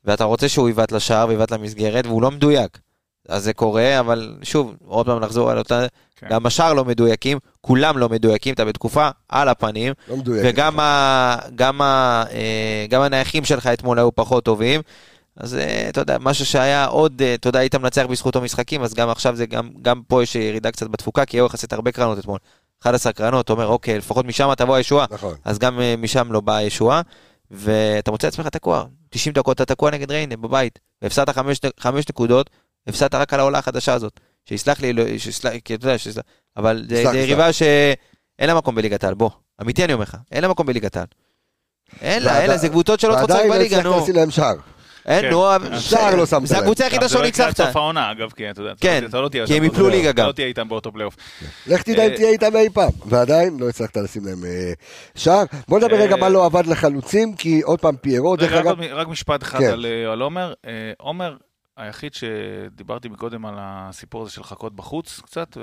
ואתה 0.04 0.24
רוצה 0.24 0.48
שהוא 0.48 0.68
יבעט 0.68 0.92
לשער 0.92 1.28
ויבעט 1.28 1.50
למסגרת, 1.50 2.06
והוא 2.06 2.22
לא 2.22 2.30
מדויק. 2.30 2.78
אז 3.28 3.44
זה 3.44 3.52
קורה, 3.52 4.00
אבל 4.00 4.36
שוב, 4.42 4.74
עוד 4.86 5.06
פעם 5.06 5.20
נחזור 5.20 5.50
על 5.50 5.58
אותה, 5.58 5.86
כן. 6.16 6.26
גם 6.30 6.46
השאר 6.46 6.72
לא 6.72 6.84
מדויקים, 6.84 7.38
כולם 7.64 7.98
לא 7.98 8.08
מדויקים, 8.08 8.54
אתה 8.54 8.64
בתקופה 8.64 9.08
על 9.28 9.48
הפנים, 9.48 9.92
לא 10.08 10.16
מדויקים. 10.16 10.50
וגם 10.50 10.80
ה, 10.80 11.36
גם 11.54 11.82
ה, 11.82 12.24
אה, 12.32 12.86
גם 12.88 13.02
הנייחים 13.02 13.44
שלך 13.44 13.66
אתמול 13.66 13.98
היו 13.98 14.14
פחות 14.14 14.44
טובים. 14.44 14.80
אז 15.36 15.54
אה, 15.54 15.86
אתה 15.88 16.00
יודע, 16.00 16.16
משהו 16.20 16.46
שהיה 16.46 16.86
עוד, 16.86 17.22
אה, 17.22 17.34
אתה 17.34 17.48
יודע, 17.48 17.58
היית 17.58 17.74
מנצח 17.74 18.06
בזכותו 18.10 18.40
משחקים, 18.40 18.82
אז 18.82 18.94
גם 18.94 19.10
עכשיו 19.10 19.36
זה, 19.36 19.46
גם, 19.46 19.70
גם 19.82 20.02
פה 20.08 20.22
יש 20.22 20.34
ירידה 20.34 20.70
קצת 20.70 20.86
בתפוקה, 20.86 21.24
כי 21.24 21.36
היו 21.36 21.46
יחסית 21.46 21.72
הרבה 21.72 21.92
קרנות 21.92 22.18
אתמול. 22.18 22.38
11 22.82 23.12
קרנות, 23.12 23.50
אומר, 23.50 23.66
אוקיי, 23.66 23.98
לפחות 23.98 24.26
משם 24.26 24.54
תבוא 24.56 24.74
הישועה. 24.74 25.06
נכון. 25.10 25.34
אז 25.44 25.58
גם 25.58 25.80
משם 25.98 26.32
לא 26.32 26.40
באה 26.40 26.56
הישועה, 26.56 27.00
ואתה 27.50 28.10
מוצא 28.10 28.28
עצמך 28.28 28.46
תקוע. 28.46 28.84
90 29.10 29.34
דקות 29.34 29.56
אתה 29.56 29.74
תקוע 29.74 29.90
נגד 29.90 30.10
ריינה 30.10 30.36
בבית, 30.36 30.78
והפסדת 31.02 31.28
5 31.78 32.08
נקודות, 32.08 32.50
הפסדת 32.86 33.14
רק 33.14 33.34
על 33.34 33.40
העולה 33.40 33.58
החדשה 33.58 33.94
הזאת. 33.94 34.20
שיסלח 34.48 34.80
לי, 34.80 34.92
לא, 34.92 35.18
שיסלח, 35.18 35.52
כי 35.64 35.74
אתה 35.74 35.86
יודע, 35.86 35.98
שיסלח, 35.98 36.22
אבל 36.56 36.84
זה 36.88 37.18
יריבה 37.18 37.52
שאין 37.52 38.48
לה 38.48 38.54
מקום 38.54 38.74
בליגת 38.74 39.04
העל, 39.04 39.14
בוא. 39.14 39.30
אמיתי 39.62 39.84
אני 39.84 39.92
אומר 39.92 40.02
לך, 40.02 40.16
אין 40.32 40.42
לה 40.42 40.48
מקום 40.48 40.66
בליגת 40.66 40.96
העל. 40.96 41.06
אין 42.00 42.22
לה, 42.22 42.40
אין 42.40 42.50
לה, 42.50 42.56
זה 42.56 42.68
קבוצות 42.68 43.00
שלא 43.00 43.20
רוצות 43.20 43.30
בליגה, 43.50 43.50
נו. 43.50 43.50
ועדיין 43.50 43.84
לא 43.84 43.90
הצלחת 43.90 44.02
לשים 44.02 44.16
להם 44.16 44.30
שער. 44.30 44.54
אין, 45.06 45.22
כן. 45.22 45.30
נו, 45.30 45.44
שער 45.78 46.14
לא 46.14 46.26
שמת 46.26 46.46
זה 46.46 46.58
הקבוצה 46.58 46.84
היחידה 46.84 47.08
שלא 47.08 47.22
ניצחת. 47.22 47.56
זה 47.56 47.62
לא 47.62 47.68
סוף 47.68 47.76
העונה, 47.76 48.10
אגב, 48.10 48.30
כי 48.30 48.50
אתה 48.50 48.60
יודע, 48.60 48.72
כן, 48.80 49.04
לא 49.12 49.28
כי 49.46 49.56
הם 49.56 49.64
יפלו 49.64 49.88
ליגה 49.88 50.12
גם. 50.12 50.26
לא 50.26 50.32
תהיה 50.32 50.46
איתם 50.46 50.68
באותו 50.68 50.92
פלייאוף. 50.92 51.16
לך 51.66 51.82
תדע 51.82 52.06
אם 52.06 52.10
אה, 52.10 52.16
תהיה 52.16 52.30
איתם 52.30 52.56
אי 52.56 52.70
פעם, 52.70 52.90
ועדיין 53.06 53.56
לא 53.60 53.68
הצלחת 53.68 53.96
לשים 53.96 54.24
להם 54.26 54.44
אה, 54.44 54.72
שער. 55.14 55.44
בוא 55.68 55.78
נדבר 55.78 55.96
רגע 55.96 56.16
מה 56.16 56.28
לא 56.28 56.44
עבד 56.44 56.66
לחלוצים, 56.66 57.34
כי 57.34 57.60
עוד 57.60 57.80
פעם 57.80 57.96
פיירו, 57.96 58.36
דרך 58.36 58.52
אגב... 58.52 58.80
רק 58.80 59.08
משפט 59.08 59.42
אחד 59.42 59.58
כן. 59.58 59.72
על 60.12 60.22
עומר. 60.22 60.52
עומר, 60.98 61.36
היחיד 61.76 62.14
שדיברתי 62.14 63.08
מקודם 63.08 63.46
על 63.46 63.54
הסיפור 63.58 64.22
הזה 64.22 64.30
של 64.30 64.40
לחכות 64.40 64.76
בחוץ 64.76 65.20
קצת, 65.20 65.56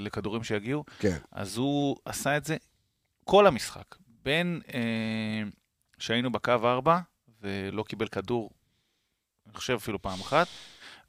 לכדורים 0.00 0.44
שיגיעו, 0.44 0.84
כן. 0.98 1.16
אז 1.32 1.56
הוא 1.56 1.96
עשה 2.04 2.36
את 2.36 2.44
זה 2.44 2.56
כל 3.24 3.46
המשחק. 3.46 3.96
בין 4.22 4.60
אה, 4.74 5.42
שהיינו 5.98 6.32
בקו 6.32 6.52
4 6.64 6.98
ולא 7.42 7.82
קיבל 7.82 8.08
כדור, 8.08 8.50
אני 9.46 9.54
חושב 9.54 9.74
אפילו 9.74 10.02
פעם 10.02 10.20
אחת, 10.20 10.46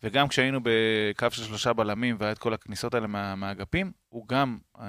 וגם 0.03 0.27
כשהיינו 0.27 0.59
בקו 0.63 1.27
של 1.31 1.43
שלושה 1.43 1.73
בלמים 1.73 2.15
והיה 2.19 2.31
את 2.31 2.37
כל 2.37 2.53
הכניסות 2.53 2.93
האלה 2.93 3.07
מה, 3.07 3.35
מהאגפים, 3.35 3.91
הוא 4.09 4.27
גם 4.27 4.57
אה, 4.79 4.85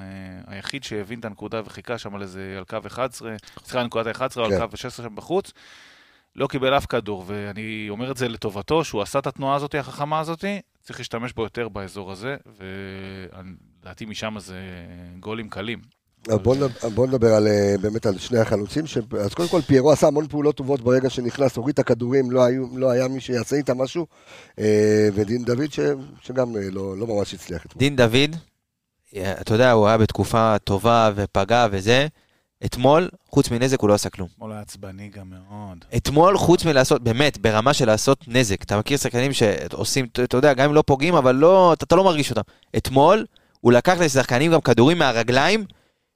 היחיד 0.46 0.84
שהבין 0.84 1.20
את 1.20 1.24
הנקודה 1.24 1.62
וחיכה 1.64 1.98
שם 1.98 2.14
על 2.14 2.22
איזה, 2.22 2.54
על 2.58 2.64
קו 2.64 2.78
11, 2.86 3.36
סליחה, 3.64 3.82
נקודת 3.82 4.06
ה-11 4.06 4.34
כן. 4.34 4.40
או 4.40 4.44
על 4.44 4.50
כן. 4.50 4.68
קו 4.68 4.76
16 4.76 5.06
שם 5.06 5.14
בחוץ. 5.14 5.52
לא 6.38 6.46
קיבל 6.46 6.76
אף 6.76 6.86
כדור, 6.86 7.24
ואני 7.26 7.86
אומר 7.90 8.10
את 8.10 8.16
זה 8.16 8.28
לטובתו, 8.28 8.84
שהוא 8.84 9.02
עשה 9.02 9.18
את 9.18 9.26
התנועה 9.26 9.56
הזאת, 9.56 9.74
החכמה 9.74 10.20
הזאת, 10.20 10.44
צריך 10.82 10.98
להשתמש 10.98 11.32
בו 11.32 11.42
יותר 11.42 11.68
באזור 11.68 12.12
הזה, 12.12 12.36
ולדעתי 12.58 14.04
משם 14.04 14.34
זה 14.38 14.56
גולים 15.20 15.48
קלים. 15.48 15.78
בוא 16.26 16.56
נדבר, 16.56 16.88
בוא 16.88 17.06
נדבר 17.06 17.34
על, 17.34 17.46
אה, 17.46 17.74
באמת 17.80 18.06
על 18.06 18.18
שני 18.18 18.38
החלוצים, 18.38 18.86
ש... 18.86 18.98
אז 19.20 19.34
קודם 19.34 19.48
כל 19.48 19.60
פיירו 19.60 19.92
עשה 19.92 20.06
המון 20.06 20.28
פעולות 20.28 20.56
טובות 20.56 20.80
ברגע 20.80 21.10
שנכנס, 21.10 21.56
הוריד 21.56 21.72
את 21.72 21.78
הכדורים, 21.78 22.30
לא, 22.30 22.44
היו, 22.44 22.78
לא 22.78 22.90
היה 22.90 23.08
מי 23.08 23.20
שיעשה 23.20 23.56
איתה 23.56 23.74
משהו, 23.74 24.06
אה, 24.58 25.08
ודין 25.14 25.44
דוד 25.44 25.72
ש... 25.72 25.80
שגם 26.22 26.56
אה, 26.56 26.62
לא, 26.72 26.96
לא 26.96 27.06
ממש 27.06 27.34
הצליח. 27.34 27.66
דין 27.76 27.96
דוד, 27.96 28.36
אתה 29.14 29.54
יודע, 29.54 29.72
הוא 29.72 29.86
היה 29.86 29.98
בתקופה 29.98 30.56
טובה 30.64 31.10
ופגע 31.14 31.66
וזה, 31.70 32.08
אתמול, 32.64 33.08
חוץ 33.30 33.50
מנזק, 33.50 33.80
הוא 33.80 33.88
לא 33.88 33.94
עשה 33.94 34.10
כלום. 34.10 34.28
אתמול 34.34 34.52
היה 34.52 34.60
עצבני 34.60 35.08
גם 35.08 35.30
מאוד. 35.30 35.84
אתמול, 35.96 36.38
חוץ 36.38 36.64
מלעשות, 36.64 37.02
באמת, 37.02 37.38
ברמה 37.38 37.74
של 37.74 37.86
לעשות 37.86 38.24
נזק. 38.28 38.62
אתה 38.62 38.78
מכיר 38.78 38.98
שחקנים 38.98 39.32
שעושים, 39.32 40.06
אתה 40.22 40.36
יודע, 40.36 40.52
גם 40.52 40.68
אם 40.68 40.74
לא 40.74 40.82
פוגעים, 40.86 41.14
אבל 41.14 41.34
לא, 41.34 41.72
אתה, 41.72 41.84
אתה 41.84 41.96
לא 41.96 42.04
מרגיש 42.04 42.30
אותם. 42.30 42.40
אתמול, 42.76 43.26
הוא 43.60 43.72
לקח 43.72 43.96
לשחקנים 44.00 44.52
גם 44.52 44.60
כדורים 44.60 44.98
מהרגליים, 44.98 45.64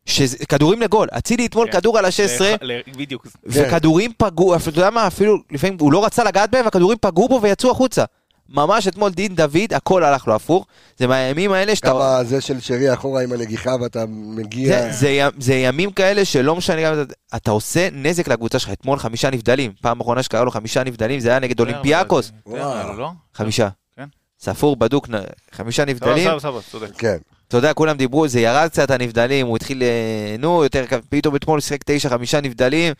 שזה, 0.07 0.37
כדורים 0.39 0.83
לגול. 0.83 1.09
אצילי 1.19 1.47
אתמול 1.47 1.67
כן. 1.67 1.73
כדור 1.81 1.99
על 1.99 2.05
ה-16, 2.05 2.67
בדיוק. 2.97 3.27
וכדורים 3.45 4.13
פגעו, 4.17 4.57
אתה 4.57 4.69
יודע 4.69 4.91
מה, 4.91 5.07
אפילו 5.07 5.37
לפעמים 5.51 5.77
הוא 5.81 5.93
לא 5.93 6.05
רצה 6.05 6.25
לגעת 6.25 6.51
בהם, 6.51 6.65
והכדורים 6.65 6.99
פגעו 7.01 7.29
בו 7.29 7.43
ויצאו 7.43 7.71
החוצה. 7.71 8.05
ממש 8.53 8.89
אתמול 8.89 9.11
דין 9.11 9.35
דוד, 9.35 9.75
הכל 9.75 10.05
הלך 10.05 10.29
לו 10.29 10.35
הפוך. 10.35 10.67
זה 10.99 11.07
מהימים 11.07 11.53
האלה 11.53 11.77
שאתה... 11.77 11.91
כמה 11.91 12.25
זה 12.25 12.41
של 12.41 12.61
שרי 12.61 12.93
אחורה 12.93 13.23
עם 13.23 13.33
הנגיחה 13.33 13.71
ואתה 13.81 14.05
מגיע... 14.09 14.83
זה, 14.83 14.93
זה, 14.93 15.29
זה 15.39 15.55
ימים 15.55 15.91
כאלה 15.91 16.25
שלא 16.25 16.57
משנה 16.57 16.83
גם... 16.83 17.05
אתה 17.37 17.51
עושה 17.51 17.89
נזק 17.93 18.29
לקבוצה 18.29 18.59
שלך. 18.59 18.71
אתמול 18.73 18.99
חמישה 18.99 19.31
נבדלים. 19.31 19.73
פעם 19.81 20.01
אחרונה 20.01 20.23
שקרה 20.23 20.45
לו 20.45 20.51
חמישה 20.51 20.85
נבדלים, 20.85 21.21
זה 21.21 21.29
היה 21.29 21.39
נגד 21.39 21.61
אולימפיאקוס. 21.61 22.33
לא? 22.47 23.11
חמישה. 23.35 23.69
כן. 23.97 24.07
ספור, 24.41 24.77
בדוק, 24.77 25.09
חמישה 25.53 25.85
נבדלים. 25.85 26.25
סבבה, 26.25 26.41
סבבה, 26.41 26.61
צודק. 26.71 26.91
כן. 26.99 27.17
אתה 27.49 27.57
יודע, 27.59 27.73
כולם 27.73 27.97
דיברו, 27.97 28.29
זה 28.29 28.41
ירד 28.41 28.69
קצת 28.69 28.91
הנבדלים, 28.91 29.47
הוא 29.47 29.57
התחיל, 29.57 29.83
אה, 29.83 30.37
נו, 30.39 30.63
יותר, 30.63 30.85
פתאום 31.09 31.37
אתמול 31.37 31.61
שיחק 31.61 31.81
תשע, 31.87 32.09
חמישה 32.09 32.41
נבדלים. 32.41 32.95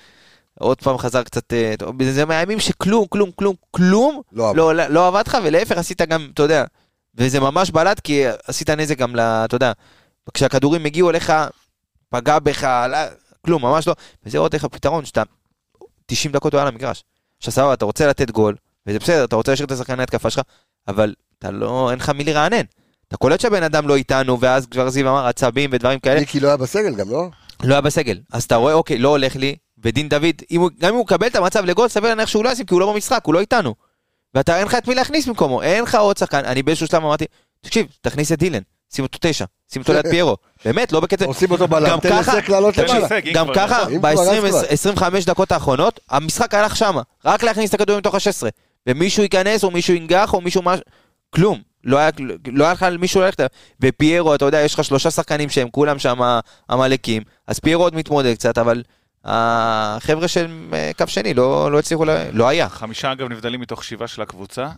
עוד 0.59 0.83
פעם 0.83 0.99
חזר 0.99 1.23
קצת, 1.23 1.53
אה, 1.53 1.75
זה 2.13 2.25
מהימים 2.25 2.61
שכלום, 2.61 3.07
כלום, 3.09 3.31
כלום, 3.37 3.55
כלום 3.71 4.21
לא, 4.33 4.57
לא, 4.57 4.75
לא, 4.75 4.87
לא 4.87 5.09
עבד 5.09 5.23
לך, 5.27 5.39
ולהפך 5.45 5.77
עשית 5.79 6.03
גם, 6.03 6.29
אתה 6.35 6.43
יודע, 6.43 6.65
וזה 7.15 7.41
ממש 7.41 7.71
בלט, 7.71 8.01
כי 8.01 8.25
עשית 8.47 8.71
נזק 8.71 8.99
גם, 8.99 9.15
אתה 9.21 9.57
יודע, 9.57 9.73
כשהכדורים 10.35 10.85
הגיעו 10.85 11.11
אליך, 11.11 11.33
פגע 12.09 12.39
בך, 12.39 12.65
לא, 12.65 12.99
כלום, 13.45 13.63
ממש 13.63 13.89
לא, 13.89 13.95
וזה 14.27 14.39
עוד 14.39 14.55
איך 14.55 14.65
הפתרון, 14.65 15.05
שאתה 15.05 15.23
90 16.07 16.33
דקות 16.33 16.53
הוא 16.53 16.61
היה 16.61 16.71
למגרש. 16.71 17.05
עכשיו 17.39 17.53
סבבה, 17.53 17.75
אתה 17.75 17.85
רוצה 17.85 18.07
לתת 18.07 18.31
גול, 18.31 18.57
וזה 18.87 18.99
בסדר, 18.99 19.25
אתה 19.25 19.37
רוצה 19.37 19.53
להשאיר 19.53 19.67
את 19.67 19.73
השחקני 19.73 20.03
ההתקפה 20.03 20.31
שלך, 20.31 20.43
אבל 20.89 21.15
אתה 21.39 21.51
לא, 21.51 21.91
אין 21.91 21.99
לך 21.99 22.09
מי 22.09 22.25
לרענן. 22.25 22.65
אתה 23.09 23.17
קולט 23.17 23.41
שהבן 23.41 23.63
אדם 23.63 23.89
לא 23.89 23.97
איתנו, 23.97 24.41
ואז 24.41 24.67
כבר 24.67 24.91
זיו 24.91 25.09
אמר 25.09 25.27
עצבים 25.27 25.71
ודברים 25.73 25.99
כאלה. 25.99 26.21
מיקי 26.21 26.41
לא 26.41 26.49
היה 26.49 26.57
בסגל 26.57 26.95
גם, 26.95 27.11
לא? 27.11 27.29
לא 27.63 27.75
היה 27.75 27.81
בסגל. 27.81 28.21
אז 28.33 28.43
אתה 28.45 28.57
רואה, 28.57 28.75
אוקיי, 28.75 28.99
לא 28.99 29.09
הולך 29.09 29.37
לי, 29.37 29.57
ודין 29.85 30.09
דוד, 30.09 30.43
אם 30.51 30.61
הוא, 30.61 30.71
גם 30.81 30.89
אם 30.89 30.95
הוא 30.95 31.05
מקבל 31.05 31.27
את 31.27 31.37
המצב 31.37 31.65
לגול, 31.65 31.89
סביר 31.89 32.09
להניח 32.09 32.29
שהוא 32.29 32.45
לא 32.45 32.51
ישים, 32.51 32.67
כי 32.67 32.75
הוא 32.75 32.81
לא 32.81 32.93
במשחק, 32.93 33.21
הוא 33.25 33.35
לא 33.35 33.41
איתנו. 33.41 33.75
ואתה 34.35 34.59
אין 34.59 34.67
לך 34.67 34.75
את 34.75 34.89
מי 34.89 34.95
להכניס 34.95 35.29
במקומו, 35.29 35.63
אין 35.63 35.83
לך 35.83 35.95
עוד 35.95 36.17
שחקן, 36.17 36.45
אני 36.45 36.63
באיזשהו 36.63 36.87
שלב 36.87 37.05
אמרתי, 37.05 37.25
תקשיב, 37.61 37.87
תכניס 38.01 38.33
את 38.33 38.39
דילן, 38.39 38.63
שים 38.95 39.05
אותו 39.05 39.19
תשע, 39.21 39.45
שים 39.73 39.83
אותו 39.83 39.93
ליד 39.93 40.09
פיירו, 40.11 40.37
באמת, 40.65 40.93
לא 40.93 41.01
בקטע, 41.01 41.25
עושים 41.25 41.51
אותו 41.51 41.69
בלם, 41.69 42.01
תן 42.01 42.19
לסק 42.19 42.49
לעלות 42.49 42.79
למעלה. 42.79 43.21
גם 43.35 43.47
ככה, 43.55 43.85
ב-25 44.01 45.03
דקות 45.27 45.53
האחרונות, 45.53 46.01
המשחק 46.11 46.55
הלך 46.55 46.77
שמה, 46.77 47.03
רק 47.25 47.43
להכניס 47.43 47.71
את 47.71 47.75
הכדורים 47.75 47.99
מתוך 47.99 48.15
ה-16, 48.15 48.49
ומישהו 48.87 49.23
ייכנס, 49.23 49.65
או 49.65 49.71
מישהו 49.71 49.95
ינגח, 49.95 50.35
או 50.35 50.41
מישהו 50.41 50.63
מש... 50.63 50.81
כלום. 51.31 51.61
לא 51.85 51.99
היה, 51.99 52.11
לא 52.53 52.65
היה 52.65 52.73
לך 52.73 52.87
מישהו 52.99 53.21
ללכת, 53.21 53.41
ופיירו, 53.81 54.35
אתה 54.35 54.45
יודע, 54.45 54.61
יש 54.61 54.75
לך 54.75 54.85
שלושה 54.85 55.11
שחקנים 55.11 55.51
שהם 55.51 55.69
כולם 55.71 55.99
שם 55.99 56.39
עמלקים, 56.71 57.23
אז 57.47 57.59
פיירו 57.59 57.83
עוד 57.83 57.95
מתמודד 57.95 58.35
קצת, 58.35 58.59
אבל 58.59 58.83
החבר'ה 59.25 60.29
של 60.29 60.69
אה, 60.73 60.91
קו 60.99 61.07
שני 61.07 61.35
לא, 61.35 61.73
לא 61.73 61.79
הצליחו, 61.79 62.05
לה... 62.05 62.31
לא 62.33 62.49
היה. 62.49 62.69
חמישה 62.69 63.13
אגב 63.13 63.29
נבדלים 63.29 63.61
מתוך 63.61 63.85
שבעה 63.85 64.09
של 64.09 64.23
הקבוצה, 64.23 64.69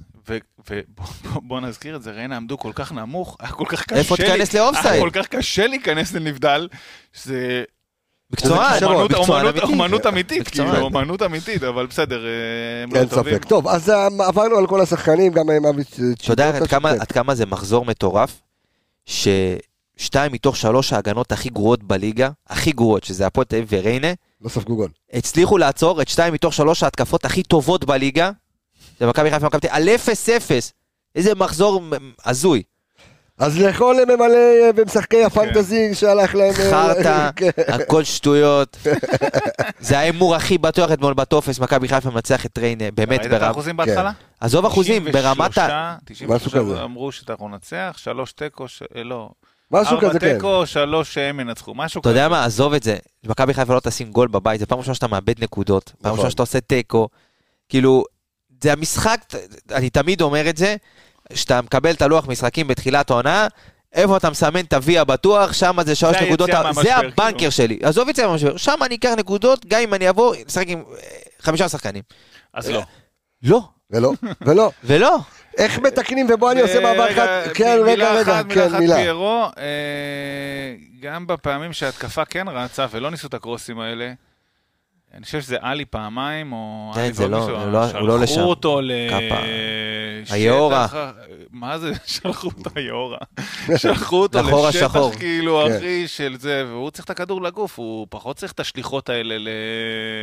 ובוא 1.35 1.61
נזכיר 1.61 1.97
את 1.97 2.03
זה, 2.03 2.11
ריינה 2.11 2.37
עמדו 2.37 2.59
כל 2.59 2.73
כך 2.75 2.93
נמוך, 2.93 3.37
היה 3.41 3.51
כל 3.51 3.65
כך 3.69 3.85
קשה 3.85 3.97
איפה 3.97 4.17
תיכנס 4.17 4.55
לאופסייד? 4.55 4.87
היה 4.87 5.03
כל 5.03 5.11
כך 5.11 5.27
קשה 5.27 5.67
להיכנס 5.67 6.13
לנבדל, 6.13 6.69
שזה... 7.13 7.65
מקצוען, 8.33 8.83
אומנות 9.63 10.07
אמיתית, 10.07 10.49
כאילו, 10.49 10.77
אומנות 10.77 11.23
אמיתית, 11.23 11.63
אבל 11.63 11.87
בסדר, 11.87 12.25
הם 12.85 12.95
לא 12.95 13.05
טובים. 13.05 13.39
טוב, 13.39 13.69
אז 13.69 13.91
אה, 13.91 14.07
עברנו 14.27 14.57
על 14.57 14.67
כל 14.67 14.81
השחקנים, 14.81 15.33
גם 15.33 15.51
עם 15.51 15.67
אבי... 15.67 15.83
אתה 16.13 16.33
יודע 16.33 16.59
עד 17.01 17.13
כמה 17.13 17.35
זה 17.35 17.47
מחזור 17.47 17.85
מטורף, 17.85 18.41
ששתיים 19.07 20.33
מתוך 20.33 20.57
שלוש 20.57 20.93
ההגנות 20.93 21.33
הכי 21.33 21.49
גרועות 21.49 21.83
בליגה, 21.83 22.31
הכי 22.49 22.73
גרועות, 22.73 23.05
שזה 23.05 23.27
הפועל 23.27 23.45
תל 23.45 23.57
אביב 23.57 23.69
וריינה, 23.71 24.13
לא 24.45 24.49
ספגו 24.49 24.77
גול. 24.77 24.91
הצליחו 25.13 25.59
לעצור 25.59 26.03
את 26.03 26.09
שתיים 26.09 26.35
מתוך 26.35 26.55
שלוש 26.55 26.83
ההתקפות 26.83 27.25
הכי 27.25 27.43
טובות 27.43 27.85
בליגה, 27.85 28.31
זה 29.01 29.07
מכבי 29.07 29.31
חיפה 29.31 29.45
ומכבי 29.47 29.61
תל 29.61 29.69
על 29.71 29.89
0-0. 29.89 30.51
איזה 31.15 31.35
מחזור 31.35 31.83
הזוי. 32.25 32.63
אז 33.39 33.59
לכל 33.59 33.97
ממלא 34.09 34.35
אה, 34.35 34.71
ומשחקי 34.77 35.17
כן. 35.17 35.27
הפנטזי 35.27 35.95
שהלך 35.95 36.35
להם... 36.35 36.53
אה, 36.59 36.71
חרטא, 36.71 37.31
כן. 37.37 37.51
הכל 37.69 38.05
שטויות. 38.05 38.77
זה 39.81 39.99
ההימור 39.99 40.35
הכי 40.35 40.59
בטוח 40.59 40.93
אתמול 40.93 41.15
בטופס, 41.15 41.59
מכבי 41.59 41.89
חיפה 41.89 42.11
מנצח 42.11 42.47
את 42.47 42.59
ריינה, 42.59 42.91
באמת. 42.91 43.21
ראית 43.21 43.33
את 43.33 43.43
האחוזים 43.43 43.77
בהתחלה? 43.77 44.13
כן. 44.13 44.25
עזוב 44.41 44.67
אחוזים, 44.67 45.05
ברמת 45.05 45.59
ה... 45.59 45.97
93 46.05 46.55
אמרו 46.85 47.13
שאנחנו 47.13 47.49
ננצח, 47.49 47.95
שלוש 47.97 48.33
תיקו, 48.33 48.65
אה, 48.97 49.03
לא. 49.03 49.31
משהו 49.71 49.99
כזה, 49.99 50.19
כן. 50.19 50.27
ארבע 50.27 50.35
תיקו, 50.35 50.67
שלוש 50.67 51.15
שהם 51.15 51.41
ינצחו, 51.41 51.75
משהו 51.75 52.03
כזה. 52.03 52.11
אתה 52.11 52.19
יודע 52.19 52.29
מה, 52.29 52.45
עזוב 52.45 52.75
את 52.75 52.83
זה. 52.83 52.97
מכבי 53.25 53.55
חיפה 53.55 53.75
לא 53.75 53.81
תשים 53.81 54.11
גול 54.11 54.29
בבית, 54.29 54.61
זה 54.61 54.67
פעם 54.67 54.79
ראשונה 54.79 54.95
שאתה 54.95 55.07
מאבד 55.07 55.43
נקודות, 55.43 55.85
פעם 55.89 56.13
ראשונה 56.13 56.19
נכון. 56.19 56.31
שאתה 56.31 56.43
עושה 56.43 56.61
תיקו. 56.61 57.09
כאילו, 57.69 58.05
זה 58.63 58.73
המשחק, 58.73 59.21
אני 59.73 59.91
תמיד 59.91 60.21
אומר 60.21 60.49
את 60.49 60.57
זה, 60.57 60.77
שאתה 61.33 61.63
מקבל 61.63 61.91
את 61.91 62.03
הלוח 62.03 62.29
משחקים 62.29 62.69
בתחילת 62.69 63.11
העונה, 63.11 63.47
איפה 63.93 64.17
אתה 64.17 64.31
מסמן 64.31 64.61
את 64.61 64.73
ה-V 64.73 65.01
הבטוח, 65.01 65.53
שם 65.53 65.77
זה 65.85 65.95
שלוש 65.95 66.17
נקודות, 66.17 66.51
זה 66.83 66.97
הבנקר 66.97 67.39
כאילו. 67.39 67.51
שלי. 67.51 67.79
עזוב 67.83 68.09
את 68.09 68.17
זה 68.17 68.27
מהמשבר, 68.27 68.57
שם 68.57 68.79
אני 68.83 68.95
אקח 68.95 69.15
נקודות, 69.19 69.67
גם 69.67 69.81
אם 69.81 69.95
אני 69.95 70.09
אבוא, 70.09 70.35
נשחק 70.47 70.65
עם 70.69 70.79
אה, 70.79 71.09
חמישה 71.41 71.69
שחקנים. 71.69 72.03
אז 72.55 72.71
לא. 72.71 72.83
לא. 73.43 73.61
ולא, 73.91 74.13
ולא. 74.41 74.71
ולא. 74.85 75.19
איך 75.59 75.79
מתקנים, 75.79 76.27
ובוא 76.31 76.53
אני 76.53 76.61
עושה 76.61 76.81
מעבר 76.81 77.11
אחד, 77.13 77.43
כן, 77.55 77.79
רגע, 77.85 78.13
רגע, 78.13 78.41
כן, 78.49 78.79
מילה. 78.79 78.95
פיירו, 78.97 79.47
גם 81.01 81.27
בפעמים 81.27 81.73
שההתקפה 81.73 82.25
כן 82.25 82.49
רצה 82.49 82.87
ולא 82.91 83.11
ניסו 83.11 83.27
את 83.27 83.35
הקרוסים 83.35 83.81
האלה, 83.81 84.13
אני 85.17 85.25
חושב 85.25 85.41
שזה 85.41 85.57
עלי 85.61 85.85
פעמיים, 85.85 86.53
או 86.53 86.93
כן, 86.95 87.13
זה 87.13 87.29
לא, 87.29 87.73
לא, 87.73 87.85
הוא 87.85 88.09
לא 88.09 88.21
לשם. 88.21 88.35
שלחו 88.35 88.49
אותו 88.49 88.81
ל... 88.81 88.93
היאורה. 90.31 90.87
מה 91.53 91.79
זה 91.79 91.93
שלחו 92.07 92.49
אותו 92.59 92.71
היאורה? 92.75 93.19
שלחו 93.77 94.17
אותו 94.17 94.69
לשטח 94.69 94.99
כאילו, 95.19 95.65
כן. 95.69 95.77
אחי, 95.77 96.09
של 96.09 96.37
זה, 96.41 96.65
והוא 96.69 96.91
צריך 96.91 97.05
את 97.05 97.11
הכדור 97.11 97.43
לגוף, 97.43 97.79
הוא 97.79 98.07
פחות 98.11 98.37
צריך 98.37 98.53
את 98.53 98.61
השליחות 98.61 99.09
האלה 99.09 99.39
ל... 99.39 99.49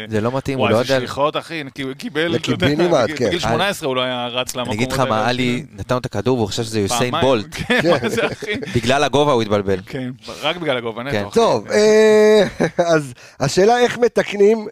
זה 0.09 0.21
לא 0.21 0.31
מתאים, 0.31 0.59
הוא 0.59 0.69
לא 0.69 0.75
יודע... 0.75 0.77
וואי, 0.77 0.87
זה 0.87 0.99
שליחות, 0.99 1.37
אחי, 1.37 1.63
כי 1.75 1.81
הוא 1.81 1.93
קיבל, 1.93 2.27
לקיבינימט, 2.27 3.09
כן. 3.15 3.27
בגיל 3.27 3.39
18 3.39 3.87
הוא 3.87 3.95
לא 3.95 4.01
היה 4.01 4.27
רץ 4.27 4.55
למקום. 4.55 4.73
אני 4.73 4.83
אגיד 4.83 4.91
לך 4.91 4.99
מה, 4.99 5.27
עלי 5.27 5.65
נתן 5.71 5.95
לו 5.95 5.99
את 5.99 6.05
הכדור 6.05 6.37
והוא 6.37 6.47
חשב 6.47 6.63
שזה 6.63 6.79
יוסיין 6.79 7.13
בולט. 7.21 7.45
כן, 7.67 7.79
מה 7.91 8.09
זה, 8.09 8.27
אחי? 8.27 8.53
בגלל 8.75 9.03
הגובה 9.03 9.31
הוא 9.31 9.41
התבלבל. 9.41 9.79
כן, 9.85 10.11
רק 10.41 10.57
בגלל 10.57 10.77
הגובה, 10.77 11.03
נטו. 11.03 11.29
טוב, 11.33 11.67
אה, 11.67 12.47
אז 12.77 13.13
השאלה 13.39 13.79
איך 13.79 13.97
מתקנים 13.97 14.67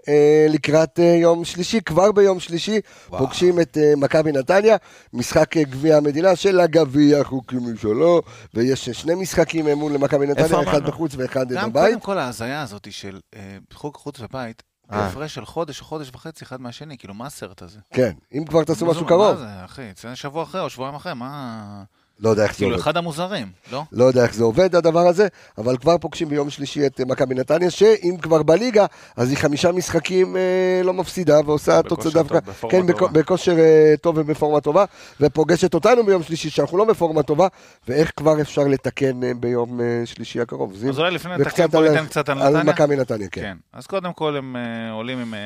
לקראת 0.49 0.99
אה, 0.99 1.15
יום 1.21 1.45
שלישי, 1.45 1.81
כבר 1.81 2.11
ביום 2.11 2.39
שלישי, 2.39 2.81
פוגשים 3.09 3.61
את 3.61 3.77
מכבי 3.97 4.31
נתניה. 4.31 4.75
משחק 5.13 5.57
גביע 5.57 5.97
המדינה 5.97 6.35
של 6.35 6.59
הגביע 6.59 7.23
חוקים 7.23 7.73
משלו, 7.73 8.21
ויש 8.53 8.89
שני 8.89 9.15
משחקים 9.15 9.67
מול 9.67 9.97
מכבי 9.97 10.27
נתניה, 10.27 10.63
אחד 10.63 10.83
בחוץ 10.83 11.15
ואחד 11.15 11.47
בבית. 11.47 11.63
גם 11.63 11.71
קודם 11.71 11.99
כל 11.99 12.17
ההזיה 12.17 12.61
הזאת 12.61 12.91
של 12.91 13.19
אה, 13.35 13.57
חוג 13.73 13.95
חוץ 13.95 14.19
ובית, 14.19 14.63
אה. 14.91 14.97
בהפרש 14.97 15.35
של 15.35 15.45
חודש 15.45 15.81
או 15.81 15.85
חודש 15.85 16.09
וחצי 16.13 16.45
אחד 16.45 16.61
מהשני, 16.61 16.97
כאילו, 16.97 17.13
מה 17.13 17.25
הסרט 17.25 17.61
הזה? 17.61 17.79
כן, 17.93 18.11
אם 18.33 18.45
כבר 18.45 18.63
תעשו 18.63 18.85
משהו 18.85 19.05
קרוב. 19.05 19.35
מה 19.35 19.39
זה, 19.39 19.65
אחי? 19.65 19.91
זה 20.01 20.15
שבוע 20.15 20.43
אחרי 20.43 20.61
או 20.61 20.69
שבועיים 20.69 20.95
אחרי, 20.95 21.13
מה... 21.13 21.83
לא 22.19 22.29
יודע 22.29 22.43
איך 22.43 22.51
זה 22.51 22.57
כאילו, 22.57 22.67
עובד. 22.67 22.81
כאילו 22.81 22.91
אחד 22.91 22.97
המוזרים, 22.97 23.47
לא? 23.71 23.83
לא 23.91 24.03
יודע 24.03 24.23
איך 24.23 24.33
זה 24.33 24.43
עובד 24.43 24.75
הדבר 24.75 25.07
הזה, 25.07 25.27
אבל 25.57 25.77
כבר 25.77 25.97
פוגשים 25.97 26.29
ביום 26.29 26.49
שלישי 26.49 26.85
את 26.85 27.01
מכבי 27.01 27.35
נתניה, 27.35 27.71
שאם 27.71 28.15
כבר 28.21 28.43
בליגה, 28.43 28.85
אז 29.15 29.29
היא 29.29 29.37
חמישה 29.37 29.71
משחקים 29.71 30.37
אה, 30.37 30.81
לא 30.83 30.93
מפסידה 30.93 31.39
ועושה 31.45 31.81
תוצאה 31.81 32.11
דווקא, 32.11 32.39
כן, 32.69 32.87
בכ, 32.87 33.01
בכושר 33.01 33.59
אה, 33.59 33.93
טוב 34.01 34.17
ובפורמה 34.17 34.61
טובה, 34.61 34.85
ופוגשת 35.19 35.73
אותנו 35.73 36.05
ביום 36.05 36.23
שלישי, 36.23 36.49
שאנחנו 36.49 36.77
לא 36.77 36.85
בפורמה 36.85 37.23
טובה, 37.23 37.47
ואיך 37.87 38.11
כבר 38.17 38.41
אפשר 38.41 38.63
לתקן 38.63 39.23
אה, 39.23 39.31
ביום 39.39 39.81
אה, 39.81 40.01
שלישי 40.05 40.41
הקרוב. 40.41 40.73
אז 40.73 40.99
אולי 40.99 41.11
לפני 41.11 41.37
נתקן 41.37 41.67
בוא 41.67 41.87
ניתן 41.87 42.05
קצת 42.05 42.29
על 42.29 42.37
נתניה. 42.37 42.59
על 42.59 42.67
מכבי 42.67 42.95
נתניה, 42.95 43.27
כן. 43.29 43.41
כן. 43.41 43.57
אז 43.73 43.87
קודם 43.87 44.13
כל 44.13 44.37
הם 44.37 44.55
אה, 44.55 44.91
עולים 44.91 45.19
עם... 45.19 45.33
אה, 45.33 45.39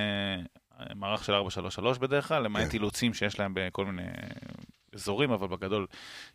מערך 0.95 1.23
של 1.23 1.33
4-3-3 1.95 1.99
בדרך 1.99 2.27
כלל, 2.27 2.43
למעט 2.43 2.63
כן. 2.63 2.69
אילוצים 2.73 3.13
שיש 3.13 3.39
להם 3.39 3.53
בכל 3.55 3.85
מיני 3.85 4.01
אזורים, 4.95 5.31
אבל 5.31 5.47
בגדול, 5.47 5.85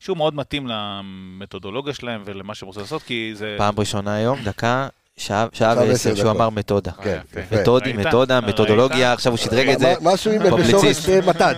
שהוא 0.01 0.17
מאוד 0.17 0.35
מתאים 0.35 0.67
למתודולוגיה 0.67 1.95
שלהם 1.95 2.23
ולמה 2.25 2.55
שהם 2.55 2.67
רוצים 2.67 2.83
לעשות, 2.83 3.03
כי 3.03 3.31
זה... 3.35 3.55
פעם 3.59 3.75
ראשונה 3.79 4.15
היום, 4.15 4.39
דקה, 4.45 4.89
שעה 5.19 5.75
ועשר 5.77 6.15
שהוא 6.15 6.31
אמר 6.31 6.51
מתודה. 6.51 6.91
כן, 6.93 7.19
מתודי, 7.53 7.93
מתודה, 7.93 8.41
מתודולוגיה, 8.41 9.13
עכשיו 9.13 9.33
הוא 9.33 9.39
שדרג 9.39 9.69
את 9.69 9.79
זה. 9.79 9.95
משהו 10.01 10.33
עם 10.33 10.43
בשורש 10.43 11.09
מתד. 11.09 11.55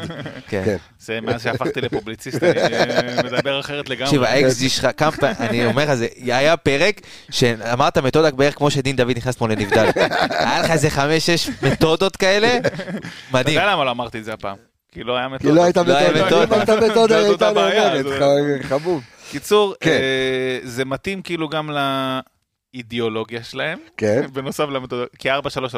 כן. 0.49 0.63
כן. 0.65 0.77
זה 0.99 1.21
מאז 1.21 1.43
שהפכתי 1.43 1.81
לפובליציסט, 1.81 2.43
אני 2.43 3.19
אה, 3.19 3.23
מדבר 3.23 3.61
אחרת 3.61 3.89
לגמרי. 3.89 4.07
תקשיב, 4.07 4.23
האקס-ג'י 4.23 4.69
שלך, 4.69 4.89
כמה 4.97 5.11
פעמים, 5.11 5.37
אני 5.39 5.67
אומר 5.67 5.83
לך, 5.83 5.95
זה 5.95 6.07
היה 6.25 6.57
פרק 6.57 7.01
שאמרת 7.31 7.99
מתודה 7.99 8.31
בערך 8.31 8.55
כמו 8.55 8.71
שדין 8.71 8.97
דוד 8.97 9.17
נכנס 9.17 9.37
פה 9.37 9.49
לנבדל. 9.49 9.91
היה 10.31 10.63
לך 10.63 10.71
איזה 10.71 10.91
חמש-שש 10.91 11.51
מתודות 11.63 12.17
כאלה, 12.17 12.59
מדהים. 13.31 13.59
אתה 13.59 13.65
יודע 13.65 13.73
למה 13.73 13.85
לא 13.85 13.91
אמרתי 13.91 14.19
את 14.19 14.25
זה 14.25 14.33
הפעם? 14.33 14.70
כי 14.93 15.05
לא 15.05 15.17
היה 15.17 15.29
מתודה. 15.29 15.51
כי 15.51 15.57
לא 15.57 15.65
הייתה 15.65 15.83
מתודה. 15.83 16.09
אם 16.11 16.53
הייתה 16.53 16.77
מתודה, 16.77 17.19
הייתה 17.19 17.53
נאמרת, 17.53 18.07
חבוב. 18.63 19.03
קיצור, 19.31 19.75
כן. 19.81 19.91
אה, 19.91 20.59
זה 20.63 20.85
מתאים 20.85 21.23
כאילו 21.23 21.49
גם 21.49 21.71
לאידיאולוגיה 22.75 23.45
שלהם. 23.45 23.79
כן. 23.97 24.23
בנוסף 24.33 24.69
למתודה, 24.69 25.05
כי 25.19 25.31
4-3-3 25.31 25.37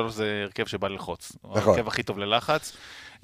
זה 0.08 0.40
הרכב 0.44 0.66
שבא 0.66 0.88
ללחוץ. 0.88 1.32
נכון. 1.44 1.62
ההרכב 1.68 1.88
הכי 1.88 2.02
טוב 2.02 2.18
ללחץ. 2.18 2.72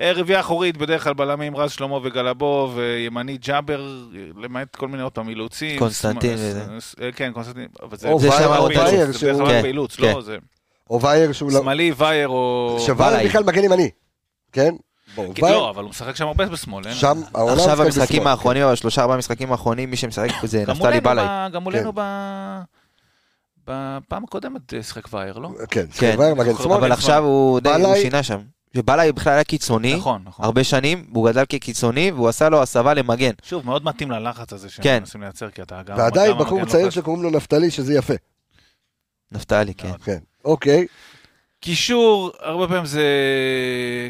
אה, 0.01 0.12
רביעייה 0.12 0.40
אחורית, 0.40 0.77
בדרך 0.77 1.05
כלל 1.05 1.15
בלמים 1.15 1.56
רז 1.56 1.70
שלמה 1.70 1.97
וגלבו, 2.02 2.73
וימני 2.74 3.36
ג'אבר, 3.36 3.98
למעט 4.36 4.77
כל 4.77 4.89
מיני 4.89 5.02
עוד 5.02 5.12
פעם 5.12 5.28
אילוצים. 5.28 5.78
קונסטנטין. 5.78 6.39
אה, 7.02 7.12
כן, 7.12 7.32
קונסטנטין. 7.32 7.69
או 7.82 8.20
וייר, 8.20 9.12
שהוא... 9.12 9.12
זה 9.12 9.32
בדרך 9.32 9.48
כלל 9.48 9.62
באילוץ, 9.62 9.98
לא? 10.01 10.20
או 10.90 11.01
וייר 11.02 11.32
שהוא... 11.32 11.52
לא- 11.52 11.60
שמאלי, 11.60 11.93
וייר 11.97 12.28
או... 12.28 12.77
שווייר 12.86 13.28
בכלל 13.28 13.44
מגן 13.44 13.65
ימני, 13.65 13.90
כן? 14.52 14.74
לא, 15.43 15.70
אבל 15.70 15.82
הוא 15.82 15.90
משחק 15.90 16.16
שם 16.16 16.27
הרבה 16.27 16.47
בשמאל? 16.47 16.93
שם, 16.93 17.20
עכשיו 17.35 17.77
במשחקים 17.77 18.27
האחרונים, 18.27 18.62
אבל 18.62 18.74
שלושה 18.74 19.03
ארבעה 19.03 19.16
משחקים 19.16 19.53
האחרונים, 19.53 19.90
מי 19.90 19.97
שמשחק 19.97 20.28
זה 20.45 20.65
נפתלי 20.69 21.01
בלעי. 21.01 21.51
גם 21.53 21.62
מולנו 21.62 21.95
כן. 21.95 22.01
בפעם 23.66 24.24
הקודמת 24.24 24.74
אה, 24.74 24.82
שיחק 24.82 25.12
וייר, 25.12 25.39
לא? 25.39 25.51
כן, 25.70 25.85
שיחק 25.93 26.19
וייר, 26.19 26.35
מגן 26.35 26.55
שמאל. 26.62 26.73
אבל 26.73 26.93
עכשיו 26.93 27.24
הוא 27.24 27.61
די 27.61 27.70
שינה 28.03 28.23
שם. 28.23 28.39
שבלעי 28.77 29.12
בכלל 29.12 29.32
היה 29.32 29.45
קיצוני, 29.45 29.95
נכון, 29.95 30.23
נכון. 30.24 30.45
הרבה 30.45 30.65
שנים, 30.65 31.07
והוא 31.12 31.31
גדל 31.31 31.45
כקיצוני, 31.49 32.11
והוא 32.11 32.28
עשה 32.28 32.49
לו 32.49 32.62
הסבה 32.62 32.95
למגן. 32.95 33.31
שוב, 33.43 33.66
מאוד 33.66 33.85
מתאים 33.85 34.11
ללחץ 34.11 34.53
הזה 34.53 34.70
שהם 34.70 34.82
כן. 34.82 34.99
מנסים 35.01 35.23
לייצר, 35.23 35.51
כי 35.51 35.62
אתה 35.62 35.82
גם... 35.82 35.99
ועדיין 35.99 36.39
בחור 36.39 36.65
צעיר 36.65 36.90
שקוראים 36.90 37.23
לו 37.23 37.31
נפתלי, 37.31 37.70
שזה 37.70 37.95
יפה. 37.95 38.15
נפתלי, 39.32 39.74
כן. 39.74 39.93
כן, 40.05 40.19
אוקיי. 40.45 40.86
קישור, 41.60 42.30
הרבה 42.40 42.68
פעמים 42.68 42.86
זה 42.86 43.02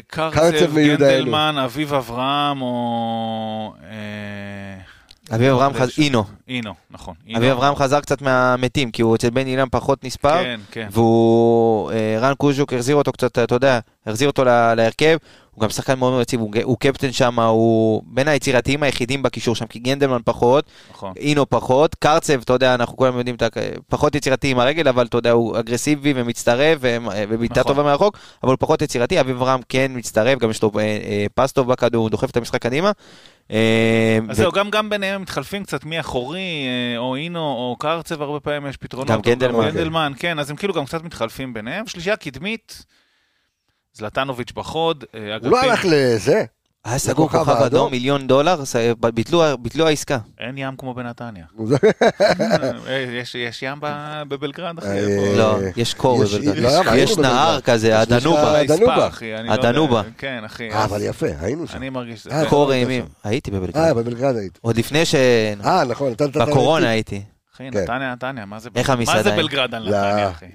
קרצב, 0.07 0.75
גנדלמן, 0.75 1.55
אביב 1.65 1.93
אברהם, 1.93 2.61
או... 2.61 3.73
אה, 3.83 5.35
אביב 5.35 5.53
אברהם 5.53 5.73
חזר, 5.73 6.03
אינו. 6.03 6.23
אינו, 6.47 6.73
נכון. 6.91 7.13
אביב 7.37 7.51
אברהם 7.51 7.75
חזר 7.75 7.99
קצת 7.99 8.21
מהמתים, 8.21 8.91
כי 8.91 9.01
הוא 9.01 9.15
אצל 9.15 9.29
בן 9.29 9.47
אילם 9.47 9.67
פחות 9.71 10.03
נספר. 10.03 10.43
כן, 10.43 10.59
כן. 10.71 10.87
והוא, 10.91 11.91
אה, 11.91 12.17
רן 12.19 12.33
קוז'וק 12.33 12.73
החזיר 12.73 12.95
אותו 12.95 13.11
קצת, 13.11 13.39
אתה 13.39 13.55
יודע, 13.55 13.79
החזיר 14.05 14.27
אותו 14.27 14.43
להרכב. 14.45 15.17
הוא 15.51 15.61
גם 15.61 15.69
שחקן 15.69 15.99
מאוד 15.99 16.11
מאוד 16.11 16.21
יציב, 16.21 16.39
הוא, 16.39 16.51
הוא 16.63 16.77
קפטן 16.79 17.11
שם, 17.11 17.39
הוא 17.39 18.01
בין 18.05 18.27
היצירתיים 18.27 18.83
היחידים 18.83 19.23
בקישור 19.23 19.55
שם, 19.55 19.65
כי 19.65 19.79
גנדלמן 19.79 20.19
פחות, 20.25 20.65
נכון. 20.91 21.13
אינו 21.17 21.49
פחות, 21.49 21.95
קרצב, 21.95 22.41
אתה 22.41 22.53
יודע, 22.53 22.75
אנחנו 22.75 22.97
כולם 22.97 23.17
יודעים, 23.17 23.35
פחות 23.87 24.15
יצירתי 24.15 24.51
עם 24.51 24.59
הרגל, 24.59 24.87
אבל 24.87 25.05
אתה 25.05 25.17
יודע, 25.17 25.31
הוא 25.31 25.59
אגרסיבי 25.59 26.13
ומצטרף, 26.15 26.77
ובעיטה 26.81 27.59
נכון. 27.59 27.75
טובה 27.75 27.83
מרחוק, 27.83 28.17
אבל 28.43 28.51
הוא 28.51 28.57
פחות 28.59 28.81
יצירתי, 28.81 29.19
אביב 29.19 29.43
רם 29.43 29.59
כן 29.69 29.91
מצטרף, 29.95 30.39
גם 30.39 30.49
יש 30.49 30.63
לו 30.63 30.71
אה, 30.77 30.81
אה, 30.81 31.25
פס 31.35 31.51
טוב 31.51 31.67
בכדור, 31.67 32.01
הוא 32.01 32.09
דוחף 32.09 32.29
את 32.29 32.37
המשחק 32.37 32.61
קדימה. 32.61 32.91
אה, 33.51 34.19
אז 34.29 34.37
זהו, 34.37 34.51
גם 34.51 34.89
ביניהם 34.89 35.15
הם 35.15 35.21
מתחלפים 35.21 35.63
קצת 35.63 35.85
מי 35.85 35.99
אחורי, 35.99 36.67
או 36.97 37.15
אינו, 37.15 37.39
או 37.39 37.75
קרצב, 37.79 38.21
הרבה 38.21 38.39
פעמים 38.39 38.67
יש 38.69 38.77
פתרונות. 38.77 39.09
גם 39.09 39.21
גנדלמן. 39.21 39.69
גנדלמן, 39.69 40.13
כן, 40.19 40.39
אז 40.39 40.49
הם 40.49 40.55
כאילו 40.55 40.73
גם 40.73 40.85
קצת 40.85 41.03
מתחלפים 41.03 41.53
ביניהם. 41.53 41.87
שלישייה 41.87 42.15
קדמית. 42.15 42.85
זלטנוביץ' 43.99 44.51
בחוד, 44.51 45.03
אגפים. 45.35 45.49
הוא 45.49 45.57
לא 45.57 45.61
הלך 45.61 45.85
לזה. 45.85 46.43
היה 46.85 46.97
סגור 46.97 47.29
כוכב 47.29 47.49
אדום, 47.49 47.91
מיליון 47.91 48.27
דולר, 48.27 48.61
ביטלו 49.61 49.87
העסקה. 49.87 50.17
אין 50.39 50.57
ים 50.57 50.75
כמו 50.77 50.93
בנתניה. 50.93 51.45
אה, 52.87 53.21
יש 53.35 53.63
ים 53.63 53.77
בבלגרד, 54.27 54.77
אחי? 54.77 54.87
אה, 54.87 55.33
לא, 55.37 55.57
יש 55.77 55.93
קור 55.93 56.23
בבלגרד. 56.23 56.95
יש 56.95 57.17
נהר 57.17 57.61
כזה, 57.61 57.99
הדנובה. 57.99 58.61
הדנובה. 59.49 60.01
כן, 60.17 60.43
אחי. 60.45 60.71
אה, 60.71 60.83
אבל 60.83 61.01
יפה, 61.01 61.27
היינו 61.39 61.67
שם. 61.67 61.77
אני 61.77 61.89
מרגיש... 61.89 62.27
קור 62.49 62.73
אימים. 62.73 63.05
הייתי 63.23 63.51
בבלגרד. 63.51 63.83
אה, 63.83 63.93
בבלגרד 63.93 64.35
היית. 64.35 64.59
עוד 64.61 64.77
לפני 64.77 65.05
ש... 65.05 65.15
אה, 65.65 65.83
נכון. 65.85 66.13
בקורונה 66.35 66.89
הייתי. 66.89 67.21
אחי, 67.59 67.71
כן. 67.71 67.79
נתניה, 67.83 68.11
נתניה, 68.11 68.45
מה 68.45 68.59
זה 68.59 68.69
איך 68.75 68.89
המסעדה? 68.89 69.17
מה 69.17 69.23
זה 69.23 69.35
בלגרד 69.35 69.75
על 69.75 69.83
נתניה, 69.83 70.29
אחי? 70.29 70.45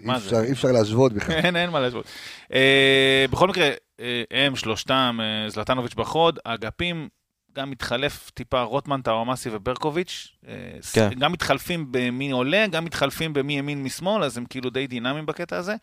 אי 0.44 0.52
אפשר 0.52 0.72
להשוות 0.72 1.12
בכלל. 1.12 1.34
אין, 1.44 1.56
אין 1.56 1.70
מה 1.70 1.80
להשוות. 1.80 2.06
אה, 2.52 3.24
בכל 3.30 3.48
מקרה, 3.48 3.70
אה, 4.00 4.22
הם 4.30 4.56
שלושתם, 4.56 5.18
אה, 5.22 5.50
זלטנוביץ' 5.50 5.94
בחוד, 5.94 6.38
אגפים, 6.44 7.08
גם 7.56 7.70
מתחלף 7.70 8.30
טיפה 8.30 8.62
רוטמן, 8.62 9.00
טאורמאסי 9.02 9.48
וברקוביץ', 9.52 10.36
כן. 10.92 11.08
גם 11.18 11.32
מתחלפים 11.32 11.86
במי 11.90 12.30
עולה, 12.30 12.66
גם 12.66 12.84
מתחלפים 12.84 13.32
במי 13.32 13.58
ימין 13.58 13.82
משמאל, 13.82 14.24
אז 14.24 14.38
הם 14.38 14.44
כאילו 14.44 14.70
די 14.70 14.86
דינמיים 14.86 15.26
בקטע 15.26 15.56
הזה. 15.56 15.74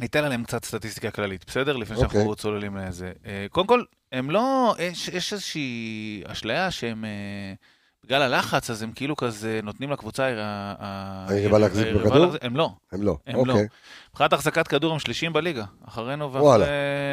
ניתן 0.00 0.24
עליהם 0.24 0.44
קצת 0.44 0.64
סטטיסטיקה 0.64 1.10
כללית, 1.10 1.44
בסדר? 1.46 1.76
לפני 1.76 1.96
okay. 1.96 2.00
שאנחנו 2.00 2.20
אוקיי. 2.20 2.36
צוללים 2.36 2.76
לזה. 2.76 3.12
קודם 3.50 3.66
כל, 3.66 3.82
הם 4.12 4.30
לא, 4.30 4.74
יש, 4.78 5.08
יש 5.08 5.32
איזושהי 5.32 6.22
אשליה 6.26 6.70
שהם... 6.70 7.04
בגלל 8.04 8.22
הלחץ, 8.22 8.70
אז 8.70 8.82
הם 8.82 8.92
כאילו 8.92 9.16
כזה 9.16 9.60
נותנים 9.62 9.90
לקבוצה... 9.90 10.34
היריבה 11.28 11.58
להחזיק 11.58 11.86
בכדור? 11.94 12.34
הם 12.42 12.56
לא. 12.56 12.70
הם 12.92 13.02
לא, 13.02 13.16
הם 13.26 13.46
לא. 13.46 13.52
אוקיי. 13.52 13.66
מבחינת 14.10 14.32
החזקת 14.32 14.68
כדור 14.68 14.92
הם 14.92 14.98
שלישים 14.98 15.32
בליגה, 15.32 15.64
אחרינו 15.88 16.32
ואחרי 16.32 16.66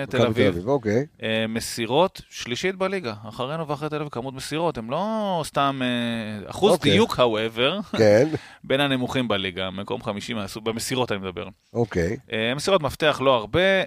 תל 0.10 0.26
אביב. 0.26 0.68
אוקיי. 0.68 1.06
אה, 1.24 1.46
מסירות, 1.50 2.22
שלישית 2.30 2.76
בליגה, 2.76 3.14
אחרינו 3.30 3.68
ואחרי 3.68 3.90
תל 3.90 3.96
אביב, 3.96 4.10
כמות 4.10 4.34
מסירות, 4.34 4.78
הם 4.78 4.92
לא 4.92 5.42
סתם... 5.46 5.82
אה, 5.84 6.50
אחוז 6.50 6.74
אוקיי. 6.74 6.92
דיוק, 6.92 7.20
however, 7.20 7.98
כן. 7.98 8.28
בין 8.64 8.80
הנמוכים 8.80 9.28
בליגה, 9.28 9.70
מקום 9.70 10.04
חמישי 10.04 10.34
במסירות 10.64 11.12
אני 11.12 11.20
מדבר. 11.20 11.48
אוקיי. 11.74 12.18
אה, 12.32 12.54
מסירות 12.56 12.82
מפתח 12.82 13.22
לא 13.24 13.36
הרבה, 13.36 13.84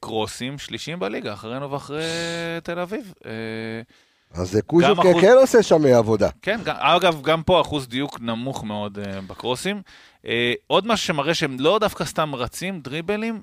קרוסים, 0.00 0.58
שלישים 0.58 0.98
בליגה, 0.98 1.32
אחרינו 1.32 1.70
ואחרי 1.70 2.04
תל 2.62 2.78
אביב. 2.78 3.12
אז 4.32 4.60
קוז'וק 4.66 4.98
אחוז... 4.98 5.20
כן 5.20 5.34
עושה 5.40 5.62
שם 5.62 5.86
עבודה. 5.86 6.28
כן, 6.42 6.60
גם, 6.64 6.74
אגב, 6.78 7.22
גם 7.22 7.42
פה 7.42 7.60
אחוז 7.60 7.88
דיוק 7.88 8.20
נמוך 8.20 8.64
מאוד 8.64 8.98
uh, 8.98 9.20
בקרוסים. 9.26 9.82
Uh, 10.22 10.26
עוד 10.66 10.86
משהו 10.86 11.06
שמראה 11.06 11.34
שהם 11.34 11.56
לא 11.60 11.78
דווקא 11.78 12.04
סתם 12.04 12.34
רצים, 12.34 12.80
דריבלים, 12.80 13.42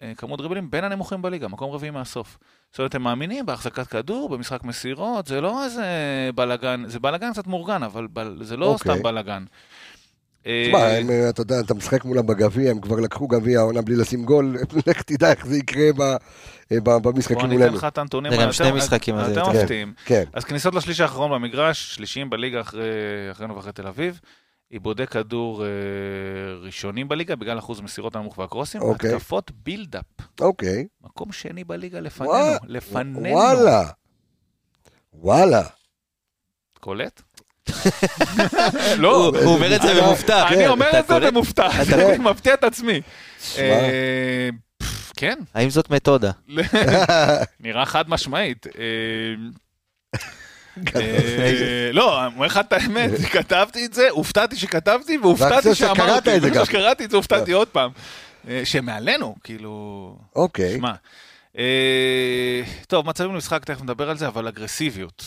uh, 0.00 0.04
כמות 0.16 0.38
דריבלים 0.38 0.70
בין 0.70 0.84
הנמוכים 0.84 1.22
בליגה, 1.22 1.48
מקום 1.48 1.70
רביעי 1.70 1.90
מהסוף. 1.90 2.38
זאת 2.70 2.78
אומרת, 2.78 2.94
הם 2.94 3.02
מאמינים 3.02 3.46
בהחזקת 3.46 3.86
כדור, 3.86 4.28
במשחק 4.28 4.64
מסירות, 4.64 5.26
זה 5.26 5.40
לא 5.40 5.64
איזה 5.64 5.84
בלאגן, 6.34 6.84
זה 6.86 7.00
בלאגן 7.00 7.32
קצת 7.32 7.46
מאורגן, 7.46 7.82
אבל 7.82 8.06
בל, 8.06 8.38
זה 8.40 8.56
לא 8.56 8.66
okay. 8.66 8.68
אוקיי. 8.68 8.92
סתם 8.92 9.02
בלאגן. 9.02 9.44
תשמע, 10.42 11.00
אתה 11.28 11.40
יודע, 11.40 11.60
אתה 11.60 11.74
משחק 11.74 12.04
מולם 12.04 12.26
בגביע, 12.26 12.70
הם 12.70 12.80
כבר 12.80 13.00
לקחו 13.00 13.28
גביע 13.28 13.60
העונה 13.60 13.82
בלי 13.82 13.96
לשים 13.96 14.24
גול, 14.24 14.56
לך 14.86 15.02
תדע 15.02 15.30
איך 15.30 15.46
זה 15.46 15.56
יקרה 15.56 15.84
אה, 16.72 16.80
במשחקים 16.80 17.36
מולנו. 17.36 17.58
בוא 17.58 17.64
ניתן 17.64 17.74
לך 17.74 17.84
את 17.84 17.98
הנתונים 17.98 18.32
היותר 18.32 18.52
שני 18.52 18.72
משחקים 18.72 19.16
מפתיעים. 19.54 19.94
כן. 20.04 20.24
אז 20.32 20.44
כניסות 20.44 20.74
לשליש 20.74 21.00
האחרון 21.00 21.30
במגרש, 21.30 21.94
שלישיים 21.94 22.30
בליגה 22.30 22.60
אחרינו 23.32 23.56
ואחרי 23.56 23.72
תל 23.72 23.86
אביב. 23.86 24.20
עיבודי 24.70 25.06
כדור 25.06 25.64
אה, 25.64 25.68
ראשונים 26.60 27.08
בליגה 27.08 27.36
בגלל 27.36 27.58
אחוז 27.58 27.80
מסירות 27.80 28.16
הנמוך 28.16 28.38
והקרוסים, 28.38 28.82
אוקיי. 28.82 29.14
התקפות 29.14 29.50
בילדאפ. 29.64 30.04
אוקיי. 30.40 30.86
מקום 31.00 31.32
שני 31.32 31.64
בליגה 31.64 32.00
לפנינו, 32.00 32.32
לפנינו. 32.66 33.28
וואלה. 33.28 33.88
וואלה. 35.14 35.62
קולט? 36.80 37.22
לא, 38.98 39.32
הוא 39.42 39.54
אומר 39.54 39.76
את 39.76 39.82
זה 39.82 40.02
במופתע. 40.02 40.48
אני 40.48 40.68
אומר 40.68 40.90
את 40.98 41.06
זה 41.06 41.20
במופתע, 41.20 41.68
אני 41.92 42.18
מפתיע 42.18 42.54
את 42.54 42.64
עצמי. 42.64 43.00
כן. 45.16 45.38
האם 45.54 45.70
זאת 45.70 45.90
מתודה? 45.90 46.30
נראה 47.60 47.86
חד 47.86 48.08
משמעית. 48.08 48.66
אה, 48.66 50.14
אה, 50.96 51.90
לא, 51.92 52.20
אני 52.26 52.34
אומר 52.34 52.46
לך 52.46 52.56
את 52.56 52.72
האמת, 52.72 53.10
כתבתי 53.32 53.84
את 53.84 53.94
זה, 53.94 54.10
הופתעתי 54.10 54.56
שכתבתי, 54.56 55.18
והופתעתי 55.18 55.74
שאמרתי, 55.74 56.40
זה 56.40 56.50
גם 56.50 56.64
שקראתי 56.64 57.04
את 57.04 57.10
זה, 57.10 57.16
הופתעתי 57.16 57.52
עוד 57.52 57.68
פעם. 57.68 57.90
אה, 58.48 58.60
שמעלינו, 58.64 59.34
כאילו... 59.44 60.16
אוקיי. 60.36 60.76
שמע. 60.76 60.92
טוב, 62.86 63.06
מצבים 63.06 63.34
למשחק, 63.34 63.64
תכף 63.64 63.82
נדבר 63.82 64.10
על 64.10 64.16
זה, 64.16 64.26
אבל 64.26 64.48
אגרסיביות. 64.48 65.24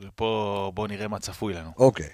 ופה 0.00 0.72
בואו 0.74 0.86
נראה 0.86 1.08
מה 1.08 1.18
צפוי 1.18 1.54
לנו. 1.54 1.70
אוקיי. 1.76 2.08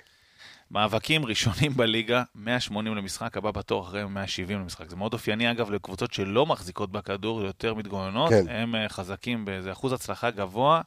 מאבקים 0.70 1.24
ראשונים 1.24 1.72
בליגה, 1.76 2.22
180 2.34 2.94
למשחק, 2.94 3.36
הבא 3.36 3.50
בתור 3.50 3.82
אחרי 3.82 4.04
170 4.04 4.60
למשחק. 4.60 4.90
זה 4.90 4.96
מאוד 4.96 5.12
אופייני, 5.12 5.50
אגב, 5.50 5.70
לקבוצות 5.70 6.12
שלא 6.12 6.46
מחזיקות 6.46 6.92
בכדור, 6.92 7.42
יותר 7.42 7.74
מתגוננות. 7.74 8.30
כן. 8.30 8.48
הם 8.48 8.74
uh, 8.74 8.88
חזקים 8.88 9.44
באיזה 9.44 9.72
אחוז 9.72 9.92
הצלחה 9.92 10.30
גבוה, 10.30 10.80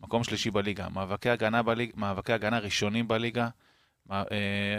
מקום 0.00 0.24
שלישי 0.24 0.50
בליגה. 0.50 0.88
מאבקי 0.88 1.30
הגנה, 1.30 1.62
בליג, 1.62 1.90
מאבקי 1.96 2.32
הגנה 2.32 2.58
ראשונים 2.58 3.08
בליגה, 3.08 3.48
אה, 4.10 4.16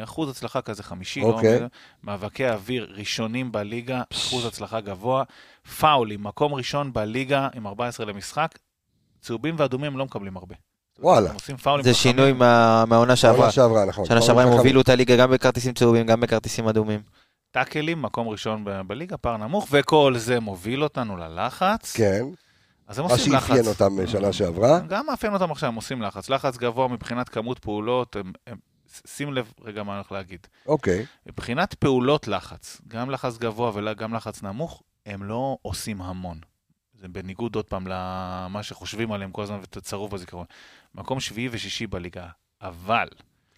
אחוז 0.03 0.29
הצלחה 0.29 0.61
כזה 0.61 0.83
חמישי, 0.83 1.21
לא 1.21 1.25
אוקיי. 1.25 1.59
לא 1.59 1.67
מאבקי 2.03 2.49
אוויר 2.49 2.93
ראשונים 2.95 3.51
בליגה, 3.51 4.01
אחוז 4.13 4.45
הצלחה 4.45 4.81
גבוה. 4.81 5.23
פאולים, 5.79 6.23
מקום 6.23 6.53
ראשון 6.53 6.93
בליגה 6.93 7.47
עם 7.53 7.67
14 7.67 8.05
למשחק. 8.05 8.57
צהובים 9.21 9.55
ואדומים 9.57 9.97
לא 9.97 10.05
מקבלים 10.05 10.37
הרבה. 10.37 10.55
וואלה. 10.99 11.29
זה 11.81 11.93
שינוי 11.93 12.33
מהעונה 12.33 13.15
שעברה. 13.15 13.37
העונה 13.37 13.51
שעברה, 13.51 13.85
נכון. 13.85 14.05
שנה 14.05 14.21
שעברה 14.21 14.43
הם 14.43 14.49
הובילו 14.49 14.81
את 14.81 14.89
הליגה 14.89 15.15
גם 15.15 15.31
בכרטיסים 15.31 15.73
צהובים, 15.73 16.05
גם 16.05 16.19
בכרטיסים 16.19 16.67
אדומים. 16.67 17.01
טאקלים, 17.51 18.01
מקום 18.01 18.27
ראשון 18.27 18.65
בליגה, 18.87 19.17
פער 19.17 19.37
נמוך, 19.37 19.67
וכל 19.71 20.13
זה 20.17 20.39
מוביל 20.39 20.83
אותנו 20.83 21.17
ללחץ. 21.17 21.93
כן. 21.95 22.23
אז 22.87 22.99
הם 22.99 23.05
עושים 23.05 23.33
לחץ. 23.33 23.49
מה 23.49 23.55
שאפיין 23.55 23.67
אותם 23.67 24.07
שנה 24.07 24.33
שעברה. 24.33 24.79
גם 24.79 25.05
מאפיין 25.05 25.33
אותם 25.33 25.51
עכשיו, 25.51 25.69
הם 25.69 25.75
עושים 25.75 26.01
לחץ. 26.01 26.29
לחץ 26.29 26.57
גבוה 26.57 26.87
מבחינת 26.87 27.29
כמות 27.29 27.59
פעולות, 27.59 28.15
הם, 28.15 28.31
הם, 28.47 28.57
שים 29.07 29.33
לב 29.33 29.51
רגע 29.63 29.83
מה 29.83 29.91
אני 29.91 29.97
הולך 29.97 30.11
להגיד. 30.11 30.47
אוקיי. 30.67 31.05
מבחינת 31.25 31.73
פעולות 31.73 32.27
לחץ, 32.27 32.81
גם 32.87 33.09
לחץ 33.09 33.37
גבוה 33.37 33.71
וגם 33.75 34.13
לחץ 34.13 34.43
נמוך, 34.43 34.81
הם 35.05 35.23
לא 35.23 35.57
עושים 35.61 36.01
המון. 36.01 36.37
זה 37.03 37.09
בניגוד 37.09 37.55
עוד 37.55 37.65
פעם 37.65 37.87
למה 37.87 38.63
שחושבים 38.63 39.11
עליהם 39.11 39.31
כל 39.31 39.43
הזמן 39.43 39.59
ותצרוף 39.61 40.11
בזיכרון. 40.11 40.45
מקום 40.95 41.19
שביעי 41.19 41.49
ושישי 41.51 41.87
בליגה, 41.87 42.27
אבל, 42.61 43.07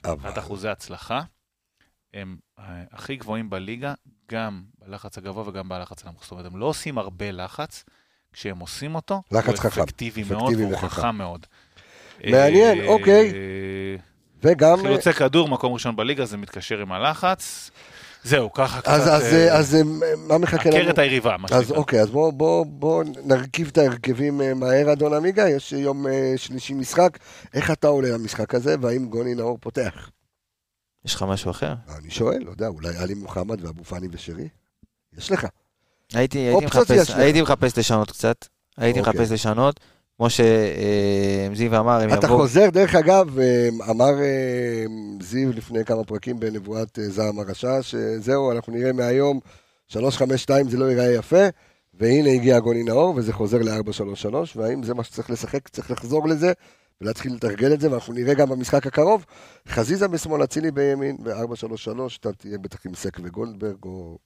מבחינת 0.07 0.38
אחוזי 0.38 0.69
הצלחה, 0.69 1.22
הם 2.13 2.38
אה, 2.59 2.63
הכי 2.91 3.15
גבוהים 3.15 3.49
בליגה, 3.49 3.93
גם 4.31 4.63
בלחץ 4.80 5.17
הגבוה 5.17 5.47
וגם 5.47 5.69
בלחץ 5.69 6.05
הנמוך. 6.05 6.23
זאת 6.23 6.31
אומרת, 6.31 6.45
הם 6.45 6.57
לא 6.57 6.65
עושים 6.65 6.97
הרבה 6.97 7.31
לחץ, 7.31 7.84
כשהם 8.34 8.59
עושים 8.59 8.95
אותו, 8.95 9.22
לחץ 9.31 9.59
חכם. 9.59 9.81
אפקטיבי 9.81 10.23
מאוד, 10.23 10.53
והוא 10.53 10.77
חכם 10.77 11.15
מאוד. 11.15 11.45
מעניין, 12.31 12.80
אה, 12.80 12.88
אוקיי. 12.88 13.34
וגם... 14.43 14.77
חילוצי 14.81 15.13
כדור, 15.13 15.47
מקום 15.47 15.73
ראשון 15.73 15.95
בליגה, 15.95 16.26
זה 16.26 16.38
מתקשר 16.38 16.80
עם 16.80 16.91
הלחץ. 16.91 17.72
זהו, 18.26 18.53
ככה 18.53 18.81
קצת... 18.81 18.91
אז, 18.91 19.07
אז, 19.07 19.34
אה, 19.34 19.57
אז 19.57 19.77
מה 20.27 20.38
מחכה 20.38 20.69
לנו? 20.69 20.80
עקרת 20.80 20.97
היריבה, 20.97 21.38
מה 21.38 21.47
שנקרא. 21.47 21.64
אז 21.64 21.72
אוקיי, 21.72 22.02
אז 22.02 22.10
בואו 22.10 22.31
בוא, 22.31 22.65
בוא 22.65 23.03
נרכיב 23.26 23.68
את 23.68 23.77
ההרכבים 23.77 24.41
אה, 24.41 24.53
מהר, 24.53 24.93
אדון 24.93 25.14
עמיגה, 25.14 25.49
יש 25.49 25.72
יום 25.73 26.07
אה, 26.07 26.34
שלישי 26.38 26.73
משחק. 26.73 27.18
איך 27.53 27.72
אתה 27.72 27.88
עולה 27.88 28.10
למשחק 28.10 28.56
הזה, 28.56 28.76
והאם 28.81 29.06
גוני 29.06 29.35
נאור 29.35 29.57
פותח? 29.61 30.10
יש 31.06 31.15
לך 31.15 31.23
משהו 31.23 31.52
אחר? 31.52 31.73
אני 31.99 32.11
שואל, 32.11 32.43
לא 32.43 32.52
יודע, 32.52 32.68
אולי 32.68 32.97
עלי 32.97 33.14
מוחמד 33.14 33.65
ואבו 33.65 33.84
פאני 33.84 34.07
ושרי? 34.11 34.47
יש 35.18 35.31
לך. 35.31 35.47
הייתי, 36.14 36.38
הייתי, 36.38 36.65
מחפש, 36.65 37.10
הייתי 37.10 37.41
מחפש 37.41 37.77
לשנות 37.77 38.11
קצת, 38.11 38.45
הייתי 38.77 38.99
אוקיי. 38.99 39.14
מחפש 39.14 39.31
לשנות. 39.31 39.80
כמו 40.17 40.27
שזיו 40.29 41.79
אמר, 41.79 42.01
הם 42.01 42.03
יבואו... 42.03 42.19
אתה 42.19 42.27
חוזר, 42.27 42.69
דרך 42.69 42.95
אגב, 42.95 43.37
אמר 43.89 44.21
אה, 44.21 44.85
זיו 45.21 45.53
לפני 45.53 45.85
כמה 45.85 46.03
פרקים 46.03 46.39
בנבואת 46.39 46.99
אה, 46.99 47.09
זעם 47.09 47.39
הרשע, 47.39 47.81
שזהו, 47.81 48.51
אנחנו 48.51 48.73
נראה 48.73 48.93
מהיום 48.93 49.39
352 49.87 50.69
זה 50.69 50.77
לא 50.77 50.85
ייראה 50.85 51.11
יפה, 51.11 51.45
והנה 51.93 52.29
הגיע 52.29 52.59
גוני 52.59 52.83
נאור, 52.83 53.13
וזה 53.15 53.33
חוזר 53.33 53.57
ל-433, 53.57 54.35
והאם 54.55 54.83
זה 54.83 54.93
מה 54.93 55.03
שצריך 55.03 55.29
לשחק, 55.29 55.67
צריך 55.67 55.91
לחזור 55.91 56.27
לזה, 56.27 56.51
ולהתחיל 57.01 57.33
לתרגל 57.33 57.73
את 57.73 57.81
זה, 57.81 57.91
ואנחנו 57.91 58.13
נראה 58.13 58.33
גם 58.33 58.49
במשחק 58.49 58.87
הקרוב, 58.87 59.25
חזיזה 59.67 60.07
בשמאל, 60.07 60.43
אצילי 60.43 60.71
בימין, 60.71 61.17
ב-433, 61.23 61.99
אתה 62.19 62.33
תהיה 62.33 62.57
בטח 62.57 62.85
עם 62.85 62.95
סק 62.95 63.17
וגולדברג, 63.23 63.83
או 63.85 64.17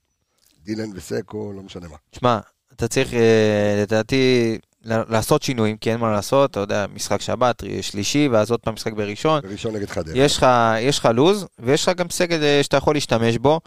דילן 0.63 0.89
וסק, 0.95 1.33
או 1.33 1.53
לא 1.53 1.61
משנה 1.61 1.87
מה. 1.87 1.97
שמע, 2.11 2.39
אתה 2.73 2.87
צריך, 2.87 3.13
אה, 3.13 3.79
לדעתי... 3.81 4.57
לעשות 4.85 5.43
שינויים, 5.43 5.77
כי 5.77 5.91
אין 5.91 5.99
מה 5.99 6.11
לעשות, 6.11 6.51
אתה 6.51 6.59
יודע, 6.59 6.85
משחק 6.93 7.21
שבת, 7.21 7.63
שלישי, 7.81 8.27
ואז 8.31 8.51
עוד 8.51 8.59
פעם 8.59 8.73
משחק 8.73 8.93
בראשון. 8.93 9.41
בראשון 9.41 9.75
נגד 9.75 9.89
חדרה. 9.89 10.17
יש 10.17 10.37
לך, 10.37 10.45
יש 10.79 10.99
לך 10.99 11.09
לוז, 11.13 11.47
ויש 11.59 11.87
לך 11.87 11.95
גם 11.95 12.09
סגל 12.09 12.43
אה, 12.43 12.59
שאתה 12.63 12.77
יכול 12.77 12.95
להשתמש 12.95 13.37
בו. 13.37 13.59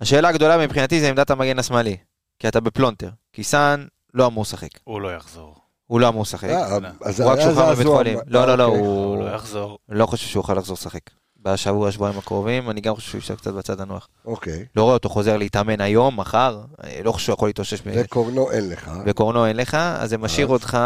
השאלה 0.00 0.28
הגדולה 0.28 0.58
מבחינתי 0.58 1.00
זה 1.00 1.08
עמדת 1.08 1.30
המגן 1.30 1.58
השמאלי, 1.58 1.96
כי 2.38 2.48
אתה 2.48 2.60
בפלונטר. 2.60 3.08
כי 3.32 3.42
סאן 3.42 3.86
לא 4.14 4.26
אמור 4.26 4.42
לשחק. 4.42 4.68
הוא 4.84 5.00
לא 5.00 5.14
יחזור. 5.14 5.54
הוא 5.86 6.00
לא 6.00 6.08
אמור 6.08 6.22
לשחק. 6.22 6.48
אה, 6.48 6.76
הוא 6.76 7.30
רק 7.30 7.40
שוחרר 7.40 7.74
בבית 7.74 7.86
חולים. 7.86 8.18
לא, 8.26 8.46
לא, 8.46 8.58
לא, 8.58 8.64
אוקיי. 8.64 8.80
הוא 8.80 9.24
לא 9.24 9.34
יחזור. 9.34 9.78
לא 9.88 10.06
חושב 10.06 10.26
שהוא 10.26 10.40
יכול 10.40 10.56
לחזור 10.58 10.74
לשחק. 10.74 11.00
בשבוע, 11.42 11.92
שבועיים 11.92 12.18
הקרובים, 12.18 12.70
אני 12.70 12.80
גם 12.80 12.94
חושב 12.94 13.08
שהוא 13.08 13.18
יושב 13.18 13.34
קצת 13.34 13.52
בצד 13.52 13.80
הנוח. 13.80 14.08
אוקיי. 14.24 14.64
לא 14.76 14.82
רואה 14.82 14.94
אותו 14.94 15.08
חוזר 15.08 15.36
להתאמן 15.36 15.80
היום, 15.80 16.20
מחר, 16.20 16.60
לא 17.04 17.12
חושב 17.12 17.26
שהוא 17.26 17.34
יכול 17.34 17.48
להתאושש. 17.48 17.82
וקורנו 17.86 18.50
אין 18.50 18.68
לך. 18.68 18.90
וקורנו 19.06 19.46
אין 19.46 19.56
לך, 19.56 19.74
אז 19.74 20.10
זה 20.10 20.18
משאיר 20.18 20.46
אותך... 20.46 20.78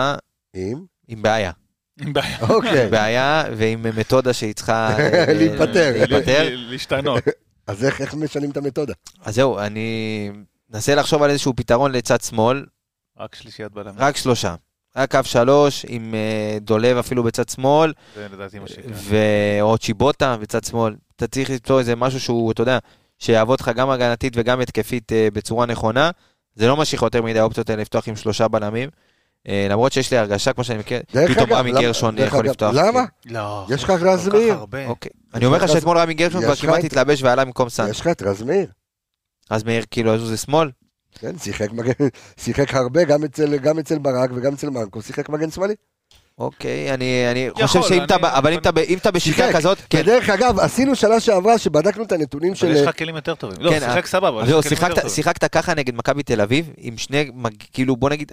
עם? 0.54 0.84
עם 1.08 1.22
בעיה. 1.22 1.50
עם 2.00 2.12
בעיה. 2.12 2.38
אוקיי. 2.40 2.88
בעיה, 2.88 3.44
ועם 3.56 3.86
מתודה 3.98 4.32
שהיא 4.32 4.54
צריכה... 4.54 4.96
להיפטר. 5.38 5.92
להיפטר. 5.96 6.48
להשתנות. 6.52 7.22
אז 7.66 7.84
איך 7.84 8.14
משנים 8.14 8.50
את 8.50 8.56
המתודה? 8.56 8.92
אז 9.24 9.34
זהו, 9.34 9.58
אני 9.58 10.30
מנסה 10.70 10.94
לחשוב 10.94 11.22
על 11.22 11.30
איזשהו 11.30 11.56
פתרון 11.56 11.92
לצד 11.92 12.20
שמאל. 12.20 12.66
רק 13.18 13.34
שלישיית 13.34 13.72
בלמים. 13.72 13.94
רק 13.98 14.16
שלושה. 14.16 14.54
היה 14.94 15.06
קו 15.06 15.18
שלוש 15.24 15.86
עם 15.88 16.14
uh, 16.14 16.60
דולב 16.60 16.96
אפילו 16.96 17.22
בצד 17.22 17.48
שמאל. 17.48 17.92
זה 18.16 18.26
לדעתי 18.32 18.58
מה 18.58 18.68
שיקרה. 18.68 18.92
או 19.60 19.78
צ'יבוטה 19.78 20.36
בצד 20.36 20.64
שמאל. 20.64 20.94
אתה 21.16 21.26
צריך 21.26 21.50
למצוא 21.50 21.78
איזה 21.78 21.96
משהו 21.96 22.20
שהוא, 22.20 22.52
אתה 22.52 22.62
יודע, 22.62 22.78
שיעבוד 23.18 23.60
לך 23.60 23.70
גם 23.74 23.90
הגנתית 23.90 24.32
וגם 24.36 24.60
התקפית 24.60 25.12
uh, 25.12 25.34
בצורה 25.34 25.66
נכונה. 25.66 26.10
זה 26.54 26.66
לא 26.66 26.76
משאיר 26.76 27.04
יותר 27.04 27.22
מדי 27.22 27.38
האופציות 27.38 27.70
האלה 27.70 27.82
לפתוח 27.82 28.08
עם 28.08 28.16
שלושה 28.16 28.48
בלמים. 28.48 28.88
Uh, 28.88 29.50
למרות 29.70 29.92
שיש 29.92 30.10
לי 30.10 30.16
הרגשה, 30.18 30.52
כמו 30.52 30.64
שאני 30.64 30.78
מכיר, 30.78 31.00
פתאום 31.28 31.52
רמי 31.52 31.72
גרשון 31.72 32.18
יכול 32.18 32.46
לפתוח. 32.46 32.74
למה? 32.74 33.04
לא. 33.26 33.66
יש 33.68 33.84
לך 33.84 33.90
רז 33.90 34.28
מאיר. 34.28 34.56
אוקיי. 34.86 35.10
אני 35.34 35.46
אומר 35.46 35.58
לך 35.58 35.68
שאתמול 35.68 35.98
רמי 35.98 36.14
גרשון 36.14 36.42
כבר 36.42 36.54
כמעט 36.54 36.84
התלבש 36.84 37.22
ועלה 37.22 37.44
במקום 37.44 37.68
סאן. 37.68 37.90
יש 37.90 38.00
לך 38.00 38.06
את 38.06 38.22
רז 38.22 38.42
מאיר. 38.42 38.66
רז 39.50 39.64
מאיר, 39.64 39.84
כאילו, 39.90 40.14
אז 40.14 40.20
זה 40.20 40.36
שמאל? 40.36 40.70
כן, 41.18 41.38
שיחק, 41.38 41.72
מגן, 41.72 41.92
שיחק 42.36 42.74
הרבה, 42.74 43.04
גם 43.04 43.24
אצל, 43.24 43.56
גם 43.56 43.78
אצל 43.78 43.98
ברק 43.98 44.30
וגם 44.34 44.52
אצל 44.52 44.70
מרקו, 44.70 45.02
שיחק 45.02 45.28
מגן 45.28 45.50
שמאלי. 45.50 45.74
אוקיי, 46.38 46.94
אני, 46.94 47.30
אני 47.30 47.40
יכול, 47.40 47.66
חושב 47.66 47.82
שאם 47.82 48.04
אתה, 48.04 48.16
אבל 48.22 48.52
אם 48.52 48.58
אתה, 48.58 48.70
אם 48.88 48.98
אתה 48.98 49.10
בשיטה 49.10 49.52
כזאת, 49.52 49.78
כן. 49.90 50.00
ודרך 50.00 50.30
אגב, 50.30 50.58
עשינו 50.60 50.96
שנה 50.96 51.20
שעברה 51.20 51.58
שבדקנו 51.58 52.04
את 52.04 52.12
הנתונים 52.12 52.54
של... 52.54 52.70
יש 52.70 52.80
לך 52.80 52.98
כלים 52.98 53.16
יותר 53.16 53.34
טובים. 53.34 53.56
לא, 53.60 53.70
כן, 53.70 53.80
שיחק 53.80 54.06
סבבה, 54.06 54.42
יש 54.42 54.48
לך 54.48 54.78
כלים 54.78 54.90
יותר 54.90 54.94
טובים. 54.94 55.10
שיחקת 55.10 55.44
ככה 55.44 55.74
נגד 55.74 55.94
מכבי 55.94 56.22
תל 56.22 56.40
אביב, 56.40 56.70
עם 56.76 56.98
שני, 56.98 57.30
כאילו, 57.72 57.96
בוא 57.96 58.10
נגיד, 58.10 58.32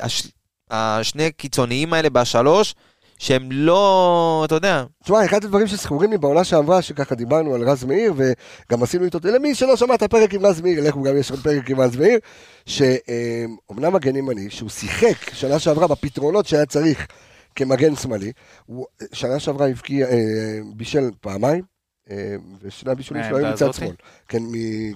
השני 0.71 1.31
קיצוניים 1.31 1.93
האלה 1.93 2.09
בשלוש, 2.09 2.75
שהם 3.21 3.51
לא, 3.51 4.41
אתה 4.45 4.55
יודע. 4.55 4.83
תשמע, 5.03 5.25
אחד 5.25 5.43
הדברים 5.43 5.67
שזכורים 5.67 6.11
לי 6.11 6.17
בעונה 6.17 6.43
שעברה, 6.43 6.81
שככה 6.81 7.15
דיברנו 7.15 7.55
על 7.55 7.69
רז 7.69 7.83
מאיר, 7.83 8.13
וגם 8.15 8.83
עשינו 8.83 9.05
איתו, 9.05 9.19
למי 9.23 9.55
שלא 9.55 9.77
שמע 9.77 9.95
את 9.95 10.03
הפרק 10.03 10.33
עם 10.33 10.45
רז 10.45 10.61
מאיר, 10.61 10.87
לכו 10.87 11.03
גם 11.03 11.17
יש 11.17 11.31
עוד 11.31 11.39
פרק 11.39 11.69
עם 11.69 11.81
רז 11.81 11.95
מאיר, 11.95 12.19
שאומנם 12.65 13.93
מגן 13.93 14.15
ימני, 14.15 14.49
שהוא 14.49 14.69
שיחק 14.69 15.33
שנה 15.33 15.59
שעברה 15.59 15.87
בפתרונות 15.87 16.45
שהיה 16.45 16.65
צריך 16.65 17.07
כמגן 17.55 17.95
שמאלי, 17.95 18.31
הוא 18.65 18.85
שנה 19.13 19.39
שעברה 19.39 19.67
הבקיע, 19.67 20.07
אה, 20.07 20.59
בישל 20.75 21.09
פעמיים, 21.21 21.63
אה, 22.11 22.35
ושני 22.61 22.91
הבישולים 22.91 23.23
שלו 23.23 23.37
היו 23.37 23.53
מצד 23.53 23.73
שמאל, 23.73 23.95
כן, 24.27 24.43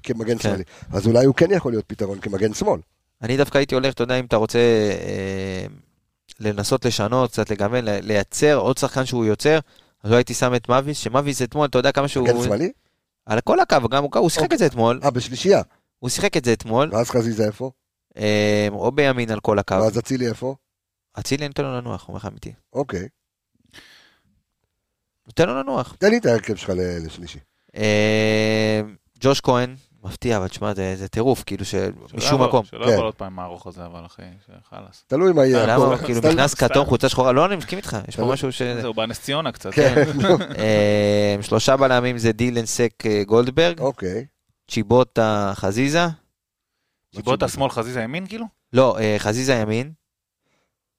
כמגן 0.03 0.37
כן. 0.37 0.43
שמאלי. 0.43 0.63
אז 0.91 1.07
אולי 1.07 1.25
הוא 1.25 1.35
כן 1.35 1.51
יכול 1.51 1.71
להיות 1.71 1.85
פתרון 1.87 2.19
כמגן 2.19 2.53
שמאל. 2.53 2.79
אני 3.21 3.37
דווקא 3.37 3.57
הייתי 3.57 3.75
הולך, 3.75 3.93
אתה 3.93 4.03
יודע, 4.03 4.19
אם 4.19 4.25
אתה 4.25 4.35
רוצה... 4.35 4.59
אה, 6.41 6.49
לנסות 6.49 6.85
לשנות, 6.85 7.31
קצת 7.31 7.49
לגוון, 7.49 7.85
לייצר 7.85 8.55
עוד 8.55 8.77
שחקן 8.77 9.05
שהוא 9.05 9.25
יוצר, 9.25 9.59
אז 10.03 10.11
לא 10.11 10.15
הייתי 10.15 10.33
שם 10.33 10.55
את 10.55 10.69
מאביס, 10.69 10.97
שמאביס 10.97 11.41
אתמול, 11.41 11.67
אתה 11.67 11.77
יודע 11.77 11.91
כמה 11.91 12.07
שהוא... 12.07 12.27
מגן 12.27 12.43
שמאלי? 12.43 12.71
על 13.25 13.41
כל 13.41 13.59
הקו, 13.59 13.89
גם 13.89 14.03
הוא 14.03 14.29
שיחק 14.29 14.53
את 14.53 14.57
זה 14.57 14.65
אתמול. 14.65 14.99
אה, 15.03 15.11
בשלישייה. 15.11 15.61
הוא 15.99 16.09
שיחק 16.09 16.37
את 16.37 16.45
זה 16.45 16.53
אתמול. 16.53 16.89
ואז 16.93 17.09
חזיזה 17.09 17.45
איפה? 17.45 17.71
אמ, 18.17 18.73
או 18.73 18.91
בימין 18.91 19.31
על 19.31 19.39
כל 19.39 19.59
הקו. 19.59 19.75
ואז 19.75 19.99
אצילי 19.99 20.27
איפה? 20.27 20.55
אצילי 21.19 21.47
נותן 21.47 21.63
לו 21.63 21.77
לנוח, 21.77 22.07
אומר 22.07 22.17
לך 22.17 22.25
אמיתי. 22.25 22.53
אוקיי. 22.73 23.07
נותן 25.27 25.47
לו 25.47 25.59
לנוח. 25.59 25.95
תן 25.99 26.09
לי 26.09 26.17
את 26.17 26.25
ההרכב 26.25 26.55
שלך 26.55 26.71
לשלישי. 27.05 27.39
אמ, 27.75 28.95
ג'וש 29.19 29.41
כהן, 29.41 29.75
מפתיע, 30.05 30.37
אבל 30.37 30.47
תשמע, 30.47 30.73
זה, 30.73 30.95
זה 30.95 31.07
טירוף, 31.07 31.43
כאילו, 31.43 31.65
שמשום 31.65 32.43
מקום. 32.43 32.65
שלא 32.65 32.85
יבוא 32.85 32.95
כן. 32.95 33.01
עוד 33.01 33.15
פעם 33.15 33.35
מהארוך 33.35 33.67
הזה, 33.67 33.85
אבל 33.85 34.05
אחי, 34.05 34.21
חלאס. 34.69 35.03
תלוי 35.07 35.33
מה 35.33 35.45
יהיה. 35.45 35.65
למה, 35.65 35.97
כאילו, 35.97 36.21
נכנס 36.21 36.53
כתום, 36.53 36.85
חולצה 36.85 37.09
שחורה, 37.09 37.31
לא, 37.31 37.45
אני 37.45 37.55
מסכים 37.55 37.77
איתך, 37.77 37.97
יש 38.07 38.15
פה 38.15 38.25
משהו 38.25 38.51
ש... 38.51 38.61
זהו, 38.61 38.93
בנס 38.93 39.21
ציונה 39.21 39.51
קצת. 39.51 39.73
כן. 39.73 40.03
אה, 40.57 41.35
שלושה 41.41 41.77
בלמים 41.77 42.17
זה 42.17 42.31
דילן 42.31 42.65
סק 42.65 42.91
אה, 43.05 43.23
גולדברג. 43.23 43.79
אוקיי. 43.79 44.25
צ'יבוטה 44.71 45.51
חזיזה. 45.55 46.05
צ'יבוטה 47.15 47.47
שמאל, 47.47 47.69
חזיזה 47.69 48.01
ימין, 48.01 48.27
כאילו? 48.27 48.45
לא, 48.73 48.97
אה, 48.99 49.15
חזיזה 49.19 49.53
ימין. 49.53 49.91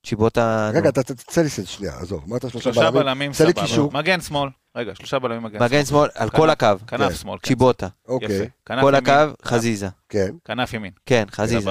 צ'יבוטה... 0.06 0.70
רגע, 0.74 0.88
אתה 0.88 1.02
תצא 1.02 1.42
לי 1.42 1.48
שנייה, 1.48 1.98
עזוב, 1.98 2.24
אמרת 2.28 2.50
שלושה 2.50 2.70
בלמים. 2.70 2.72
שלושה 2.72 2.90
בלמים, 2.90 3.32
סבבה. 3.32 3.98
מגן 3.98 4.20
שמאל. 4.20 4.48
רגע, 4.76 4.94
שלושה 4.94 5.18
בלמים 5.18 5.42
מגן 5.42 5.58
שמאל. 5.58 5.68
מגן 5.68 5.84
שמאל, 5.84 6.08
על 6.14 6.30
כל 6.30 6.50
הקו. 6.50 6.66
כנף 6.86 7.08
כן. 7.08 7.14
שמאל. 7.14 7.38
כן. 7.38 7.46
צ'יבוטה. 7.46 7.88
אוקיי. 8.08 8.48
כל 8.80 8.94
הקו, 8.94 9.12
חזיזה. 9.44 9.88
כן. 10.08 10.34
כנף 10.44 10.72
ימין. 10.72 10.92
כן, 11.06 11.24
חזיזה. 11.30 11.70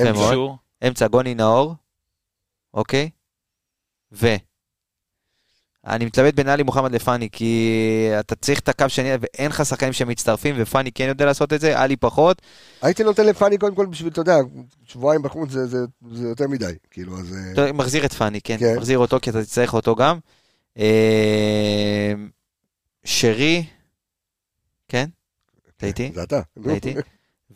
אמצע. 0.00 0.32
אמצע 0.88 1.08
גוני 1.08 1.34
נאור. 1.34 1.74
אוקיי? 2.74 3.10
ו... 4.12 4.26
אני 5.86 6.04
מתלבט 6.04 6.34
בין 6.34 6.48
עלי 6.48 6.62
מוחמד 6.62 6.92
לפאני, 6.92 7.28
כי 7.32 8.10
אתה 8.20 8.34
צריך 8.34 8.60
את 8.60 8.68
הקו 8.68 8.88
שני, 8.88 9.08
ואין 9.20 9.50
לך 9.50 9.66
שחקנים 9.66 9.92
שמצטרפים, 9.92 10.54
ופאני 10.58 10.92
כן 10.92 11.04
יודע 11.08 11.24
לעשות 11.24 11.52
את 11.52 11.60
זה, 11.60 11.80
עלי 11.80 11.96
פחות. 11.96 12.42
הייתי 12.82 13.02
נותן 13.02 13.26
לפאני 13.26 13.58
קודם 13.58 13.74
כל 13.74 13.86
בשביל, 13.86 14.12
אתה 14.12 14.20
יודע, 14.20 14.36
שבועיים 14.84 15.22
בחוץ 15.22 15.50
זה, 15.50 15.66
זה, 15.66 15.78
זה 16.10 16.28
יותר 16.28 16.48
מדי, 16.48 16.72
כאילו, 16.90 17.18
אז... 17.18 17.36
אה, 17.58 17.72
מחזיר 17.72 18.04
את 18.04 18.12
פאני, 18.12 18.40
כן, 18.40 18.56
כן, 18.58 18.76
מחזיר 18.76 18.98
אותו, 18.98 19.18
כי 19.22 19.30
אתה 19.30 19.42
תצטרך 19.42 19.74
אותו 19.74 19.94
גם. 19.94 20.18
אה, 20.78 22.12
שרי, 23.04 23.64
כן? 24.88 25.08
אתה 25.76 25.86
איתי? 25.86 26.10
זה 26.14 26.22
אתה. 26.22 26.40
אתה 26.60 26.70
איתי? 26.70 26.94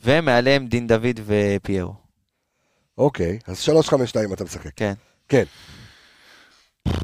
ומעליהם 0.05 0.66
דין 0.66 0.86
דוד 0.86 1.20
ופיירו. 1.27 1.94
אוקיי, 2.98 3.39
אז 3.47 3.69
3-5-2 3.69 4.32
אתה 4.32 4.44
משחק. 4.44 4.70
כן. 4.77 4.93
כן. 5.28 5.44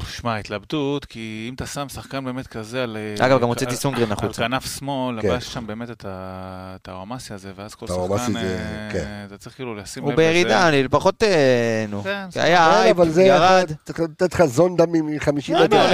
שמע, 0.07 0.37
התלבטות, 0.37 1.05
כי 1.05 1.45
אם 1.49 1.53
אתה 1.53 1.65
שם 1.65 1.89
שחקן 1.89 2.25
באמת 2.25 2.47
כזה 2.47 2.83
על... 2.83 2.97
אגב, 3.19 3.41
גם 3.41 3.47
הוצאתי 3.47 3.75
סונגרן 3.75 4.11
החוצה. 4.11 4.43
על 4.43 4.49
כנף 4.49 4.77
שמאל, 4.79 5.21
כן. 5.21 5.27
לבש 5.27 5.53
שם 5.53 5.67
באמת 5.67 5.89
את 6.05 6.87
האורמסיה 6.87 7.35
הזה, 7.35 7.51
ואז 7.55 7.75
כל 7.75 7.87
שחקן, 7.87 8.37
אה, 8.37 8.89
כן. 8.91 9.23
אתה 9.27 9.37
צריך 9.37 9.55
כאילו 9.55 9.75
לשים 9.75 10.03
לב 10.03 10.09
לזה. 10.11 10.21
הוא 10.21 10.33
בירידה, 10.33 10.69
אני 10.69 10.83
לפחות, 10.83 11.23
אה, 11.23 11.85
נו. 11.89 12.03
כן, 12.03 12.25
היה 12.35 12.83
אייפ, 12.83 12.97
ירד. 13.17 13.71
צריך 13.85 13.99
לתת 13.99 14.33
לך 14.33 14.45
זונדה 14.45 14.85
מ-50 14.85 15.53
מטר. 15.63 15.87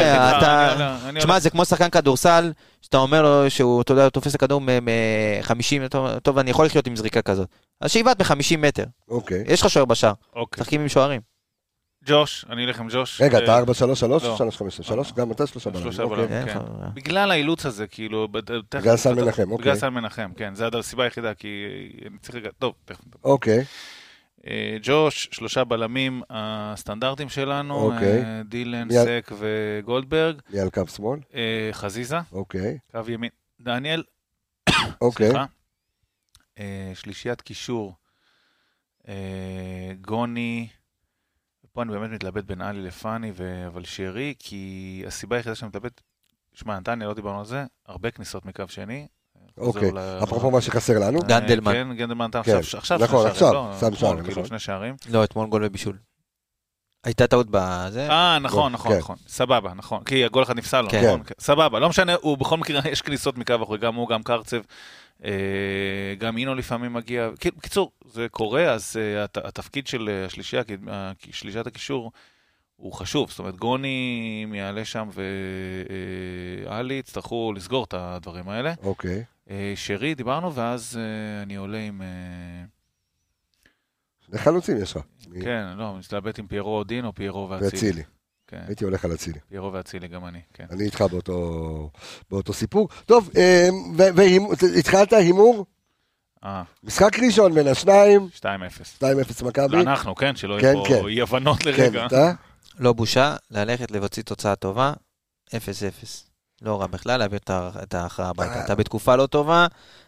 תשמע, 1.20 1.40
זה 1.40 1.49
כמו 1.49 1.66
שחקן 1.66 1.90
כדורסל, 1.90 2.52
שאתה 2.82 2.98
אומר 2.98 3.22
לו 3.22 3.49
שהוא, 3.49 3.82
אתה 3.82 3.91
יודע, 3.91 4.10
תופס 4.10 4.30
את 4.30 4.36
הכדור 4.36 4.61
מ-50, 4.61 5.88
טוב, 6.24 6.38
אני 6.38 6.52
יכול 6.52 6.66
לחיות 6.66 6.88
עם 6.88 6.95
זריקה 6.95 7.22
כזאת. 7.22 7.48
אז 7.82 7.91
שיבעט 7.91 8.22
מ-50 8.22 8.57
מטר. 8.57 8.84
אוקיי. 9.10 9.44
יש 9.48 9.61
לך 9.61 9.70
שוער 9.70 9.86
בשער. 9.86 10.14
משחקים 10.56 10.82
עם 10.82 10.88
שוערים. 10.88 11.22
ג'וש, 12.05 12.45
אני 12.49 12.65
אלך 12.65 12.80
עם 12.80 12.88
ג'וש. 12.91 13.21
רגע, 13.21 13.38
אתה 13.38 13.59
4-3-3 13.59 13.63
או 14.11 14.38
3-5-3? 14.38 15.15
גם 15.15 15.31
אתה 15.31 15.47
שלושה 15.47 15.69
בלמים. 15.69 15.91
שלושה 15.91 16.05
בלמים, 16.05 16.45
כן. 16.45 16.59
בגלל 16.93 17.31
האילוץ 17.31 17.65
הזה, 17.65 17.88
כאילו... 17.88 18.27
בגלל 18.73 18.97
סל 18.97 19.13
מנחם, 19.13 19.51
אוקיי. 19.51 19.63
בגלל 19.63 19.76
סל 19.76 19.89
מנחם, 19.89 20.31
כן. 20.38 20.55
זו 20.55 20.65
הסיבה 20.80 21.03
היחידה, 21.03 21.34
כי 21.34 21.65
אני 22.07 22.17
צריך 22.17 22.35
רגע... 22.35 22.49
טוב, 22.59 22.73
תכף. 22.85 23.03
אוקיי. 23.23 23.65
ג'וש, 24.81 25.30
שלושה 25.31 25.63
בלמים 25.63 26.21
הסטנדרטים 26.30 27.30
שלנו, 27.30 27.76
אוקיי. 27.76 28.23
דילן, 28.45 28.88
סק 28.91 29.31
וגולדברג. 29.39 30.41
מי 30.49 30.59
על 30.59 30.69
קו 30.69 30.88
שמאל? 30.88 31.19
חזיזה. 31.71 32.17
אוקיי. 32.31 32.77
קו 32.91 32.99
ימין. 33.07 33.30
דניאל. 33.61 34.03
אוקיי. 35.01 35.30
סליחה. 35.30 35.45
שלישיית 36.93 37.41
קישור. 37.41 37.93
גוני. 40.01 40.67
פה 41.80 41.84
אני 41.84 41.91
באמת 41.91 42.11
מתלבט 42.11 42.43
בין 42.43 42.61
עלי 42.61 42.81
לפאני, 42.81 43.31
ו... 43.35 43.68
אבל 43.68 43.85
שרי, 43.85 44.34
כי 44.39 45.03
הסיבה 45.07 45.35
היחידה 45.35 45.56
שאני 45.56 45.69
מתלבט, 45.69 46.01
שמע, 46.53 46.80
נתניה, 46.80 47.07
לא 47.07 47.14
דיברנו 47.14 47.39
על 47.39 47.45
זה, 47.45 47.65
הרבה 47.88 48.11
כניסות 48.11 48.45
מקו 48.45 48.64
שני. 48.68 49.07
אוקיי, 49.57 49.91
אפרופו 50.23 50.51
מה 50.51 50.61
שחסר 50.61 50.99
לנו. 50.99 51.19
גנדלמן. 51.19 51.73
כן, 51.73 51.88
גנדלמן, 51.95 52.30
אתה 52.30 52.39
עכשיו, 52.39 52.60
עכשיו 52.73 52.99
נכון, 52.99 53.27
עכשיו, 53.27 53.73
שם 53.80 53.95
שערים, 53.95 54.23
כאילו 54.23 54.45
שני 54.45 54.60
שערים. 54.60 54.95
לא, 55.10 55.23
אתמול 55.23 55.47
גול 55.49 55.64
ובישול. 55.65 55.97
הייתה 57.03 57.27
טעות 57.27 57.47
בזה. 57.49 58.10
אה, 58.10 58.39
נכון, 58.39 58.72
נכון, 58.72 58.97
נכון. 58.97 59.15
סבבה, 59.27 59.73
נכון. 59.73 60.03
כי 60.03 60.26
הגול 60.26 60.43
אחד 60.43 60.57
נפסל 60.57 60.81
לו, 60.81 60.88
נכון. 60.88 61.22
סבבה, 61.39 61.80
לא 61.80 61.89
משנה, 61.89 62.15
הוא 62.22 62.38
בכל 62.38 62.57
מקרה, 62.57 62.81
יש 62.91 63.01
כניסות 63.01 63.38
מקו 63.38 63.56
אחורי, 63.64 63.77
גם 63.77 63.95
הוא, 63.95 64.10
גם 64.10 64.23
קרצב. 64.23 64.61
אה, 65.25 66.15
גם 66.17 66.37
אינו 66.37 66.55
לפעמים 66.55 66.93
מגיע, 66.93 67.29
בקיצור, 67.29 67.91
זה 68.05 68.27
קורה, 68.31 68.71
אז 68.71 68.97
אה, 68.97 69.23
התפקיד 69.43 69.87
של 69.87 70.09
אה, 70.09 70.25
השלישייה, 70.25 70.63
שלישיית 71.31 71.67
הקישור, 71.67 72.11
הוא 72.75 72.93
חשוב. 72.93 73.29
זאת 73.29 73.39
אומרת, 73.39 73.55
גוני 73.55 74.45
יעלה 74.53 74.85
שם 74.85 75.09
ואלי 75.13 76.93
יצטרכו 76.93 77.53
לסגור 77.55 77.83
את 77.83 77.93
הדברים 77.97 78.49
האלה. 78.49 78.73
אוקיי. 78.83 79.23
שרי, 79.75 80.15
דיברנו, 80.15 80.53
ואז 80.55 80.99
אני 81.43 81.55
עולה 81.55 81.77
עם... 81.77 82.01
שני 84.25 84.37
חלוצים 84.37 84.77
יש 84.77 84.91
לך. 84.91 85.03
כן, 85.41 85.65
לא, 85.77 85.95
מסתלבט 85.95 86.39
עם 86.39 86.47
פיירו 86.47 86.83
דין 86.83 87.05
או 87.05 87.13
פיירו 87.13 87.49
ואצילי. 87.49 87.69
ואצילי. 87.71 88.03
כן. 88.49 88.61
הייתי 88.67 88.84
הולך 88.84 89.05
על 89.05 89.13
אצילי. 89.13 89.39
פירו 89.49 89.73
ואצילי, 89.73 90.07
גם 90.07 90.26
אני, 90.26 90.39
כן. 90.53 90.65
אני 90.71 90.84
איתך 90.84 91.01
באותו, 91.01 91.89
באותו 92.31 92.53
סיפור. 92.53 92.89
טוב, 93.05 93.30
והתחלת 93.95 95.13
הימור? 95.13 95.65
אה. 96.43 96.63
משחק 96.84 97.19
ראשון 97.19 97.53
בין 97.53 97.67
השניים. 97.67 98.27
2-0. 98.39 98.43
2-0 98.99 99.45
מכבי. 99.45 99.77
אנחנו, 99.77 100.15
כן, 100.15 100.35
שלא 100.35 100.57
כן, 100.61 100.65
יהיו 100.67 100.85
פה 100.85 100.89
כן. 100.89 101.07
אי 101.07 101.21
הבנות 101.21 101.65
לרגע. 101.65 101.99
כן, 101.99 102.05
אתה? 102.05 102.31
לא 102.80 102.93
בושה, 102.93 103.35
ללכת 103.51 103.91
לבצע 103.91 104.21
תוצאה 104.21 104.55
טובה, 104.55 104.93
0-0. 105.49 105.51
לא 106.61 106.81
רע 106.81 106.88
בכלל 106.88 107.17
להעביר 107.17 107.39
את 107.84 107.93
ההכרעה 107.93 108.30
הביתה. 108.30 108.55
אה. 108.55 108.65
אתה 108.65 108.76
בתקופה 108.76 109.15
לא 109.15 109.26
טובה, 109.26 109.67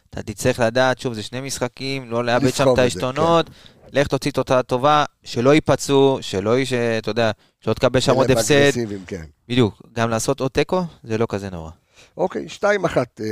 אתה 0.10 0.24
תצטרך 0.24 0.60
לדעת, 0.60 1.00
שוב, 1.00 1.14
זה 1.14 1.24
שני 1.24 1.42
משחקים, 1.42 2.12
לא 2.12 2.26
לאבד 2.26 2.50
שם 2.50 2.74
את 2.74 2.78
העשתונות. 2.78 3.50
לך 3.94 4.08
תוציא 4.08 4.32
תוצאה 4.32 4.64
טובה, 4.64 5.06
שלא 5.24 5.54
ייפצעו, 5.54 6.18
שלא 6.22 6.56
אתה 6.98 7.10
יודע, 7.10 7.32
שלא 7.60 7.74
תקבל 7.74 8.00
שם 8.00 8.14
עוד 8.14 8.32
הפסד. 8.32 8.72
כן. 9.08 9.24
בדיוק, 9.50 9.82
גם 9.94 10.10
לעשות 10.10 10.40
עוד 10.40 10.52
תיקו, 10.52 10.84
זה 11.04 11.18
לא 11.18 11.26
כזה 11.30 11.50
נורא. 11.50 11.72
אוקיי, 12.18 12.50
שתיים 12.50 12.86
אחת 12.86 13.22
אה, 13.24 13.26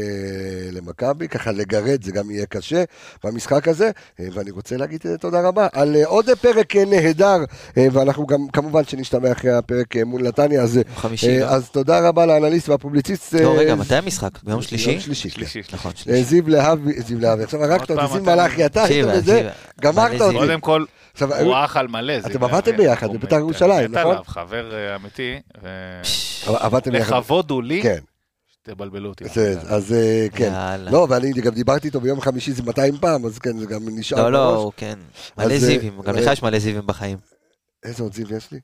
למכבי, 0.72 1.28
ככה 1.28 1.52
לגרד 1.52 2.04
זה 2.04 2.12
גם 2.12 2.32
יהיה 2.32 2.46
קשה 2.46 2.84
במשחק 3.24 3.68
הזה, 3.68 3.92
אה, 4.20 4.26
ואני 4.34 4.52
רוצה 4.52 4.78
להגיד 4.78 5.00
אה, 5.06 5.18
תודה 5.18 5.42
רבה 5.48 5.68
על 5.74 5.96
אה, 5.96 6.06
עוד 6.06 6.30
פרק 6.42 6.76
אה, 6.76 6.86
נהדר, 6.86 7.38
אה, 7.78 7.88
ואנחנו 7.92 8.26
גם 8.28 8.48
כמובן 8.54 8.84
שנשתמע 8.86 9.32
אחרי 9.32 9.52
הפרק 9.52 9.96
אה, 9.98 10.04
מול 10.06 10.22
נתניה, 10.28 10.62
אז, 10.62 10.80
חמישי, 10.96 11.42
אה, 11.44 11.50
אז 11.50 11.70
תודה 11.70 12.08
רבה 12.08 12.26
לאנליסט 12.26 12.70
והפובליציסט. 12.70 13.34
לא, 13.34 13.54
אה, 13.54 13.60
רגע, 13.60 13.76
מתי 13.76 13.96
המשחק? 13.96 14.44
ביום 14.44 14.62
שלישי? 14.62 14.90
ביום 14.90 15.00
שלישי, 15.00 15.30
כן. 15.30 15.36
שלישי. 15.36 15.62
נכון, 15.74 15.92
אה, 15.92 15.98
שלישי. 15.98 16.24
זיו 16.24 16.50
להבי, 16.50 17.02
זיו 17.02 17.20
להבי, 17.20 17.44
עכשיו 17.44 17.64
הרגת 17.64 17.82
אותי, 17.92 18.08
זיו 18.08 18.24
אתה- 18.24 18.36
מלאכי, 18.36 18.66
אתה 18.66 18.84
היית 18.84 19.06
בזה. 19.08 19.50
גמרת 19.82 20.22
אותי. 20.22 20.38
קודם 20.38 20.60
כל, 20.62 20.86
עכשיו, 21.14 21.34
הוא 21.42 21.54
אח 21.66 21.78
על 21.78 21.88
מלא. 21.88 22.14
אתם 22.26 22.44
עבדתם 22.44 22.78
ביחד 22.78 23.14
בבית"ר 23.14 23.36
ירושלים, 23.40 23.92
נכון? 23.92 24.12
עליו, 24.12 24.24
חבר 24.28 24.74
אה, 24.76 24.96
אמיתי. 24.96 25.40
ו- 25.64 26.02
עבדתם 26.48 26.92
ביחד. 26.92 27.16
לכבוד 27.18 27.52
הוא 27.52 27.64
לי, 27.64 27.82
כן, 27.84 28.00
תבלבלו 28.62 29.10
אותי. 29.10 29.24
אז 29.68 29.94
אה, 29.94 30.28
כן. 30.36 30.54
לא, 30.92 31.08
ואני 31.10 31.32
גם 31.32 31.54
דיברתי 31.54 31.88
איתו 31.88 32.02
ביום 32.02 32.22
חמישי 32.22 32.52
זה 32.52 32.64
200 32.64 32.98
פעם, 32.98 33.26
אז 33.26 33.40
כן, 33.40 33.58
זה 33.58 33.66
גם 33.66 33.82
נשאר 33.86 34.24
לא, 34.24 34.32
לא, 34.32 34.52
בראש. 34.52 34.64
הוא 34.64 34.72
כן. 34.78 35.00
מלא 35.38 35.52
אה, 35.54 35.60
זיווים, 35.60 36.02
גם 36.02 36.16
לך 36.16 36.28
אה, 36.28 36.34
יש 36.34 36.44
מלא 36.44 36.60
זיווים 36.60 36.88
בחיים. 36.88 37.18
איזה 37.84 38.04
עוד 38.04 38.14
זיו 38.14 38.36
יש 38.36 38.52
לי? 38.52 38.60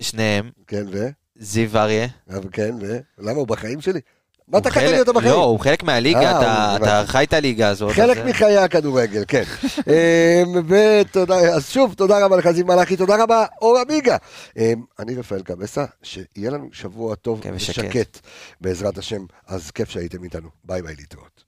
שניהם, 0.00 0.50
כן, 0.66 0.84
ו? 0.92 1.08
זיו 1.36 1.76
אריה. 1.76 2.06
אבל 2.30 2.48
כן, 2.52 2.74
ו? 2.80 2.98
למה 3.18 3.38
הוא 3.38 3.46
בחיים 3.46 3.80
שלי? 3.80 4.00
מה 4.48 4.58
אתה 4.58 4.70
קטע 4.70 4.90
לי 4.90 5.00
אותו 5.00 5.12
בחיים? 5.12 5.30
לא, 5.32 5.44
הוא 5.44 5.60
חלק 5.60 5.82
מהליגה, 5.82 6.20
אה, 6.42 6.76
אתה- 6.76 7.02
חי 7.06 7.24
את 7.24 7.32
הליגה 7.32 7.68
הזאת. 7.68 7.92
חלק 7.92 8.18
מחיי 8.26 8.58
הכדורגל, 8.58 9.24
כן. 9.28 9.42
אמ, 9.86 10.62
ותודה, 10.68 11.34
אז 11.36 11.68
שוב, 11.70 11.94
תודה 11.94 12.24
רבה 12.24 12.36
לך 12.36 12.50
זיו 12.50 12.66
מלאכי, 12.66 12.96
תודה 12.96 13.22
רבה 13.22 13.44
אור 13.62 13.78
עמיגה. 13.78 14.16
אמ, 14.56 14.62
אני 14.98 15.14
רפאל 15.14 15.42
קבסה, 15.42 15.84
שיהיה 16.02 16.50
לנו 16.50 16.68
שבוע 16.72 17.14
טוב. 17.14 17.40
ושקט, 17.54 18.18
בעזרת 18.60 18.98
השם, 18.98 19.24
אז 19.46 19.70
כיף 19.70 19.90
שהייתם 19.90 20.24
איתנו. 20.24 20.48
ביי 20.64 20.82
ביי 20.82 20.94
להתראות. 20.98 21.44